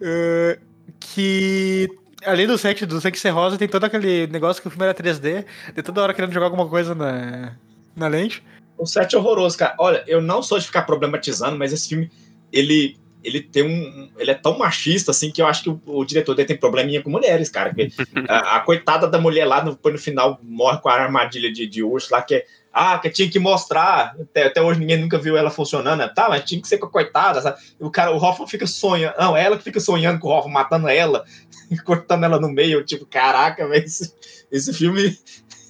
eh, 0.00 0.58
que 0.98 1.88
além 2.24 2.46
do 2.46 2.58
set 2.58 2.84
do 2.86 3.00
Sangue 3.00 3.18
Ser 3.18 3.30
Rosa, 3.30 3.58
tem 3.58 3.68
todo 3.68 3.84
aquele 3.84 4.26
negócio 4.26 4.60
que 4.60 4.68
o 4.68 4.70
filme 4.70 4.84
era 4.84 4.94
3D, 4.94 5.44
tem 5.74 5.84
toda 5.84 6.02
hora 6.02 6.14
querendo 6.14 6.32
jogar 6.32 6.46
alguma 6.46 6.68
coisa 6.68 6.94
na, 6.94 7.56
na 7.96 8.08
lente. 8.08 8.42
O 8.78 8.86
set 8.86 9.14
é 9.14 9.18
horroroso, 9.18 9.58
cara. 9.58 9.74
Olha, 9.78 10.04
eu 10.06 10.20
não 10.20 10.42
sou 10.42 10.58
de 10.58 10.66
ficar 10.66 10.82
problematizando, 10.82 11.58
mas 11.58 11.72
esse 11.72 11.88
filme, 11.88 12.10
ele, 12.52 12.96
ele 13.22 13.40
tem 13.40 13.62
um. 13.62 14.10
Ele 14.16 14.30
é 14.30 14.34
tão 14.34 14.58
machista, 14.58 15.10
assim, 15.10 15.30
que 15.30 15.42
eu 15.42 15.46
acho 15.46 15.62
que 15.62 15.70
o, 15.70 15.80
o 15.86 16.04
diretor 16.04 16.34
dele 16.34 16.48
tem 16.48 16.56
probleminha 16.56 17.02
com 17.02 17.10
mulheres, 17.10 17.48
cara. 17.48 17.74
Que 17.74 17.92
a, 18.28 18.56
a, 18.56 18.60
coitada 18.60 19.06
da 19.06 19.18
mulher 19.18 19.44
lá, 19.44 19.64
no, 19.64 19.78
no 19.82 19.98
final, 19.98 20.38
morre 20.42 20.78
com 20.80 20.88
a 20.88 20.94
armadilha 20.94 21.52
de, 21.52 21.66
de 21.66 21.82
urso 21.82 22.08
lá, 22.12 22.22
que 22.22 22.36
é. 22.36 22.46
Ah, 22.72 22.98
que 22.98 23.10
tinha 23.10 23.28
que 23.28 23.38
mostrar. 23.38 24.14
Até, 24.20 24.44
até, 24.44 24.62
hoje 24.62 24.78
ninguém 24.78 24.96
nunca 24.96 25.18
viu 25.18 25.36
ela 25.36 25.50
funcionando. 25.50 26.08
Tá, 26.14 26.28
mas 26.28 26.44
tinha 26.44 26.62
que 26.62 26.68
ser 26.68 26.78
com 26.78 26.86
a 26.86 26.90
coitada. 26.90 27.40
Sabe? 27.40 27.58
O 27.80 27.90
cara, 27.90 28.12
o 28.12 28.16
Hoffman 28.16 28.46
fica 28.46 28.66
sonhando. 28.66 29.14
Não, 29.18 29.36
ela 29.36 29.58
que 29.58 29.64
fica 29.64 29.80
sonhando 29.80 30.20
com 30.20 30.28
o 30.28 30.30
Hoffman, 30.30 30.54
matando 30.54 30.88
ela, 30.88 31.24
cortando 31.84 32.24
ela 32.24 32.38
no 32.38 32.48
meio. 32.48 32.84
Tipo, 32.84 33.04
caraca, 33.06 33.66
velho, 33.66 33.84
esse, 33.84 34.14
esse 34.52 34.72
filme 34.72 35.18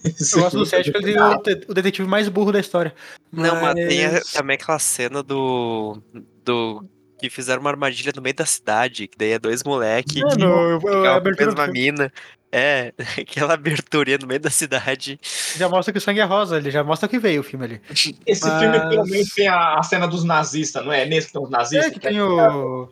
esse 0.05 0.37
eu 0.37 0.43
gosto 0.43 0.59
do 0.59 0.93
porque 0.93 1.11
ele 1.11 1.19
é 1.19 1.23
o 1.69 1.75
detetive 1.75 2.09
mais 2.09 2.29
burro 2.29 2.53
da 2.53 2.61
história. 2.61 2.95
Não, 3.31 3.55
mas, 3.61 3.75
mas 3.75 3.89
tem 3.89 4.07
a, 4.07 4.21
também 4.33 4.55
aquela 4.55 4.79
cena 4.79 5.23
do. 5.23 6.01
do. 6.45 6.85
Que 7.21 7.31
fizeram 7.31 7.61
uma 7.61 7.71
armadilha 7.71 8.13
no 8.15 8.23
meio 8.23 8.35
da 8.35 8.47
cidade, 8.47 9.07
que 9.07 9.17
daí 9.17 9.33
é 9.33 9.39
dois 9.39 9.63
moleques 9.63 10.15
que 10.15 10.21
ficam 10.21 11.17
a 11.17 11.21
mesma 11.21 11.67
mina. 11.67 12.13
É, 12.53 12.93
aquela 13.21 13.55
abertura 13.55 14.19
no 14.19 14.27
meio 14.27 14.41
da 14.41 14.51
cidade. 14.51 15.21
Já 15.57 15.69
mostra 15.69 15.93
que 15.93 15.99
o 15.99 16.01
sangue 16.01 16.21
é 16.21 16.25
rosa, 16.25 16.57
ele 16.57 16.71
já 16.71 16.83
mostra 16.83 17.09
que 17.09 17.19
veio 17.19 17.43
o 17.43 17.45
filme 17.45 17.65
ali. 17.65 17.81
Esse 18.27 18.49
Mas... 18.49 18.61
filme 18.61 18.81
pelo 18.89 19.05
menos 19.05 19.29
tem 19.35 19.47
a, 19.47 19.79
a, 19.79 19.83
cena 19.85 20.09
dos 20.09 20.25
nazistas, 20.25 20.85
não 20.85 20.93
é? 20.93 21.07
Nesse 21.07 21.29
que 21.29 21.33
tem 21.35 21.43
os 21.43 21.51
nazistas. 21.51 21.91
É, 21.91 21.91
que 21.93 22.01
tem 22.01 22.21
o. 22.21 22.89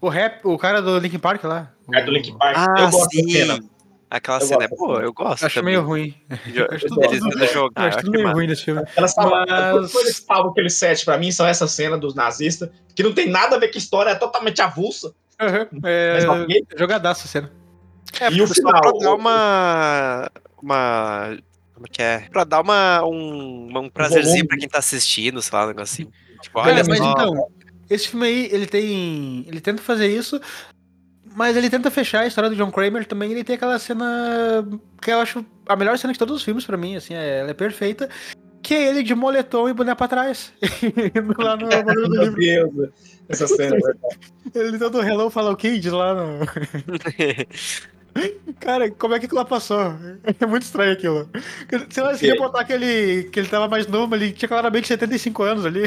O 0.00 0.08
rap, 0.08 0.40
o 0.44 0.58
cara 0.58 0.82
do 0.82 0.98
Linkin 0.98 1.20
Park 1.20 1.44
lá. 1.44 1.70
O 1.86 1.92
cara 1.92 2.04
do 2.04 2.10
Linkin 2.10 2.36
Park. 2.36 2.56
Ah, 2.58 2.80
eu 2.80 2.90
gosto 2.90 3.10
sim. 3.12 3.22
da 3.22 3.32
cena. 3.32 3.75
Aquela 4.08 4.38
eu 4.38 4.46
cena 4.46 4.64
é 4.64 4.68
boa, 4.68 5.00
eu 5.00 5.12
gosto. 5.12 5.44
Acho 5.44 5.56
também. 5.56 5.74
meio 5.74 5.84
ruim. 5.84 6.14
Eles 6.46 6.82
tentam 6.82 7.46
jogar. 7.48 7.88
Acho 7.88 7.98
tudo 7.98 8.12
meio 8.12 8.32
ruim 8.32 8.46
desse 8.46 8.64
filme. 8.64 8.82
Elas 8.94 9.14
Mas... 9.16 10.16
salva 10.24 10.50
aquele 10.50 10.70
set 10.70 11.04
pra 11.04 11.18
mim 11.18 11.32
são 11.32 11.46
essa 11.46 11.66
cena 11.66 11.98
dos 11.98 12.14
nazistas, 12.14 12.70
que 12.94 13.02
não 13.02 13.12
tem 13.12 13.28
nada 13.28 13.56
a 13.56 13.58
ver 13.58 13.68
com 13.68 13.76
a 13.76 13.78
história, 13.78 14.10
é 14.10 14.14
totalmente 14.14 14.62
avulsa. 14.62 15.12
Uhum, 15.40 15.80
é... 15.84 16.18
Okay. 16.44 16.64
Jogadaço 16.78 17.26
a 17.26 17.28
cena. 17.28 17.52
É, 18.20 18.30
e 18.30 18.40
o 18.40 18.46
final, 18.46 18.80
pra 18.80 18.92
dar 18.92 19.14
uma. 19.14 20.30
Uma. 20.62 21.38
Como 21.74 21.86
que 21.86 22.00
é? 22.00 22.20
Pra 22.30 22.44
dar 22.44 22.60
uma, 22.62 23.04
um, 23.04 23.68
um 23.76 23.90
prazerzinho 23.90 24.46
pra 24.46 24.56
quem 24.56 24.68
tá 24.68 24.78
assistindo, 24.78 25.42
sei 25.42 25.58
lá, 25.58 25.64
um 25.64 25.68
negocinho. 25.68 26.10
Tipo, 26.40 26.60
olha, 26.60 26.82
mas 26.88 26.98
só... 26.98 27.10
então, 27.10 27.48
esse 27.90 28.08
filme 28.08 28.26
aí, 28.26 28.48
ele 28.50 28.66
tem. 28.66 29.44
Ele 29.46 29.60
tenta 29.60 29.82
fazer 29.82 30.06
isso, 30.06 30.40
mas 31.36 31.54
ele 31.54 31.68
tenta 31.68 31.90
fechar 31.90 32.22
a 32.22 32.26
história 32.26 32.48
do 32.48 32.56
John 32.56 32.70
Kramer 32.70 33.04
também. 33.04 33.30
Ele 33.30 33.44
tem 33.44 33.56
aquela 33.56 33.78
cena 33.78 34.66
que 35.02 35.10
eu 35.10 35.20
acho 35.20 35.44
a 35.68 35.76
melhor 35.76 35.98
cena 35.98 36.14
de 36.14 36.18
todos 36.18 36.34
os 36.34 36.42
filmes 36.42 36.64
para 36.64 36.78
mim, 36.78 36.96
assim, 36.96 37.12
é, 37.12 37.40
ela 37.40 37.50
é 37.50 37.54
perfeita. 37.54 38.08
Que 38.62 38.72
é 38.72 38.88
ele 38.88 39.02
de 39.02 39.14
moletom 39.14 39.68
e 39.68 39.74
boné 39.74 39.94
pra 39.94 40.08
trás. 40.08 40.50
lá 41.38 41.58
no 41.58 41.68
Meu 42.08 42.32
Deus, 42.32 42.88
essa 43.28 43.46
cena. 43.46 43.76
É 44.54 44.58
ele 44.58 44.78
todo 44.78 45.02
Hello 45.02 45.28
Follow 45.28 45.54
Kids 45.54 45.92
lá 45.92 46.14
no. 46.14 46.46
Cara, 48.58 48.90
como 48.92 49.14
é 49.14 49.18
que 49.18 49.26
aquilo 49.26 49.38
lá 49.38 49.44
passou? 49.44 49.94
É 50.40 50.46
muito 50.46 50.62
estranho 50.62 50.94
aquilo. 50.94 51.28
Sei 51.90 52.02
lá, 52.02 52.16
se 52.16 52.24
ia 52.24 52.36
botar 52.36 52.64
que 52.64 52.72
ele, 52.72 53.24
que 53.24 53.38
ele 53.38 53.48
tava 53.48 53.68
mais 53.68 53.86
novo, 53.86 54.14
ele 54.14 54.32
tinha 54.32 54.48
claramente 54.48 54.88
75 54.88 55.42
anos 55.42 55.66
ali. 55.66 55.82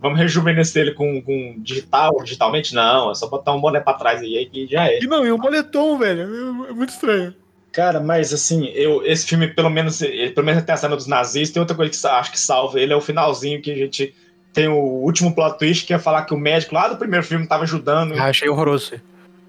Vamos 0.00 0.18
rejuvenescer 0.18 0.82
ele 0.82 0.94
com, 0.94 1.20
com 1.20 1.56
digital, 1.58 2.16
digitalmente? 2.22 2.74
Não, 2.74 3.10
é 3.10 3.14
só 3.14 3.28
botar 3.28 3.52
um 3.52 3.60
boné 3.60 3.80
pra 3.80 3.94
trás 3.94 4.20
aí 4.20 4.46
que 4.46 4.66
já 4.66 4.88
é. 4.88 5.02
E 5.02 5.06
não, 5.06 5.26
e 5.26 5.30
um 5.32 5.38
moletom, 5.38 5.98
velho. 5.98 6.66
É 6.68 6.72
muito 6.72 6.90
estranho. 6.90 7.34
Cara, 7.72 8.00
mas 8.00 8.32
assim, 8.32 8.66
eu, 8.74 9.04
esse 9.04 9.26
filme, 9.26 9.46
pelo 9.48 9.70
menos, 9.70 10.00
ele, 10.00 10.30
pelo 10.30 10.46
menos 10.46 10.64
tem 10.64 10.74
a 10.74 10.78
cena 10.78 10.96
dos 10.96 11.06
nazistas, 11.06 11.52
tem 11.52 11.60
outra 11.60 11.76
coisa 11.76 11.92
que 11.92 12.06
acho 12.06 12.32
que 12.32 12.40
salva 12.40 12.80
ele, 12.80 12.92
é 12.92 12.96
o 12.96 13.00
finalzinho 13.00 13.62
que 13.62 13.70
a 13.70 13.76
gente 13.76 14.14
tem 14.52 14.68
o 14.68 14.76
último 14.76 15.34
plot 15.34 15.58
twist, 15.58 15.86
que 15.86 15.94
é 15.94 15.98
falar 15.98 16.24
que 16.24 16.34
o 16.34 16.38
médico 16.38 16.74
lá 16.74 16.88
do 16.88 16.96
primeiro 16.96 17.24
filme 17.24 17.46
tava 17.46 17.62
ajudando. 17.62 18.14
Ah, 18.14 18.24
achei 18.24 18.48
horroroso. 18.48 19.00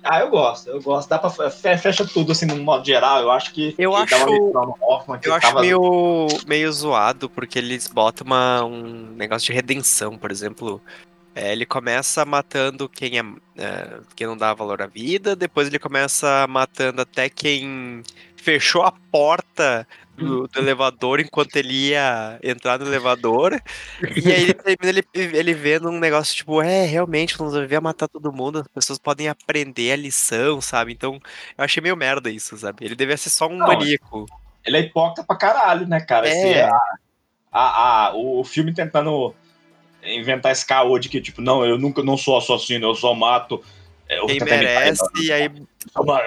Ah, 0.04 0.20
eu 0.20 0.30
gosto, 0.30 0.70
eu 0.70 0.82
gosto. 0.82 1.10
Dá 1.10 1.20
pra 1.20 1.30
fecha 1.30 2.06
tudo 2.06 2.32
assim 2.32 2.45
no 2.45 2.58
modo 2.58 2.86
geral. 2.86 3.22
Eu 3.22 3.32
acho 3.32 3.54
que 3.54 3.76
eu 3.78 3.95
acho 3.95 4.16
Hoffman, 4.82 5.20
eu 5.24 5.34
acho 5.34 5.47
tava... 5.47 5.62
meio 5.62 6.28
meio 6.47 6.72
zoado 6.72 7.30
porque 7.30 7.60
eles 7.60 7.88
botam 7.88 8.26
uma, 8.26 8.64
um 8.64 9.14
negócio 9.16 9.47
de 9.47 9.54
redenção, 9.54 10.18
por 10.18 10.32
exemplo. 10.32 10.82
É, 11.34 11.54
ele 11.54 11.66
começa 11.66 12.26
matando 12.26 12.89
quem 12.89 13.18
é, 13.18 13.24
é, 13.58 13.99
quem 14.16 14.28
não 14.28 14.36
dá 14.36 14.54
valor 14.54 14.82
à 14.82 14.88
vida, 14.88 15.34
depois 15.34 15.70
ele 15.70 15.80
começa 15.80 16.45
matando 16.49 17.02
até 17.02 17.30
quem 17.30 18.04
fechou 18.36 18.82
a 18.82 18.91
porta 19.10 19.88
do, 20.18 20.47
do, 20.47 20.59
elevador 20.59 21.20
enquanto 21.20 21.55
ele 21.55 21.89
ia 21.89 22.39
entrar 22.43 22.80
no 22.80 22.86
elevador. 22.86 23.59
e 24.16 24.32
aí 24.32 24.43
ele 24.43 24.53
termina 24.53 24.89
ele, 24.89 25.38
ele 25.38 25.53
vendo 25.53 25.89
um 25.89 25.99
negócio 25.99 26.36
tipo, 26.36 26.62
é, 26.62 26.86
realmente, 26.86 27.39
não 27.39 27.51
devia 27.51 27.82
matar 27.82 28.07
todo 28.07 28.32
mundo, 28.32 28.59
as 28.59 28.68
pessoas 28.68 28.99
podem 28.99 29.28
aprender 29.28 29.91
a 29.91 29.95
lição, 29.95 30.62
sabe? 30.62 30.93
Então, 30.93 31.20
eu 31.57 31.64
achei 31.64 31.82
meio 31.82 31.97
merda 31.97 32.30
isso, 32.30 32.57
sabe? 32.57 32.86
Ele 32.86 32.95
devia 32.95 33.18
ser 33.18 33.30
só 33.30 33.47
um 33.47 33.57
não, 33.57 33.68
maníaco. 33.68 34.26
Ele 34.66 34.78
é 34.78 34.80
hipócrita 34.82 35.24
pra 35.24 35.36
caralho, 35.36 35.88
né, 35.88 35.99
cara? 35.99 36.28
É. 36.28 36.32
Esse, 36.32 36.59
a, 36.59 36.80
a, 37.51 38.07
a, 38.07 38.16
o 38.16 38.43
filme 38.43 38.74
tentando 38.74 39.34
inventar 40.03 40.51
esse 40.51 40.66
caô 40.66 40.97
de 40.97 41.09
que, 41.09 41.22
tipo, 41.22 41.41
não, 41.41 41.66
eu 41.66 41.78
nunca 41.78 42.03
não 42.03 42.18
sou 42.18 42.38
assassino, 42.38 42.88
eu 42.88 42.95
só 42.95 43.14
mato. 43.14 43.64
É, 44.07 44.20
eu 44.20 44.28
quem 44.28 44.39
merece, 44.39 45.03
e 45.22 45.32
aí. 45.32 45.49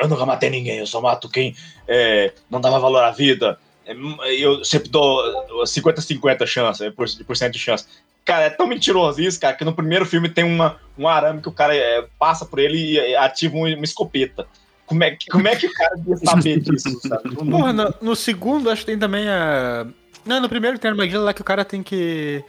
Eu 0.01 0.09
nunca 0.09 0.27
matei 0.27 0.51
ninguém, 0.51 0.79
eu 0.79 0.87
só 0.87 1.01
mato 1.01 1.29
quem 1.29 1.55
é, 1.87 2.33
não 2.51 2.61
dava 2.61 2.79
valor 2.79 3.05
à 3.05 3.11
vida. 3.11 3.59
É, 3.87 3.95
eu 4.35 4.65
sempre 4.65 4.89
dou 4.89 5.23
50-50 5.65 6.47
chance, 6.47 6.91
por, 6.93 7.07
por 7.27 7.37
cento 7.37 7.53
de 7.53 7.59
chance. 7.59 7.87
Cara, 8.25 8.45
é 8.45 8.51
tão 8.51 8.67
mentiroso 8.67 9.21
isso, 9.21 9.39
cara, 9.39 9.55
que 9.55 9.65
no 9.65 9.75
primeiro 9.75 10.07
filme 10.07 10.29
tem 10.29 10.45
uma, 10.45 10.77
um 10.97 11.07
arame 11.07 11.43
que 11.43 11.49
o 11.49 11.53
cara 11.53 11.77
é, 11.77 12.07
passa 12.19 12.47
por 12.47 12.59
ele 12.59 12.95
e 12.95 13.17
ativa 13.17 13.55
uma, 13.55 13.69
uma 13.69 13.85
escopeta. 13.85 14.47
Como 14.87 15.03
é, 15.03 15.11
que, 15.13 15.31
como 15.31 15.49
é 15.49 15.57
que 15.57 15.67
o 15.67 15.73
cara 15.73 15.95
ia 16.07 16.17
saber 16.17 16.61
disso, 16.61 17.01
sabe? 17.07 17.35
Porra, 17.35 17.73
no, 17.73 17.95
no, 18.01 18.17
segundo, 18.17 18.71
acho 18.71 18.83
que 18.83 18.87
tem 18.87 18.99
também 18.99 19.29
a. 19.29 19.87
Não, 20.25 20.41
no 20.41 20.49
primeiro 20.49 20.79
tem 20.79 20.89
a 20.89 20.93
armadilha 20.93 21.21
lá 21.21 21.35
que 21.35 21.41
o 21.41 21.45
cara 21.45 21.65
tem 21.65 21.83
que. 21.83 22.43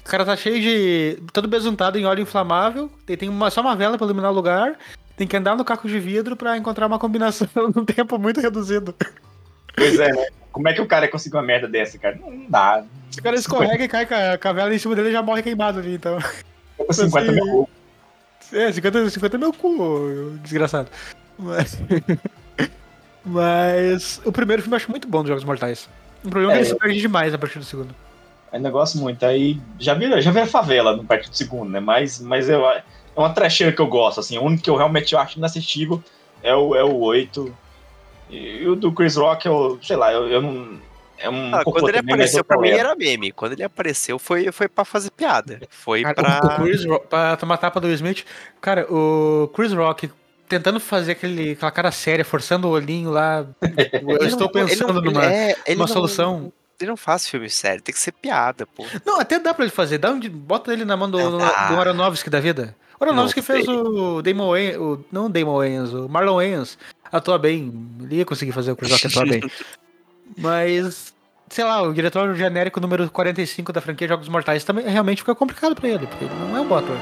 O 0.00 0.08
cara 0.08 0.24
tá 0.24 0.36
cheio 0.36 0.60
de. 0.60 1.22
todo 1.32 1.48
besuntado 1.48 1.98
em 1.98 2.06
óleo 2.06 2.22
inflamável, 2.22 2.90
tem, 3.06 3.16
tem 3.16 3.28
uma, 3.28 3.50
só 3.50 3.60
uma 3.60 3.76
vela 3.76 3.96
pra 3.96 4.06
iluminar 4.06 4.30
o 4.30 4.34
lugar, 4.34 4.78
tem 5.16 5.26
que 5.26 5.36
andar 5.36 5.56
no 5.56 5.64
caco 5.64 5.88
de 5.88 5.98
vidro 5.98 6.36
pra 6.36 6.56
encontrar 6.56 6.86
uma 6.86 6.98
combinação 6.98 7.48
num 7.74 7.84
tempo 7.84 8.18
muito 8.18 8.40
reduzido. 8.40 8.94
Pois 9.80 9.98
é, 9.98 10.12
né? 10.12 10.26
Como 10.52 10.68
é 10.68 10.74
que 10.74 10.80
o 10.80 10.86
cara 10.86 11.08
conseguiu 11.08 11.38
uma 11.38 11.46
merda 11.46 11.66
dessa, 11.66 11.98
cara? 11.98 12.16
Não 12.16 12.44
dá. 12.48 12.84
O 13.16 13.22
cara 13.22 13.36
escorrega 13.36 13.84
e 13.84 13.88
cai 13.88 14.04
com 14.04 14.14
a, 14.14 14.50
a 14.50 14.52
vela 14.52 14.74
em 14.74 14.78
cima 14.78 14.94
dele, 14.94 15.10
já 15.10 15.22
morre 15.22 15.42
queimado 15.42 15.78
ali, 15.78 15.94
então. 15.94 16.18
50 16.90 17.18
assim, 17.18 17.32
mil 17.32 17.46
cu. 17.46 17.70
É, 18.52 18.72
50, 18.72 19.10
50 19.10 19.38
mil 19.38 19.52
cu, 19.52 20.38
desgraçado. 20.42 20.88
Mas. 21.38 21.78
Mas. 23.24 24.20
O 24.24 24.32
primeiro 24.32 24.62
filme 24.62 24.74
eu 24.74 24.76
acho 24.76 24.90
muito 24.90 25.08
bom 25.08 25.20
dos 25.22 25.28
Jogos 25.28 25.44
Mortais. 25.44 25.88
O 26.22 26.28
problema 26.28 26.52
é, 26.52 26.56
é 26.56 26.58
que 26.58 26.66
ele 26.66 26.74
se 26.74 26.78
perde 26.78 27.00
demais 27.00 27.32
a 27.32 27.38
partir 27.38 27.58
do 27.58 27.64
segundo. 27.64 27.94
Ainda 28.52 28.68
gosto 28.70 28.98
muito. 28.98 29.24
Aí 29.24 29.60
já 29.78 29.94
vira, 29.94 30.20
já 30.20 30.30
vira 30.30 30.46
favela 30.46 30.96
no 30.96 31.04
partir 31.04 31.30
do 31.30 31.36
segundo, 31.36 31.70
né? 31.70 31.80
Mas, 31.80 32.20
mas 32.20 32.48
eu, 32.48 32.68
é 32.68 32.82
uma 33.16 33.32
trecheira 33.32 33.72
que 33.72 33.80
eu 33.80 33.86
gosto, 33.86 34.20
assim. 34.20 34.36
O 34.36 34.42
único 34.42 34.62
que 34.64 34.70
eu 34.70 34.76
realmente 34.76 35.14
acho 35.16 35.38
inassistível 35.38 36.02
é 36.42 36.54
o, 36.54 36.74
é 36.74 36.84
o 36.84 36.98
8. 36.98 37.56
E 38.30 38.66
o 38.66 38.76
do 38.76 38.92
Chris 38.92 39.16
Rock, 39.16 39.46
eu, 39.46 39.78
sei 39.82 39.96
lá, 39.96 40.12
eu, 40.12 40.28
eu 40.28 40.42
não. 40.42 40.78
É 41.18 41.28
um 41.28 41.54
ah, 41.54 41.62
quando 41.62 41.88
ele 41.88 41.98
apareceu 41.98 42.42
pra 42.42 42.58
mim 42.58 42.70
era 42.70 42.94
meme. 42.96 43.30
Quando 43.30 43.52
ele 43.52 43.62
apareceu 43.62 44.18
foi, 44.18 44.50
foi 44.50 44.68
pra 44.68 44.86
fazer 44.86 45.10
piada. 45.10 45.60
Foi 45.68 46.02
cara, 46.02 46.14
pra. 46.14 46.56
O 46.60 46.62
Chris 46.62 46.84
Rock, 46.84 47.06
pra 47.08 47.36
tomar 47.36 47.58
tapa 47.58 47.80
do 47.80 47.90
Smith. 47.90 48.24
Cara, 48.60 48.86
o 48.90 49.50
Chris 49.54 49.72
Rock 49.72 50.10
tentando 50.48 50.80
fazer 50.80 51.12
aquele, 51.12 51.52
aquela 51.52 51.70
cara 51.70 51.92
séria, 51.92 52.24
forçando 52.24 52.68
o 52.68 52.70
olhinho 52.70 53.10
lá. 53.10 53.46
Eu 54.02 54.26
estou 54.26 54.46
não, 54.46 54.48
pensando 54.48 54.94
não, 54.94 55.02
numa 55.02 55.24
é, 55.24 55.54
uma 55.76 55.86
solução. 55.86 56.52
Ele 56.80 56.88
não 56.88 56.96
faz 56.96 57.28
filme 57.28 57.50
sério, 57.50 57.82
tem 57.82 57.92
que 57.92 58.00
ser 58.00 58.12
piada, 58.12 58.66
pô. 58.66 58.86
Não, 59.04 59.20
até 59.20 59.38
dá 59.38 59.52
pra 59.52 59.64
ele 59.64 59.72
fazer. 59.72 59.98
Dá 59.98 60.10
um, 60.10 60.18
bota 60.18 60.72
ele 60.72 60.86
na 60.86 60.96
mão 60.96 61.10
do, 61.10 61.18
do 61.18 61.42
Aronofsky 61.44 62.30
da 62.30 62.40
vida. 62.40 62.74
O 62.98 63.04
Aronofsky 63.04 63.42
fez 63.42 63.68
o 63.68 64.22
Damon 64.22 64.50
Wayans, 64.50 64.76
o, 64.78 65.04
não 65.12 65.26
o 65.26 65.28
Damon 65.28 65.58
Wayans, 65.58 65.92
o 65.92 66.08
Marlon 66.08 66.36
Wayans 66.36 66.78
atua 67.10 67.38
bem. 67.38 67.72
Ele 68.02 68.16
ia 68.16 68.24
conseguir 68.24 68.52
fazer 68.52 68.72
o 68.72 68.76
Chris 68.76 68.90
Rock 68.92 69.06
atuar 69.06 69.26
bem. 69.26 69.40
Mas, 70.38 71.12
sei 71.48 71.64
lá, 71.64 71.82
o 71.82 71.92
diretor 71.92 72.34
genérico 72.34 72.80
número 72.80 73.10
45 73.10 73.72
da 73.72 73.80
franquia 73.80 74.08
Jogos 74.08 74.28
Mortais 74.28 74.64
também 74.64 74.86
realmente 74.86 75.18
fica 75.18 75.34
complicado 75.34 75.74
pra 75.74 75.88
ele, 75.88 76.06
porque 76.06 76.24
ele 76.24 76.34
não 76.34 76.56
é 76.56 76.60
um 76.60 76.66
bom 76.66 76.76
ator. 76.76 76.96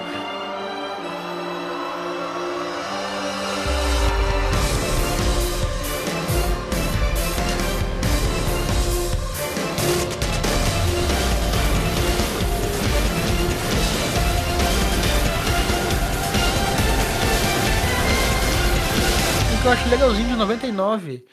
Eu 19.69 19.73
acho 19.73 19.89
legalzinho 19.91 20.29
de 20.29 20.35
99. 20.35 21.27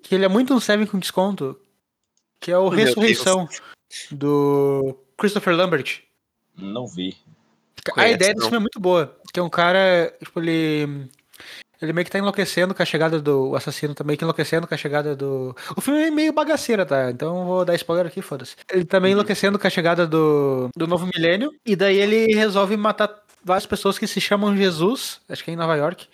Que 0.00 0.14
ele 0.14 0.24
é 0.24 0.28
muito 0.28 0.54
um 0.54 0.60
Seven 0.60 0.86
com 0.86 0.98
desconto. 0.98 1.58
Que 2.38 2.52
é 2.52 2.58
o 2.58 2.70
Meu 2.70 2.78
Ressurreição 2.78 3.48
do 4.12 4.96
Christopher 5.18 5.56
Lambert. 5.56 6.02
Não 6.56 6.86
vi. 6.86 7.16
A 7.88 7.90
Conheço, 7.90 8.14
ideia 8.14 8.34
desse 8.34 8.48
filme 8.48 8.58
é 8.58 8.60
muito 8.60 8.78
boa. 8.78 9.16
Que 9.32 9.40
é 9.40 9.42
um 9.42 9.50
cara, 9.50 10.14
tipo, 10.22 10.38
ele. 10.38 11.08
Ele 11.80 11.92
meio 11.92 12.04
que 12.04 12.12
tá 12.12 12.18
enlouquecendo 12.20 12.76
com 12.76 12.82
a 12.82 12.86
chegada 12.86 13.20
do. 13.20 13.50
O 13.50 13.56
assassino 13.56 13.92
tá 13.92 14.04
meio 14.04 14.16
que 14.16 14.24
enlouquecendo 14.24 14.68
com 14.68 14.74
a 14.74 14.78
chegada 14.78 15.16
do. 15.16 15.56
O 15.76 15.80
filme 15.80 16.00
é 16.00 16.10
meio 16.12 16.32
bagaceira, 16.32 16.86
tá? 16.86 17.10
Então 17.10 17.40
eu 17.40 17.44
vou 17.44 17.64
dar 17.64 17.74
spoiler 17.74 18.06
aqui, 18.06 18.22
foda-se. 18.22 18.54
Ele 18.72 18.84
tá 18.84 19.00
meio 19.00 19.14
enlouquecendo 19.14 19.58
com 19.58 19.66
a 19.66 19.70
chegada 19.70 20.06
do, 20.06 20.68
do 20.76 20.86
novo 20.86 21.08
milênio. 21.12 21.52
E 21.66 21.74
daí 21.74 21.96
ele 21.96 22.36
resolve 22.36 22.76
matar 22.76 23.20
várias 23.44 23.66
pessoas 23.66 23.98
que 23.98 24.06
se 24.06 24.20
chamam 24.20 24.56
Jesus, 24.56 25.20
acho 25.28 25.42
que 25.42 25.50
é 25.50 25.54
em 25.54 25.56
Nova 25.56 25.74
York. 25.74 26.06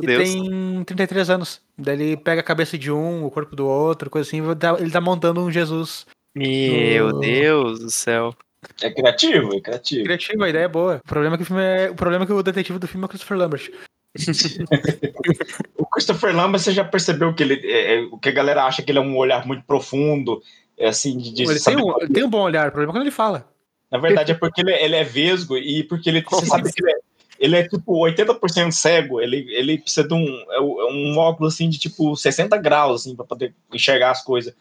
Meu 0.00 0.02
e 0.02 0.06
Deus. 0.06 0.30
tem 0.32 0.84
33 0.84 1.30
anos. 1.30 1.60
Daí 1.76 1.94
ele 2.00 2.16
pega 2.16 2.40
a 2.40 2.44
cabeça 2.44 2.76
de 2.78 2.90
um, 2.92 3.24
o 3.24 3.30
corpo 3.30 3.54
do 3.56 3.66
outro, 3.66 4.10
coisa 4.10 4.28
assim. 4.28 4.42
e 4.50 4.54
tá- 4.56 4.76
Ele 4.78 4.90
tá 4.90 5.00
montando 5.00 5.40
um 5.40 5.50
Jesus. 5.50 6.06
Meu 6.34 7.10
No- 7.10 7.20
Deus 7.20 7.80
do 7.80 7.90
céu. 7.90 8.34
É 8.82 8.90
criativo, 8.90 9.54
é 9.54 9.60
criativo. 9.60 10.04
Criativo, 10.04 10.42
a 10.44 10.48
ideia 10.48 10.64
é 10.64 10.68
boa. 10.68 11.00
O 11.04 11.08
problema 11.08 11.34
é 11.34 11.36
que 11.36 11.42
o 11.42 11.46
filme 11.46 11.62
é. 11.62 11.90
O 11.90 11.94
problema 11.94 12.24
é 12.24 12.26
que 12.26 12.32
o 12.32 12.42
detetive 12.42 12.78
do 12.78 12.88
filme 12.88 13.04
é 13.04 13.06
o 13.06 13.08
Christopher 13.08 13.36
Lambert. 13.38 13.70
O 15.76 15.86
Christopher 15.86 16.34
Lambert, 16.34 16.60
você 16.62 16.72
já 16.72 16.84
percebeu 16.84 17.34
que 17.34 17.42
ele. 17.42 17.60
É, 17.64 17.96
é, 17.96 18.00
o 18.10 18.18
que 18.18 18.28
a 18.28 18.32
galera 18.32 18.64
acha 18.64 18.82
que 18.82 18.90
ele 18.90 18.98
é 18.98 19.02
um 19.02 19.16
olhar 19.16 19.46
muito 19.46 19.64
profundo, 19.64 20.42
é 20.78 20.88
assim, 20.88 21.16
de, 21.16 21.32
de 21.32 21.42
Ele 21.42 21.60
tem, 21.60 21.76
um, 21.76 22.00
ele 22.00 22.12
tem 22.12 22.24
um 22.24 22.30
bom 22.30 22.42
olhar, 22.42 22.68
o 22.68 22.72
problema 22.72 22.92
é 22.92 22.94
quando 22.94 23.02
ele 23.02 23.10
fala. 23.10 23.48
Na 23.90 23.98
verdade 23.98 24.32
é 24.32 24.34
porque 24.34 24.60
ele, 24.60 24.72
ele 24.72 24.96
é 24.96 25.04
vesgo 25.04 25.56
e 25.56 25.84
porque 25.84 26.08
ele. 26.08 26.22
Você 26.22 26.46
sabe 26.46 26.72
que 26.72 26.82
ele 26.82 26.92
é, 26.92 26.96
ele 27.38 27.56
é 27.56 27.66
tipo 27.66 27.92
80% 28.04 28.72
cego. 28.72 29.20
Ele, 29.20 29.46
ele 29.50 29.78
precisa 29.78 30.06
de 30.06 30.14
um, 30.14 30.26
é 30.50 30.60
um 30.60 31.16
óculos 31.18 31.54
assim 31.54 31.68
de 31.68 31.78
tipo 31.78 32.16
60 32.16 32.56
graus, 32.58 33.02
assim, 33.02 33.16
pra 33.16 33.24
poder 33.24 33.54
enxergar 33.72 34.10
as 34.10 34.22
coisas. 34.22 34.54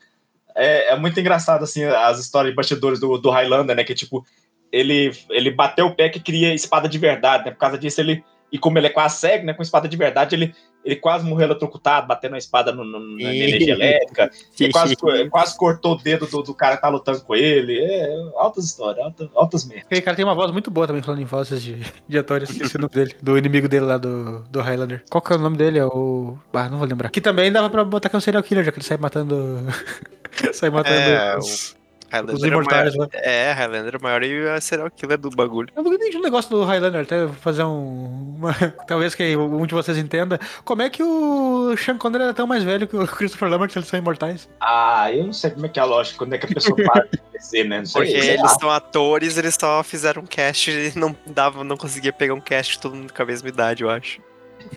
É, 0.56 0.94
é 0.94 1.00
muito 1.00 1.20
engraçado, 1.20 1.64
assim, 1.64 1.84
as 1.84 2.20
histórias 2.20 2.52
de 2.52 2.56
bastidores 2.56 3.00
do, 3.00 3.18
do 3.18 3.30
Highlander, 3.30 3.76
né? 3.76 3.84
Que 3.84 3.94
tipo, 3.94 4.26
ele, 4.72 5.12
ele 5.30 5.52
bateu 5.52 5.88
o 5.88 5.95
pé 5.95 6.10
que 6.10 6.20
queria 6.20 6.54
espada 6.54 6.88
de 6.88 6.98
verdade, 6.98 7.45
né? 7.45 7.52
Por 7.52 7.58
causa 7.58 7.78
disso, 7.78 8.02
ele. 8.02 8.24
E 8.52 8.58
como 8.58 8.78
ele 8.78 8.88
é 8.88 8.91
quase 8.91 9.18
cego, 9.18 9.45
né? 9.45 9.54
Com 9.54 9.64
espada 9.64 9.88
de 9.88 9.98
verdade, 9.98 10.36
ele, 10.36 10.54
ele 10.84 10.95
quase 10.97 11.26
morreu 11.26 11.45
eletrocutado, 11.47 12.07
batendo 12.07 12.35
a 12.35 12.38
espada 12.38 12.72
no, 12.72 12.84
no- 12.84 13.15
na 13.18 13.34
energia 13.34 13.73
elétrica. 13.73 14.30
Ele 14.60 14.72
quase, 14.72 14.95
quase 15.30 15.57
cortou 15.57 15.93
o 15.93 15.97
dedo 15.97 16.26
do, 16.27 16.41
do 16.43 16.53
cara 16.53 16.76
que 16.76 16.81
tá 16.81 16.89
lutando 16.89 17.22
com 17.22 17.35
ele. 17.35 17.80
É, 17.80 18.15
altas 18.38 18.65
histórias, 18.65 19.03
altas, 19.03 19.30
altas 19.35 19.65
merdas. 19.65 19.85
Aquele 19.85 20.01
cara 20.01 20.15
tem 20.15 20.23
uma 20.26 20.35
voz 20.35 20.51
muito 20.51 20.69
boa 20.69 20.85
também, 20.88 21.01
falando 21.01 21.22
em 21.22 21.26
vozes 21.26 21.61
de, 21.61 21.77
de 22.07 22.18
atores. 22.18 22.49
Esqueci 22.49 22.76
o 22.77 22.81
nome 22.81 22.93
dele. 22.93 23.15
Do 23.22 23.38
inimigo 23.38 23.68
dele 23.68 23.85
lá 23.85 23.97
do, 23.97 24.39
do 24.49 24.61
Highlander. 24.61 25.03
Qual 25.10 25.22
que 25.22 25.34
é 25.34 25.35
o 25.35 25.39
nome 25.39 25.57
dele? 25.57 25.80
É 25.80 25.85
o. 25.85 26.38
Ah, 26.53 26.69
não 26.69 26.77
vou 26.77 26.88
lembrar. 26.88 27.10
Que 27.10 27.19
também 27.22 27.51
dava 27.51 27.69
pra 27.69 27.84
botar 27.84 28.10
que 28.10 28.15
é 28.15 28.18
um 28.18 28.22
serial 28.22 28.43
killer, 28.43 28.64
já 28.64 28.72
que 28.72 28.77
ele 28.80 28.85
sai 28.85 28.97
matando. 28.97 29.60
sai 30.53 30.69
matando 30.69 30.95
É, 30.95 31.38
os, 31.38 31.76
Highlander 32.14 32.35
os 32.35 32.44
é 32.44 32.45
o 32.45 32.49
imortais 32.49 32.95
maior- 32.95 33.10
lá. 33.14 33.19
É, 33.22 33.52
Highlander 33.53 33.95
é 33.95 33.98
o 33.98 34.02
maior 34.03 34.23
e 34.23 34.48
a 34.49 34.61
serial 34.61 34.90
killer 34.91 35.18
do 35.18 35.30
bagulho. 35.31 35.69
Eu 35.76 35.84
não 35.84 35.94
entendi 35.94 36.18
um 36.18 36.22
negócio 36.22 36.49
do 36.52 36.64
Highlander, 36.64 37.02
até 37.02 37.27
fazer 37.27 37.64
um. 37.64 38.35
uma- 38.38 38.53
talvez 38.88 39.15
que 39.15 39.35
um 39.35 39.65
de 39.65 39.73
vocês 39.73 39.98
entenda. 39.98 40.40
Como 40.64 40.81
é 40.81 40.90
que 40.90 41.02
o 41.02 41.76
Sean 41.77 41.98
Connery 41.98 42.26
era 42.26 42.34
tão 42.34 42.45
mais 42.45 42.64
velho 42.64 42.88
que 42.88 42.95
o 42.95 43.07
Christopher 43.07 43.49
Lambert 43.49 43.72
se 43.72 43.80
eles 43.80 43.88
são 43.90 43.98
imortais? 43.99 44.48
Ah, 44.61 45.11
eu 45.11 45.26
não 45.26 45.34
sei 45.34 45.49
como 45.52 45.65
é 45.65 45.69
que 45.69 45.80
é 45.80 45.81
a 45.81 45.85
lógica, 45.85 46.18
quando 46.18 46.34
é 46.34 46.38
que 46.38 46.45
a 46.45 46.49
pessoa 46.49 46.76
para 46.76 47.03
de 47.11 47.18
crescer, 47.31 47.64
né? 47.64 47.80
Não 47.80 47.85
sei. 47.85 48.03
Porque 48.06 48.18
eles 48.27 48.41
lá. 48.41 48.49
são 48.60 48.69
atores, 48.69 49.38
eles 49.38 49.57
só 49.60 49.84
fizeram 49.84 50.22
um 50.22 50.26
cast 50.26 50.69
e 50.69 50.98
não 50.98 51.15
dava, 51.26 51.64
não 51.64 51.77
conseguia 51.77 52.14
pegar 52.14 52.34
um 52.34 52.41
cast 52.41 52.80
todo 52.80 52.95
mundo 52.95 53.11
com 53.14 53.22
a 53.23 53.26
mesma 53.26 53.49
idade, 53.49 53.84
eu 53.84 53.90
acho. 53.90 54.22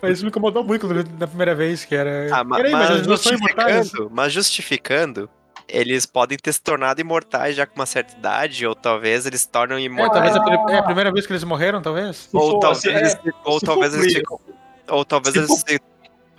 Mas 0.03 0.13
isso 0.15 0.25
me 0.25 0.31
incomodou 0.31 0.65
muito 0.65 0.89
na 1.19 1.27
primeira 1.29 1.55
vez, 1.55 1.85
que 1.85 1.95
era. 1.95 2.29
Ah, 2.35 2.45
Peraí, 2.45 2.73
mas, 2.73 2.89
são 3.21 3.33
imortais? 3.35 3.77
justificando, 3.87 4.11
mas 4.13 4.33
justificando, 4.33 5.31
eles 5.69 6.07
podem 6.07 6.39
ter 6.39 6.53
se 6.53 6.61
tornado 6.63 7.01
imortais 7.01 7.57
já 7.57 7.67
com 7.67 7.75
uma 7.77 7.87
certa 7.87 8.17
idade, 8.17 8.67
ou 8.67 8.75
talvez 8.75 9.27
eles 9.27 9.41
se 9.43 9.49
tornam 9.49 9.77
É, 9.79 9.83
imortais. 9.83 10.33
talvez 10.33 10.37
a, 10.37 10.41
pri- 10.65 10.75
é 10.75 10.79
a 10.79 10.83
primeira 10.83 11.13
vez 11.13 11.27
que 11.27 11.33
eles 11.33 11.45
morreram, 11.45 11.83
talvez? 11.83 12.29
Ou 12.33 12.53
for, 12.53 12.59
talvez 12.61 12.85
é, 13.15 13.21
ou 13.45 13.59
se 13.59 13.67
talvez 13.67 13.95
eles 13.95 14.13
ficam, 14.15 14.41
ou 14.89 15.05
talvez 15.05 15.33
Se 15.33 15.39
eles 15.41 15.49
for- 15.49 15.59
se- 15.69 15.81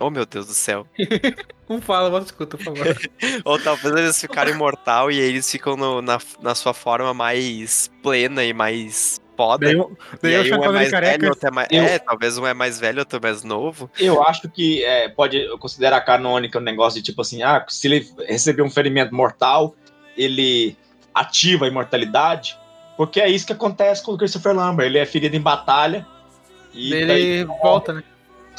Oh 0.00 0.10
meu 0.10 0.24
Deus 0.24 0.46
do 0.46 0.54
céu. 0.54 0.86
Um 1.68 1.80
fala, 1.82 2.08
bota 2.08 2.24
escuta, 2.26 2.56
por 2.56 2.64
favor. 2.64 2.86
Ou 3.44 3.58
talvez 3.58 3.94
eles 3.94 4.18
ficaram 4.18 4.50
imortal 4.50 5.10
e 5.10 5.20
aí 5.20 5.26
eles 5.28 5.50
ficam 5.50 5.76
no- 5.76 6.00
na, 6.00 6.18
na 6.40 6.54
sua 6.54 6.72
forma 6.72 7.12
mais 7.12 7.90
plena 8.02 8.42
e 8.42 8.54
mais 8.54 9.20
foda. 9.38 9.66
Daí, 9.66 9.76
um- 9.76 9.96
daí 10.20 10.52
um 10.52 10.64
é 10.64 10.68
mais 10.72 10.90
velho, 10.90 11.28
outro 11.28 11.48
é 11.48 11.50
mais. 11.52 11.68
Eu- 11.70 11.82
É, 11.84 11.98
talvez 12.00 12.36
um 12.36 12.46
é 12.46 12.52
mais 12.52 12.78
velho, 12.80 12.98
outro 12.98 13.18
é 13.18 13.22
mais 13.22 13.44
novo. 13.44 13.88
Eu 13.98 14.22
acho 14.24 14.48
que 14.50 14.82
é, 14.84 15.08
pode 15.08 15.46
considerar 15.58 16.00
canônica 16.00 16.58
o 16.58 16.60
negócio 16.60 17.00
de 17.00 17.04
tipo 17.06 17.22
assim, 17.22 17.42
ah, 17.44 17.64
se 17.68 17.86
ele 17.86 18.06
receber 18.26 18.62
um 18.62 18.70
ferimento 18.70 19.14
mortal, 19.14 19.74
ele 20.16 20.76
ativa 21.14 21.64
a 21.64 21.68
imortalidade, 21.68 22.58
porque 22.96 23.20
é 23.20 23.28
isso 23.30 23.46
que 23.46 23.52
acontece 23.52 24.02
com 24.02 24.12
o 24.12 24.18
Christopher 24.18 24.54
Lambert. 24.54 24.86
Ele 24.86 24.98
é 24.98 25.06
ferido 25.06 25.36
em 25.36 25.40
batalha 25.40 26.04
e 26.74 26.92
Ele 26.92 27.06
daí- 27.06 27.44
volta, 27.44 27.92
né? 27.92 28.02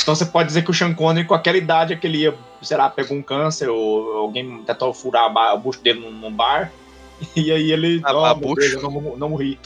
então 0.01 0.15
você 0.15 0.26
pode 0.26 0.47
dizer 0.47 0.64
que 0.64 0.72
o 0.72 0.73
Sean 0.73 0.93
Connery 0.93 1.27
com 1.27 1.34
aquela 1.34 1.57
idade 1.57 1.91
é 1.93 1.95
que 1.97 2.07
ele 2.07 2.19
ia, 2.19 2.34
sei 2.61 2.77
lá, 2.77 2.89
pegou 2.89 3.18
um 3.18 3.22
câncer 3.22 3.68
ou 3.69 4.14
alguém 4.18 4.64
tentou 4.64 4.93
furar 4.93 5.26
a 5.26 5.56
bucho 5.57 5.81
dele 5.81 5.99
num, 5.99 6.11
num 6.11 6.31
bar 6.31 6.72
e 7.35 7.51
aí 7.51 7.72
ele, 7.73 7.99
A- 8.06 8.14
oh, 8.14 8.23
a 8.26 8.34
não, 8.34 9.18
não 9.18 9.30
morri. 9.30 9.60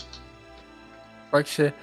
Pode 1.34 1.50
ser. 1.50 1.74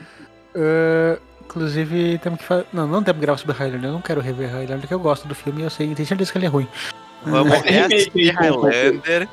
Ah, 0.55 1.19
inclusive, 1.45 2.19
temos 2.19 2.39
que 2.39 2.45
fazer. 2.47 2.67
Não, 2.73 2.87
não 2.87 3.03
temos 3.03 3.19
que 3.19 3.27
gravar 3.27 3.37
sobre 3.39 3.57
Highlander. 3.57 3.91
Eu 3.91 3.95
não 3.95 4.01
quero 4.01 4.21
rever 4.21 4.49
Highlander, 4.49 4.79
porque 4.79 4.95
eu 4.95 5.01
gosto 5.01 5.27
do 5.27 5.35
filme 5.35 5.63
e 5.63 5.65
eu 5.65 5.71
sei, 5.71 5.93
tenho 5.93 6.07
certeza 6.07 6.31
que 6.31 6.39
ele 6.39 6.47
é 6.47 6.49
ruim. 6.49 6.69
Vamos 7.25 7.53
com- 7.53 7.69
Highlander 7.69 9.29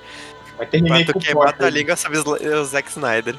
Vai 0.57 0.65
ter 0.65 0.77
remake 0.77 1.03
enquanto 1.03 1.13
com 1.13 1.19
queimar 1.19 1.55
a 1.61 1.69
língua 1.69 1.95
sobre 1.95 2.17
o 2.17 2.65
Zack 2.65 2.89
Snyder. 2.89 3.35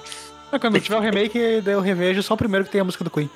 Ah, 0.53 0.59
quando 0.61 0.81
tiver 0.81 0.97
o 0.97 1.01
remake, 1.01 1.61
daí 1.63 1.75
eu 1.75 1.81
revejo 1.81 2.23
só 2.23 2.35
o 2.35 2.37
primeiro 2.37 2.65
que 2.65 2.71
tem 2.71 2.81
a 2.81 2.85
música 2.85 3.03
do 3.03 3.11
Queen. 3.11 3.29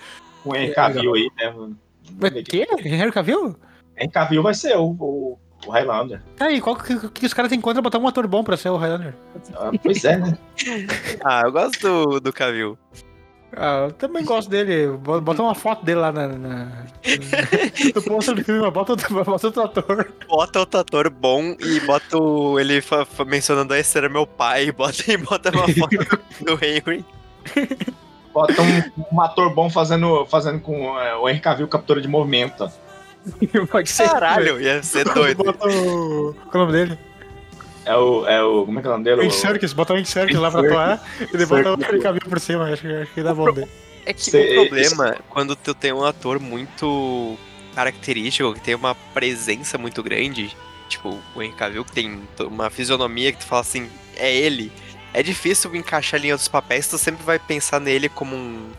o 0.45 0.55
Henry 0.55 0.73
Cavill 0.73 1.15
aí, 1.15 1.29
né? 1.37 1.51
mano? 1.51 1.77
Mas 2.21 2.33
quê? 2.45 2.65
Henry 2.85 3.11
Cavill? 3.11 3.57
Henry 3.99 4.13
Cavill 4.13 4.43
vai 4.45 4.55
ser 4.55 4.77
o, 4.77 4.85
o, 5.01 5.39
o 5.67 5.71
Highlander. 5.73 6.23
Tá 6.37 6.47
aí, 6.47 6.61
qual 6.61 6.77
que, 6.77 7.09
que 7.11 7.27
os 7.27 7.35
caras 7.35 7.51
têm 7.51 7.61
contra 7.61 7.83
botar 7.83 7.99
um 7.99 8.07
ator 8.07 8.29
bom 8.29 8.45
pra 8.45 8.57
ser 8.57 8.69
o 8.69 8.77
Highlander? 8.77 9.15
Ah, 9.57 9.73
pois 9.83 10.05
é, 10.05 10.17
né? 10.17 10.39
Ah, 11.25 11.43
eu 11.45 11.51
gosto 11.51 11.81
do, 11.81 12.21
do 12.21 12.33
Cavill. 12.33 12.79
Ah, 13.55 13.85
eu 13.89 13.93
também 13.93 14.25
gosto 14.25 14.49
dele. 14.49 14.89
Bo- 14.97 15.21
Bota 15.21 15.43
uma 15.43 15.55
foto 15.55 15.85
dele 15.85 16.01
lá 16.01 16.11
na. 16.11 16.29
na... 16.29 16.69
no 17.95 18.35
do 18.35 18.45
filme, 18.45 18.61
mas 18.61 18.73
bota 18.73 18.93
outro, 18.93 19.25
bota 19.25 19.47
outro 19.47 19.63
ator. 19.63 20.13
Bota 20.27 20.61
outro 20.61 20.81
ator 20.81 21.11
bom 21.11 21.55
e 21.61 21.81
bota 21.81 22.17
o, 22.17 22.59
ele 22.59 22.81
fa- 22.81 23.05
fa- 23.05 23.25
mencionando 23.25 23.75
esse 23.75 23.97
era 23.99 24.09
meu 24.09 24.27
pai, 24.27 24.67
e 24.69 24.73
bota, 24.73 25.03
e 25.11 25.17
bota 25.19 25.51
uma 25.51 25.69
foto 25.69 25.97
do, 25.99 26.47
do 26.57 26.65
Henry. 26.65 27.05
Bota 28.33 28.63
um, 28.63 29.07
um 29.17 29.21
ator 29.21 29.53
bom 29.55 29.69
fazendo, 29.69 30.25
fazendo 30.27 30.59
com 30.61 30.99
é, 30.99 31.15
o 31.17 31.29
Henry 31.29 31.41
Cavill 31.41 31.69
captura 31.69 32.01
de 32.01 32.09
movimento. 32.09 32.71
Pode 33.71 33.91
ser. 33.91 34.09
Caralho, 34.09 34.61
ia 34.61 34.83
ser 34.83 35.05
doido. 35.13 35.45
Bota 35.45 35.69
o. 35.69 36.35
Qual 36.51 36.55
é 36.55 36.57
o 36.57 36.59
nome 36.67 36.73
dele? 36.73 36.99
É 37.85 37.97
o, 37.97 38.27
é 38.27 38.43
o. 38.43 38.65
Como 38.65 38.79
é 38.79 38.83
que 38.83 38.87
é 38.89 38.91
o 38.91 38.93
nome 38.93 39.05
dele? 39.05 39.17
O 39.17 39.25
O- 39.25 39.27
Andy 39.27 39.35
Serkis, 39.35 39.73
bota 39.73 39.95
o 39.95 40.05
Serkis 40.07 40.37
lá 40.39 40.51
pra 40.51 40.61
atuar 40.61 41.09
e 41.21 41.37
depois 41.37 41.65
bota 41.65 41.73
o 41.75 41.77
Serkis. 41.79 41.89
Henry 41.95 42.01
Cavill 42.03 42.21
por 42.29 42.41
cima. 42.41 42.65
Acho, 42.73 42.83
que- 42.83 42.95
acho 42.95 43.13
que 43.13 43.23
dá 43.23 43.35
bom 43.35 43.53
dele. 43.53 43.69
É 44.07 44.13
que 44.13 44.21
Cê- 44.23 44.59
o 44.59 44.61
problema 44.67 45.09
é 45.11 45.19
quando 45.29 45.55
tu 45.57 45.75
tem 45.75 45.93
um 45.93 46.05
ator 46.05 46.41
muito 46.41 47.37
característico, 47.75 48.55
que 48.55 48.61
tem 48.61 48.75
uma 48.75 48.95
presença 48.95 49.79
muito 49.79 50.03
grande, 50.03 50.55
tipo 50.89 51.19
o 51.35 51.43
Henry 51.43 51.55
Cavill, 51.55 51.85
que 51.85 51.93
tem 51.93 52.21
to- 52.37 52.49
uma 52.49 52.69
fisionomia 52.71 53.33
que 53.33 53.39
tu 53.39 53.47
fala 53.47 53.63
assim, 53.63 53.89
é 54.17 54.33
ele. 54.35 54.71
É 55.15 55.23
difícil 55.23 55.75
encaixar 55.77 56.19
ele 56.19 56.29
em 56.29 56.33
outros 56.33 56.49
papéis, 56.49 56.87
tu 56.89 56.99
sempre 56.99 57.23
vai 57.25 57.39
pensar 57.39 57.81
nele 57.81 58.09
como 58.09 58.35
um 58.37 58.71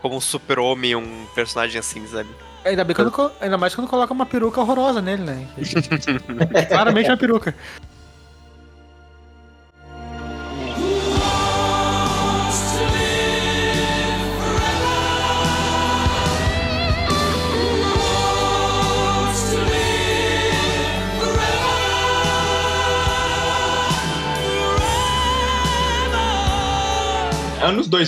como 0.00 0.16
um 0.16 0.20
super-homem, 0.20 0.96
um 0.96 1.26
personagem 1.32 1.78
assim, 1.78 2.04
sabe? 2.08 2.28
Ainda, 2.64 2.82
bem 2.82 2.94
quando, 2.94 3.30
ainda 3.40 3.56
mais 3.56 3.72
quando 3.72 3.86
coloca 3.86 4.12
uma 4.12 4.26
peruca 4.26 4.60
horrorosa 4.60 5.00
nele, 5.00 5.22
né? 5.22 5.46
Claramente 6.68 7.06
é 7.06 7.10
uma 7.12 7.16
peruca. 7.16 7.54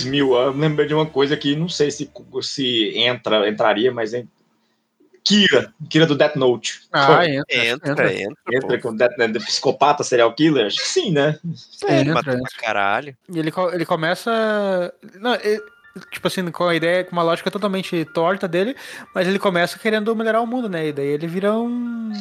2000, 0.03 0.33
eu 0.33 0.51
lembrei 0.51 0.87
de 0.87 0.93
uma 0.93 1.05
coisa 1.05 1.35
que 1.37 1.55
não 1.55 1.69
sei 1.69 1.89
se, 1.91 2.09
se 2.41 2.97
entra, 2.97 3.49
entraria, 3.49 3.91
mas 3.91 4.13
é. 4.13 4.25
Kira, 5.23 5.73
Kira 5.89 6.05
do 6.05 6.15
Death 6.15 6.35
Note. 6.35 6.81
Ah, 6.93 7.25
entra. 7.27 7.45
Entra, 7.49 8.13
entra, 8.13 8.33
Entra 8.53 8.77
pô. 8.77 8.89
com 8.89 8.95
Death, 8.95 9.17
né, 9.17 9.27
do 9.27 9.39
psicopata 9.39 10.03
serial 10.03 10.31
killer? 10.35 10.67
Acho 10.67 10.77
que 10.77 10.87
sim, 10.87 11.11
né? 11.11 11.39
É, 11.87 12.01
entra, 12.01 12.13
matou 12.13 12.33
entra. 12.33 12.49
pra 12.51 12.61
caralho. 12.67 13.17
E 13.27 13.39
ele, 13.39 13.51
ele 13.73 13.85
começa. 13.87 14.93
Não, 15.15 15.33
ele, 15.33 15.63
tipo 16.11 16.27
assim, 16.27 16.51
com 16.51 16.65
a 16.65 16.75
ideia, 16.75 17.03
com 17.03 17.11
uma 17.13 17.23
lógica 17.23 17.49
totalmente 17.49 18.05
torta 18.05 18.47
dele, 18.47 18.75
mas 19.15 19.27
ele 19.27 19.39
começa 19.39 19.79
querendo 19.79 20.15
melhorar 20.15 20.41
o 20.41 20.45
mundo, 20.45 20.69
né? 20.69 20.89
E 20.89 20.93
daí 20.93 21.07
ele 21.07 21.25
vira 21.25 21.53
um. 21.53 22.11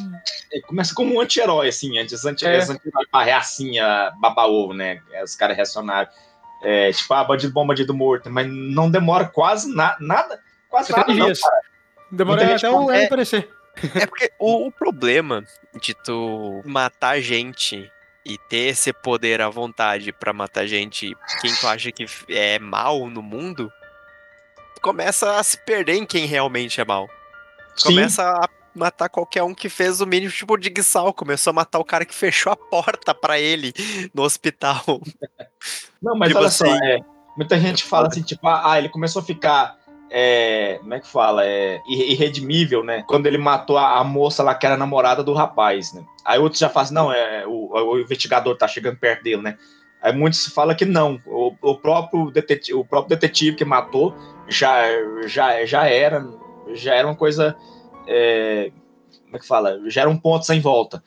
Ele 0.51 0.63
começa 0.63 0.95
como 0.95 1.15
um 1.17 1.21
anti-herói, 1.21 1.69
assim, 1.69 1.99
antes 1.99 2.25
anti 2.25 2.47
É. 2.47 2.57
anti-herói 2.63 3.05
pra 3.13 3.23
reacinha, 3.23 4.13
baba-ovo, 4.19 4.73
né? 4.73 5.03
Os 5.23 5.35
caras 5.35 5.57
reacionários. 5.57 6.15
É, 6.65 6.91
tipo, 6.93 7.13
ah, 7.15 7.23
bandido 7.25 7.53
bom, 7.53 7.67
bandido 7.67 7.95
morto, 7.95 8.31
mas 8.31 8.47
não 8.51 8.91
demora 8.91 9.27
quase 9.27 9.73
na, 9.75 9.97
nada, 10.01 10.41
quase 10.69 10.93
Até 10.93 11.01
nada, 11.03 11.15
não, 11.15 11.27
dias. 11.27 11.41
cara. 11.41 11.63
Demora 12.11 12.55
até 12.57 12.71
o 12.71 12.91
é- 12.91 13.05
aparecer. 13.05 13.51
É 13.95 14.07
porque 14.07 14.31
o, 14.39 14.67
o 14.69 14.73
problema 14.73 15.45
de 15.81 15.95
tu 15.95 16.63
matar 16.65 17.21
gente 17.21 17.91
e 18.25 18.39
ter 18.49 18.69
esse 18.69 18.93
poder 18.93 19.43
à 19.43 19.49
vontade 19.49 20.13
pra 20.13 20.33
matar 20.33 20.67
gente, 20.67 21.15
quem 21.41 21.55
tu 21.55 21.67
acha 21.67 21.93
que 21.93 22.07
é 22.29 22.59
mal 22.59 23.07
no 23.11 23.21
mundo, 23.21 23.71
começa 24.81 25.39
a 25.39 25.43
se 25.43 25.59
perder 25.59 25.95
em 25.97 26.07
quem 26.07 26.25
realmente 26.25 26.81
é 26.81 26.85
mal. 26.85 27.11
Sim. 27.77 27.89
Começa 27.91 28.23
a 28.23 28.49
matar 28.75 29.09
qualquer 29.09 29.43
um 29.43 29.55
que 29.55 29.69
fez 29.69 30.01
o 30.01 30.07
mínimo 30.07 30.33
tipo 30.33 30.57
de 30.57 30.71
guiçal. 30.71 31.13
Começou 31.13 31.51
a 31.51 31.55
matar 31.55 31.79
o 31.79 31.85
cara 31.85 32.05
que 32.05 32.15
fechou 32.15 32.53
a 32.53 32.57
porta 32.57 33.15
pra 33.15 33.39
ele 33.39 33.73
no 34.13 34.23
hospital. 34.23 34.83
Não, 36.03 36.17
mas 36.17 36.29
Tipo 36.29 36.41
olha 36.41 36.51
só, 36.51 36.65
assim, 36.65 36.85
é, 36.87 36.99
muita 37.37 37.59
gente 37.59 37.85
fala 37.85 38.09
assim, 38.09 38.23
tipo, 38.23 38.47
ah, 38.47 38.73
ah, 38.73 38.79
ele 38.79 38.89
começou 38.89 39.23
a 39.23 39.25
ficar, 39.25 39.77
é, 40.11 40.79
como 40.81 40.95
é 40.95 41.01
que 41.01 41.07
fala, 41.09 41.45
é, 41.47 41.81
irre- 41.89 42.13
irredimível, 42.13 42.85
né? 42.85 43.03
Quando 43.07 43.27
ele 43.27 43.39
matou 43.39 43.79
a, 43.79 43.99
a 43.99 44.05
moça 44.05 44.43
lá 44.43 44.55
que 44.55 44.67
era 44.67 44.77
namorada 44.77 45.23
do 45.23 45.33
rapaz, 45.33 45.93
né? 45.93 46.05
Aí 46.25 46.39
outros 46.39 46.61
já 46.61 46.69
falam 46.69 46.85
assim, 46.85 46.95
não, 46.95 47.13
é, 47.13 47.47
o, 47.47 47.71
o 47.73 47.99
investigador 48.01 48.57
tá 48.57 48.69
chegando 48.69 48.99
perto 48.99 49.23
dele, 49.23 49.43
né? 49.43 49.59
Aí 50.03 50.13
muitos 50.13 50.47
falam 50.49 50.77
que 50.77 50.85
não, 50.85 51.19
o, 51.25 51.55
o 51.63 51.77
próprio 51.77 52.31
detetive, 52.31 52.79
o 52.79 52.85
próprio 52.85 53.17
detetive 53.17 53.57
que 53.57 53.65
matou 53.65 54.15
já, 54.47 54.83
já, 55.27 55.65
já 55.65 55.87
era, 55.89 56.23
já 56.75 56.95
era 56.95 57.09
uma 57.09 57.17
coisa, 57.17 57.57
é, 58.07 58.71
como 59.25 59.37
é 59.37 59.39
que 59.39 59.47
fala? 59.47 59.81
Já 59.91 60.03
era 60.03 60.11
um 60.11 60.17
ponto 60.19 60.45
sem 60.47 60.61
volta. 60.61 61.03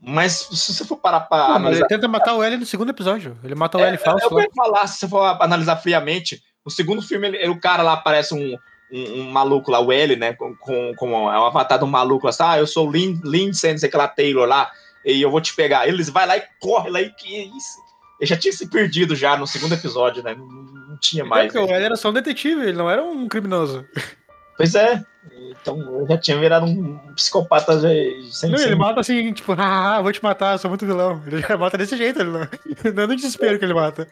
Mas 0.00 0.32
se 0.52 0.72
você 0.74 0.84
for 0.84 0.96
parar 0.96 1.20
pra 1.20 1.38
Não, 1.38 1.46
mas 1.48 1.56
analisar 1.56 1.80
ele 1.80 1.88
tenta 1.88 2.08
matar 2.08 2.34
o 2.34 2.42
L 2.42 2.56
no 2.56 2.66
segundo 2.66 2.90
episódio. 2.90 3.36
Ele 3.42 3.54
mata 3.54 3.78
o 3.78 3.80
L 3.80 3.96
falso. 3.98 4.26
eu 4.26 4.30
lá. 4.36 4.42
ia 4.42 4.50
falar, 4.54 4.86
se 4.86 4.98
você 5.00 5.08
for 5.08 5.24
analisar 5.42 5.76
friamente, 5.76 6.40
o 6.64 6.70
segundo 6.70 7.02
filme, 7.02 7.26
ele- 7.28 7.48
o 7.48 7.60
cara 7.60 7.82
lá 7.82 7.96
parece 7.96 8.32
um, 8.32 8.56
um, 8.92 9.20
um 9.20 9.30
maluco 9.30 9.70
lá, 9.70 9.80
o 9.80 9.92
L, 9.92 10.14
né? 10.14 10.34
Com, 10.34 10.54
com, 10.56 10.94
com 10.94 11.32
é 11.32 11.38
um 11.38 11.46
avatar 11.46 11.78
de 11.78 11.84
um 11.84 11.88
maluco 11.88 12.26
lá, 12.26 12.30
assim, 12.30 12.42
ah, 12.44 12.58
eu 12.58 12.66
sou 12.66 12.86
o 12.86 12.90
Lin, 12.92 13.20
Lindsay, 13.24 13.72
não 13.72 13.78
sei 13.78 13.90
que 13.90 13.96
lá, 13.96 14.06
Taylor 14.06 14.46
lá, 14.46 14.70
e 15.04 15.20
eu 15.20 15.30
vou 15.30 15.40
te 15.40 15.54
pegar. 15.54 15.88
Eles 15.88 16.08
vai 16.08 16.26
lá 16.26 16.36
e 16.36 16.44
corre 16.60 16.90
lá 16.90 17.00
e 17.00 17.10
que 17.10 17.36
isso? 17.56 17.78
Ele 18.20 18.28
já 18.28 18.36
tinha 18.36 18.52
se 18.52 18.68
perdido 18.68 19.16
já 19.16 19.36
no 19.36 19.46
segundo 19.46 19.74
episódio, 19.74 20.22
né? 20.22 20.34
Não, 20.34 20.46
não 20.46 20.98
tinha 21.00 21.24
mais. 21.24 21.52
Porque 21.52 21.58
o 21.58 21.74
L 21.74 21.84
era 21.84 21.96
só 21.96 22.10
um 22.10 22.12
detetive, 22.12 22.62
ele 22.62 22.78
não 22.78 22.88
era 22.88 23.02
um 23.02 23.28
criminoso. 23.28 23.84
Pois 24.58 24.74
é. 24.74 25.02
Então 25.50 25.80
eu 26.00 26.06
já 26.06 26.18
tinha 26.18 26.36
virado 26.38 26.66
um 26.66 26.98
psicopata 27.14 27.74
já, 27.80 27.88
sem, 28.30 28.50
Não, 28.50 28.58
sem- 28.58 28.66
ele 28.66 28.74
mata 28.74 29.00
assim, 29.00 29.32
tipo, 29.32 29.52
ah, 29.56 30.02
vou 30.02 30.12
te 30.12 30.22
matar, 30.22 30.52
eu 30.54 30.58
sou 30.58 30.68
muito 30.68 30.84
vilão. 30.84 31.22
Ele 31.26 31.40
já 31.40 31.56
mata 31.56 31.78
desse 31.78 31.96
jeito, 31.96 32.20
ele 32.20 32.30
não, 32.30 32.40
não 32.94 33.02
é 33.04 33.06
no 33.06 33.16
desespero 33.16 33.58
que 33.58 33.64
ele 33.64 33.72
mata. 33.72 34.06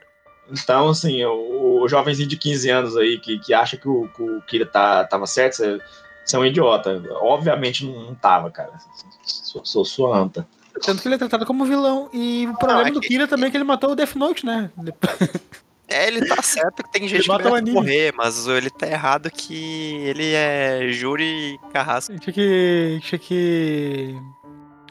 Então, 0.51 0.89
assim, 0.89 1.24
o, 1.24 1.82
o 1.82 1.89
jovenzinho 1.89 2.28
de 2.28 2.36
15 2.36 2.70
anos 2.70 2.97
aí 2.97 3.18
que, 3.18 3.40
que 3.40 3.52
acha 3.52 3.77
que 3.77 3.89
o, 3.89 4.09
que 4.14 4.23
o 4.23 4.40
Kira 4.43 4.64
tá, 4.64 5.05
tava 5.05 5.27
certo, 5.27 5.55
você, 5.55 5.81
você 6.24 6.36
é 6.36 6.39
um 6.39 6.47
idiota. 6.47 7.02
Obviamente 7.20 7.85
não, 7.85 8.01
não 8.06 8.14
tava, 8.14 8.48
cara. 8.51 8.70
Sou, 9.24 9.64
sou 9.64 9.85
sua 9.85 10.16
anta. 10.16 10.47
Tanto 10.81 11.02
que 11.02 11.09
ele 11.09 11.16
é 11.16 11.18
tratado 11.18 11.44
como 11.44 11.64
vilão. 11.64 12.09
E 12.12 12.47
o 12.47 12.56
problema 12.56 12.89
é 12.89 12.93
do 12.93 13.01
Kira 13.01 13.27
também 13.27 13.48
é 13.48 13.51
que 13.51 13.56
ele 13.56 13.64
matou 13.64 13.90
o 13.90 13.97
Death 13.97 14.14
Note, 14.14 14.47
né? 14.47 14.70
É, 15.88 16.08
ele 16.08 16.26
tá 16.26 16.42
certo 16.42 16.82
que 16.82 16.90
tem 16.90 17.06
gente 17.08 17.22
que 17.22 17.28
mata 17.28 17.48
o 17.48 17.52
merece 17.52 17.72
morrer, 17.72 18.12
mas 18.16 18.46
ele 18.46 18.70
tá 18.70 18.88
errado 18.88 19.30
que 19.30 19.94
ele 20.04 20.32
é 20.34 20.88
júri 20.90 21.58
carrasco. 21.72 22.18
Tinha 22.18 22.32
que. 22.32 23.00
Tinha 23.02 23.18
que. 23.18 24.14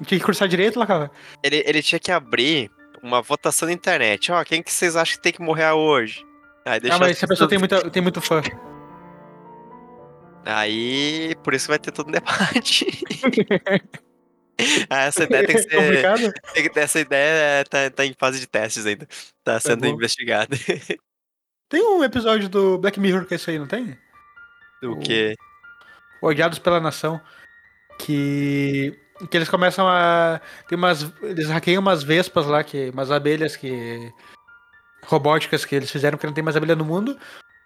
Tinha 0.05 0.19
que 0.19 0.25
cursar 0.25 0.47
direito 0.47 0.79
lá, 0.79 0.87
cara. 0.87 1.11
Ele, 1.43 1.63
ele 1.65 1.81
tinha 1.81 1.99
que 1.99 2.11
abrir 2.11 2.71
uma 3.03 3.21
votação 3.21 3.67
na 3.67 3.73
internet. 3.73 4.31
Ó, 4.31 4.43
quem 4.43 4.63
que 4.63 4.71
vocês 4.71 4.95
acham 4.95 5.17
que 5.17 5.23
tem 5.23 5.33
que 5.33 5.41
morrer 5.41 5.69
hoje? 5.71 6.25
Aí 6.65 6.79
deixa 6.79 6.95
Ah, 6.95 6.99
mas 6.99 7.11
as 7.11 7.17
se 7.17 7.25
a 7.25 7.27
pessoa 7.27 7.49
tem, 7.49 7.59
muita, 7.59 7.89
tem 7.89 8.01
muito 8.01 8.21
fã. 8.21 8.41
Aí, 10.45 11.35
por 11.43 11.53
isso 11.53 11.67
vai 11.67 11.79
ter 11.79 11.91
todo 11.91 12.07
um 12.07 12.11
debate. 12.11 12.85
Ah, 14.89 15.03
essa 15.05 15.23
ideia 15.23 15.45
tem 15.45 15.55
que 15.55 15.61
ser. 15.69 15.75
Complicado? 15.75 16.33
tem 16.53 16.69
que- 16.69 16.79
essa 16.79 16.99
ideia 16.99 17.63
tá, 17.65 17.89
tá 17.89 18.05
em 18.05 18.13
fase 18.17 18.39
de 18.39 18.47
testes 18.47 18.85
ainda. 18.85 19.07
Tá 19.43 19.59
sendo 19.59 19.81
bom. 19.81 19.87
investigada. 19.93 20.55
Tem 21.67 21.81
um 21.81 22.03
episódio 22.03 22.47
do 22.47 22.77
Black 22.77 22.99
Mirror 22.99 23.25
que 23.25 23.33
é 23.33 23.37
isso 23.37 23.49
aí, 23.49 23.57
não 23.57 23.65
tem? 23.67 23.97
o 24.83 24.99
quê? 24.99 25.35
Odiados 26.21 26.59
pela 26.59 26.79
Nação. 26.79 27.19
Que. 27.97 28.97
Que 29.31 29.37
eles 29.37 29.49
começam 29.49 29.87
a. 29.87 30.39
Tem 30.67 30.77
umas. 30.77 31.11
Eles 31.23 31.47
hackeiam 31.49 31.81
umas 31.81 32.03
vespas 32.03 32.45
lá, 32.45 32.63
que, 32.63 32.91
umas 32.91 33.09
abelhas 33.09 33.55
que. 33.55 34.11
robóticas 35.05 35.65
que 35.65 35.75
eles 35.75 35.89
fizeram, 35.89 36.17
porque 36.17 36.27
não 36.27 36.33
tem 36.35 36.43
mais 36.43 36.55
abelha 36.55 36.75
no 36.75 36.85
mundo. 36.85 37.17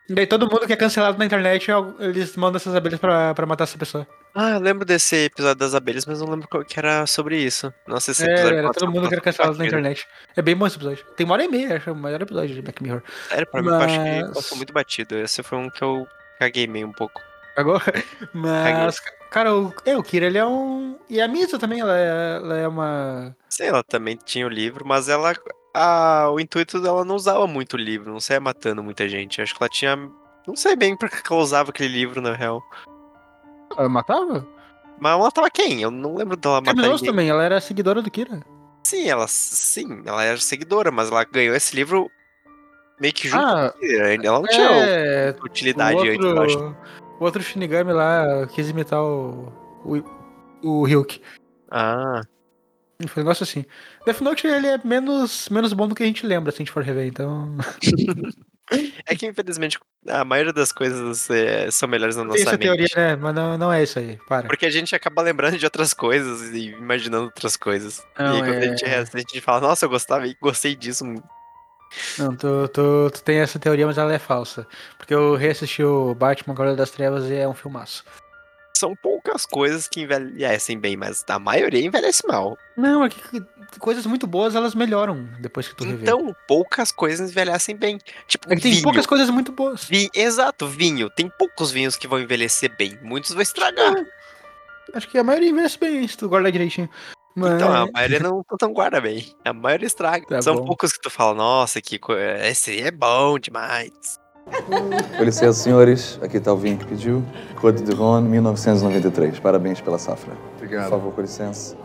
E 0.10 0.14
daí 0.15 0.26
todo 0.27 0.49
mundo 0.49 0.65
que 0.65 0.73
é 0.73 0.76
cancelado 0.76 1.18
na 1.18 1.26
internet, 1.26 1.68
eles 1.99 2.36
mandam 2.36 2.57
essas 2.57 2.76
abelhas 2.76 2.99
pra, 2.99 3.34
pra 3.36 3.45
matar 3.45 3.65
essa 3.65 3.77
pessoa. 3.77 4.07
Ah, 4.34 4.52
eu 4.52 4.60
lembro 4.60 4.84
desse 4.86 5.26
episódio 5.26 5.56
das 5.56 5.73
abelhas, 5.76 6.06
mas 6.06 6.19
não 6.19 6.30
lembro 6.30 6.48
qual 6.48 6.64
que 6.64 6.77
era 6.80 7.06
sobre 7.07 7.38
isso. 7.38 7.73
Nossa, 7.88 8.11
esse 8.11 8.23
É, 8.23 8.31
episódio. 8.34 8.57
era 8.57 8.68
pode 8.68 8.80
todo 8.80 8.91
mundo 8.91 9.07
que 9.07 9.14
era 9.14 9.22
cancelado 9.22 9.57
na 9.57 9.65
internet. 9.65 10.07
É 10.36 10.41
bem 10.41 10.56
bom 10.56 10.65
esse 10.68 10.77
episódio. 10.77 11.06
Tem 11.15 11.26
uma 11.26 11.34
hora 11.34 11.44
e 11.44 11.48
meia, 11.48 11.77
acho, 11.77 11.91
o 11.91 11.95
maior 11.95 12.22
episódio 12.22 12.56
de 12.56 12.61
Black 12.61 12.81
Mirror. 12.81 13.02
Sério, 13.30 13.48
pra 13.52 13.61
mim, 13.61 13.68
eu 13.69 13.76
acho 13.76 13.99
que 13.99 14.22
Mas- 14.22 14.34
passou 14.34 14.57
muito 14.57 14.73
batido. 14.73 15.15
Esse 15.18 15.44
foi 15.44 15.57
um 15.57 15.69
que 15.69 15.84
eu 15.84 16.07
caguei 16.40 16.65
meio 16.68 16.88
um 16.88 16.94
pouco. 16.94 17.22
Agora, 17.57 17.84
mas, 18.34 18.99
cara, 19.30 19.53
o, 19.53 19.73
é, 19.86 19.98
o 19.98 20.03
Kira, 20.03 20.26
ele 20.27 20.38
é 20.38 20.45
um... 20.45 20.98
E 21.10 21.19
a 21.22 21.27
Misa 21.27 21.60
também, 21.60 21.81
ela 21.81 21.98
é, 21.98 22.36
ela 22.38 22.57
é 22.60 22.68
uma... 22.68 23.36
Sei, 23.49 23.68
ela 23.68 23.84
também 23.84 24.18
tinha 24.23 24.45
o 24.45 24.49
livro, 24.49 24.86
mas 24.86 25.10
ela. 25.10 25.34
A, 25.73 26.29
o 26.31 26.39
intuito 26.39 26.81
dela 26.81 27.05
não 27.05 27.15
usava 27.15 27.45
muito 27.47 27.73
o 27.73 27.77
livro, 27.77 28.11
não 28.11 28.19
saia 28.19 28.39
matando 28.39 28.83
muita 28.83 29.07
gente. 29.07 29.41
Acho 29.41 29.55
que 29.55 29.61
ela 29.63 29.69
tinha. 29.69 29.95
Não 30.47 30.55
sei 30.55 30.75
bem 30.75 30.97
pra 30.97 31.09
que 31.09 31.21
ela 31.31 31.41
usava 31.41 31.69
aquele 31.69 31.89
livro, 31.89 32.21
na 32.21 32.33
real. 32.33 32.61
Ela 33.77 33.87
matava? 33.89 34.45
Mas 34.99 35.13
ela 35.13 35.23
matava 35.23 35.49
quem? 35.49 35.81
Eu 35.81 35.91
não 35.91 36.15
lembro 36.15 36.35
dela 36.35 36.59
matar 36.59 36.73
ninguém. 36.75 36.97
também, 37.05 37.29
ela 37.29 37.43
era 37.43 37.61
seguidora 37.61 38.01
do 38.01 38.09
Kira. 38.11 38.41
Sim, 38.83 39.07
ela 39.07 39.27
sim, 39.27 40.01
ela 40.05 40.23
era 40.23 40.37
seguidora, 40.37 40.89
mas 40.91 41.11
ela 41.11 41.23
ganhou 41.23 41.55
esse 41.55 41.75
livro 41.75 42.09
meio 42.99 43.13
que 43.13 43.27
junto 43.27 43.45
Ah, 43.45 43.69
com 43.69 43.77
o 43.77 43.81
Kira. 43.81 44.13
Ela 44.15 44.39
não 44.39 44.47
tinha 44.47 44.69
É, 44.71 45.35
utilidade 45.43 45.97
o 45.99 46.01
antes, 46.01 46.25
eu 46.25 46.41
acho. 46.41 46.57
outro, 46.57 46.77
o 47.19 47.23
outro 47.23 47.43
Shinigami 47.43 47.93
lá 47.93 48.47
quis 48.47 48.69
imitar 48.69 49.01
o, 49.03 49.53
o, 49.85 50.03
o 50.63 50.83
Ryuk. 50.85 51.21
Ah, 51.69 52.21
Foi 53.07 53.23
um 53.23 53.26
negócio 53.26 53.43
assim. 53.43 53.65
Death 54.05 54.19
Note, 54.19 54.45
ele 54.45 54.67
é 54.67 54.80
menos, 54.84 55.47
menos 55.49 55.71
bom 55.71 55.88
do 55.88 55.95
que 55.95 56.03
a 56.03 56.05
gente 56.05 56.26
lembra, 56.26 56.51
se 56.51 56.57
a 56.57 56.59
gente 56.59 56.71
for 56.71 56.84
rever, 56.84 57.07
então... 57.07 57.55
é 59.07 59.15
que 59.15 59.26
infelizmente 59.26 59.80
a 60.07 60.23
maioria 60.26 60.51
das 60.51 60.71
coisas 60.71 61.30
é, 61.30 61.71
são 61.71 61.88
melhores 61.88 62.15
na 62.15 62.23
Tem 62.23 62.30
nossa 62.30 62.41
essa 62.41 62.51
mente. 62.51 62.61
teoria, 62.61 62.88
né? 62.95 63.15
Mas 63.15 63.34
não, 63.34 63.57
não 63.57 63.71
é 63.71 63.84
isso 63.84 63.99
aí, 63.99 64.19
para. 64.27 64.47
Porque 64.47 64.65
a 64.65 64.69
gente 64.69 64.93
acaba 64.93 65.21
lembrando 65.21 65.57
de 65.57 65.65
outras 65.65 65.93
coisas 65.93 66.53
e 66.53 66.71
imaginando 66.71 67.26
outras 67.26 67.55
coisas. 67.55 68.03
Não, 68.17 68.38
e 68.38 68.41
aí, 68.41 68.41
quando 68.41 68.63
a, 68.63 68.65
é- 68.65 68.67
gente, 68.67 68.85
a 68.85 69.19
gente 69.19 69.41
fala, 69.41 69.61
nossa, 69.61 69.85
eu 69.85 69.89
gostava 69.89 70.27
e 70.27 70.35
gostei 70.41 70.76
disso. 70.76 71.05
Não, 72.17 72.35
tu, 72.35 72.67
tu, 72.67 73.09
tu 73.11 73.23
tem 73.23 73.39
essa 73.39 73.57
teoria, 73.57 73.88
mas 73.88 73.97
ela 73.97 74.13
é 74.13 74.19
falsa. 74.19 74.67
Porque 74.97 75.13
eu 75.13 75.35
reassisti 75.35 75.84
o 75.84 76.13
Batman 76.13 76.53
Cavaleiro 76.53 76.77
das 76.77 76.91
Trevas 76.91 77.26
e 77.30 77.35
é 77.35 77.47
um 77.47 77.53
filmaço. 77.53 78.03
São 78.80 78.95
poucas 78.95 79.45
coisas 79.45 79.89
que 79.89 80.01
envelhecem 80.03 80.80
bem, 80.80 80.95
mas 80.95 81.26
a 81.27 81.38
maioria 81.38 81.85
envelhece 81.85 82.26
mal. 82.26 82.57
Não, 82.77 83.03
é 83.03 83.10
que 83.10 83.19
coisas 83.77 84.06
muito 84.06 84.26
boas 84.26 84.56
elas 84.56 84.73
melhoram 84.73 85.27
depois 85.41 85.68
que 85.68 85.76
tu 85.76 85.84
revê. 85.84 86.03
Então, 86.03 86.34
poucas 86.47 86.89
coisas 86.89 87.30
envelhecem 87.30 87.76
bem. 87.76 87.99
Tipo, 88.26 88.51
é 88.51 88.56
que 88.56 88.61
tem 88.61 88.72
vinho. 88.72 88.84
poucas 88.84 89.06
coisas 89.06 89.30
muito 89.30 89.51
boas. 89.51 89.84
Vi- 89.84 90.10
Exato, 90.15 90.65
vinho. 90.65 91.10
Tem 91.10 91.30
poucos 91.38 91.72
vinhos 91.72 91.97
que 91.97 92.07
vão 92.07 92.22
envelhecer 92.22 92.73
bem. 92.77 92.97
Muitos 93.01 93.31
vão 93.34 93.41
estragar. 93.41 93.93
Acho 94.93 95.10
que 95.10 95.18
a 95.18 95.23
maioria 95.26 95.49
envelhece 95.49 95.77
bem, 95.77 96.07
se 96.07 96.15
tu 96.18 96.30
guardar 96.30 96.49
direitinho. 96.49 96.89
Mas... 97.35 97.56
Então, 97.56 97.73
a 97.76 97.91
maioria 97.91 98.19
não, 98.22 98.45
não 98.61 98.73
guarda 98.73 99.01
bem. 99.01 99.35
A 99.43 99.51
maioria 99.51 99.88
estraga. 99.88 100.26
Tá 100.26 100.41
São 100.41 100.56
bom. 100.56 100.65
poucos 100.65 100.93
que 100.93 101.01
tu 101.01 101.10
fala, 101.10 101.35
nossa, 101.35 101.81
que 101.81 101.99
co- 101.99 102.15
esse 102.18 102.72
aí 102.72 102.81
é 102.81 102.91
bom 102.91 103.38
demais. 103.38 103.91
Com 105.17 105.23
licença, 105.23 105.53
senhores. 105.53 106.19
Aqui 106.21 106.38
está 106.38 106.53
o 106.53 106.57
vinho 106.57 106.77
que 106.77 106.85
pediu. 106.85 107.23
Côte 107.59 107.84
de 107.84 107.91
Rhône, 107.93 108.27
1993. 108.30 109.39
Parabéns 109.39 109.81
pela 109.81 109.97
safra. 109.97 110.34
Obrigado. 110.57 110.84
Por 110.84 110.89
favor, 110.91 111.13
com 111.13 111.21
licença. 111.21 111.76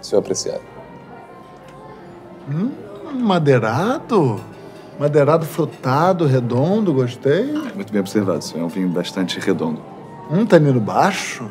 Senhor 0.00 0.20
apreciado. 0.20 0.62
Hum, 2.50 2.70
madeirado? 3.14 4.40
Madeirado 4.98 5.44
frutado, 5.44 6.26
redondo, 6.26 6.92
gostei. 6.92 7.52
Muito 7.74 7.92
bem 7.92 8.00
observado, 8.00 8.42
senhor. 8.42 8.62
É 8.62 8.66
um 8.66 8.68
vinho 8.68 8.88
bastante 8.88 9.38
redondo. 9.38 9.80
Um 10.30 10.46
tanino 10.46 10.80
baixo? 10.80 11.48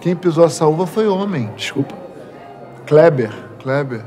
Quem 0.00 0.14
pisou 0.14 0.44
essa 0.44 0.66
uva 0.66 0.86
foi 0.86 1.08
homem. 1.08 1.50
Desculpa. 1.56 1.94
Kleber. 2.86 3.32
Kleber. 3.60 4.04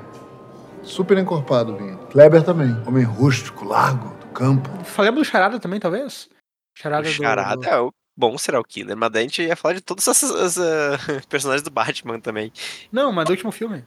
Super 0.83 1.17
encorpado 1.17 1.73
o 1.73 1.77
vinho. 1.77 1.97
Kleber 2.11 2.43
também. 2.43 2.75
Homem 2.85 3.03
rústico, 3.03 3.65
largo. 3.65 4.20
Campo. 4.31 4.69
Falamos 4.83 5.21
do 5.21 5.25
Charada 5.25 5.59
também, 5.59 5.79
talvez? 5.79 6.29
Charada, 6.73 7.07
O 7.07 7.11
Charada 7.11 7.57
do... 7.57 7.67
é 7.67 7.79
o 7.81 7.91
bom 8.17 8.37
serial 8.37 8.63
killer, 8.63 8.95
mas 8.95 9.11
daí 9.11 9.21
a 9.21 9.27
gente 9.27 9.41
ia 9.41 9.55
falar 9.55 9.75
de 9.75 9.81
todos 9.81 10.07
esses 10.07 10.29
esses, 10.29 10.57
ah, 10.59 11.21
personagens 11.29 11.63
do 11.63 11.71
Batman 11.71 12.19
também. 12.19 12.51
Não, 12.91 13.11
mas 13.11 13.25
do 13.25 13.31
último 13.31 13.51
filme. 13.51 13.83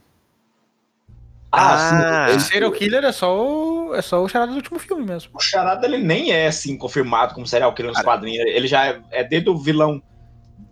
Ah, 1.50 2.26
O 2.30 2.32
sim. 2.32 2.40
serial 2.40 2.72
killer 2.72 3.04
é 3.04 3.12
só 3.12 3.40
o, 3.40 3.94
é 3.94 4.02
só 4.02 4.22
o 4.22 4.28
Charada 4.28 4.50
do 4.50 4.56
último 4.56 4.78
filme 4.78 5.04
mesmo. 5.04 5.30
O 5.34 5.40
Charada 5.40 5.86
ele 5.86 5.98
nem 5.98 6.32
é 6.32 6.48
assim 6.48 6.76
confirmado 6.76 7.34
como 7.34 7.46
serial 7.46 7.72
killer 7.72 7.92
nos 7.92 8.02
quadrinhos. 8.02 8.44
Ele 8.46 8.66
já 8.66 8.86
é, 8.86 9.00
é 9.10 9.24
desde 9.24 9.48
o 9.48 9.56
vilão 9.56 10.02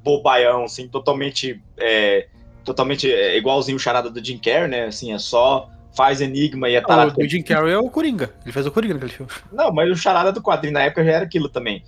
bobaião, 0.03 0.65
assim, 0.65 0.89
totalmente 0.89 1.63
é, 1.79 2.27
totalmente 2.65 3.11
é, 3.11 3.37
igualzinho 3.37 3.77
o 3.77 3.81
Charada 3.81 4.11
do 4.11 4.25
Jim 4.25 4.39
Carrey, 4.39 4.69
né? 4.69 4.87
Assim, 4.87 5.13
é 5.13 5.19
só 5.19 5.69
faz 5.95 6.21
enigma 6.21 6.69
e 6.69 6.75
é 6.75 6.81
o 6.81 6.83
tarado. 6.83 7.13
do 7.13 7.29
Jim 7.29 7.43
Carrey 7.43 7.73
é 7.73 7.79
o 7.79 7.91
Coringa. 7.91 8.33
Ele 8.43 8.53
fez 8.53 8.67
o 8.67 8.71
Coringa 8.71 8.95
naquele 8.95 9.13
filme. 9.13 9.31
Não, 9.53 9.73
mas 9.73 9.91
o 9.91 9.97
Charada 9.97 10.33
do 10.33 10.43
quadrinho 10.43 10.75
na 10.75 10.83
época 10.83 11.05
já 11.05 11.13
era 11.13 11.25
aquilo 11.25 11.49
também. 11.49 11.85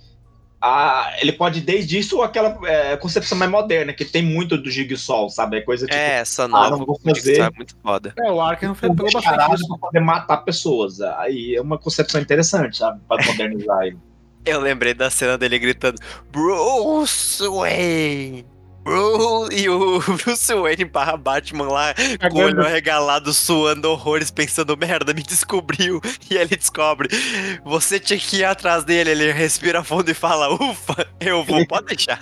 Ah, 0.61 1.13
ele 1.21 1.31
pode 1.31 1.61
desde 1.61 1.99
isso 1.99 2.23
aquela 2.23 2.57
é, 2.65 2.97
concepção 2.97 3.37
mais 3.37 3.51
moderna, 3.51 3.93
que 3.93 4.03
tem 4.03 4.23
muito 4.23 4.57
do 4.57 4.71
Jigsaw, 4.71 5.29
sabe? 5.29 5.57
É 5.57 5.61
coisa 5.61 5.85
tipo, 5.85 5.95
É, 5.95 6.19
essa 6.19 6.45
ah, 6.45 6.47
nova 6.47 6.77
não 6.77 6.85
vou 6.85 6.99
fazer 6.99 7.39
é 7.39 7.49
muito 7.51 7.75
foda. 7.83 8.13
É, 8.17 8.31
o 8.31 8.41
Arkham 8.41 8.73
pegou 8.73 9.07
um 9.07 9.11
bastante 9.11 9.67
pra 9.67 9.77
poder 9.77 9.99
matar 9.99 10.37
pessoas. 10.37 11.01
Aí 11.01 11.55
é 11.55 11.61
uma 11.61 11.77
concepção 11.77 12.19
interessante, 12.19 12.77
sabe? 12.77 12.99
Pra 13.07 13.23
modernizar 13.25 13.83
ele. 13.83 13.97
Eu 14.43 14.59
lembrei 14.59 14.93
da 14.93 15.09
cena 15.09 15.37
dele 15.37 15.59
gritando 15.59 15.99
Bruce 16.31 17.43
Wayne! 17.47 18.54
E 19.51 19.67
o 19.69 19.99
Bruce 19.99 20.53
Wayne 20.53 20.85
barra 20.85 21.17
Batman 21.17 21.67
lá, 21.67 21.93
com 22.31 22.37
o 22.37 22.43
olho 22.43 22.65
arregalado, 22.65 23.33
suando 23.33 23.89
horrores, 23.89 24.29
pensando, 24.29 24.77
merda, 24.77 25.13
me 25.13 25.23
descobriu. 25.23 25.99
E 26.29 26.35
ele 26.35 26.55
descobre. 26.55 27.09
Você 27.63 27.99
tinha 27.99 28.19
que 28.19 28.37
ir 28.37 28.45
atrás 28.45 28.83
dele, 28.83 29.11
ele 29.11 29.31
respira 29.31 29.83
fundo 29.83 30.09
e 30.09 30.13
fala, 30.13 30.53
ufa, 30.53 31.07
eu 31.19 31.43
vou, 31.43 31.65
pode 31.67 31.87
deixar. 31.87 32.19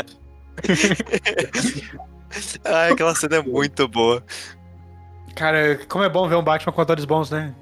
Ai, 2.66 2.92
aquela 2.92 3.16
cena 3.16 3.38
é 3.38 3.42
muito 3.42 3.88
boa. 3.88 4.24
Cara, 5.36 5.80
como 5.88 6.04
é 6.04 6.10
bom 6.10 6.28
ver 6.28 6.36
um 6.36 6.44
Batman 6.44 6.72
com 6.74 6.82
atores 6.82 7.06
bons, 7.06 7.30
né? 7.30 7.54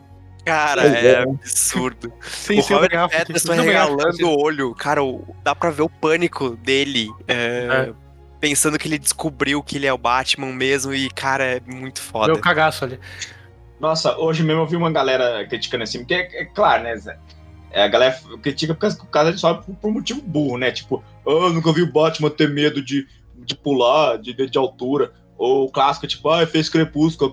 Cara, 0.45 0.87
é 0.87 1.05
é. 1.05 1.21
absurdo. 1.23 2.11
Sem 2.21 2.59
o 2.59 2.63
o 2.63 2.65
Robert 2.65 2.97
Affleck, 2.99 3.31
regalando 3.61 4.27
o 4.27 4.41
olho. 4.41 4.73
Cara, 4.73 5.03
o- 5.03 5.35
dá 5.43 5.53
pra 5.53 5.69
ver 5.69 5.83
o 5.83 5.89
pânico 5.89 6.55
dele. 6.57 7.09
é, 7.27 7.93
Pensando 8.41 8.77
que 8.77 8.87
ele 8.87 8.97
descobriu 8.97 9.61
que 9.63 9.77
ele 9.77 9.85
é 9.87 9.93
o 9.93 9.97
Batman 9.97 10.51
mesmo. 10.51 10.93
E, 10.93 11.09
cara, 11.11 11.43
é 11.45 11.59
muito 11.65 12.01
foda. 12.01 12.33
o 12.33 12.39
cagaço 12.41 12.83
ali. 12.83 12.99
Nossa, 13.79 14.17
hoje 14.17 14.43
mesmo 14.43 14.61
eu 14.63 14.67
vi 14.67 14.75
uma 14.75 14.91
galera 14.91 15.45
criticando 15.47 15.83
assim, 15.83 15.99
porque 15.99 16.13
é, 16.15 16.41
é 16.41 16.45
claro, 16.45 16.83
né, 16.83 16.95
Zé? 16.97 17.17
É, 17.71 17.83
a 17.83 17.87
galera 17.87 18.19
critica 18.41 18.73
por 18.73 18.81
causa, 18.81 18.97
por 18.97 19.05
causa 19.07 19.31
de 19.33 19.39
só 19.39 19.53
por, 19.53 19.73
por 19.75 19.91
motivo 19.91 20.21
burro, 20.21 20.57
né? 20.57 20.71
Tipo, 20.71 21.01
ah, 21.25 21.29
eu 21.29 21.53
nunca 21.53 21.71
vi 21.71 21.81
o 21.83 21.91
Batman 21.91 22.29
ter 22.29 22.49
medo 22.49 22.81
de, 22.83 23.07
de 23.37 23.55
pular, 23.55 24.17
de, 24.17 24.33
de, 24.33 24.49
de 24.49 24.57
altura. 24.57 25.13
Ou 25.37 25.65
o 25.65 25.71
clássico, 25.71 26.05
tipo, 26.05 26.29
ah, 26.29 26.45
fez 26.45 26.67
crepúsculo. 26.67 27.31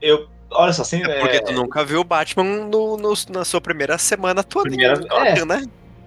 Eu, 0.00 0.28
olha 0.50 0.72
só, 0.72 0.82
assim. 0.82 1.02
É 1.02 1.20
porque 1.20 1.36
é, 1.36 1.40
tu 1.40 1.52
nunca 1.52 1.84
viu 1.84 2.00
o 2.00 2.04
Batman 2.04 2.44
no- 2.44 2.96
no- 2.96 3.12
na 3.30 3.44
sua 3.44 3.60
primeira 3.60 3.98
semana 3.98 4.40
atuando. 4.40 4.68
Primeira- 4.68 4.96
Gotham, 5.00 5.44
né? 5.46 5.64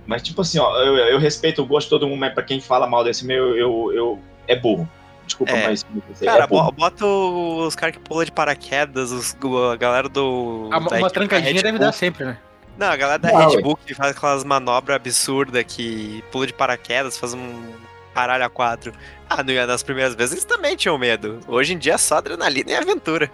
Mas, 0.07 0.23
tipo 0.23 0.41
assim, 0.41 0.57
ó, 0.57 0.75
eu, 0.79 0.95
eu 0.95 1.19
respeito 1.19 1.61
o 1.61 1.65
gosto 1.65 1.87
de 1.87 1.89
todo 1.91 2.07
mundo, 2.07 2.19
mas 2.19 2.33
pra 2.33 2.41
quem 2.41 2.59
fala 2.61 2.87
mal 2.87 3.03
desse 3.03 3.25
meu, 3.25 3.55
eu, 3.57 3.91
eu, 3.93 4.19
é 4.47 4.55
burro. 4.55 4.89
Desculpa, 5.25 5.51
É. 5.51 5.67
mas. 5.67 5.85
Cara, 6.23 6.45
é 6.45 6.47
burro. 6.47 6.71
bo- 6.71 6.71
bota 6.71 7.05
os 7.05 7.75
caras 7.75 7.93
que 7.95 8.01
pulam 8.01 8.23
de 8.23 8.31
paraquedas, 8.31 9.11
os, 9.11 9.35
a 9.71 9.75
galera 9.75 10.07
do. 10.07 10.69
Da 10.69 10.77
Uma 10.97 11.09
trancadinha 11.09 11.61
deve 11.61 11.77
dar 11.77 11.91
sempre, 11.91 12.23
né? 12.23 12.37
Não, 12.77 12.87
a 12.87 12.95
galera 12.95 13.19
da 13.19 13.31
Não, 13.33 13.49
Red. 13.49 13.61
Bull 13.61 13.77
que 13.85 13.93
faz 13.93 14.15
aquelas 14.15 14.43
manobras 14.45 14.95
absurdas 14.95 15.63
que 15.67 16.23
pula 16.31 16.47
de 16.47 16.53
paraquedas, 16.53 17.17
faz 17.17 17.33
um 17.33 17.73
caralho 18.13 18.45
a 18.45 18.49
quatro. 18.49 18.93
Ah, 19.29 19.43
no- 19.43 19.67
nas 19.67 19.83
primeiras 19.83 20.15
vezes 20.15 20.31
eles 20.33 20.45
também 20.45 20.77
tinham 20.77 20.97
medo. 20.97 21.41
Hoje 21.47 21.73
em 21.73 21.77
dia 21.77 21.95
é 21.95 21.97
só 21.97 22.15
adrenalina 22.19 22.71
e 22.71 22.75
aventura. 22.75 23.29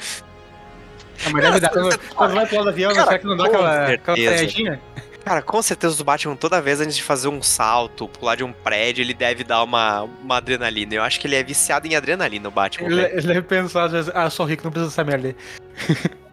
Ah, 1.25 1.29
mas 1.31 1.43
deve 1.43 1.59
dar. 1.59 1.69
Quando, 1.69 1.99
quando 2.15 2.33
vai 2.33 2.45
pular 2.47 2.63
do 2.63 2.69
avião, 2.69 2.91
Cara, 2.93 3.03
será 3.05 3.19
que 3.19 3.25
não 3.27 3.37
dá 3.37 3.45
aquela, 3.45 3.85
aquela? 3.93 4.17
Cara, 5.25 5.41
com 5.41 5.61
certeza 5.61 6.01
o 6.01 6.05
Batman, 6.05 6.35
toda 6.35 6.61
vez 6.61 6.81
antes 6.81 6.97
de 6.97 7.03
fazer 7.03 7.29
um 7.29 7.41
salto, 7.41 8.09
pular 8.09 8.35
de 8.35 8.43
um 8.43 8.51
prédio, 8.51 9.01
ele 9.01 9.13
deve 9.13 9.43
dar 9.43 9.63
uma, 9.63 10.03
uma 10.03 10.37
adrenalina. 10.37 10.95
Eu 10.95 11.03
acho 11.03 11.19
que 11.19 11.27
ele 11.27 11.35
é 11.35 11.43
viciado 11.43 11.87
em 11.87 11.95
adrenalina, 11.95 12.49
o 12.49 12.51
Batman. 12.51 12.87
Ele, 12.87 12.95
velho. 12.95 13.17
ele 13.17 13.27
deve 13.27 13.41
pensar 13.43 13.85
às 13.85 13.91
vezes, 13.93 14.11
ah, 14.13 14.25
eu 14.25 14.31
sou 14.31 14.45
rico, 14.45 14.65
não 14.65 14.71
preciso 14.71 14.89
dessa 14.89 15.03
merda 15.03 15.29
aí. 15.29 15.35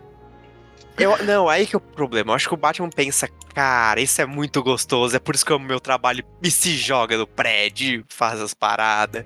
Eu, 0.98 1.16
não, 1.24 1.48
aí 1.48 1.66
que 1.66 1.74
é 1.74 1.78
o 1.78 1.80
problema. 1.80 2.32
Eu 2.32 2.34
acho 2.34 2.46
que 2.46 2.52
o 2.52 2.58
Batman 2.58 2.90
pensa, 2.90 3.26
cara, 3.54 3.98
isso 4.02 4.20
é 4.20 4.26
muito 4.26 4.62
gostoso, 4.62 5.16
é 5.16 5.18
por 5.18 5.34
isso 5.34 5.46
que 5.46 5.50
eu 5.50 5.56
amo 5.56 5.64
meu 5.64 5.80
trabalho 5.80 6.22
e 6.42 6.50
se 6.50 6.76
joga 6.76 7.16
no 7.16 7.26
prédio, 7.26 8.04
faz 8.06 8.38
as 8.38 8.52
paradas. 8.52 9.24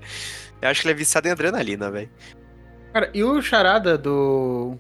Eu 0.63 0.69
acho 0.69 0.81
que 0.81 0.87
ele 0.87 0.93
é 0.93 0.97
viciado 0.97 1.27
em 1.27 1.33
adrenalina, 1.33 1.91
velho. 1.91 2.09
Cara, 2.93 3.11
e 3.13 3.25
o 3.25 3.43
charada 3.43 3.99
do. 3.99 4.79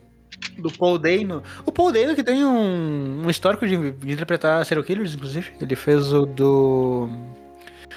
Do 0.59 0.71
Paul 0.71 0.99
Dano. 0.99 1.43
O 1.67 1.73
Paul 1.73 1.93
Dano 1.93 2.15
que 2.15 2.23
tem 2.23 2.45
um, 2.45 3.25
um 3.25 3.31
histórico 3.31 3.67
de, 3.67 3.93
de 3.93 4.13
interpretar 4.13 4.65
serial 4.65 4.85
killers, 4.85 5.15
inclusive. 5.15 5.53
Ele 5.61 5.77
fez 5.77 6.13
o 6.13 6.27
do. 6.27 7.09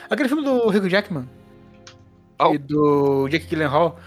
Aquele 0.09 0.30
filme 0.30 0.43
do 0.43 0.68
Rico 0.69 0.89
Jackman. 0.89 1.27
Oh. 2.39 2.53
E 2.53 2.57
do 2.57 3.27
Jake 3.30 3.47
Gyllenhaal. 3.47 3.99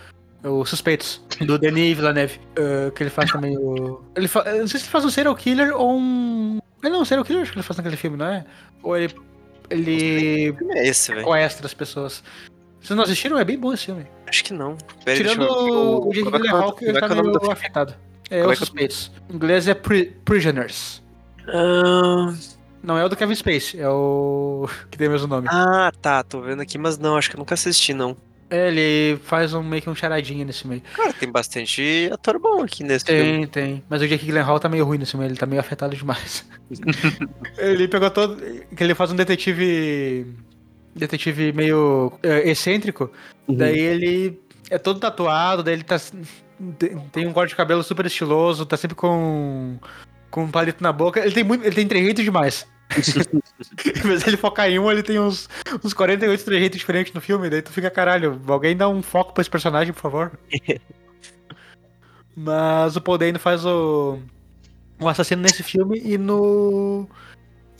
O 0.42 0.64
Suspeitos, 0.64 1.20
do 1.42 1.58
Denis 1.58 1.94
Villeneuve. 1.94 2.40
eh, 2.56 2.90
que 2.94 3.02
ele 3.02 3.10
faz 3.10 3.30
também 3.32 3.58
o. 3.58 4.00
Ele 4.16 4.26
fa... 4.26 4.40
eu 4.40 4.60
Não 4.60 4.68
sei 4.68 4.80
se 4.80 4.86
ele 4.86 4.92
faz 4.92 5.04
um 5.04 5.10
serial 5.10 5.34
killer 5.34 5.76
ou 5.76 5.98
um. 5.98 6.58
Ah, 6.82 6.88
não, 6.88 7.04
serial 7.04 7.24
killer 7.26 7.42
acho 7.42 7.52
que 7.52 7.58
ele 7.58 7.62
faz 7.62 7.76
naquele 7.76 7.96
filme, 7.96 8.16
não 8.16 8.26
é? 8.26 8.44
Ou 8.82 8.96
ele. 8.96 9.14
Ele. 9.68 10.56
É 10.70 10.88
esse, 10.88 11.12
velho? 11.12 11.26
Sequestra 11.26 11.66
as 11.66 11.74
pessoas. 11.74 12.24
Vocês 12.80 12.96
não 12.96 13.04
assistiram? 13.04 13.38
É 13.38 13.44
bem 13.44 13.58
bom 13.58 13.74
esse 13.74 13.84
filme. 13.84 14.06
Acho 14.26 14.42
que 14.42 14.54
não. 14.54 14.78
Pera 15.04 15.18
Tirando 15.18 15.42
eu 15.42 16.08
o, 16.08 16.10
Jake 16.10 16.26
é 16.26 16.28
é 16.28 16.32
Gyllenhaal, 16.32 16.72
que 16.72 16.84
ele 16.86 16.96
é 16.96 17.00
tá 17.00 17.06
é 17.06 17.22
meio 17.22 17.50
afetado. 17.52 17.94
É, 18.30 18.40
Como 18.40 18.52
é 18.52 18.56
que 18.56 18.62
o-. 18.62 18.68
Em 19.30 19.34
inglês 19.34 19.66
é 19.68 19.74
pri- 19.74 20.16
Prisoners. 20.24 21.02
Ah, 21.48 22.32
Não 22.82 22.96
é 22.96 23.04
o 23.04 23.08
do 23.08 23.16
Kevin 23.16 23.34
Space, 23.34 23.78
é 23.78 23.88
o 23.88 24.68
que 24.90 24.96
tem 24.96 25.08
o 25.08 25.10
mesmo 25.10 25.26
nome. 25.26 25.48
Ah, 25.50 25.92
tá, 26.00 26.22
tô 26.22 26.40
vendo 26.40 26.62
aqui, 26.62 26.78
mas 26.78 26.96
não, 26.96 27.16
acho 27.16 27.28
que 27.28 27.36
eu 27.36 27.40
nunca 27.40 27.54
assisti, 27.54 27.92
não. 27.92 28.16
É, 28.48 28.66
ele 28.68 29.16
faz 29.22 29.54
um, 29.54 29.62
meio 29.62 29.80
que 29.80 29.88
um 29.88 29.94
charadinha 29.94 30.44
nesse 30.44 30.66
meio. 30.66 30.82
Cara, 30.96 31.12
tem 31.12 31.30
bastante 31.30 32.10
ator 32.12 32.36
bom 32.40 32.64
aqui 32.64 32.82
nesse 32.82 33.04
filme. 33.06 33.46
Tem, 33.46 33.46
tem. 33.46 33.84
Mas 33.88 34.02
o 34.02 34.08
Jake 34.08 34.26
Gyllenhaal 34.26 34.58
tá 34.58 34.68
meio 34.68 34.84
ruim 34.84 34.98
nesse 34.98 35.16
meio, 35.16 35.28
ele 35.28 35.36
tá 35.36 35.46
meio 35.46 35.60
afetado 35.60 35.94
demais. 35.94 36.44
ele 37.58 37.86
pegou 37.86 38.10
todo... 38.10 38.36
Que 38.74 38.82
ele 38.82 38.94
faz 38.94 39.12
um 39.12 39.16
detetive... 39.16 40.26
Detetive 40.96 41.52
meio 41.52 42.12
é, 42.24 42.50
excêntrico. 42.50 43.12
Daí 43.48 43.78
ele 43.78 44.40
é 44.68 44.78
todo 44.78 44.98
tatuado, 44.98 45.62
daí 45.62 45.74
ele 45.74 45.84
tá... 45.84 46.00
tem- 46.78 46.98
Tem 47.12 47.26
um 47.26 47.32
corte 47.32 47.50
de 47.50 47.56
cabelo 47.56 47.82
super 47.82 48.06
estiloso, 48.06 48.66
tá 48.66 48.76
sempre 48.76 48.96
com... 48.96 49.78
Com 50.30 50.44
um 50.44 50.50
palito 50.50 50.82
na 50.82 50.92
boca. 50.92 51.20
Ele 51.20 51.32
tem 51.32 51.42
muito... 51.44 51.64
Ele 51.64 51.74
tem 51.74 51.86
trejeito 51.88 52.22
demais. 52.22 52.66
Em 53.86 54.00
vez 54.08 54.24
dele 54.24 54.36
focar 54.36 54.68
em 54.68 54.78
um, 54.78 54.90
ele 54.90 55.02
tem 55.02 55.18
uns, 55.20 55.48
uns 55.84 55.94
48 55.94 56.44
trejeitos 56.44 56.78
diferentes 56.80 57.12
no 57.12 57.20
filme, 57.20 57.48
daí 57.48 57.62
tu 57.62 57.70
fica, 57.70 57.88
caralho, 57.88 58.40
alguém 58.48 58.76
dá 58.76 58.88
um 58.88 59.00
foco 59.00 59.32
pra 59.32 59.42
esse 59.42 59.50
personagem, 59.50 59.92
por 59.92 60.00
favor. 60.00 60.32
Mas 62.36 62.96
o 62.96 63.00
Paul 63.00 63.18
Dano 63.18 63.38
faz 63.38 63.64
o, 63.64 64.18
o 65.00 65.08
assassino 65.08 65.42
nesse 65.42 65.62
filme 65.62 66.00
e 66.04 66.16
no. 66.18 67.08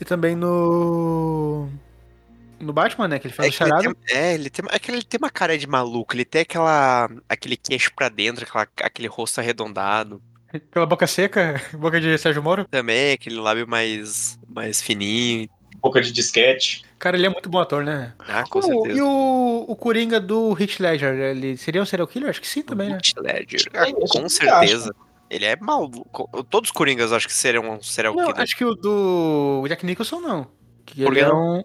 E 0.01 0.05
também 0.05 0.35
no. 0.37 1.69
No 2.61 2.73
Batman, 2.73 3.09
né? 3.09 3.19
Que 3.19 3.27
ele 3.29 3.35
faz 3.35 3.47
É, 3.47 3.49
o 3.49 3.53
que 3.57 3.63
ele 3.63 3.71
charada. 3.71 3.95
tem, 4.07 4.17
é, 4.17 4.35
ele 4.35 4.51
tem, 4.51 4.65
é 4.71 4.79
que 4.79 4.91
ele 4.91 5.03
tem 5.03 5.19
uma 5.19 5.31
cara 5.31 5.57
de 5.57 5.67
maluco, 5.67 6.15
ele 6.15 6.25
tem 6.25 6.43
aquela, 6.43 7.09
aquele 7.29 7.57
queixo 7.57 7.91
pra 7.95 8.09
dentro, 8.09 8.45
aquela, 8.45 8.69
aquele 8.83 9.09
rosto 9.09 9.39
arredondado. 9.41 10.23
Pela 10.71 10.85
boca 10.85 11.07
seca, 11.07 11.61
boca 11.75 12.01
de 12.01 12.17
Sérgio 12.19 12.43
Moro. 12.43 12.67
Também, 12.71 13.13
aquele 13.13 13.37
lábio 13.37 13.67
mais, 13.69 14.39
mais 14.49 14.83
fininho. 14.83 15.49
Boca 15.81 16.01
de 16.03 16.13
disquete. 16.13 16.85
Cara, 16.99 17.17
ele 17.17 17.25
é 17.25 17.31
muito 17.31 17.49
bom 17.49 17.59
ator, 17.59 17.83
né? 17.83 18.13
Ah, 18.19 18.45
com 18.47 18.59
O- 18.59 18.63
certeza. 18.63 18.99
e 18.99 19.01
o, 19.01 19.65
o 19.67 19.75
Coringa 19.77 20.21
do 20.21 20.53
Hit 20.53 20.83
Ledger, 20.83 21.15
ele 21.15 21.57
seria 21.57 21.81
um 21.81 21.87
serial 21.87 22.07
killer? 22.07 22.29
Acho 22.29 22.41
que 22.43 22.47
sim 22.49 22.63
também, 22.63 22.91
né? 22.91 22.97
Heath 22.97 23.17
Ledger. 23.25 23.63
Ah, 23.73 23.87
com 24.11 24.29
certeza. 24.29 24.95
Ele 25.31 25.47
é 25.47 25.57
maluco. 25.57 26.29
Todos 26.51 26.69
os 26.69 26.73
Coringas 26.77 27.13
acho 27.13 27.27
que 27.27 27.33
seriam 27.33 27.71
um 27.71 27.81
serial 27.81 28.15
Não, 28.15 28.27
killer. 28.27 28.43
acho 28.43 28.55
que 28.57 28.65
o 28.65 28.75
do 28.75 29.65
Jack 29.69 29.87
Nicholson 29.87 30.21
não. 30.21 30.49
Que 30.85 31.03
Por 31.05 31.13
ele 31.17 31.21
é 31.25 31.29
não? 31.29 31.61
um. 31.61 31.65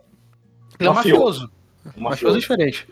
Ele 0.79 0.87
é 0.87 0.91
um 0.91 0.93
Mafioso. 0.93 1.41
mafioso. 1.41 1.51
Um 1.97 2.01
mafioso 2.01 2.39
diferente. 2.39 2.87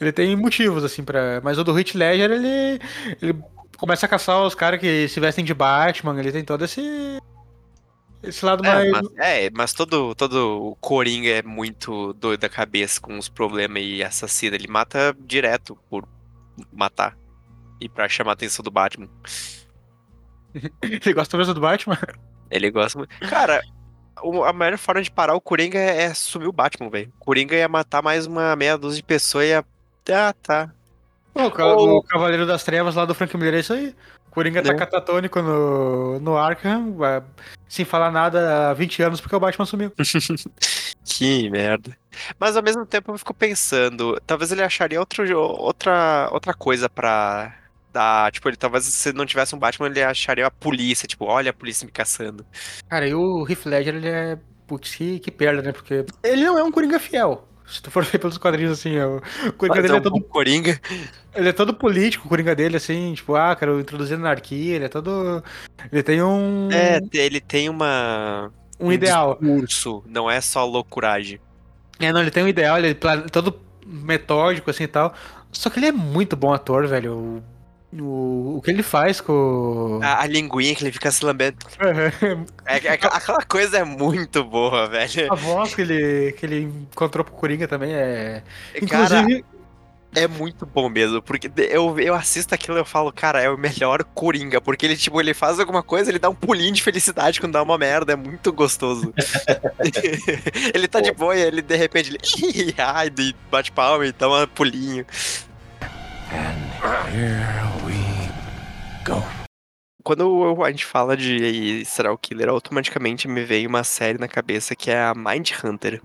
Ele 0.00 0.12
tem 0.12 0.34
motivos, 0.36 0.84
assim, 0.84 1.02
pra. 1.04 1.40
Mas 1.42 1.58
o 1.58 1.64
do 1.64 1.72
Hit 1.72 1.96
Ledger, 1.96 2.30
ele. 2.30 2.80
Ele 3.22 3.42
começa 3.76 4.06
a 4.06 4.08
caçar 4.08 4.42
os 4.44 4.54
caras 4.54 4.80
que 4.80 5.06
se 5.08 5.20
vestem 5.20 5.44
de 5.44 5.54
Batman, 5.54 6.18
ele 6.18 6.32
tem 6.32 6.44
todo 6.44 6.64
esse. 6.64 6.82
Esse 8.20 8.44
lado 8.44 8.64
É, 8.66 8.90
mais. 8.90 8.90
mas, 8.90 9.16
é, 9.18 9.50
mas 9.50 9.72
todo, 9.72 10.12
todo 10.16 10.76
Coringa 10.80 11.28
é 11.30 11.42
muito 11.42 12.12
doido 12.14 12.40
da 12.40 12.48
cabeça 12.48 13.00
com 13.00 13.16
os 13.16 13.28
problemas 13.28 13.80
e 13.84 14.02
assassino. 14.02 14.56
Ele 14.56 14.66
mata 14.66 15.16
direto 15.20 15.78
por 15.88 16.04
matar. 16.72 17.16
E 17.80 17.88
pra 17.88 18.08
chamar 18.08 18.32
a 18.32 18.34
atenção 18.34 18.64
do 18.64 18.72
Batman. 18.72 19.08
ele 20.82 21.12
gosta 21.14 21.36
mesmo 21.38 21.54
do 21.54 21.60
Batman. 21.60 21.96
Ele 22.50 22.70
gosta 22.72 22.98
muito. 22.98 23.16
Cara, 23.28 23.62
o- 23.62 23.77
a 24.46 24.52
melhor 24.52 24.78
forma 24.78 25.02
de 25.02 25.10
parar 25.10 25.34
o 25.34 25.40
Coringa 25.40 25.78
é, 25.78 26.02
é 26.04 26.14
sumir 26.14 26.48
o 26.48 26.52
Batman, 26.52 26.90
velho. 26.90 27.12
O 27.20 27.24
Coringa 27.24 27.54
ia 27.56 27.68
matar 27.68 28.02
mais 28.02 28.26
uma 28.26 28.54
meia 28.56 28.76
dúzia 28.78 28.96
de 28.98 29.02
pessoas 29.02 29.44
e 29.44 29.48
ia. 29.48 29.64
Ah, 30.10 30.34
tá. 30.42 30.70
O, 31.34 31.50
ca- 31.50 31.66
o 31.76 32.02
Cavaleiro 32.02 32.46
das 32.46 32.64
Trevas 32.64 32.94
lá 32.94 33.04
do 33.04 33.14
Frank 33.14 33.36
Miller 33.36 33.54
é 33.54 33.60
isso 33.60 33.72
aí. 33.72 33.94
O 34.28 34.30
Coringa 34.30 34.62
tá 34.62 34.74
catatônico 34.74 35.40
no, 35.42 36.20
no 36.20 36.36
Arkham, 36.36 36.96
é, 37.04 37.22
sem 37.68 37.84
falar 37.84 38.10
nada 38.10 38.70
há 38.70 38.74
20 38.74 39.02
anos 39.02 39.20
porque 39.20 39.34
o 39.36 39.40
Batman 39.40 39.66
sumiu. 39.66 39.92
Que 41.04 41.48
merda. 41.50 41.96
Mas 42.38 42.56
ao 42.56 42.62
mesmo 42.62 42.84
tempo 42.84 43.12
eu 43.12 43.18
fico 43.18 43.32
pensando, 43.32 44.20
talvez 44.26 44.52
ele 44.52 44.62
acharia 44.62 45.00
outro, 45.00 45.24
outra, 45.38 46.28
outra 46.30 46.52
coisa 46.52 46.88
pra 46.88 47.54
dar. 47.98 48.30
Tipo, 48.30 48.48
ele 48.48 48.56
talvez 48.56 48.84
se 48.84 49.12
não 49.12 49.26
tivesse 49.26 49.54
um 49.54 49.58
Batman, 49.58 49.88
ele 49.88 50.02
acharia 50.02 50.46
a 50.46 50.50
polícia, 50.50 51.08
tipo, 51.08 51.24
olha 51.24 51.50
a 51.50 51.54
polícia 51.54 51.84
me 51.84 51.92
caçando. 51.92 52.46
Cara, 52.88 53.08
e 53.08 53.14
o 53.14 53.46
Heath 53.48 53.66
Ledger, 53.66 53.96
ele 53.96 54.08
é. 54.08 54.38
Putz, 54.66 54.94
que, 54.94 55.18
que 55.18 55.30
perda, 55.30 55.62
né? 55.62 55.72
Porque 55.72 56.04
ele 56.22 56.44
não 56.44 56.58
é 56.58 56.62
um 56.62 56.70
Coringa 56.70 56.98
fiel. 56.98 57.48
Se 57.66 57.82
tu 57.82 57.90
for 57.90 58.04
ver 58.04 58.18
pelos 58.18 58.38
quadrinhos, 58.38 58.72
assim, 58.72 58.96
é 58.96 59.06
o 59.06 59.20
Coringa 59.56 59.82
dele 59.82 59.94
é 59.94 59.96
é 59.96 60.00
um 60.00 60.02
todo. 60.02 60.20
Coringa. 60.24 60.80
Ele 61.34 61.48
é 61.48 61.52
todo 61.52 61.74
político, 61.74 62.26
o 62.26 62.28
Coringa 62.28 62.54
dele, 62.54 62.76
assim, 62.76 63.14
tipo, 63.14 63.34
ah, 63.34 63.54
quero 63.56 63.80
introduzir 63.80 64.16
anarquia, 64.16 64.76
ele 64.76 64.84
é 64.84 64.88
todo. 64.88 65.42
Ele 65.90 66.02
tem 66.02 66.22
um. 66.22 66.68
É, 66.70 67.00
ele 67.12 67.40
tem 67.40 67.68
uma. 67.68 68.50
um 68.78 68.92
ideal. 68.92 69.38
Discurso, 69.40 70.02
não 70.06 70.30
é 70.30 70.40
só 70.40 70.64
loucuragem. 70.64 71.40
É, 71.98 72.12
não, 72.12 72.20
ele 72.20 72.30
tem 72.30 72.42
um 72.42 72.48
ideal, 72.48 72.78
ele 72.78 72.90
é 72.90 72.94
todo 72.94 73.60
metódico, 73.86 74.70
assim 74.70 74.84
e 74.84 74.88
tal. 74.88 75.14
Só 75.50 75.70
que 75.70 75.78
ele 75.78 75.86
é 75.86 75.92
muito 75.92 76.36
bom 76.36 76.52
ator, 76.52 76.86
velho. 76.86 77.14
O, 77.16 77.42
o, 77.92 78.56
o 78.58 78.62
que 78.62 78.70
ele 78.70 78.82
faz 78.82 79.20
com. 79.20 80.00
A, 80.02 80.22
a 80.22 80.26
linguinha 80.26 80.74
que 80.74 80.84
ele 80.84 80.92
fica 80.92 81.10
se 81.10 81.24
lambendo. 81.24 81.56
É, 82.66 82.86
é- 82.86 82.92
aquela 82.92 83.42
coisa 83.44 83.78
é 83.78 83.84
muito 83.84 84.44
boa, 84.44 84.86
velho. 84.88 85.32
A 85.32 85.34
voz 85.34 85.74
que 85.74 85.80
ele, 85.80 86.32
que 86.32 86.44
ele 86.44 86.62
encontrou 86.62 87.24
pro 87.24 87.34
Coringa 87.34 87.66
também 87.66 87.92
é. 87.94 88.42
Cara, 88.88 89.20
Inclusive. 89.20 89.44
é 90.14 90.26
muito 90.28 90.66
bom 90.66 90.90
mesmo, 90.90 91.22
porque 91.22 91.50
eu, 91.70 91.98
eu 91.98 92.14
assisto 92.14 92.54
aquilo 92.54 92.76
e 92.76 92.80
eu 92.80 92.84
falo, 92.84 93.10
cara, 93.10 93.40
é 93.40 93.48
o 93.48 93.56
melhor 93.56 94.04
Coringa, 94.04 94.60
porque 94.60 94.84
ele, 94.84 94.96
tipo, 94.96 95.18
ele 95.18 95.32
faz 95.32 95.58
alguma 95.58 95.82
coisa, 95.82 96.10
ele 96.10 96.18
dá 96.18 96.28
um 96.28 96.34
pulinho 96.34 96.72
de 96.72 96.82
felicidade 96.82 97.40
quando 97.40 97.54
dá 97.54 97.62
uma 97.62 97.78
merda, 97.78 98.12
é 98.12 98.16
muito 98.16 98.52
gostoso. 98.52 99.14
ele 100.74 100.88
tá 100.88 101.00
de 101.00 101.12
boa 101.12 101.34
e 101.34 101.40
ele, 101.40 101.62
de 101.62 101.76
repente, 101.76 102.10
ele, 102.10 102.74
ai, 102.76 103.10
bate 103.50 103.72
palma 103.72 104.04
e 104.06 104.12
dá 104.12 104.28
um 104.28 104.46
pulinho. 104.46 105.06
Quando 110.02 110.20
eu- 110.22 110.64
a 110.64 110.70
gente 110.70 110.84
fala 110.86 111.16
de 111.16 111.84
serial 111.84 112.16
killer, 112.16 112.48
automaticamente 112.48 113.28
me 113.28 113.44
vem 113.44 113.66
uma 113.66 113.84
série 113.84 114.18
na 114.18 114.28
cabeça 114.28 114.74
que 114.74 114.90
é 114.90 114.98
a 115.02 115.14
Mind 115.14 115.50
Hunter. 115.62 116.00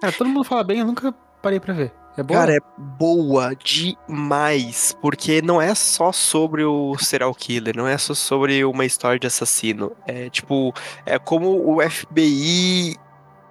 Cara, 0.00 0.12
todo 0.12 0.28
mundo 0.28 0.44
fala 0.44 0.62
bem, 0.64 0.78
eu 0.80 0.86
nunca 0.86 1.12
parei 1.42 1.60
pra 1.60 1.74
ver. 1.74 1.92
É 2.16 2.22
boa? 2.22 2.40
Cara, 2.40 2.52
é 2.56 2.60
boa 2.98 3.54
demais, 3.54 4.96
porque 5.00 5.40
não 5.40 5.60
é 5.62 5.74
só 5.74 6.10
sobre 6.10 6.64
o 6.64 6.96
serial 6.98 7.32
killer, 7.34 7.76
não 7.76 7.86
é 7.86 7.96
só 7.96 8.12
sobre 8.12 8.64
uma 8.64 8.84
história 8.84 9.20
de 9.20 9.26
assassino. 9.26 9.92
É 10.06 10.28
tipo, 10.28 10.72
é 11.06 11.16
como 11.18 11.48
o 11.76 11.80
FBI 11.80 12.96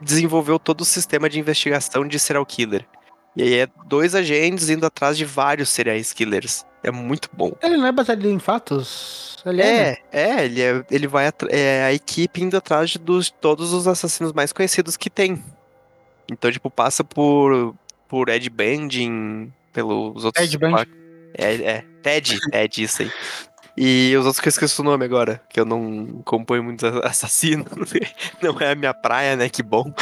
desenvolveu 0.02 0.60
todo 0.60 0.82
o 0.82 0.86
sistema 0.86 1.30
de 1.30 1.40
investigação 1.40 2.06
de 2.06 2.20
serial 2.20 2.46
killer. 2.46 2.86
E 3.38 3.44
aí 3.44 3.54
é 3.60 3.68
dois 3.86 4.16
agentes 4.16 4.68
indo 4.68 4.84
atrás 4.84 5.16
de 5.16 5.24
vários 5.24 5.70
serial 5.70 5.96
killers. 6.16 6.66
É 6.84 6.90
muito 6.90 7.30
bom. 7.32 7.52
Ele 7.62 7.78
não 7.78 7.86
é 7.86 7.92
baseado 7.92 8.26
em 8.26 8.40
fatos? 8.40 9.38
Ele 9.46 9.62
é, 9.62 9.92
né? 9.92 9.98
É, 10.12 10.22
é, 10.22 10.46
ele, 10.46 10.62
é, 10.62 10.86
ele 10.90 11.08
vai 11.08 11.32
é 11.50 11.84
a 11.84 11.94
equipe 11.94 12.42
indo 12.42 12.58
atrás 12.58 12.90
de 12.90 12.98
dos, 12.98 13.30
todos 13.30 13.74
os 13.74 13.88
assassinos 13.88 14.34
mais 14.34 14.52
conhecidos 14.52 14.98
que 14.98 15.08
tem. 15.08 15.44
Então, 16.32 16.52
tipo, 16.52 16.72
passa 16.72 17.04
por, 17.04 17.76
por 18.08 18.28
Ed 18.30 18.50
Banding, 18.50 19.54
pelos 19.72 20.26
outros. 20.26 20.44
Ted 20.44 20.58
Bundy. 20.58 20.90
É, 21.36 21.54
é, 21.54 21.86
Ted, 22.02 22.40
Ted, 22.50 22.84
isso 22.84 23.04
aí. 23.04 23.12
E 23.78 24.16
os 24.18 24.26
outros 24.26 24.40
que 24.40 24.48
eu 24.48 24.50
esqueci 24.50 24.82
o 24.82 24.84
nome 24.84 25.06
agora, 25.06 25.40
que 25.48 25.60
eu 25.60 25.66
não 25.66 26.22
acompanho 26.22 26.64
muitos 26.64 26.84
assassinos. 27.04 27.68
Não 28.42 28.60
é 28.60 28.72
a 28.72 28.76
minha 28.76 28.94
praia, 28.96 29.36
né? 29.36 29.48
Que 29.50 29.62
bom. 29.62 29.94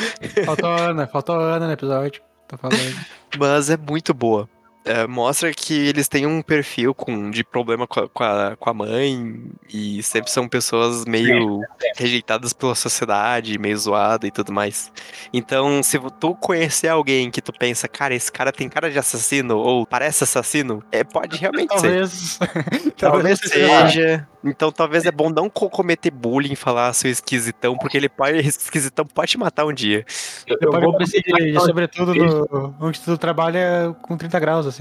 Faltou 0.46 0.70
a 0.70 0.80
Ana, 0.80 1.08
faltou 1.08 1.36
a 1.36 1.56
Ana 1.56 1.68
no 1.68 1.74
episódio. 1.74 2.22
Tô 2.48 2.58
falando. 2.58 3.06
Mas 3.38 3.70
é 3.70 3.78
muito 3.78 4.14
boa. 4.14 4.50
É, 4.86 5.08
mostra 5.08 5.52
que 5.52 5.74
eles 5.74 6.08
têm 6.08 6.28
um 6.28 6.44
perfil 6.44 6.94
com, 6.94 7.32
de 7.32 7.44
problema 7.44 7.88
com 7.88 8.02
a, 8.02 8.08
com, 8.10 8.24
a, 8.24 8.56
com 8.56 8.70
a 8.70 8.74
mãe 8.74 9.44
e 9.74 10.04
sempre 10.04 10.30
são 10.30 10.48
pessoas 10.48 11.06
meio 11.06 11.62
rejeitadas 11.98 12.54
pela 12.54 12.76
sociedade, 12.76 13.58
meio 13.58 13.76
zoada 13.78 14.28
e 14.28 14.32
tudo 14.32 14.54
mais. 14.54 14.92
Então, 15.34 15.82
se 15.82 16.00
tu 16.20 16.36
conhecer 16.36 16.88
alguém 16.88 17.32
que 17.32 17.42
tu 17.42 17.52
pensa, 17.52 17.88
cara, 17.88 18.14
esse 18.14 18.32
cara 18.32 18.52
tem 18.52 18.70
cara 18.70 18.92
de 18.92 19.00
assassino 19.00 19.58
ou 19.58 19.88
parece 19.88 20.24
assassino, 20.24 20.84
é, 20.92 21.04
pode 21.04 21.38
realmente 21.38 21.70
Talvez. 21.70 22.12
ser. 22.12 22.92
Talvez 22.96 23.40
seja. 23.44 24.28
Então, 24.44 24.72
talvez 24.72 25.06
é 25.06 25.12
bom 25.12 25.30
não 25.30 25.50
co- 25.50 25.70
cometer 25.70 26.12
bullying 26.12 26.54
e 26.54 26.56
falar 26.56 26.94
seu 26.94 27.10
esquisitão, 27.10 27.76
porque 27.76 27.98
ele 27.98 28.08
pode, 28.08 28.38
esse 28.38 28.60
esquisitão 28.60 29.04
pode 29.04 29.32
te 29.32 29.38
matar 29.40 29.66
um 29.66 29.74
dia. 29.74 30.06
Eu, 30.46 30.58
eu 30.62 30.72
vou 30.72 30.98
de 31.00 31.60
sobretudo 31.60 32.14
no, 32.14 32.76
onde 32.80 33.00
tu 33.02 33.18
trabalha 33.18 33.96
com 34.04 34.16
30 34.16 34.40
graus, 34.40 34.68
assim. 34.68 34.75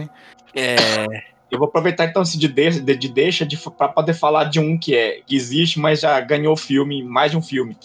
É. 0.55 0.77
Eu 1.51 1.59
vou 1.59 1.69
aproveitar 1.69 2.07
então 2.07 2.23
esse 2.23 2.39
de, 2.39 2.49
de, 2.49 2.81
de, 2.81 2.97
de 2.97 3.09
deixa 3.09 3.45
de, 3.47 3.57
pra 3.57 3.89
poder 3.89 4.15
falar 4.15 4.45
de 4.45 4.59
um 4.59 4.77
que, 4.79 4.95
é, 4.97 5.21
que 5.27 5.37
existe, 5.37 5.79
mas 5.79 6.01
já 6.01 6.19
ganhou 6.21 6.57
filme, 6.57 7.03
mais 7.03 7.31
de 7.31 7.37
um 7.37 7.43
filme, 7.43 7.77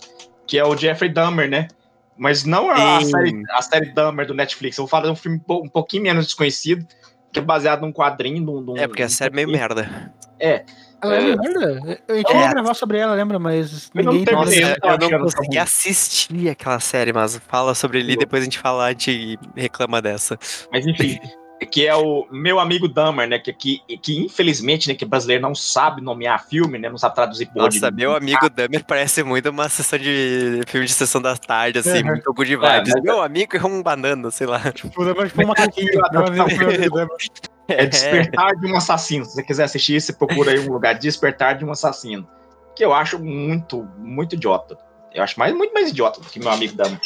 que 0.48 0.58
é 0.58 0.66
o 0.66 0.76
Jeffrey 0.76 1.12
Dahmer, 1.12 1.50
né? 1.50 1.68
Mas 2.18 2.44
não 2.44 2.70
a 2.70 3.00
Sim. 3.00 3.12
série, 3.12 3.44
a 3.52 3.62
série 3.62 3.94
Dahmer 3.94 4.26
do 4.26 4.34
Netflix. 4.34 4.78
Eu 4.78 4.84
vou 4.84 4.90
falar 4.90 5.06
de 5.06 5.12
um 5.12 5.16
filme 5.16 5.38
um 5.38 5.40
po- 5.40 5.62
um 5.64 5.70
pouquinho 5.70 6.04
menos 6.04 6.26
desconhecido, 6.26 6.86
que 7.32 7.40
é 7.40 7.42
baseado 7.42 7.82
num 7.82 7.94
quadrinho. 7.94 8.42
Num, 8.44 8.60
num- 8.60 8.78
É, 8.78 8.88
porque 8.88 9.04
a 9.04 9.10
série 9.10 9.32
é 9.34 9.36
meio 9.36 9.50
merda. 9.50 10.12
É. 10.40 10.66
Ela 11.02 11.16
é, 11.16 11.30
É. 11.32 11.36
merda. 11.38 12.02
A 12.10 12.14
gente 12.16 12.32
É. 12.34 12.50
gravar 12.50 12.74
sobre 12.74 12.98
ela, 12.98 13.14
lembra? 13.14 13.40
Mas 13.40 13.90
Eu 13.96 14.04
não 14.04 14.14
ninguém. 14.14 14.36
Nossa, 14.36 14.54
eu 14.54 14.68
eu 14.68 14.78
não 14.98 15.08
achando 15.08 15.24
consegui 15.24 15.58
assistir 15.58 16.50
aquela 16.50 16.80
série, 16.82 17.14
mas 17.14 17.38
fala 17.48 17.74
sobre 17.74 18.00
ele 18.00 18.14
e 18.14 18.18
depois 18.18 18.42
a 18.42 18.46
gente 18.46 18.60
fala, 18.60 18.86
a 18.86 18.90
gente 18.92 19.40
reclama 19.56 20.02
dessa. 20.02 20.38
Mas 20.74 20.86
enfim, 20.86 21.20
que 21.66 21.86
é 21.86 21.96
o 21.96 22.26
meu 22.32 22.60
amigo 22.60 22.88
Dahmer, 22.88 23.28
né? 23.28 23.38
Que, 23.40 23.52
que, 23.54 23.80
que 24.02 24.18
infelizmente, 24.18 24.88
né, 24.88 24.96
que 24.96 25.06
brasileiro 25.06 25.42
não 25.44 25.54
sabe 25.54 26.02
nomear 26.02 26.46
filme, 26.48 26.78
né? 26.80 26.90
Não 26.90 26.98
sabe 26.98 27.16
traduzir 27.16 27.48
porra 27.48 27.66
Nossa, 27.66 27.92
de- 27.92 27.98
meu 27.98 28.16
amigo 28.16 28.50
Dahmer 28.50 28.84
parece 28.86 29.24
muito 29.24 29.50
uma 29.50 29.68
sessão 29.70 30.00
de 30.00 30.62
filme 30.68 30.86
de 30.88 30.94
sessão 30.94 31.22
da 31.22 31.36
tarde, 31.36 31.80
assim, 31.80 32.00
Uhum. 32.00 32.06
muito 32.08 32.34
good 32.34 32.56
vibes. 32.56 32.94
mas- 32.94 33.04
Meu 33.04 33.22
amigo 33.22 33.58
é 33.58 33.66
um 33.66 33.84
banana, 33.84 34.32
sei 34.32 34.48
lá. 34.48 34.60
Tipo, 34.72 35.04
lembra 35.04 35.28
tipo 35.28 35.42
um 35.44 35.52
amigo, 35.52 36.96
lembra? 36.96 37.16
É 37.68 37.86
Despertar 37.86 38.56
de 38.56 38.66
um 38.66 38.76
Assassino. 38.76 39.26
Se 39.26 39.34
você 39.36 39.44
quiser 39.44 39.64
assistir, 39.66 40.02
você 40.02 40.12
procura 40.12 40.52
aí 40.52 40.60
um 40.60 40.72
lugar, 40.72 40.94
Despertar 40.96 41.56
de 41.58 41.64
um 41.66 41.72
Assassino. 41.72 42.28
Que 42.76 42.84
eu 42.84 42.94
acho 42.94 43.20
muito, 43.20 43.88
muito 43.98 44.34
idiota. 44.36 44.76
Eu 45.14 45.22
acho 45.24 45.38
mais, 45.40 45.54
muito 45.54 45.74
mais 45.74 45.90
idiota 45.90 46.20
do 46.22 46.28
que 46.28 46.40
meu 46.40 46.50
amigo 46.50 46.76
Dahmer. 46.76 47.00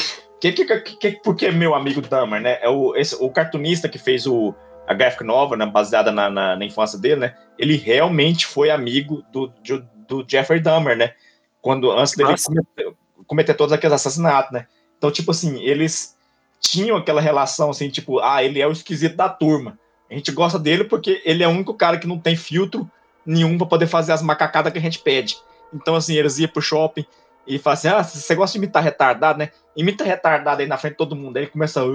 Que, 0.44 0.52
que, 0.52 0.65
que, 0.65 0.95
que, 0.98 1.11
por 1.22 1.38
que 1.38 1.49
meu 1.52 1.74
amigo 1.74 2.02
Dahmer, 2.02 2.41
né? 2.41 2.60
É 2.61 2.68
o, 2.68 2.94
esse, 2.98 3.15
o 3.15 3.30
cartunista 3.30 3.88
que 3.88 3.98
fez 3.98 4.28
o, 4.28 4.53
a 4.86 4.94
graphic 4.94 5.24
novel, 5.24 5.57
né, 5.57 5.65
baseada 5.65 6.11
na, 6.11 6.30
na, 6.30 6.57
na 6.57 6.65
infância 6.65 6.99
dele, 6.99 7.22
né? 7.22 7.38
Ele 7.57 7.78
realmente 7.78 8.45
foi 8.45 8.70
amigo 8.70 9.24
do, 9.32 9.48
do, 9.48 9.88
do 10.06 10.26
Jeffrey 10.28 10.60
Dahmer, 10.60 10.98
né? 10.98 11.14
Quando, 11.61 11.90
antes 11.90 12.14
dele 12.18 12.36
cometer, 12.44 12.94
cometer 13.26 13.53
todos 13.53 13.72
aqueles 13.72 13.94
assassinatos, 13.94 14.52
né? 14.52 14.68
Então, 14.98 15.10
tipo 15.10 15.32
assim, 15.32 15.64
eles 15.64 16.18
tinham 16.60 16.98
aquela 16.98 17.22
relação, 17.22 17.70
assim, 17.70 17.90
tipo, 17.90 18.20
ah, 18.20 18.44
ele 18.44 18.60
é 18.60 18.68
o 18.68 18.72
esquisito 18.74 19.15
da 19.15 19.30
turma. 19.30 19.80
A 20.11 20.14
gente 20.14 20.30
gosta 20.34 20.60
dele 20.60 20.84
porque 20.84 21.22
ele 21.24 21.41
é 21.41 21.48
o 21.48 21.52
único 21.52 21.74
cara 21.74 21.98
que 21.98 22.06
não 22.06 22.20
tem 22.20 22.36
filtro 22.36 22.91
nenhum 23.26 23.57
pra 23.57 23.65
poder 23.65 23.88
fazer 23.88 24.11
as 24.11 24.22
macacadas 24.22 24.74
que 24.74 24.80
a 24.80 24.82
gente 24.82 24.99
pede. 24.99 25.38
Então, 25.74 25.95
assim, 25.95 26.15
eles 26.15 26.38
iam 26.38 26.49
pro 26.49 26.61
shopping 26.61 27.06
e 27.45 27.60
falavam 27.60 27.80
assim: 27.80 27.88
ah, 27.88 28.03
você 28.03 28.36
gosta 28.36 28.57
de 28.57 28.64
imitar 28.64 28.84
retardado, 28.84 29.40
né? 29.40 29.49
Imita 29.76 30.03
retardado 30.03 30.61
aí 30.61 30.68
na 30.68 30.78
frente 30.78 30.94
de 30.94 30.98
todo 30.98 31.15
mundo. 31.15 31.38
Aí 31.38 31.44
ele 31.44 31.52
começa 31.52 31.82
a. 31.82 31.86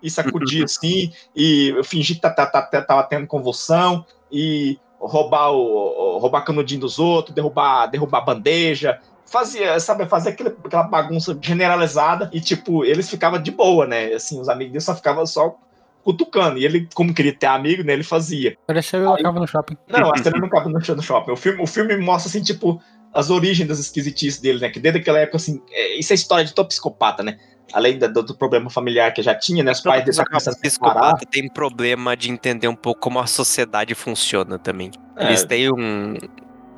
E 0.00 0.08
sacudir 0.08 0.62
assim, 0.64 1.12
e 1.34 1.74
fingir 1.82 2.16
que 2.16 2.22
tá, 2.22 2.30
tá, 2.30 2.46
tá, 2.46 2.62
tá- 2.62 2.82
tava 2.82 3.02
tendo 3.02 3.26
convulsão, 3.26 4.04
e 4.30 4.78
roubar 5.00 5.50
o. 5.50 6.18
roubar 6.18 6.42
canudinho 6.42 6.80
dos 6.80 6.98
outros, 6.98 7.34
derrubar, 7.34 7.86
derrubar 7.86 8.20
bandeja. 8.20 9.00
Fazia, 9.26 9.78
sabe, 9.78 10.06
fazer 10.06 10.30
aquele- 10.30 10.56
aquela 10.64 10.84
bagunça 10.84 11.36
generalizada 11.42 12.30
e, 12.32 12.40
tipo, 12.40 12.84
eles 12.84 13.10
ficavam 13.10 13.42
de 13.42 13.50
boa, 13.50 13.86
né? 13.86 14.14
Assim, 14.14 14.40
os 14.40 14.48
amigos 14.48 14.72
dele 14.72 14.80
só 14.84 14.94
ficavam 14.94 15.26
só 15.26 15.54
cutucando. 16.02 16.58
E 16.58 16.64
ele, 16.64 16.88
como 16.94 17.12
queria 17.12 17.36
ter 17.36 17.46
amigo, 17.46 17.82
né, 17.82 17.92
ele 17.92 18.02
fazia. 18.02 18.56
Pareceu 18.66 19.00
eu 19.00 19.12
acaba 19.12 19.38
no 19.40 19.46
shopping. 19.46 19.76
Não, 19.86 20.10
a 20.10 20.16
cena 20.16 20.38
não 20.38 20.48
no 20.48 20.78
no 20.78 21.02
shopping. 21.02 21.32
O 21.32 21.36
filme, 21.36 21.62
o 21.62 21.66
filme 21.66 21.96
mostra, 21.98 22.30
assim, 22.30 22.42
tipo, 22.42 22.80
as 23.12 23.30
origens 23.30 23.68
das 23.68 23.78
esquisitices 23.78 24.40
dele, 24.40 24.60
né? 24.60 24.68
Que 24.70 24.78
desde 24.80 25.00
aquela 25.00 25.18
época, 25.18 25.36
assim, 25.36 25.60
é, 25.70 25.98
isso 25.98 26.12
é 26.12 26.14
história 26.14 26.44
de 26.44 26.52
todo 26.54 26.68
psicopata, 26.68 27.22
né? 27.22 27.38
Além 27.72 27.98
da- 27.98 28.06
do, 28.06 28.22
do 28.22 28.34
problema 28.34 28.70
familiar 28.70 29.12
que 29.12 29.22
já 29.22 29.34
tinha, 29.34 29.62
né? 29.62 29.72
Os 29.72 29.80
pais 29.80 30.04
dele 30.04 30.16
já 30.16 30.24
começaram 30.24 30.56
a 30.56 30.60
psicopata 30.60 31.26
tem 31.26 31.48
problema 31.48 32.16
de 32.16 32.30
entender 32.30 32.68
um 32.68 32.74
pouco 32.74 33.00
como 33.00 33.18
a 33.18 33.26
sociedade 33.26 33.94
funciona 33.94 34.58
também. 34.58 34.90
É. 35.16 35.26
Eles 35.26 35.44
têm 35.44 35.70
um, 35.70 36.16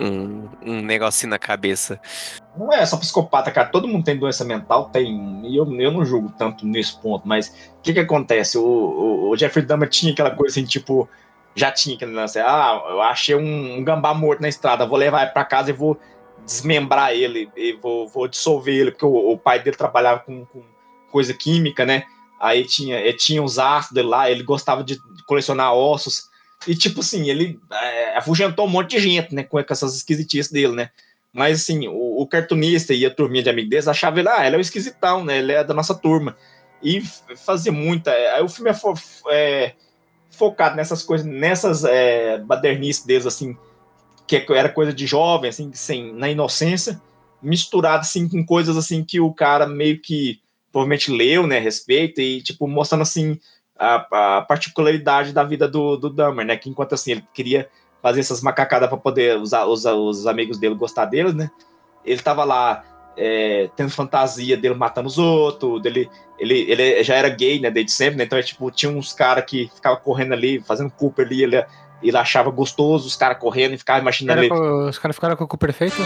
um, 0.01 0.49
um 0.65 0.83
negocinho 0.83 1.31
na 1.31 1.39
cabeça. 1.39 2.01
Não 2.57 2.73
é 2.73 2.85
só 2.85 2.97
psicopata, 2.97 3.51
cara. 3.53 3.69
Todo 3.69 3.87
mundo 3.87 4.05
tem 4.05 4.19
doença 4.19 4.45
mental, 4.45 4.89
tem. 4.91 5.43
E 5.47 5.57
eu, 5.57 5.81
eu 5.81 5.93
não 5.93 6.05
julgo 6.05 6.33
tanto 6.37 6.67
nesse 6.67 6.99
ponto, 7.01 7.27
mas 7.27 7.49
o 7.79 7.83
que 7.83 7.93
que 7.93 8.01
acontece? 8.01 8.59
O, 8.59 8.65
o, 8.65 9.31
o 9.31 9.37
Jeffrey 9.37 9.65
Dahmer 9.65 9.89
tinha 9.89 10.13
aquela 10.13 10.31
coisa 10.31 10.55
assim, 10.59 10.67
tipo, 10.67 11.09
já 11.55 11.71
tinha 11.71 11.95
aquele 11.95 12.13
lance. 12.13 12.39
Ah, 12.41 12.83
eu 12.89 13.01
achei 13.03 13.37
um, 13.37 13.79
um 13.79 13.85
gambá 13.85 14.13
morto 14.13 14.41
na 14.41 14.49
estrada, 14.49 14.87
vou 14.87 14.99
levar 14.99 15.33
pra 15.33 15.45
casa 15.45 15.71
e 15.71 15.73
vou 15.73 15.97
desmembrar 16.51 17.13
ele, 17.13 17.49
vou, 17.81 18.09
vou 18.09 18.27
dissolver 18.27 18.75
ele, 18.75 18.91
porque 18.91 19.05
o, 19.05 19.33
o 19.33 19.39
pai 19.39 19.63
dele 19.63 19.77
trabalhava 19.77 20.21
com, 20.21 20.45
com, 20.47 20.63
coisa 21.13 21.33
química, 21.33 21.87
né? 21.87 22.05
Aí 22.41 22.65
tinha, 22.65 22.99
ele 22.99 23.17
tinha 23.17 23.43
os 23.43 23.59
ácidos 23.59 24.05
lá, 24.05 24.29
ele 24.31 24.43
gostava 24.43 24.83
de 24.83 24.99
colecionar 25.27 25.75
ossos. 25.75 26.29
E, 26.67 26.75
tipo 26.75 27.01
assim, 27.01 27.29
ele 27.31 27.59
é, 27.73 28.17
afugentou 28.17 28.67
um 28.67 28.69
monte 28.69 28.91
de 28.91 29.01
gente, 29.01 29.35
né? 29.35 29.45
Com 29.45 29.59
essas 29.59 29.97
esquisitices 29.97 30.51
dele, 30.51 30.75
né? 30.75 30.91
Mas, 31.33 31.63
assim, 31.63 31.87
o, 31.87 32.21
o 32.21 32.27
cartunista 32.27 32.93
e 32.93 33.07
a 33.07 33.15
turminha 33.15 33.43
de 33.43 33.51
amigos 33.51 33.87
achavam 33.87 34.19
ele, 34.19 34.29
ah, 34.29 34.47
ele 34.47 34.57
é 34.57 34.59
o 34.59 34.61
esquisitão, 34.61 35.25
né? 35.25 35.39
Ele 35.39 35.53
é 35.53 35.63
da 35.63 35.75
nossa 35.75 35.95
turma. 35.95 36.37
E 36.83 37.03
fazia 37.37 37.71
muita. 37.71 38.11
Aí 38.11 38.43
o 38.43 38.49
filme 38.49 38.71
é, 38.71 38.75
fo, 38.75 38.95
é 39.29 39.75
focado 40.31 40.77
nessas 40.77 41.03
coisas, 41.03 41.27
nessas 41.27 41.85
é, 41.85 42.39
badernices 42.39 43.05
deles, 43.05 43.27
assim, 43.27 43.57
que 44.39 44.53
era 44.53 44.69
coisa 44.69 44.93
de 44.93 45.07
jovem, 45.07 45.51
assim, 45.51 45.73
sem, 45.73 46.15
na 46.15 46.31
inocência, 46.31 47.01
misturado, 47.43 48.03
assim, 48.03 48.29
com 48.29 48.45
coisas, 48.45 48.77
assim, 48.77 49.03
que 49.03 49.19
o 49.19 49.33
cara 49.33 49.67
meio 49.67 50.01
que 50.01 50.41
provavelmente 50.71 51.11
leu, 51.11 51.47
né, 51.47 51.59
respeita, 51.59 52.23
e, 52.23 52.41
tipo, 52.41 52.69
mostrando, 52.69 53.03
assim, 53.03 53.39
a, 53.77 54.37
a 54.39 54.43
particularidade 54.43 55.33
da 55.33 55.43
vida 55.43 55.67
do, 55.67 55.97
do 55.97 56.09
Dahmer, 56.09 56.47
né, 56.47 56.57
que 56.57 56.71
enquanto, 56.71 56.95
assim, 56.95 57.13
ele 57.13 57.25
queria 57.35 57.69
fazer 58.01 58.21
essas 58.21 58.41
macacadas 58.41 58.89
para 58.89 58.99
poder 58.99 59.37
usar 59.37 59.67
os, 59.67 59.85
os 59.85 60.27
amigos 60.27 60.59
dele 60.59 60.75
gostar 60.75 61.07
dele, 61.07 61.33
né, 61.33 61.51
ele 62.05 62.23
tava 62.23 62.45
lá 62.45 62.85
é, 63.17 63.69
tendo 63.75 63.91
fantasia 63.91 64.57
dele 64.57 64.75
matando 64.75 65.09
os 65.09 65.19
outros, 65.19 65.83
dele, 65.83 66.09
ele, 66.39 66.71
ele 66.71 67.03
já 67.03 67.17
era 67.17 67.29
gay, 67.29 67.59
né, 67.59 67.71
desde 67.71 67.91
sempre, 67.91 68.19
né, 68.19 68.25
então, 68.25 68.39
é, 68.39 68.43
tipo, 68.43 68.71
tinha 68.71 68.93
uns 68.93 69.13
caras 69.13 69.45
que 69.45 69.69
ficavam 69.75 70.01
correndo 70.01 70.35
ali, 70.35 70.61
fazendo 70.61 70.91
Cooper 70.93 71.27
ali, 71.27 71.43
ele, 71.43 71.65
ele 72.09 72.17
achava 72.17 72.51
gostoso 72.51 73.07
os 73.07 73.17
caras 73.17 73.39
correndo 73.39 73.75
e 73.75 73.79
ficava 73.79 74.01
imaginando 74.01 74.43
ele... 74.43 74.53
Os 74.53 74.99
caras 74.99 75.17
ficaram 75.17 75.37
com 75.37 75.45
o 75.45 75.49
Cooper 75.49 75.73
feito? 75.73 75.97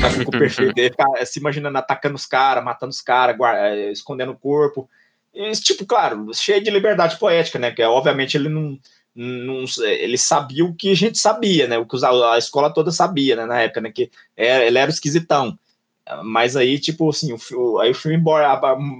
Tá 0.00 0.24
com 0.24 0.36
o 0.36 0.38
perfeito, 0.38 0.78
ele 0.78 0.90
fica 0.90 1.26
se 1.26 1.38
imaginando 1.40 1.78
atacando 1.78 2.14
os 2.14 2.26
caras, 2.26 2.62
matando 2.62 2.90
os 2.90 3.00
caras, 3.00 3.36
eh, 3.40 3.90
escondendo 3.90 4.32
o 4.32 4.36
corpo. 4.36 4.88
E, 5.34 5.50
tipo, 5.52 5.84
claro, 5.84 6.32
cheio 6.32 6.62
de 6.62 6.70
liberdade 6.70 7.18
poética, 7.18 7.58
né? 7.58 7.70
Que 7.70 7.82
obviamente 7.82 8.36
ele 8.36 8.48
não, 8.48 8.78
não, 9.14 9.64
ele 9.82 10.16
sabia 10.16 10.64
o 10.64 10.74
que 10.74 10.92
a 10.92 10.94
gente 10.94 11.18
sabia, 11.18 11.66
né? 11.66 11.76
O 11.78 11.86
que 11.86 11.96
a 12.04 12.38
escola 12.38 12.72
toda 12.72 12.92
sabia, 12.92 13.36
né? 13.36 13.46
Na 13.46 13.60
época, 13.60 13.80
né? 13.80 13.90
Que 13.90 14.10
é, 14.36 14.66
ele 14.66 14.78
era 14.78 14.90
esquisitão. 14.90 15.58
Mas 16.24 16.56
aí, 16.56 16.78
tipo, 16.78 17.08
assim, 17.08 17.36
o, 17.52 17.78
aí 17.78 17.90
o 17.90 17.94
filme 17.94 18.22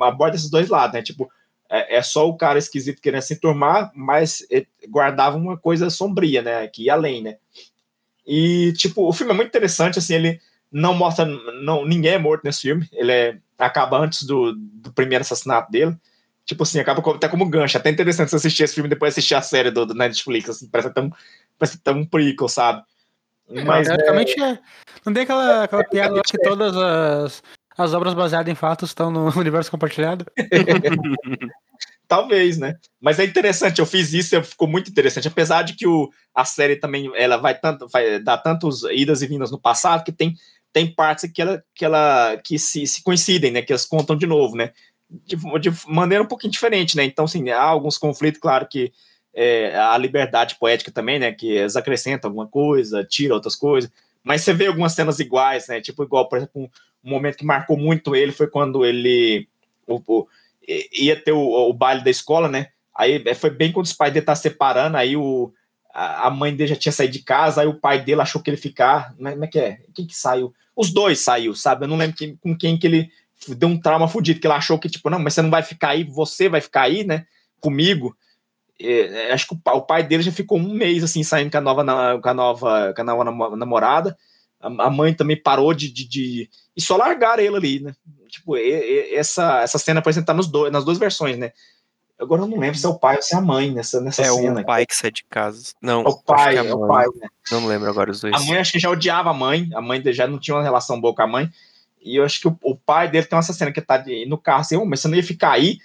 aborda, 0.03 0.37
esses 0.37 0.51
dois 0.51 0.69
lados, 0.69 0.95
né? 0.95 1.03
Tipo, 1.03 1.31
é, 1.69 1.97
é, 1.97 2.03
só 2.03 2.29
o 2.29 2.37
cara 2.37 2.59
esquisito 2.59 3.01
querendo 3.01 3.23
se 3.23 3.35
enturmar, 3.35 3.93
mas 3.95 4.47
guardava 4.89 5.37
uma 5.37 5.57
coisa 5.57 5.91
sombria, 5.91 6.43
né? 6.43 6.67
Que 6.67 6.85
ia 6.85 6.95
além, 6.95 7.23
né? 7.23 7.37
E, 8.27 8.73
tipo, 8.73 9.09
o 9.09 9.13
filme 9.13 9.33
é 9.33 9.37
muito 9.37 9.49
interessante, 9.49 9.99
assim, 9.99 10.15
ele 10.15 10.41
não 10.71 10.95
mostra, 10.95 11.25
não, 11.25 11.85
ninguém 11.87 12.13
é 12.13 12.19
morto 12.19 12.43
nesse 12.45 12.63
filme, 12.63 12.89
ele 12.93 13.13
é, 13.13 13.39
acaba 13.57 13.99
antes 13.99 14.25
do, 14.25 14.53
do 14.53 14.93
primeiro 14.93 15.23
assassinato 15.23 15.71
dele, 15.71 15.97
tipo 16.45 16.65
assim, 16.65 16.81
acaba 16.81 17.09
até 17.13 17.29
como 17.29 17.49
gancho, 17.49 17.79
até 17.79 17.89
interessante 17.89 18.31
você 18.31 18.37
assistir 18.37 18.65
esse 18.65 18.75
filme 18.75 18.89
e 18.89 18.91
depois 18.91 19.15
assistir 19.15 19.37
a 19.37 19.43
série 19.43 19.71
do, 19.71 19.87
do 19.87 19.95
Netflix, 19.95 20.51
assim, 20.51 20.69
parece 20.69 20.89
até 20.89 21.01
um, 21.01 21.11
parece 21.57 21.81
um 21.89 22.05
prequel, 22.05 22.49
sabe? 22.49 22.83
É, 23.51 23.65
Mas, 23.65 23.89
é, 23.89 23.97
realmente 23.97 24.41
é, 24.43 24.59
não 25.05 25.13
tem 25.13 25.23
aquela, 25.23 25.65
aquela 25.65 25.85
piada 25.85 26.21
que 26.25 26.39
todas 26.39 26.77
as, 26.77 27.43
as 27.79 27.95
obras 27.95 28.15
baseadas 28.15 28.51
em 28.51 28.57
fatos 28.57 28.91
estão 28.91 29.11
no 29.11 29.29
universo 29.39 29.71
compartilhado? 29.71 30.27
Talvez, 32.09 32.57
né? 32.57 32.77
Mas 33.01 33.19
é 33.19 33.25
interessante, 33.25 33.81
eu 33.81 33.87
fiz 33.87 34.13
isso 34.13 34.37
e 34.37 34.43
ficou 34.43 34.69
muito 34.69 34.91
interessante. 34.91 35.27
Apesar 35.27 35.63
de 35.63 35.75
que 35.75 35.87
o, 35.89 36.09
a 36.35 36.45
série 36.45 36.77
também 36.77 37.11
ela 37.17 37.37
vai 37.37 37.59
tanto 37.59 37.89
vai 37.89 38.21
dar 38.21 38.39
tantos 38.39 38.85
idas 38.85 39.23
e 39.23 39.27
vindas 39.27 39.51
no 39.51 39.61
passado 39.61 40.05
que 40.05 40.13
tem 40.13 40.35
tem 40.73 40.95
partes 40.95 41.31
que 41.33 41.43
ela 41.43 41.65
que 41.75 41.85
ela 41.85 42.37
que 42.45 42.59
se, 42.59 42.87
se 42.87 43.03
coincidem, 43.03 43.51
né? 43.51 43.63
Que 43.63 43.73
elas 43.73 43.85
contam 43.85 44.17
de 44.17 44.27
novo, 44.27 44.55
né? 44.55 44.73
De, 45.11 45.37
de 45.37 45.71
maneira 45.89 46.23
um 46.23 46.29
pouquinho 46.29 46.53
diferente, 46.53 46.97
né? 46.97 47.05
Então, 47.05 47.25
assim, 47.25 47.51
há 47.51 47.61
alguns 47.61 47.99
conflitos, 47.99 48.41
claro 48.41 48.69
que 48.69 48.93
é, 49.37 49.77
a 49.79 49.99
liberdade 49.99 50.57
poética 50.59 50.91
também, 50.91 51.19
né? 51.19 51.31
Que 51.31 51.49
eles 51.49 51.77
acrescentam 51.77 52.31
alguma 52.31 52.49
coisa, 52.49 53.05
tira 53.05 53.35
outras 53.35 53.55
coisas. 53.55 53.91
Mas 54.25 54.41
você 54.41 54.55
vê 54.55 54.67
algumas 54.67 54.95
cenas 54.95 55.21
iguais, 55.21 55.69
né? 55.69 55.79
Tipo, 55.83 56.03
igual, 56.03 56.27
por 56.27 56.39
exemplo, 56.39 56.63
um, 56.63 56.69
um 57.05 57.11
momento 57.11 57.37
que 57.37 57.45
marcou 57.45 57.77
muito 57.77 58.17
ele 58.17 58.33
foi 58.33 58.47
quando 58.49 58.85
ele 58.85 59.47
o, 59.87 60.01
o, 60.07 60.27
ia 60.91 61.15
ter 61.21 61.33
o, 61.33 61.69
o, 61.69 61.73
baile 61.75 62.03
da 62.03 62.11
escola, 62.11 62.49
né? 62.49 62.69
Aí 62.97 63.23
é, 63.27 63.35
foi 63.35 63.51
bem 63.51 63.71
quando 63.71 63.85
os 63.85 63.93
pais 63.93 64.11
dele 64.11 64.23
estavam 64.23 64.41
separando, 64.41 64.97
aí 64.97 65.19
o, 65.19 65.53
a, 65.93 66.31
mãe 66.31 66.57
dele 66.57 66.71
já 66.71 66.77
tinha 66.77 66.93
saído 66.93 67.13
de 67.13 67.23
casa, 67.23 67.61
aí 67.61 67.67
o 67.67 67.79
pai 67.79 68.03
dele 68.03 68.23
achou 68.23 68.43
que 68.43 68.49
ele 68.49 68.57
ficar. 68.57 69.15
Como 69.15 69.45
é 69.45 69.47
que 69.47 69.59
é? 69.59 69.81
Quem 69.95 70.07
que 70.07 70.17
saiu? 70.17 70.55
Os 70.75 70.91
dois 70.91 71.21
saiu, 71.21 71.55
sabe? 71.55 71.85
Eu 71.85 71.89
não 71.89 71.99
lembro 71.99 72.17
quem, 72.17 72.37
com 72.37 72.57
quem 72.57 72.79
que 72.79 72.87
ele 72.87 73.11
deu 73.49 73.69
um 73.69 73.79
trauma 73.79 74.09
fudido, 74.09 74.41
que 74.41 74.47
ele 74.47 74.55
achou 74.55 74.79
que, 74.79 74.89
tipo, 74.89 75.11
não, 75.11 75.19
mas 75.19 75.35
você 75.35 75.43
não 75.43 75.51
vai 75.51 75.63
ficar 75.63 75.91
aí, 75.91 76.05
você 76.05 76.49
vai 76.49 76.63
ficar 76.63 76.83
aí, 76.83 77.05
né? 77.05 77.27
Comigo. 77.61 78.17
É, 78.79 79.33
acho 79.33 79.49
que 79.49 79.55
o, 79.55 79.61
o, 79.73 79.83
pai 79.83 80.03
dele 80.03 80.23
já 80.23 80.31
ficou 80.31 80.59
um 80.59 80.75
mês 80.75 81.03
assim, 81.03 81.23
saindo 81.23 81.51
com 81.51 81.59
a 81.59 81.61
nova, 81.61 82.21
com 82.21 82.29
a 82.29 82.35
nova, 82.35 82.95
com 82.95 83.01
a 83.01 83.05
nova 83.05 83.57
namorada. 83.57 84.17
A, 84.61 84.67
a 84.67 84.91
mãe 84.91 85.15
também 85.15 85.41
parou 85.41 85.73
de, 85.73 85.91
de, 85.91 86.07
de, 86.07 86.51
E 86.77 86.81
só 86.81 86.97
largaram 86.97 87.43
ele 87.43 87.57
ali, 87.57 87.81
né? 87.81 87.95
Tipo, 88.29 88.57
e, 88.57 88.69
e, 88.69 89.15
essa, 89.15 89.63
essa 89.63 89.79
cena 89.79 90.01
apresentar 90.01 90.35
nos 90.35 90.47
dois, 90.47 90.71
nas 90.71 90.85
duas 90.85 90.99
versões, 90.99 91.39
né? 91.39 91.53
Agora 92.19 92.43
eu 92.43 92.47
não 92.47 92.59
lembro 92.59 92.79
se 92.79 92.87
é 92.87 92.89
o 92.89 92.99
pai 92.99 93.17
ou 93.17 93.23
se 93.23 93.35
é 93.35 93.39
a 93.39 93.43
mãe 93.43 93.71
nessa, 93.71 94.01
nessa 94.01 94.23
é 94.23 94.25
cena. 94.25 94.61
É 94.61 94.63
o 94.63 94.67
pai 94.67 94.87
que 94.87 94.97
sai 94.97 95.11
de 95.11 95.25
casa. 95.25 95.75
Não, 95.83 96.03
é 96.03 96.09
o 96.09 96.17
pai, 96.17 96.57
é, 96.57 96.67
é, 96.67 96.75
o 96.75 96.87
pai, 96.87 97.07
né? 97.15 97.29
Não 97.51 97.67
lembro 97.67 97.91
agora 97.91 98.11
os 98.11 98.21
dois. 98.21 98.35
A 98.35 98.41
mãe 98.41 98.59
acho 98.59 98.73
que 98.73 98.79
já 98.79 98.91
odiava 98.91 99.31
a 99.31 99.35
mãe, 99.35 99.69
a 99.75 99.83
mãe 99.83 100.03
já 100.13 100.27
não 100.27 100.39
tinha 100.39 100.57
uma 100.57 100.63
relação 100.63 100.99
boa 100.99 101.15
com 101.15 101.23
a 101.23 101.27
mãe. 101.27 101.51
E 102.03 102.17
eu 102.17 102.25
acho 102.25 102.41
que 102.41 102.49
o, 102.49 102.57
o 102.63 102.77
pai 102.77 103.11
dele 103.11 103.27
tem 103.27 103.39
essa 103.39 103.53
cena 103.53 103.73
que 103.73 103.81
tá 103.81 103.99
de, 103.99 104.25
no 104.27 104.39
carro 104.39 104.61
assim, 104.61 104.77
oh, 104.77 104.87
mas 104.87 105.01
você 105.01 105.09
não 105.09 105.17
ia 105.17 105.23
ficar 105.23 105.53
aí 105.53 105.79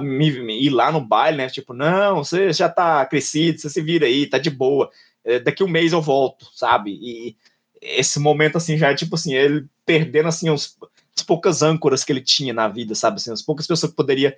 me, 0.00 0.64
ir 0.64 0.70
lá 0.70 0.92
no 0.92 1.00
baile, 1.00 1.38
né? 1.38 1.48
Tipo, 1.48 1.72
não, 1.72 2.24
você 2.24 2.52
já 2.52 2.68
tá 2.68 3.04
crescido, 3.06 3.58
você 3.58 3.68
se 3.68 3.80
vira 3.80 4.06
aí, 4.06 4.26
tá 4.26 4.38
de 4.38 4.50
boa. 4.50 4.90
É, 5.24 5.38
daqui 5.40 5.64
um 5.64 5.68
mês 5.68 5.92
eu 5.92 6.00
volto, 6.00 6.46
sabe? 6.54 6.92
E 6.92 7.36
esse 7.80 8.18
momento, 8.18 8.56
assim, 8.56 8.78
já 8.78 8.90
é 8.90 8.94
tipo 8.94 9.14
assim, 9.16 9.34
ele 9.34 9.66
perdendo, 9.84 10.28
assim, 10.28 10.50
os, 10.50 10.76
as 11.16 11.22
poucas 11.22 11.62
âncoras 11.62 12.04
que 12.04 12.12
ele 12.12 12.20
tinha 12.20 12.52
na 12.52 12.68
vida, 12.68 12.94
sabe? 12.94 13.16
Assim, 13.16 13.32
as 13.32 13.42
poucas 13.42 13.66
pessoas 13.66 13.90
que 13.90 13.96
poderia 13.96 14.36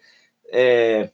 é, 0.51 1.11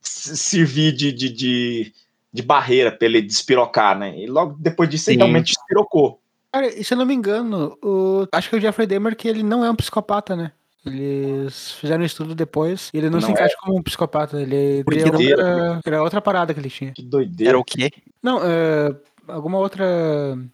servir 0.00 0.92
de, 0.92 1.12
de, 1.12 1.30
de, 1.30 1.92
de 2.32 2.42
barreira 2.42 2.92
para 2.92 3.06
ele 3.06 3.22
despirocar, 3.22 3.98
né? 3.98 4.18
E 4.18 4.26
logo 4.26 4.56
depois 4.58 4.88
disso, 4.88 5.06
Sim. 5.06 5.12
ele 5.12 5.18
realmente 5.18 5.54
despirocou. 5.54 6.20
Cara, 6.52 6.68
e 6.68 6.84
se 6.84 6.94
eu 6.94 6.98
não 6.98 7.06
me 7.06 7.14
engano, 7.14 7.76
o... 7.82 8.28
acho 8.30 8.48
que 8.48 8.56
o 8.56 8.60
Jeffrey 8.60 8.86
Dahmer 8.86 9.16
que 9.16 9.26
ele 9.26 9.42
não 9.42 9.64
é 9.64 9.70
um 9.70 9.74
psicopata, 9.76 10.36
né? 10.36 10.52
Eles 10.86 11.72
fizeram 11.72 12.02
um 12.02 12.06
estudo 12.06 12.34
depois 12.34 12.90
e 12.92 12.98
ele 12.98 13.08
não, 13.08 13.18
não 13.18 13.26
se 13.26 13.32
encaixa 13.32 13.54
é. 13.54 13.60
como 13.60 13.78
um 13.78 13.82
psicopata. 13.82 14.40
Ele, 14.40 14.84
era, 14.86 15.16
outra, 15.16 15.80
era 15.84 16.02
outra 16.02 16.20
parada 16.20 16.52
que 16.52 16.60
ele 16.60 16.70
tinha. 16.70 16.92
Que 16.92 17.02
doideira. 17.02 17.52
Era 17.52 17.58
o 17.58 17.64
quê? 17.64 17.90
Não, 18.22 18.40
é, 18.42 18.94
alguma 19.26 19.58
outra 19.58 19.84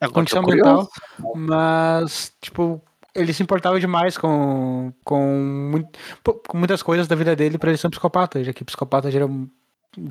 Agora 0.01 0.13
condição 0.13 0.43
mental, 0.43 0.89
mas, 1.35 2.33
tipo, 2.41 2.83
ele 3.15 3.33
se 3.33 3.43
importava 3.43 3.81
demais 3.81 4.17
com, 4.17 4.93
com, 5.05 5.71
muito, 5.73 5.99
com 6.47 6.57
muitas 6.57 6.83
coisas 6.83 7.09
da 7.09 7.17
vida 7.17 7.35
dele 7.35 7.59
para 7.59 7.71
ele 7.71 7.79
ser 7.79 7.89
um 7.89 7.91
psicopata, 7.91 8.43
já 8.45 8.53
que 8.53 8.65
psicopata 8.65 9.11
gera 9.11 9.27
o 9.27 9.49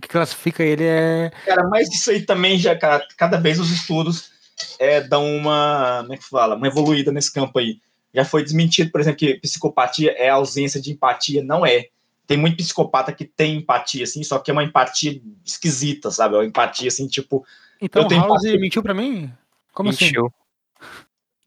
que 0.01 0.09
classifica 0.09 0.63
ele 0.63 0.83
é. 0.83 1.31
Cara, 1.45 1.67
mas 1.69 1.89
isso 1.89 2.11
aí 2.11 2.25
também 2.25 2.57
já, 2.57 2.75
cara, 2.75 3.05
cada 3.17 3.37
vez 3.37 3.59
os 3.59 3.71
estudos 3.71 4.31
é, 4.77 5.01
dão 5.01 5.25
uma. 5.25 5.99
Como 6.01 6.13
é 6.13 6.17
que 6.17 6.29
fala? 6.29 6.55
Uma 6.55 6.67
evoluída 6.67 7.11
nesse 7.11 7.31
campo 7.31 7.59
aí. 7.59 7.79
Já 8.13 8.25
foi 8.25 8.43
desmentido, 8.43 8.91
por 8.91 9.01
exemplo, 9.01 9.19
que 9.19 9.35
psicopatia 9.35 10.11
é 10.11 10.29
ausência 10.29 10.81
de 10.81 10.91
empatia. 10.91 11.43
Não 11.43 11.65
é. 11.65 11.87
Tem 12.25 12.37
muito 12.37 12.57
psicopata 12.57 13.11
que 13.11 13.25
tem 13.25 13.57
empatia, 13.57 14.03
assim, 14.03 14.23
só 14.23 14.39
que 14.39 14.51
é 14.51 14.53
uma 14.53 14.63
empatia 14.63 15.19
esquisita, 15.45 16.11
sabe? 16.11 16.35
É 16.35 16.37
uma 16.39 16.45
empatia, 16.45 16.87
assim, 16.87 17.07
tipo. 17.07 17.45
Então 17.81 18.05
o 18.05 18.09
House 18.09 18.43
empatia... 18.43 18.59
mentiu 18.59 18.83
pra 18.83 18.93
mim? 18.93 19.31
Como 19.73 19.89
assim? 19.89 20.05
mentiu. 20.05 20.33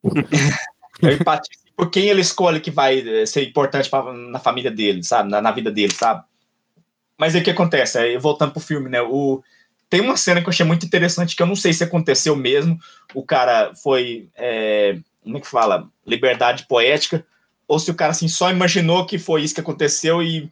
assim? 0.05 1.07
é 1.07 1.13
empatia 1.13 1.63
por 1.77 1.91
quem 1.91 2.09
ele 2.09 2.21
escolhe 2.21 2.61
que 2.61 2.71
vai 2.71 3.01
eh, 3.01 3.27
ser 3.27 3.43
importante 3.43 3.89
pra, 3.89 4.13
na 4.13 4.39
família 4.39 4.71
dele, 4.71 5.03
sabe? 5.03 5.31
Na, 5.31 5.41
na 5.41 5.51
vida 5.51 5.71
dele, 5.71 5.93
sabe? 5.93 6.25
Mas 7.19 7.35
aí 7.35 7.41
o 7.41 7.45
que 7.45 7.51
acontece? 7.51 7.99
Aí, 7.99 8.19
voltando 8.19 8.53
pro 8.53 8.61
filme, 8.61 8.89
né? 8.89 9.01
O, 9.01 9.43
tem 9.89 10.01
uma 10.01 10.17
cena 10.17 10.41
que 10.41 10.47
eu 10.47 10.51
achei 10.51 10.65
muito 10.65 10.87
interessante, 10.87 11.37
que 11.37 11.43
eu 11.43 11.47
não 11.47 11.57
sei 11.57 11.73
se 11.73 11.85
aconteceu 11.85 12.35
mesmo. 12.37 12.79
O 13.15 13.25
cara 13.25 13.73
foi. 13.75 14.29
É, 14.37 14.99
como 15.23 15.39
é 15.39 15.41
que 15.41 15.47
fala? 15.47 15.89
Liberdade 16.07 16.67
poética. 16.67 17.25
ou 17.67 17.79
se 17.79 17.91
o 17.91 17.95
cara 17.95 18.11
assim 18.11 18.29
só 18.29 18.51
imaginou 18.51 19.07
que 19.07 19.19
foi 19.19 19.43
isso 19.43 19.55
que 19.55 19.61
aconteceu 19.61 20.23
e 20.23 20.51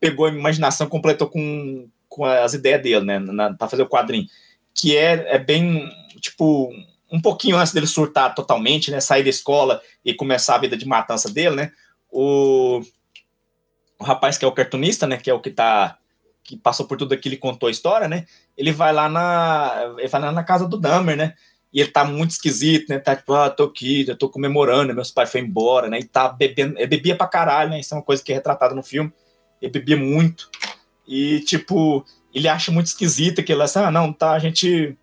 pegou 0.00 0.26
a 0.26 0.30
imaginação, 0.30 0.86
completou 0.86 1.28
com, 1.28 1.88
com 2.08 2.24
as 2.24 2.54
ideias 2.54 2.82
dele, 2.82 3.04
né, 3.04 3.54
para 3.58 3.68
fazer 3.68 3.82
o 3.82 3.88
quadrinho, 3.88 4.26
que 4.74 4.96
é, 4.96 5.34
é 5.34 5.38
bem, 5.38 5.88
tipo, 6.20 6.70
um 7.10 7.20
pouquinho 7.20 7.56
antes 7.56 7.72
dele 7.72 7.86
surtar 7.86 8.34
totalmente, 8.34 8.90
né, 8.90 9.00
sair 9.00 9.22
da 9.22 9.30
escola 9.30 9.80
e 10.04 10.14
começar 10.14 10.56
a 10.56 10.58
vida 10.58 10.76
de 10.76 10.86
matança 10.86 11.30
dele, 11.30 11.56
né, 11.56 11.72
o, 12.10 12.80
o 13.98 14.04
rapaz 14.04 14.38
que 14.38 14.44
é 14.44 14.48
o 14.48 14.52
cartunista, 14.52 15.06
né, 15.06 15.16
que 15.16 15.30
é 15.30 15.34
o 15.34 15.40
que 15.40 15.50
tá 15.50 15.98
que 16.44 16.58
passou 16.58 16.86
por 16.86 16.98
tudo 16.98 17.14
aquilo 17.14 17.34
e 17.34 17.38
contou 17.38 17.68
a 17.68 17.72
história, 17.72 18.06
né? 18.06 18.26
Ele 18.54 18.70
vai 18.70 18.92
lá 18.92 19.08
na 19.08 19.94
ele 19.96 20.08
vai 20.08 20.20
lá 20.20 20.30
na 20.30 20.44
casa 20.44 20.68
do 20.68 20.76
Dahmer, 20.76 21.16
né? 21.16 21.34
E 21.74 21.80
ele 21.80 21.90
tá 21.90 22.04
muito 22.04 22.30
esquisito, 22.30 22.88
né? 22.88 23.00
Tá 23.00 23.16
tipo, 23.16 23.34
ah, 23.34 23.50
tô 23.50 23.64
aqui, 23.64 24.06
eu 24.06 24.16
tô 24.16 24.28
comemorando, 24.28 24.94
meus 24.94 25.10
pais 25.10 25.30
foram 25.30 25.44
embora, 25.44 25.88
né? 25.88 25.98
E 25.98 26.04
tá 26.04 26.28
bebendo, 26.28 26.78
ele 26.78 26.86
bebia 26.86 27.16
pra 27.16 27.26
caralho, 27.26 27.70
né? 27.70 27.80
Isso 27.80 27.92
é 27.92 27.96
uma 27.96 28.02
coisa 28.02 28.22
que 28.22 28.30
é 28.30 28.36
retratada 28.36 28.74
no 28.74 28.82
filme. 28.82 29.12
Ele 29.60 29.72
bebia 29.72 29.96
muito. 29.96 30.48
E, 31.06 31.40
tipo, 31.40 32.04
ele 32.32 32.46
acha 32.46 32.70
muito 32.70 32.86
esquisito 32.86 33.42
que 33.42 33.52
ele 33.52 33.62
assim, 33.62 33.80
ah, 33.80 33.90
não, 33.90 34.12
tá, 34.12 34.32
a 34.32 34.38
gente 34.38 34.96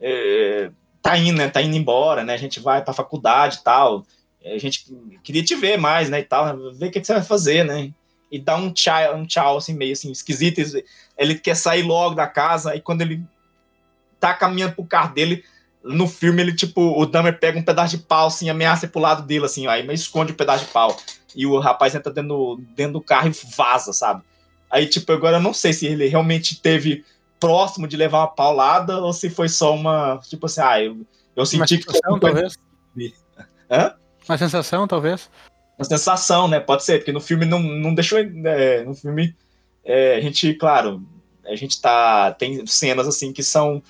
é, 0.00 0.70
tá 1.02 1.18
indo, 1.18 1.36
né? 1.36 1.50
Tá 1.50 1.60
indo 1.60 1.76
embora, 1.76 2.24
né? 2.24 2.32
A 2.32 2.38
gente 2.38 2.58
vai 2.58 2.82
pra 2.82 2.94
faculdade 2.94 3.58
e 3.58 3.62
tal. 3.62 4.06
A 4.44 4.58
gente 4.58 4.86
queria 5.22 5.44
te 5.44 5.54
ver 5.54 5.78
mais, 5.78 6.08
né? 6.08 6.20
E 6.20 6.24
tal, 6.24 6.72
ver 6.72 6.86
o 6.86 6.90
que, 6.90 7.00
que 7.00 7.06
você 7.06 7.12
vai 7.12 7.22
fazer, 7.22 7.64
né? 7.64 7.92
e 8.34 8.38
dá 8.40 8.56
um 8.56 8.72
tchau, 8.72 9.14
um 9.14 9.24
tchau 9.24 9.58
assim, 9.58 9.74
meio 9.74 9.92
assim, 9.92 10.10
esquisito. 10.10 10.60
Ele 11.16 11.36
quer 11.36 11.54
sair 11.54 11.82
logo 11.82 12.16
da 12.16 12.26
casa, 12.26 12.74
e 12.74 12.80
quando 12.80 13.02
ele 13.02 13.22
tá 14.18 14.34
caminhando 14.34 14.74
pro 14.74 14.84
carro 14.84 15.14
dele, 15.14 15.44
no 15.84 16.08
filme 16.08 16.42
ele, 16.42 16.54
tipo, 16.54 16.80
o 16.80 17.06
Dahmer 17.06 17.38
pega 17.38 17.58
um 17.58 17.62
pedaço 17.62 17.96
de 17.96 18.02
pau, 18.02 18.28
assim, 18.28 18.48
ameaça 18.48 18.88
pro 18.88 19.00
lado 19.00 19.22
dele, 19.22 19.44
assim, 19.44 19.66
aí 19.66 19.86
mas 19.86 20.00
esconde 20.00 20.32
o 20.32 20.34
um 20.34 20.36
pedaço 20.36 20.64
de 20.64 20.70
pau. 20.70 20.96
E 21.36 21.46
o 21.46 21.58
rapaz 21.58 21.94
entra 21.94 22.12
dentro, 22.12 22.60
dentro 22.74 22.94
do 22.94 23.00
carro 23.00 23.28
e 23.28 23.56
vaza, 23.56 23.92
sabe? 23.92 24.22
Aí, 24.70 24.86
tipo, 24.86 25.12
agora 25.12 25.36
eu 25.36 25.42
não 25.42 25.52
sei 25.52 25.72
se 25.72 25.86
ele 25.86 26.08
realmente 26.08 26.60
teve 26.60 27.04
próximo 27.38 27.86
de 27.86 27.96
levar 27.96 28.20
uma 28.20 28.28
paulada 28.28 28.98
ou 28.98 29.12
se 29.12 29.28
foi 29.28 29.48
só 29.48 29.74
uma, 29.74 30.18
tipo 30.28 30.46
assim, 30.46 30.60
ah, 30.60 30.82
eu, 30.82 31.06
eu 31.36 31.44
senti 31.44 31.78
que... 31.78 31.84
Sensação, 31.84 32.18
talvez. 32.18 32.56
Hã? 33.70 33.94
Uma 34.26 34.38
sensação, 34.38 34.88
talvez 34.88 35.28
uma 35.78 35.84
sensação, 35.84 36.48
né? 36.48 36.60
Pode 36.60 36.84
ser, 36.84 36.98
porque 36.98 37.12
no 37.12 37.20
filme 37.20 37.44
não, 37.44 37.60
não 37.60 37.94
deixou. 37.94 38.18
É, 38.18 38.84
no 38.84 38.94
filme, 38.94 39.34
é, 39.84 40.16
a 40.16 40.20
gente, 40.20 40.54
claro, 40.54 41.02
a 41.44 41.54
gente 41.56 41.80
tá. 41.80 42.32
Tem 42.32 42.66
cenas 42.66 43.06
assim 43.06 43.32
que 43.32 43.42
são 43.42 43.82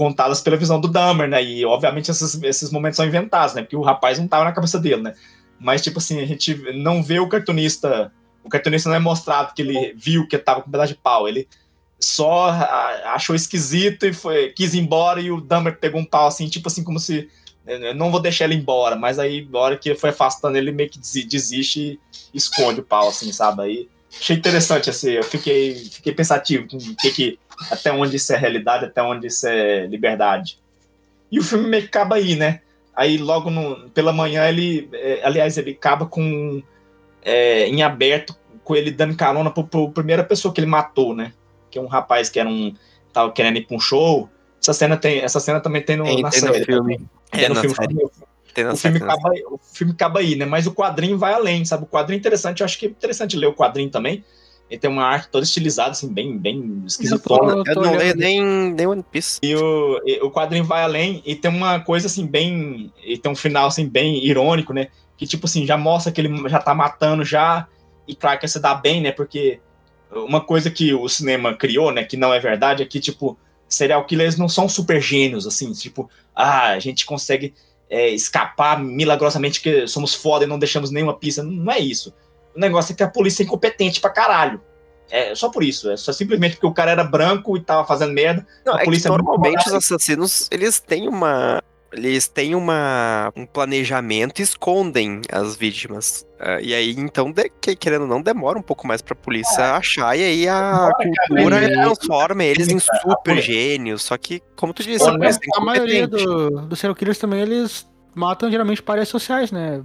contadas 0.00 0.40
pela 0.40 0.56
visão 0.56 0.80
do 0.80 0.88
Dahmer, 0.88 1.28
né? 1.28 1.44
E 1.44 1.62
obviamente 1.62 2.10
esses, 2.10 2.42
esses 2.42 2.70
momentos 2.70 2.96
são 2.96 3.04
inventados, 3.04 3.54
né? 3.54 3.60
Porque 3.60 3.76
o 3.76 3.82
rapaz 3.82 4.18
não 4.18 4.26
tava 4.26 4.44
na 4.44 4.52
cabeça 4.52 4.78
dele, 4.78 5.02
né? 5.02 5.14
Mas, 5.58 5.82
tipo 5.82 5.98
assim, 5.98 6.18
a 6.22 6.26
gente 6.26 6.54
não 6.72 7.02
vê 7.02 7.20
o 7.20 7.28
cartunista. 7.28 8.10
O 8.42 8.48
cartunista 8.48 8.88
não 8.88 8.96
é 8.96 8.98
mostrado 8.98 9.52
que 9.52 9.60
ele 9.60 9.92
viu 9.94 10.26
que 10.26 10.38
tava 10.38 10.62
com 10.62 10.70
pedaço 10.70 10.94
de 10.94 10.98
pau. 10.98 11.28
Ele 11.28 11.46
só 12.00 12.48
achou 13.12 13.36
esquisito 13.36 14.06
e 14.06 14.14
foi, 14.14 14.48
quis 14.48 14.72
ir 14.72 14.78
embora 14.78 15.20
e 15.20 15.30
o 15.30 15.38
Dahmer 15.38 15.78
pegou 15.78 16.00
um 16.00 16.04
pau 16.06 16.28
assim, 16.28 16.48
tipo 16.48 16.68
assim, 16.68 16.82
como 16.82 16.98
se 16.98 17.28
eu 17.66 17.94
não 17.94 18.10
vou 18.10 18.22
deixar 18.22 18.46
ele 18.46 18.54
embora, 18.54 18.96
mas 18.96 19.18
aí, 19.18 19.46
na 19.52 19.58
hora 19.58 19.76
que 19.76 19.94
foi 19.94 20.08
afastando, 20.08 20.56
ele 20.56 20.72
meio 20.72 20.88
que 20.88 20.98
desiste 20.98 22.00
e 22.32 22.38
esconde 22.38 22.80
o 22.80 22.84
pau, 22.84 23.10
assim, 23.10 23.30
sabe? 23.32 23.62
Aí 23.62 23.88
achei 24.18 24.34
interessante, 24.34 24.88
assim, 24.88 25.10
eu 25.10 25.22
fiquei, 25.22 25.74
fiquei 25.74 26.14
pensativo 26.14 26.66
com 26.66 26.78
que, 26.78 27.10
que, 27.12 27.38
até 27.70 27.92
onde 27.92 28.16
isso 28.16 28.32
é 28.32 28.36
realidade, 28.36 28.84
até 28.84 29.02
onde 29.02 29.26
isso 29.26 29.46
é 29.46 29.86
liberdade. 29.86 30.58
E 31.30 31.38
o 31.38 31.42
filme 31.42 31.68
meio 31.68 31.82
que 31.82 31.88
acaba 31.88 32.16
aí, 32.16 32.36
né? 32.36 32.60
Aí 32.94 33.18
logo 33.18 33.50
no, 33.50 33.88
pela 33.90 34.12
manhã 34.12 34.48
ele, 34.48 34.88
é, 34.92 35.20
aliás, 35.24 35.56
ele 35.56 35.72
acaba 35.72 36.06
com 36.06 36.62
é, 37.22 37.66
em 37.66 37.82
aberto 37.82 38.36
com 38.64 38.76
ele 38.76 38.90
dando 38.90 39.16
carona 39.16 39.50
pro, 39.50 39.64
pro 39.64 39.90
primeira 39.90 40.22
pessoa 40.22 40.52
que 40.52 40.60
ele 40.60 40.66
matou, 40.66 41.14
né? 41.14 41.32
Que 41.70 41.78
é 41.78 41.82
um 41.82 41.86
rapaz 41.86 42.28
que 42.28 42.38
era 42.38 42.48
um 42.48 42.74
tava 43.12 43.32
querendo 43.32 43.56
ir 43.56 43.66
pra 43.66 43.76
um 43.76 43.80
show. 43.80 44.28
Essa 44.62 44.72
cena 44.72 44.96
tem, 44.96 45.20
essa 45.20 45.40
cena 45.40 45.60
também 45.60 45.82
tem 45.82 45.96
no, 45.96 46.04
tem, 46.04 46.22
na 46.22 46.30
tem 46.30 46.40
série. 46.40 46.58
No 46.60 46.64
filme. 46.64 47.00
É, 47.32 47.48
no 47.48 47.54
filme, 47.56 47.74
o, 47.74 48.76
filme 48.76 48.98
acaba, 48.98 49.30
o 49.50 49.58
filme 49.58 49.92
acaba 49.92 50.20
aí, 50.20 50.36
né? 50.36 50.44
Mas 50.44 50.66
o 50.66 50.72
quadrinho 50.72 51.16
vai 51.16 51.32
além, 51.32 51.64
sabe? 51.64 51.84
O 51.84 51.86
quadrinho 51.86 52.18
é 52.18 52.20
interessante, 52.20 52.60
eu 52.60 52.64
acho 52.64 52.78
que 52.78 52.86
é 52.86 52.88
interessante 52.88 53.36
ler 53.36 53.46
o 53.46 53.54
quadrinho 53.54 53.90
também. 53.90 54.24
Ele 54.70 54.78
tem 54.78 54.88
uma 54.88 55.04
arte 55.04 55.28
toda 55.30 55.44
estilizada, 55.44 55.90
assim, 55.90 56.08
bem, 56.12 56.38
bem 56.38 56.84
esquisitona. 56.86 57.64
Eu 57.66 57.74
não 57.74 57.96
leio 57.96 58.16
nem, 58.16 58.40
nem 58.72 58.86
One 58.86 59.02
Piece. 59.02 59.40
E 59.42 59.56
o, 59.56 60.00
e 60.06 60.20
o 60.22 60.30
quadrinho 60.30 60.64
vai 60.64 60.84
além 60.84 61.20
e 61.26 61.34
tem 61.34 61.50
uma 61.50 61.80
coisa, 61.80 62.06
assim, 62.06 62.24
bem... 62.24 62.92
E 63.04 63.18
tem 63.18 63.32
um 63.32 63.34
final, 63.34 63.66
assim, 63.66 63.88
bem 63.88 64.24
irônico, 64.24 64.72
né? 64.72 64.86
Que, 65.16 65.26
tipo 65.26 65.46
assim, 65.46 65.66
já 65.66 65.76
mostra 65.76 66.12
que 66.12 66.20
ele 66.20 66.48
já 66.48 66.60
tá 66.60 66.72
matando 66.72 67.24
já 67.24 67.66
e, 68.06 68.14
claro, 68.14 68.38
que 68.38 68.46
se 68.46 68.60
dá 68.60 68.72
bem, 68.74 69.00
né? 69.00 69.10
Porque 69.10 69.58
uma 70.12 70.40
coisa 70.40 70.70
que 70.70 70.94
o 70.94 71.08
cinema 71.08 71.52
criou, 71.54 71.90
né? 71.90 72.04
Que 72.04 72.16
não 72.16 72.32
é 72.32 72.38
verdade, 72.38 72.82
é 72.82 72.86
que, 72.86 73.00
tipo, 73.00 73.36
serial 73.68 74.04
killers 74.04 74.36
não 74.36 74.48
são 74.48 74.68
super 74.68 75.00
gênios, 75.00 75.46
assim, 75.46 75.72
tipo, 75.72 76.08
ah, 76.34 76.70
a 76.70 76.78
gente 76.78 77.04
consegue 77.04 77.54
é, 77.88 78.08
escapar 78.10 78.80
milagrosamente 78.80 79.60
que 79.60 79.86
somos 79.86 80.14
foda 80.14 80.44
e 80.44 80.48
não 80.48 80.58
deixamos 80.58 80.90
nenhuma 80.90 81.14
pista. 81.14 81.42
Não 81.42 81.72
é 81.72 81.80
isso. 81.80 82.14
O 82.54 82.60
negócio 82.60 82.92
é 82.92 82.96
que 82.96 83.02
a 83.02 83.08
polícia 83.08 83.42
é 83.42 83.46
incompetente 83.46 84.00
pra 84.00 84.10
caralho. 84.10 84.60
É 85.10 85.34
só 85.34 85.50
por 85.50 85.62
isso. 85.62 85.90
É 85.90 85.96
só 85.96 86.12
simplesmente 86.12 86.54
porque 86.54 86.66
o 86.66 86.72
cara 86.72 86.92
era 86.92 87.04
branco 87.04 87.56
e 87.56 87.60
tava 87.60 87.86
fazendo 87.86 88.12
merda. 88.12 88.46
Não, 88.64 88.74
a 88.74 88.82
é 88.82 88.84
polícia 88.84 89.10
que 89.10 89.16
normalmente 89.16 89.66
os 89.66 89.74
assassinos, 89.74 90.48
eles 90.50 90.78
têm 90.78 91.08
uma. 91.08 91.62
Eles 91.92 92.28
têm 92.28 92.54
uma, 92.54 93.32
um 93.34 93.44
planejamento 93.44 94.38
e 94.38 94.42
escondem 94.42 95.22
as 95.28 95.56
vítimas. 95.56 96.24
Uh, 96.40 96.62
e 96.62 96.72
aí, 96.72 96.94
então, 96.96 97.32
de, 97.32 97.50
que, 97.60 97.74
querendo 97.74 98.02
ou 98.02 98.06
não, 98.06 98.22
demora 98.22 98.56
um 98.56 98.62
pouco 98.62 98.86
mais 98.86 99.02
pra 99.02 99.16
polícia 99.16 99.60
é. 99.60 99.70
achar, 99.72 100.16
e 100.16 100.22
aí 100.22 100.48
a 100.48 100.88
cultura 101.26 101.56
é. 101.56 101.68
transforma 101.68 102.44
eles 102.44 102.68
em 102.68 102.78
super 102.78 103.42
gênios. 103.42 104.02
Só 104.04 104.16
que, 104.16 104.40
como 104.54 104.72
tu 104.72 104.84
disse, 104.84 105.02
Olha, 105.02 105.30
a 105.56 105.60
maioria 105.60 106.06
do, 106.06 106.60
dos 106.60 106.78
serial 106.78 106.94
killers 106.94 107.18
também, 107.18 107.40
eles 107.40 107.84
matam 108.14 108.48
geralmente 108.48 108.80
para 108.80 109.04
sociais, 109.04 109.50
né? 109.50 109.82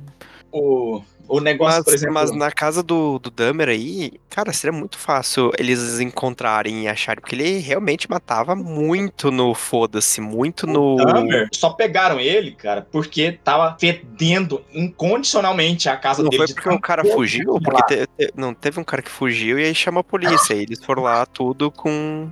O, 0.51 1.01
o 1.27 1.39
negócio, 1.39 1.77
mas, 1.77 1.85
por 1.85 1.93
exemplo. 1.93 2.13
Mas 2.13 2.31
na 2.31 2.51
casa 2.51 2.81
do, 2.81 3.19
do 3.19 3.29
Dahmer 3.29 3.69
aí, 3.69 4.13
cara, 4.29 4.51
seria 4.53 4.77
muito 4.77 4.97
fácil 4.97 5.51
eles 5.57 5.99
encontrarem 5.99 6.83
e 6.83 6.87
acharem, 6.87 7.21
porque 7.21 7.35
ele 7.35 7.59
realmente 7.59 8.09
matava 8.09 8.55
muito 8.55 9.31
no 9.31 9.53
foda-se, 9.53 10.21
muito 10.21 10.67
no. 10.67 10.95
Dahmer 10.97 11.49
só 11.53 11.71
pegaram 11.71 12.19
ele, 12.19 12.51
cara, 12.51 12.87
porque 12.91 13.39
tava 13.43 13.75
fedendo 13.79 14.61
incondicionalmente 14.73 15.89
a 15.89 15.97
casa 15.97 16.23
não 16.23 16.29
dele. 16.29 16.45
Foi 16.45 16.53
porque 16.55 16.69
o 16.69 16.79
cara 16.79 17.03
fugiu? 17.03 17.59
Porque 17.59 17.83
te, 17.83 18.07
te, 18.07 18.33
não, 18.35 18.53
teve 18.53 18.79
um 18.79 18.83
cara 18.83 19.01
que 19.01 19.11
fugiu 19.11 19.59
e 19.59 19.65
aí 19.65 19.75
chamou 19.75 20.01
a 20.01 20.03
polícia. 20.03 20.53
e 20.53 20.63
eles 20.63 20.83
foram 20.83 21.03
lá 21.03 21.25
tudo 21.25 21.71
com. 21.71 22.29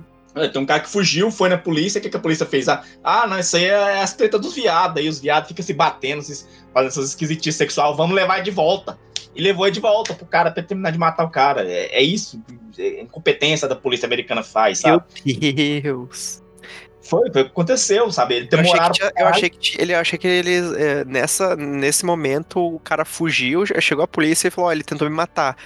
Tem 0.52 0.60
um 0.60 0.66
cara 0.66 0.80
que 0.80 0.88
fugiu, 0.88 1.30
foi 1.30 1.48
na 1.48 1.56
polícia, 1.56 2.00
o 2.00 2.02
que, 2.02 2.10
que 2.10 2.16
a 2.16 2.20
polícia 2.20 2.44
fez? 2.44 2.68
Ah, 2.68 2.82
ah, 3.04 3.26
não, 3.26 3.38
isso 3.38 3.56
aí 3.56 3.66
é 3.66 4.02
as 4.02 4.14
tretas 4.14 4.40
dos 4.40 4.54
viados, 4.54 5.00
aí 5.00 5.08
os 5.08 5.20
viados 5.20 5.48
ficam 5.48 5.64
se 5.64 5.72
batendo, 5.72 6.22
se, 6.22 6.44
fazendo 6.72 6.88
essas 6.88 7.10
esquisitices 7.10 7.54
sexual, 7.54 7.96
vamos 7.96 8.16
levar 8.16 8.36
ele 8.36 8.44
de 8.44 8.50
volta. 8.50 8.98
E 9.34 9.42
levou 9.42 9.66
ele 9.66 9.74
de 9.74 9.80
volta 9.80 10.14
pro 10.14 10.26
cara 10.26 10.50
pra 10.50 10.62
terminar 10.62 10.90
de 10.90 10.98
matar 10.98 11.24
o 11.24 11.30
cara. 11.30 11.62
É, 11.68 11.98
é 11.98 12.02
isso, 12.02 12.40
é 12.78 13.02
incompetência 13.02 13.68
da 13.68 13.76
polícia 13.76 14.06
americana 14.06 14.42
faz, 14.42 14.78
sabe? 14.78 15.04
Meu 15.24 15.82
Deus. 15.82 16.42
Foi, 17.00 17.30
foi 17.30 17.42
o 17.42 17.44
que 17.44 17.50
aconteceu, 17.50 18.10
sabe? 18.10 18.34
Ele 18.34 18.46
demoraram. 18.46 18.94
Eu 19.16 19.26
achei 19.26 19.50
que, 19.50 19.76
eu 19.76 19.78
achei 19.78 19.78
que 19.78 19.82
ele, 19.82 19.94
achei 19.94 20.18
que 20.18 20.26
eles, 20.26 20.72
é, 20.72 21.04
nessa, 21.04 21.54
nesse 21.54 22.04
momento, 22.04 22.58
o 22.58 22.80
cara 22.80 23.04
fugiu, 23.04 23.64
chegou 23.80 24.04
a 24.04 24.08
polícia 24.08 24.48
e 24.48 24.50
falou: 24.50 24.70
ó, 24.70 24.72
ele 24.72 24.82
tentou 24.82 25.08
me 25.08 25.14
matar. 25.14 25.56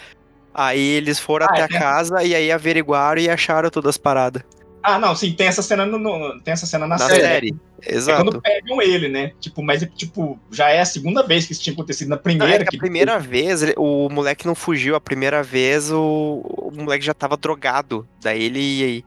Aí 0.53 0.81
eles 0.81 1.20
foram 1.20 1.47
ah, 1.47 1.51
até 1.51 1.61
é, 1.61 1.65
a 1.65 1.69
casa 1.69 2.24
e 2.24 2.35
aí 2.35 2.51
averiguaram 2.51 3.20
e 3.20 3.31
acharam 3.31 3.70
todas 3.70 3.90
as 3.90 3.99
paradas. 3.99 4.43
Ah, 4.89 4.98
não, 4.98 5.15
sim, 5.15 5.32
tem 5.32 5.47
essa 5.47 5.60
cena 5.60 5.85
no, 5.85 5.98
no 5.98 6.40
tem 6.40 6.52
essa 6.52 6.65
cena 6.65 6.86
na, 6.86 6.97
na 6.97 7.06
série. 7.06 7.20
série. 7.20 7.56
Exato. 7.86 8.23
É 8.23 8.24
quando 8.24 8.40
pegam 8.40 8.81
ele, 8.81 9.06
né? 9.06 9.32
Tipo, 9.39 9.62
mas 9.62 9.86
tipo, 9.94 10.40
já 10.51 10.70
é 10.70 10.81
a 10.81 10.85
segunda 10.86 11.23
vez 11.23 11.44
que 11.47 11.52
isso 11.52 11.62
tinha 11.62 11.74
acontecido 11.74 12.09
na 12.09 12.16
primeira. 12.16 12.55
Não, 12.55 12.62
é 12.62 12.65
que 12.65 12.77
a 12.77 12.78
primeira 12.78 13.19
vez, 13.19 13.62
ele, 13.62 13.74
o 13.77 14.09
moleque 14.09 14.47
não 14.47 14.55
fugiu, 14.55 14.94
a 14.94 15.01
primeira 15.01 15.43
vez 15.43 15.90
o, 15.90 16.40
o 16.43 16.73
moleque 16.74 17.05
já 17.05 17.12
tava 17.12 17.36
drogado. 17.36 18.09
Daí 18.23 18.44
ele. 18.44 19.05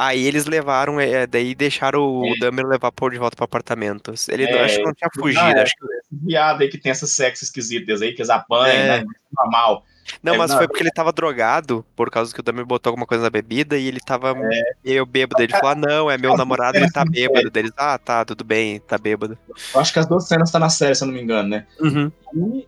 Aí 0.00 0.24
eles 0.24 0.46
levaram, 0.46 1.00
é, 1.00 1.26
daí 1.26 1.56
deixaram 1.56 2.20
o 2.20 2.24
é. 2.24 2.38
Dahmer 2.38 2.64
levar 2.64 2.92
por 2.92 3.10
de 3.10 3.18
volta 3.18 3.34
pro 3.34 3.46
apartamento. 3.46 4.14
Ele 4.28 4.44
é, 4.44 4.64
acho 4.64 4.76
que 4.76 4.84
não 4.84 4.94
tinha 4.94 5.10
fugido. 5.12 5.42
Não, 5.42 5.50
é, 5.50 5.62
acho 5.62 5.74
que... 5.74 5.86
viado 6.12 6.60
aí 6.62 6.68
que 6.68 6.78
tem 6.78 6.92
essas 6.92 7.10
sexo 7.10 7.42
esquisitas 7.42 8.00
aí, 8.00 8.12
que 8.12 8.22
eles 8.22 8.30
apanham, 8.30 8.76
é. 8.76 8.98
né? 9.00 9.04
Normal. 9.36 9.84
Não, 10.22 10.34
é, 10.34 10.38
mas 10.38 10.52
não, 10.52 10.58
foi 10.58 10.68
porque 10.68 10.84
ele 10.84 10.92
tava 10.92 11.12
drogado, 11.12 11.84
por 11.96 12.12
causa 12.12 12.32
que 12.32 12.38
o 12.38 12.42
Dami 12.44 12.62
botou 12.62 12.90
alguma 12.90 13.06
coisa 13.08 13.24
na 13.24 13.28
bebida 13.28 13.76
e 13.76 13.88
ele 13.88 13.98
tava 13.98 14.36
é. 14.38 14.62
meio 14.84 15.04
bêbado. 15.04 15.42
Ele 15.42 15.52
falou: 15.52 15.70
ah, 15.70 15.74
não, 15.74 16.08
é 16.08 16.16
meu 16.16 16.36
namorado, 16.36 16.78
ele 16.78 16.92
tá 16.92 17.04
bêbado. 17.04 17.50
Deles, 17.50 17.72
ah, 17.76 17.98
tá, 17.98 18.24
tudo 18.24 18.44
bem, 18.44 18.78
tá 18.78 18.96
bêbado. 18.98 19.36
Eu 19.74 19.80
acho 19.80 19.92
que 19.92 19.98
as 19.98 20.06
duas 20.06 20.28
cenas 20.28 20.52
tá 20.52 20.60
na 20.60 20.70
série, 20.70 20.94
se 20.94 21.02
eu 21.02 21.08
não 21.08 21.14
me 21.14 21.20
engano, 21.20 21.48
né? 21.48 21.66
Uhum. 21.80 22.12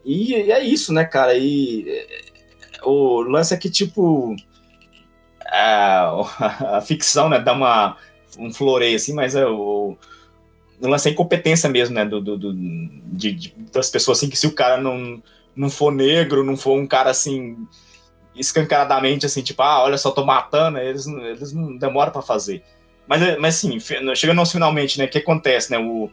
E, 0.05 0.35
e, 0.35 0.51
é 0.51 0.65
isso, 0.65 0.93
né, 0.93 1.05
cara? 1.05 1.33
E 1.37 1.87
o 2.83 3.21
lance 3.21 3.55
é 3.55 3.57
que, 3.57 3.71
tipo, 3.71 4.35
a, 5.51 6.77
a 6.79 6.81
ficção, 6.81 7.29
né, 7.29 7.39
dá 7.39 7.53
uma, 7.53 7.97
um 8.39 8.53
floreio 8.53 8.97
assim, 8.97 9.13
mas 9.13 9.35
é. 9.35 9.47
O 9.47 9.97
lance 10.81 11.09
é 11.09 11.13
incompetência 11.13 11.69
mesmo, 11.69 11.95
né? 11.95 12.07
Do, 12.07 12.23
do, 12.23 12.39
do 12.39 12.55
de, 12.55 13.33
de, 13.33 13.55
das 13.71 13.91
pessoas 13.91 14.19
assim, 14.19 14.31
que 14.31 14.37
se 14.37 14.47
o 14.47 14.55
cara 14.55 14.81
não 14.81 15.23
não 15.55 15.69
for 15.69 15.93
negro, 15.93 16.45
não 16.45 16.57
for 16.57 16.79
um 16.79 16.87
cara 16.87 17.11
assim, 17.11 17.67
escancaradamente 18.35 19.27
assim, 19.27 19.43
tipo, 19.43 19.63
ah, 19.63 19.83
olha 19.83 19.99
só, 19.99 20.11
tô 20.11 20.25
matando, 20.25 20.79
eles, 20.79 21.07
eles 21.07 21.53
não 21.53 21.77
demoram 21.77 22.13
para 22.13 22.23
fazer. 22.23 22.63
Mas, 23.07 23.39
mas 23.39 23.57
assim, 23.57 23.79
chegando 24.15 24.39
aos 24.39 24.53
finalmente, 24.53 24.99
né, 24.99 25.05
o 25.05 25.09
que 25.09 25.19
acontece, 25.19 25.71
né, 25.71 25.79
o, 25.79 26.11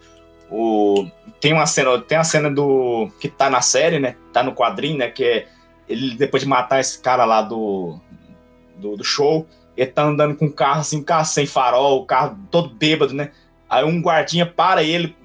o, 0.49 1.07
tem 1.39 1.53
uma 1.53 1.65
cena, 1.65 1.99
tem 2.01 2.17
a 2.17 2.23
cena 2.23 2.49
do, 2.49 3.09
que 3.19 3.29
tá 3.29 3.49
na 3.49 3.61
série, 3.61 3.99
né, 3.99 4.15
tá 4.33 4.41
no 4.43 4.53
quadrinho, 4.53 4.97
né, 4.97 5.09
que 5.09 5.23
é 5.23 5.47
ele, 5.87 6.15
depois 6.15 6.43
de 6.43 6.49
matar 6.49 6.79
esse 6.79 6.99
cara 6.99 7.23
lá 7.23 7.41
do, 7.41 7.99
do, 8.77 8.95
do 8.95 9.03
show, 9.03 9.47
ele 9.75 9.91
tá 9.91 10.03
andando 10.03 10.35
com 10.35 10.45
um 10.45 10.51
carro 10.51 10.81
assim, 10.81 10.97
um 10.97 11.03
carro 11.03 11.25
sem 11.25 11.45
farol, 11.45 12.01
o 12.01 12.05
carro 12.05 12.37
todo 12.49 12.69
bêbado, 12.69 13.13
né, 13.13 13.31
aí 13.69 13.83
um 13.83 14.01
guardinha 14.01 14.45
para 14.45 14.83
ele, 14.83 15.15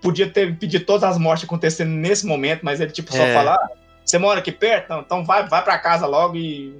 podia 0.00 0.30
ter 0.30 0.56
pedido 0.56 0.84
todas 0.84 1.04
as 1.04 1.18
mortes 1.18 1.44
acontecendo 1.44 1.90
nesse 1.90 2.26
momento, 2.26 2.64
mas 2.64 2.80
ele 2.80 2.92
tipo 2.92 3.12
só 3.12 3.24
É. 3.24 3.34
falar, 3.34 3.54
ah, 3.54 3.70
você 4.04 4.16
mora 4.18 4.40
aqui 4.40 4.52
perto? 4.52 4.88
Não, 4.88 5.00
então 5.00 5.24
vai, 5.24 5.46
vai 5.48 5.62
para 5.62 5.78
casa 5.78 6.06
logo 6.06 6.36
e, 6.36 6.74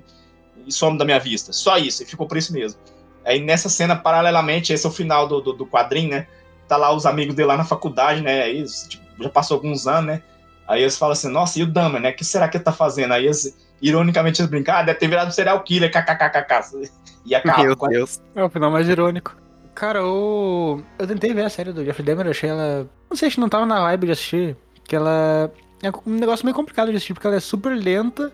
e 0.66 0.72
some 0.72 0.96
da 0.96 1.04
minha 1.04 1.18
vista. 1.20 1.52
Só 1.52 1.76
isso, 1.76 2.02
e 2.02 2.06
ficou 2.06 2.26
por 2.26 2.38
isso 2.38 2.52
mesmo. 2.52 2.80
Aí 3.24 3.40
nessa 3.40 3.68
cena, 3.68 3.94
paralelamente, 3.94 4.72
esse 4.72 4.86
é 4.86 4.88
o 4.88 4.92
final 4.92 5.28
do, 5.28 5.40
do, 5.40 5.52
do 5.52 5.66
quadrinho, 5.66 6.10
né? 6.10 6.26
Tá 6.66 6.76
lá 6.76 6.90
os 6.94 7.04
amigos 7.04 7.34
dele 7.34 7.48
lá 7.48 7.56
na 7.58 7.64
faculdade, 7.64 8.22
né? 8.22 8.44
Aí, 8.44 8.64
tipo, 8.88 9.04
já 9.22 9.28
passou 9.28 9.56
alguns 9.56 9.86
anos, 9.86 10.06
né? 10.06 10.22
Aí 10.66 10.80
eles 10.82 10.96
falam 10.96 11.12
assim, 11.12 11.28
nossa, 11.28 11.58
e 11.58 11.62
o 11.62 11.66
Dama, 11.66 11.98
né? 12.00 12.10
O 12.10 12.14
que 12.14 12.24
será 12.24 12.48
que 12.48 12.56
ele 12.56 12.64
tá 12.64 12.72
fazendo? 12.72 13.12
Aí 13.12 13.24
eles, 13.26 13.54
ironicamente, 13.80 14.40
eles 14.40 14.50
brincam, 14.50 14.76
ah, 14.76 14.82
deve 14.82 14.98
ter 14.98 15.08
virado 15.08 15.32
serial 15.32 15.62
killer, 15.62 15.90
kkkk. 15.90 16.90
E 17.24 17.34
acaba. 17.34 17.62
Meu 17.62 17.76
Deus. 17.76 18.20
É 18.34 18.42
o 18.42 18.48
final 18.48 18.70
mais 18.70 18.88
irônico. 18.88 19.36
Cara, 19.74 20.04
o... 20.04 20.82
eu 20.98 21.06
tentei 21.06 21.32
ver 21.32 21.44
a 21.44 21.50
série 21.50 21.72
do 21.72 21.84
Jeff 21.84 22.02
Demer, 22.02 22.26
achei 22.26 22.50
ela. 22.50 22.88
Não 23.08 23.16
sei 23.16 23.30
se 23.30 23.38
não 23.38 23.48
tava 23.48 23.64
na 23.64 23.80
vibe 23.82 24.06
de 24.06 24.12
assistir. 24.12 24.56
Que 24.84 24.96
ela. 24.96 25.52
É 25.82 25.90
um 26.04 26.14
negócio 26.14 26.44
meio 26.44 26.56
complicado 26.56 26.90
de 26.90 26.96
assistir, 26.96 27.14
porque 27.14 27.26
ela 27.26 27.36
é 27.36 27.40
super 27.40 27.70
lenta 27.76 28.32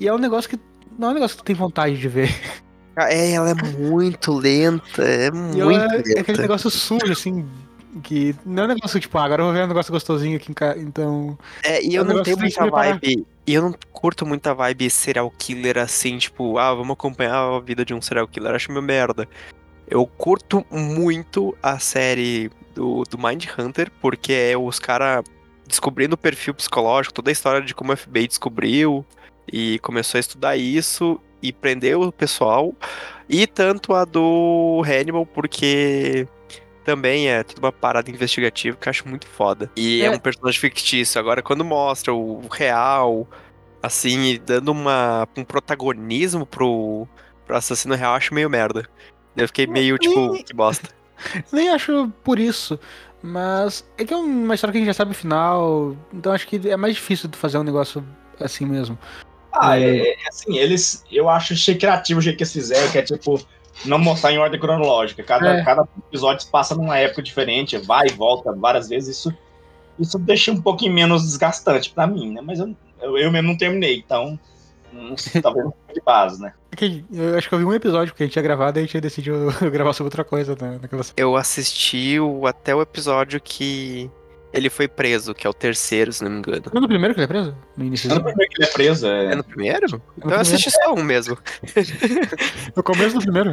e 0.00 0.08
é 0.08 0.12
um 0.12 0.18
negócio 0.18 0.50
que. 0.50 0.58
Não 0.98 1.08
é 1.08 1.10
um 1.12 1.14
negócio 1.14 1.36
que 1.36 1.42
tu 1.42 1.46
tem 1.46 1.54
vontade 1.54 1.96
de 1.96 2.08
ver. 2.08 2.34
É, 2.96 3.32
ela 3.32 3.50
é 3.50 3.54
muito 3.54 4.32
lenta, 4.32 5.02
é 5.02 5.30
muito 5.30 5.60
ela 5.60 5.72
é 5.72 5.96
lenta. 5.98 6.20
aquele 6.20 6.42
negócio 6.42 6.68
sujo, 6.68 7.12
assim. 7.12 7.46
Que 8.02 8.34
não 8.44 8.62
é 8.62 8.66
um 8.66 8.68
negócio 8.68 9.00
tipo, 9.00 9.18
ah, 9.18 9.24
agora 9.24 9.42
eu 9.42 9.46
vou 9.46 9.54
ver 9.54 9.64
um 9.64 9.68
negócio 9.68 9.92
gostosinho 9.92 10.36
aqui 10.36 10.50
em 10.50 10.54
casa. 10.54 10.78
Então. 10.80 11.38
É, 11.62 11.82
e 11.82 11.96
É 11.96 11.98
eu 11.98 12.02
um 12.02 12.06
não 12.06 12.22
tenho 12.22 12.38
muita 12.38 12.66
vibe. 12.66 13.26
E 13.46 13.54
eu 13.54 13.62
não 13.62 13.74
curto 13.92 14.24
muita 14.24 14.54
vibe 14.54 14.88
serial 14.90 15.30
killer 15.36 15.78
assim, 15.78 16.18
tipo, 16.18 16.58
ah, 16.58 16.72
vamos 16.74 16.92
acompanhar 16.92 17.36
a 17.36 17.60
vida 17.60 17.84
de 17.84 17.92
um 17.92 18.00
serial 18.00 18.28
killer. 18.28 18.54
Acho 18.54 18.70
meio 18.70 18.82
merda. 18.82 19.28
Eu 19.88 20.06
curto 20.06 20.64
muito 20.70 21.56
a 21.60 21.78
série 21.80 22.50
do, 22.74 23.02
do 23.10 23.18
Mind 23.18 23.44
Hunter, 23.58 23.90
porque 24.00 24.32
é 24.32 24.56
os 24.56 24.78
caras 24.78 25.24
descobrindo 25.66 26.14
o 26.14 26.18
perfil 26.18 26.54
psicológico, 26.54 27.14
toda 27.14 27.30
a 27.30 27.32
história 27.32 27.60
de 27.60 27.74
como 27.74 27.92
o 27.92 27.96
FBI 27.96 28.26
descobriu 28.26 29.04
e 29.52 29.78
começou 29.80 30.18
a 30.18 30.20
estudar 30.20 30.56
isso 30.56 31.20
e 31.42 31.52
prendeu 31.52 32.02
o 32.02 32.12
pessoal. 32.12 32.74
E 33.28 33.46
tanto 33.46 33.94
a 33.94 34.04
do 34.04 34.82
Hannibal, 34.84 35.24
porque 35.24 36.26
também 36.90 37.28
é 37.28 37.44
tudo 37.44 37.60
uma 37.60 37.70
parada 37.70 38.10
investigativa 38.10 38.76
que 38.76 38.88
eu 38.88 38.90
acho 38.90 39.08
muito 39.08 39.26
foda. 39.26 39.70
E 39.76 40.02
é, 40.02 40.06
É. 40.06 40.10
um 40.10 40.18
personagem 40.18 40.60
fictício. 40.60 41.20
Agora, 41.20 41.40
quando 41.40 41.64
mostra 41.64 42.12
o 42.12 42.48
real, 42.48 43.28
assim, 43.80 44.40
dando 44.44 44.72
uma, 44.72 45.28
um 45.36 45.44
protagonismo 45.44 46.44
pro, 46.44 47.06
pro 47.46 47.56
assassino 47.56 47.94
real, 47.94 48.12
eu 48.12 48.16
acho 48.16 48.34
meio 48.34 48.50
merda. 48.50 48.88
Eu 49.36 49.46
fiquei 49.46 49.68
meio, 49.68 49.96
tipo, 49.98 50.42
que 50.42 50.52
bosta. 50.52 50.88
Nem 51.52 51.68
acho 51.68 52.12
por 52.24 52.40
isso. 52.40 52.78
Mas 53.22 53.88
é 53.96 54.04
que 54.04 54.12
é 54.12 54.16
uma 54.16 54.54
história 54.54 54.72
que 54.72 54.78
a 54.78 54.80
gente 54.80 54.88
já 54.88 54.94
sabe 54.94 55.12
o 55.12 55.14
final. 55.14 55.96
Então 56.12 56.32
acho 56.32 56.48
que 56.48 56.68
é 56.68 56.76
mais 56.76 56.94
difícil 56.94 57.28
de 57.28 57.38
fazer 57.38 57.58
um 57.58 57.62
negócio 57.62 58.04
assim 58.40 58.66
mesmo. 58.66 58.98
Ah, 59.52 59.78
é, 59.78 60.08
é, 60.08 60.16
assim, 60.28 60.58
eles. 60.58 61.04
Eu 61.10 61.28
acho 61.28 61.52
achei 61.52 61.76
criativo 61.76 62.18
o 62.18 62.22
jeito 62.22 62.36
que 62.36 62.42
eles 62.42 62.52
fizeram, 62.52 62.90
que 62.90 62.98
é 62.98 63.02
tipo. 63.02 63.40
Não 63.84 63.98
mostrar 63.98 64.32
em 64.32 64.38
ordem 64.38 64.60
cronológica. 64.60 65.22
Cada, 65.22 65.58
É. 65.58 65.64
cada 65.64 65.88
episódio 66.08 66.44
se 66.44 66.50
passa 66.50 66.74
numa 66.74 66.98
época 66.98 67.22
diferente, 67.22 67.78
vai 67.78 68.06
e 68.08 68.12
volta 68.12 68.52
várias 68.52 68.88
vezes. 68.88 69.16
Isso, 69.18 69.34
isso 69.98 70.18
deixa 70.18 70.52
um 70.52 70.60
pouquinho 70.60 70.92
menos 70.92 71.22
desgastante 71.22 71.90
pra 71.90 72.06
mim, 72.06 72.32
né? 72.32 72.40
Mas 72.42 72.58
eu, 72.60 72.74
eu, 73.00 73.16
eu 73.16 73.30
mesmo 73.32 73.48
não 73.48 73.56
terminei, 73.56 73.96
então. 73.98 74.38
Não, 74.92 75.16
sei, 75.16 75.40
talvez 75.40 75.64
não 75.64 75.72
seja 75.86 75.94
de 76.00 76.04
base, 76.04 76.42
né? 76.42 76.52
É 76.72 76.84
eu 77.12 77.38
acho 77.38 77.48
que 77.48 77.54
eu 77.54 77.58
vi 77.60 77.64
um 77.64 77.72
episódio 77.72 78.12
que 78.14 78.22
a 78.22 78.26
gente 78.26 78.32
tinha 78.32 78.42
gravado 78.42 78.78
e 78.78 78.80
a 78.80 78.82
gente 78.84 79.00
decidiu 79.00 79.34
gravar 79.70 79.92
sobre 79.92 80.08
outra 80.08 80.24
coisa 80.24 80.56
né, 80.60 80.78
naquela 80.82 81.02
Eu 81.16 81.36
assisti 81.36 82.18
o- 82.18 82.46
até 82.46 82.74
o 82.74 82.80
episódio 82.82 83.40
que 83.40 84.10
ele 84.52 84.68
foi 84.68 84.88
preso, 84.88 85.34
que 85.34 85.46
é 85.46 85.50
o 85.50 85.54
terceiro, 85.54 86.12
se 86.12 86.24
não 86.24 86.30
me 86.30 86.38
engano. 86.38 86.62
Não 86.72 86.78
é 86.78 86.82
no 86.82 86.88
primeiro 86.88 87.14
que 87.14 87.20
ele 87.20 87.24
é 87.24 87.28
preso? 87.28 87.56
No 87.76 87.84
início. 87.84 88.10
É 88.10 88.14
no 88.14 88.22
primeiro 88.22 88.50
que 88.50 88.62
ele 88.62 88.68
é 88.68 88.72
preso, 88.72 89.06
é. 89.06 89.32
É 89.32 89.34
no 89.34 89.44
primeiro? 89.44 89.86
Então 89.86 89.98
eu 89.98 90.20
primeiro. 90.20 90.40
assisti 90.42 90.70
só 90.70 90.94
um 90.94 91.02
mesmo. 91.02 91.38
No 92.76 92.82
começo 92.82 93.14
do 93.14 93.20
primeiro. 93.20 93.52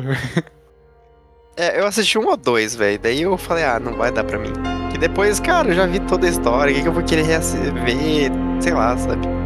É, 1.56 1.80
eu 1.80 1.88
assisti 1.88 2.20
um 2.20 2.28
ou 2.28 2.38
dois, 2.38 2.76
velho. 2.76 3.00
Daí 3.00 3.22
eu 3.24 3.36
falei, 3.38 3.64
ah, 3.64 3.80
não 3.80 3.96
vai 3.96 4.12
dar 4.12 4.24
pra 4.24 4.38
mim. 4.38 4.54
Que 4.92 4.98
depois, 4.98 5.40
cara, 5.40 5.70
eu 5.70 5.76
já 5.76 5.86
vi 5.88 6.00
toda 6.02 6.28
a 6.28 6.30
história. 6.30 6.72
O 6.72 6.76
que, 6.76 6.82
que 6.84 6.88
eu 6.88 6.94
vou 6.94 7.04
querer 7.04 7.24
ver? 7.24 8.32
Sei 8.62 8.74
lá, 8.74 8.96
sabe? 8.98 9.37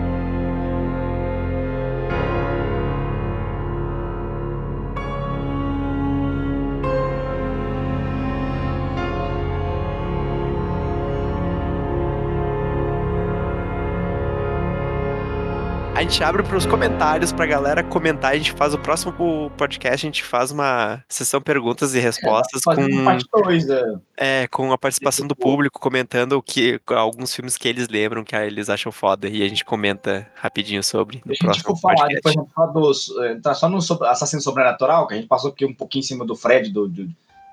Gente 16.11 16.23
abre 16.25 16.43
pros 16.43 16.65
comentários 16.65 17.31
pra 17.31 17.45
galera 17.45 17.81
comentar. 17.83 18.33
A 18.33 18.37
gente 18.37 18.51
faz 18.51 18.73
o 18.73 18.77
próximo 18.77 19.49
podcast, 19.57 20.05
a 20.05 20.09
gente 20.09 20.23
faz 20.23 20.51
uma 20.51 21.01
sessão 21.07 21.41
perguntas 21.41 21.95
e 21.95 21.99
respostas 21.99 22.61
Fazendo 22.63 22.89
com. 22.97 23.05
parte 23.05 23.25
2, 23.33 23.69
é. 23.69 23.83
É, 24.17 24.47
com 24.47 24.71
a 24.73 24.77
participação 24.77 25.25
do 25.25 25.35
público 25.35 25.79
comentando 25.79 26.33
o 26.33 26.41
que 26.41 26.79
alguns 26.87 27.33
filmes 27.33 27.57
que 27.57 27.67
eles 27.67 27.87
lembram 27.87 28.23
que 28.25 28.35
eles 28.35 28.69
acham 28.69 28.91
foda 28.91 29.29
e 29.29 29.41
a 29.41 29.47
gente 29.47 29.63
comenta 29.63 30.27
rapidinho 30.35 30.83
sobre 30.83 31.21
Deixa 31.25 31.49
a 31.49 31.53
gente 31.53 31.63
próximo 31.63 31.79
falar, 31.81 31.95
podcast. 31.95 32.15
depois 32.15 32.35
a 32.37 32.41
gente 32.41 32.53
fala 32.53 32.73
dos. 32.73 33.15
eh, 33.21 33.35
Tá 33.41 33.53
só 33.53 33.69
no 33.69 33.81
sobre- 33.81 34.07
assassino 34.09 34.41
sobrenatural, 34.41 35.07
que 35.07 35.13
a 35.13 35.17
gente 35.17 35.27
passou 35.27 35.51
aqui 35.51 35.65
um 35.65 35.73
pouquinho 35.73 36.01
em 36.01 36.05
cima 36.05 36.25
do 36.25 36.35
Fred, 36.35 36.69
do, 36.71 36.87
do, 36.89 37.05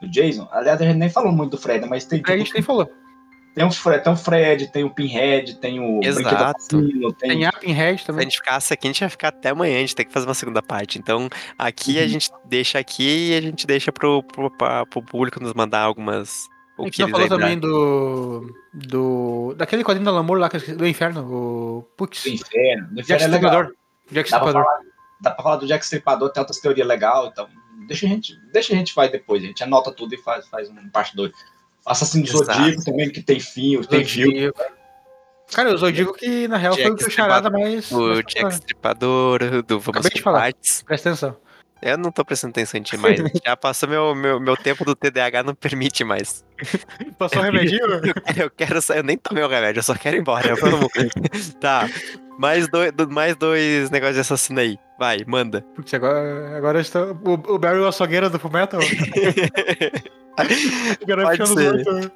do 0.02 0.09
Jason. 0.10 0.48
Aliás, 0.51 0.80
a 0.80 0.85
gente 0.85 0.97
nem 0.97 1.09
falou 1.09 1.30
muito 1.32 1.52
do 1.52 1.59
Fred, 1.59 1.86
mas 1.89 2.05
tem. 2.05 2.20
A 2.26 2.36
gente 2.36 2.52
nem 2.52 2.62
falou. 2.62 2.90
Tem 3.59 3.66
o 3.66 3.70
Fred, 3.72 4.05
tem 4.05 4.12
o 4.12 4.16
Fred, 4.16 4.66
tem 4.72 4.85
o 4.85 4.90
Pinhead, 4.90 5.55
tem 5.56 5.80
o 5.80 6.01
Exato. 6.02 6.55
Tem. 7.18 7.28
Tem 7.30 7.44
a 7.44 7.52
Pinhead 7.52 7.98
Se 7.98 8.05
a 8.05 8.06
também. 8.06 8.24
gente 8.24 8.36
ficasse 8.36 8.72
aqui, 8.72 8.86
a 8.86 8.90
gente 8.90 9.01
ia 9.01 9.09
ficar 9.10 9.28
até 9.28 9.48
amanhã, 9.51 9.76
a 9.76 9.80
gente 9.80 9.97
tem 9.97 10.06
que 10.06 10.12
fazer 10.12 10.26
uma 10.26 10.35
segunda 10.35 10.62
parte. 10.62 10.98
Então, 10.98 11.28
aqui 11.59 11.98
a 11.98 12.02
Uhum. 12.02 12.09
gente 12.09 12.30
deixa 12.44 12.78
aqui 12.78 13.32
e 13.32 13.36
a 13.36 13.40
gente 13.40 13.66
deixa 13.66 13.90
pro, 13.90 14.22
pro, 14.22 14.51
pra- 14.51 14.86
pro 14.86 15.02
público 15.02 15.43
nos 15.43 15.52
mandar 15.55 15.80
algumas. 15.80 16.47
A 16.78 16.82
O 16.82 16.85
gente 16.85 16.94
que 16.94 17.02
não 17.02 17.09
eles 17.09 17.28
falou 17.28 17.40
também 17.40 17.59
do. 17.59 18.55
do. 18.72 19.55
daquele 19.56 19.82
quadrinho 19.82 20.09
do 20.09 20.14
Lamor 20.14 20.39
lá, 20.39 20.48
do 20.48 20.86
inferno, 20.86 21.22
o. 21.28 21.82
Putz. 21.97 22.22
Do 22.22 22.28
inferno. 22.28 22.89
Do 22.90 23.02
Jack 23.02 23.12
inferno 23.24 23.24
é 23.24 23.26
legal. 23.39 23.51
Stripador. 23.51 23.74
Jack 24.12 24.30
Dá 24.30 24.39
pra, 24.39 24.48
Stripador. 24.48 24.64
falar, 24.64 24.80
dá 25.20 25.30
pra 25.32 25.43
falar 25.43 25.56
do 25.56 25.66
Jack 25.66 25.85
Stripador, 25.85 26.30
tem 26.30 26.40
outras 26.40 26.59
teorias 26.60 26.86
legais, 26.86 27.28
então. 27.32 27.48
Deixa 27.89 28.06
a 28.06 28.09
gente. 28.09 28.35
Deixa 28.52 28.72
a 28.72 28.76
gente 28.76 28.94
vai 28.94 29.09
depois, 29.09 29.43
a 29.43 29.47
gente 29.47 29.62
anota 29.64 29.90
tudo 29.90 30.14
e 30.14 30.18
faz, 30.18 30.47
faz 30.47 30.68
uma 30.68 30.80
parte 30.93 31.16
2. 31.16 31.32
Assassino 31.89 32.24
Exato. 32.24 32.44
Zodíaco 32.44 32.85
também, 32.85 33.10
que 33.10 33.23
tem 33.23 33.40
fim, 33.40 33.81
tem 33.82 34.05
fio. 34.05 34.27
Zodíaco. 34.27 34.62
Cara, 35.52 35.70
eu 35.70 35.78
só 35.78 35.89
digo 35.89 36.12
que 36.12 36.47
na 36.47 36.59
real 36.59 36.74
foi 36.74 36.82
Jack 36.82 36.94
o 36.94 36.97
que 36.98 37.05
o 37.06 37.10
charada 37.10 37.48
mais. 37.51 37.90
O 37.90 38.23
Jack. 38.23 38.55
Stripador, 38.55 39.62
do 39.62 39.81
Vamos 39.81 40.01
Acabei 40.01 40.10
de 40.10 40.23
falar. 40.23 40.40
Partes. 40.40 40.82
Presta 40.82 41.09
atenção. 41.09 41.36
Eu 41.81 41.97
não 41.97 42.10
tô 42.10 42.24
prestando 42.24 42.51
atenção 42.51 42.78
em 42.78 42.82
ti 42.82 42.97
mais. 42.97 43.19
Já 43.44 43.56
passou 43.56 43.89
meu, 43.89 44.15
meu, 44.15 44.40
meu 44.40 44.56
tempo 44.56 44.85
do 44.85 44.94
TDAH, 44.94 45.44
não 45.44 45.55
permite 45.55 46.05
mais. 46.05 46.44
Passou 47.16 47.39
o 47.39 47.43
remedinho? 47.43 47.81
Eu 48.36 48.51
quero 48.51 48.82
sair, 48.82 48.98
eu 48.98 49.05
nem 49.05 49.16
tomei 49.16 49.44
o 49.44 49.48
remédio, 49.48 49.78
eu 49.78 49.85
só 49.85 49.94
quero 49.94 50.16
ir 50.16 50.20
embora. 50.20 50.55
Vamos. 50.56 50.89
tá. 51.60 51.89
Mais 52.39 52.69
dois, 52.69 52.93
do- 52.93 53.10
mais 53.10 53.35
dois 53.36 53.90
negócios 53.90 54.15
de 54.15 54.20
assassino 54.20 54.60
aí. 54.60 54.78
Vai, 54.98 55.19
manda. 55.27 55.62
Putz, 55.74 55.93
agora, 55.94 56.56
agora 56.56 56.81
está, 56.81 57.02
o, 57.05 57.32
o 57.35 57.59
Barry 57.59 57.81
é 57.82 57.85
a 57.85 57.89
açougueira 57.89 58.31
do 58.31 58.39
Fullmetal. 58.39 58.81
Pode 60.36 61.48
ser. 61.48 62.12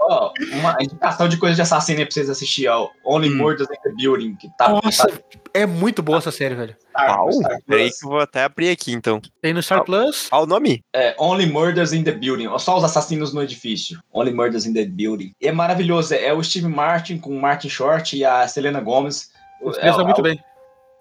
Ó, 0.00 0.32
uma 0.52 0.76
indicação 0.80 1.28
de 1.28 1.36
coisa 1.36 1.54
de 1.56 1.62
assassino 1.62 1.98
aí 1.98 2.04
pra 2.06 2.12
vocês 2.14 2.30
assistir, 2.30 2.68
ó. 2.68 2.88
Only 3.04 3.30
Hum. 3.30 3.36
Murders 3.36 3.68
in 3.70 3.74
the 3.82 3.90
Building, 3.96 4.36
que 4.36 4.48
tá. 4.56 4.68
Nossa, 4.68 5.08
tá 5.08 5.18
é 5.52 5.66
muito 5.66 6.02
boa 6.02 6.18
essa 6.18 6.30
série, 6.30 6.54
velho. 6.54 6.76
Star- 6.96 7.14
Qual? 7.16 7.32
Star 7.32 7.58
Peraí 7.66 7.84
Plus. 7.88 7.98
que 8.00 8.06
eu 8.06 8.10
vou 8.10 8.20
até 8.20 8.42
abrir 8.44 8.70
aqui 8.70 8.92
então. 8.92 9.20
Tem 9.42 9.52
no 9.52 9.62
Star 9.62 9.84
Plus. 9.84 10.28
Qual 10.28 10.42
o 10.44 10.46
nome? 10.46 10.82
É, 10.94 11.14
Only 11.18 11.46
Murders 11.46 11.92
in 11.92 12.02
the 12.04 12.12
Building. 12.12 12.48
Só 12.58 12.76
os 12.78 12.84
assassinos 12.84 13.32
no 13.32 13.42
edifício. 13.42 14.00
Only 14.12 14.32
Murders 14.32 14.66
in 14.66 14.72
the 14.72 14.84
Building. 14.84 15.32
E 15.40 15.48
é 15.48 15.52
maravilhoso. 15.52 16.14
É 16.14 16.32
o 16.32 16.42
Steve 16.42 16.68
Martin 16.68 17.18
com 17.18 17.30
o 17.36 17.40
Martin 17.40 17.68
Short 17.68 18.16
e 18.16 18.24
a 18.24 18.46
Selena 18.48 18.80
Gomez. 18.80 19.30
O- 19.60 19.70
Eles 19.70 19.98
é, 19.98 20.02
muito 20.04 20.22
bem. 20.22 20.38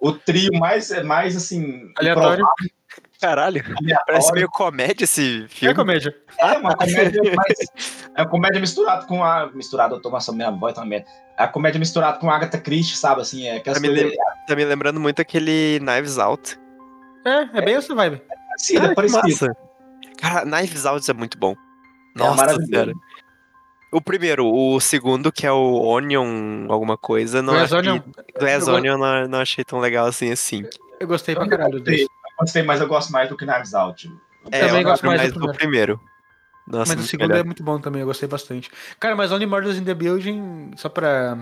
o 0.02 0.12
trio 0.12 0.52
mais, 0.60 0.92
é 0.92 1.04
mais 1.04 1.36
assim. 1.36 1.92
Aleatório. 1.98 2.34
improvável. 2.34 2.46
Caralho, 3.22 3.64
parece 4.06 4.32
meio 4.34 4.50
comédia 4.50 5.06
esse 5.06 5.46
filme. 5.50 5.72
É 5.72 5.76
comédia. 5.76 6.16
É 6.40 6.58
uma 6.58 6.76
comédia, 6.76 7.22
mas 7.36 8.08
é 8.16 8.22
uma 8.22 8.28
comédia 8.30 8.60
misturada 8.62 9.06
com 9.06 9.24
a. 9.24 9.50
Misturada, 9.54 9.96
eu 9.96 10.02
tô 10.02 10.12
passando 10.12 10.36
minha 10.36 10.52
voz 10.52 10.74
também. 10.74 11.04
É 11.38 11.44
a 11.44 11.48
comédia 11.48 11.80
misturada 11.80 12.18
com 12.20 12.30
Agatha 12.30 12.58
Christie, 12.60 12.98
sabe? 12.98 13.22
Assim, 13.22 13.48
é 13.48 13.58
aquelas 13.58 13.82
Tá 13.82 13.88
me, 13.88 13.94
lem- 13.94 14.16
tá 14.48 14.56
me 14.56 14.66
lembrando 14.66 15.00
muito 15.00 15.22
aquele 15.22 15.80
Knives 15.80 16.18
Out. 16.18 16.60
É, 17.26 17.58
é 17.60 17.62
bem 17.62 17.76
essa 17.76 17.94
vibe. 17.96 18.22
Sim, 18.58 18.78
Ah, 18.78 18.86
é 18.86 18.94
parecido. 18.96 19.56
Cara, 20.20 20.46
Knives 20.46 20.86
Out 20.86 21.10
é 21.10 21.14
muito 21.14 21.38
bom. 21.38 21.54
É 22.16 22.20
Nossa 22.20 22.36
maravilhoso. 22.38 22.68
senhora. 22.72 22.94
O 23.92 24.02
primeiro, 24.02 24.46
o 24.46 24.80
segundo, 24.82 25.32
que 25.32 25.46
é 25.48 25.52
o 25.52 25.82
Onion 25.84 26.66
alguma 26.70 26.98
coisa, 26.98 27.42
não 27.42 27.54
Do 27.54 27.60
achei, 27.60 27.78
Onion? 27.78 28.00
go- 28.00 28.72
Onion 28.72 28.98
não, 28.98 29.28
não 29.28 29.40
achei 29.40 29.64
tão 29.64 29.80
legal 29.80 30.06
assim 30.06 30.32
assim. 30.32 30.66
Eu 31.00 31.08
gostei 31.08 31.34
pra 31.36 31.48
caralho 31.48 31.80
desse. 31.82 32.08
Eu 32.40 32.46
gostei, 32.46 32.64
mas 32.64 32.82
eu 32.82 32.88
gosto 32.88 33.12
mais 33.12 33.30
do 33.30 33.38
que 33.38 33.46
Knives 33.46 33.74
Out. 33.74 34.12
É, 34.52 34.60
também 34.68 34.82
eu 34.82 34.90
gosto 34.90 35.06
mais 35.06 35.34
do 35.34 35.40
mais 35.40 35.52
do 35.54 35.58
primeiro. 35.58 36.00
Nossa, 36.68 36.96
mas 36.96 37.06
o 37.06 37.08
segundo 37.08 37.28
melhor. 37.30 37.42
é 37.42 37.44
muito 37.44 37.64
bom 37.64 37.80
também, 37.80 38.02
eu 38.02 38.08
gostei 38.08 38.28
bastante. 38.28 38.72
Cara, 39.00 39.16
mas 39.16 39.32
Only 39.32 39.46
Murders 39.46 39.78
in 39.78 39.84
the 39.84 39.94
Building, 39.94 40.72
só 40.76 40.90
pra, 40.90 41.38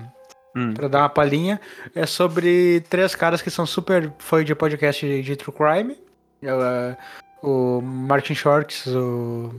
Hum. 0.56 0.74
pra 0.74 0.88
dar 0.88 1.00
uma 1.00 1.10
palhinha, 1.10 1.60
é 1.96 2.06
sobre 2.06 2.82
três 2.90 3.16
caras 3.16 3.42
que 3.42 3.50
são 3.50 3.66
super 3.66 4.12
fãs 4.20 4.46
de 4.46 4.54
podcast 4.54 5.06
de, 5.06 5.22
de 5.24 5.36
True 5.36 5.56
Crime. 5.56 5.98
É, 6.42 6.54
uh, 6.54 6.98
o 7.42 7.82
Martin 7.82 8.36
Shorts, 8.36 8.86
o, 8.88 9.54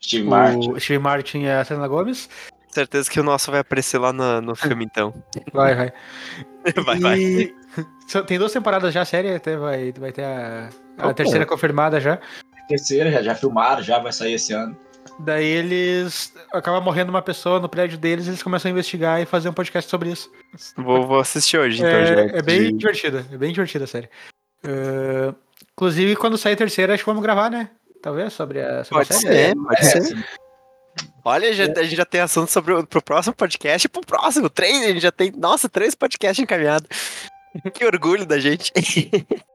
Steve 0.00 0.26
o 0.26 0.30
Martin. 0.30 0.78
Steve 0.78 0.98
Martin 0.98 1.38
e 1.40 1.50
a 1.50 1.64
Selena 1.64 1.88
Gomes. 1.88 2.28
Certeza 2.68 3.10
que 3.10 3.20
o 3.20 3.22
nosso 3.22 3.50
vai 3.50 3.60
aparecer 3.60 3.98
lá 3.98 4.12
no, 4.12 4.40
no 4.40 4.54
filme, 4.54 4.84
então. 4.84 5.12
Vai, 5.52 5.74
vai. 5.74 5.92
vai, 6.84 6.98
vai. 7.00 7.18
E 7.18 7.48
só- 7.48 7.61
tem 8.26 8.38
duas 8.38 8.52
temporadas 8.52 8.92
já, 8.92 9.02
a 9.02 9.04
série 9.04 9.34
até 9.34 9.56
vai, 9.56 9.92
vai 9.92 10.12
ter 10.12 10.24
a, 10.24 10.68
a 10.98 11.04
Opa. 11.06 11.14
terceira 11.14 11.46
confirmada 11.46 12.00
já. 12.00 12.18
Terceira, 12.68 13.10
já, 13.10 13.22
já 13.22 13.34
filmaram, 13.34 13.82
já 13.82 13.98
vai 13.98 14.12
sair 14.12 14.34
esse 14.34 14.52
ano. 14.52 14.76
Daí 15.20 15.44
eles 15.44 16.32
acaba 16.52 16.80
morrendo 16.80 17.10
uma 17.10 17.20
pessoa 17.22 17.58
no 17.60 17.68
prédio 17.68 17.98
deles, 17.98 18.28
eles 18.28 18.42
começam 18.42 18.68
a 18.68 18.72
investigar 18.72 19.20
e 19.20 19.26
fazer 19.26 19.48
um 19.48 19.52
podcast 19.52 19.90
sobre 19.90 20.10
isso. 20.10 20.30
Vou, 20.76 21.06
vou 21.06 21.20
assistir 21.20 21.58
hoje, 21.58 21.78
então. 21.82 21.90
já, 22.06 22.20
É, 22.20 22.38
é 22.38 22.42
bem 22.42 22.62
de- 22.62 22.72
divertida, 22.78 23.26
é 23.30 23.36
bem 23.36 23.52
divertida 23.52 23.84
a 23.84 23.88
série. 23.88 24.08
Uh, 24.64 25.34
inclusive, 25.72 26.14
quando 26.16 26.38
sair 26.38 26.52
a 26.54 26.56
terceira, 26.56 26.94
acho 26.94 27.02
que 27.02 27.10
vamos 27.10 27.22
gravar, 27.22 27.50
né? 27.50 27.68
Talvez 28.00 28.32
sobre 28.32 28.60
a, 28.60 28.84
sobre 28.84 29.04
Pode 29.06 29.12
a 29.16 29.20
série. 29.20 29.34
ser, 29.48 29.54
pode 29.56 29.80
É, 29.80 29.84
ser. 29.84 30.24
Olha, 31.24 31.52
já- 31.52 31.64
a 31.64 31.82
gente 31.82 31.96
já 31.96 32.04
tem 32.04 32.20
assunto 32.20 32.50
sobre 32.50 32.72
o 32.74 32.86
pro 32.86 33.02
próximo 33.02 33.34
podcast 33.34 33.86
e 33.86 33.90
pro 33.90 34.00
próximo. 34.02 34.48
Três, 34.48 34.82
a 34.84 34.88
gente 34.88 35.00
já 35.00 35.12
tem, 35.12 35.32
nossa, 35.36 35.68
três 35.68 35.94
podcasts 35.94 36.42
encaminhados. 36.42 36.88
Que 37.74 37.84
orgulho 37.84 38.24
da 38.26 38.38
gente. 38.38 38.72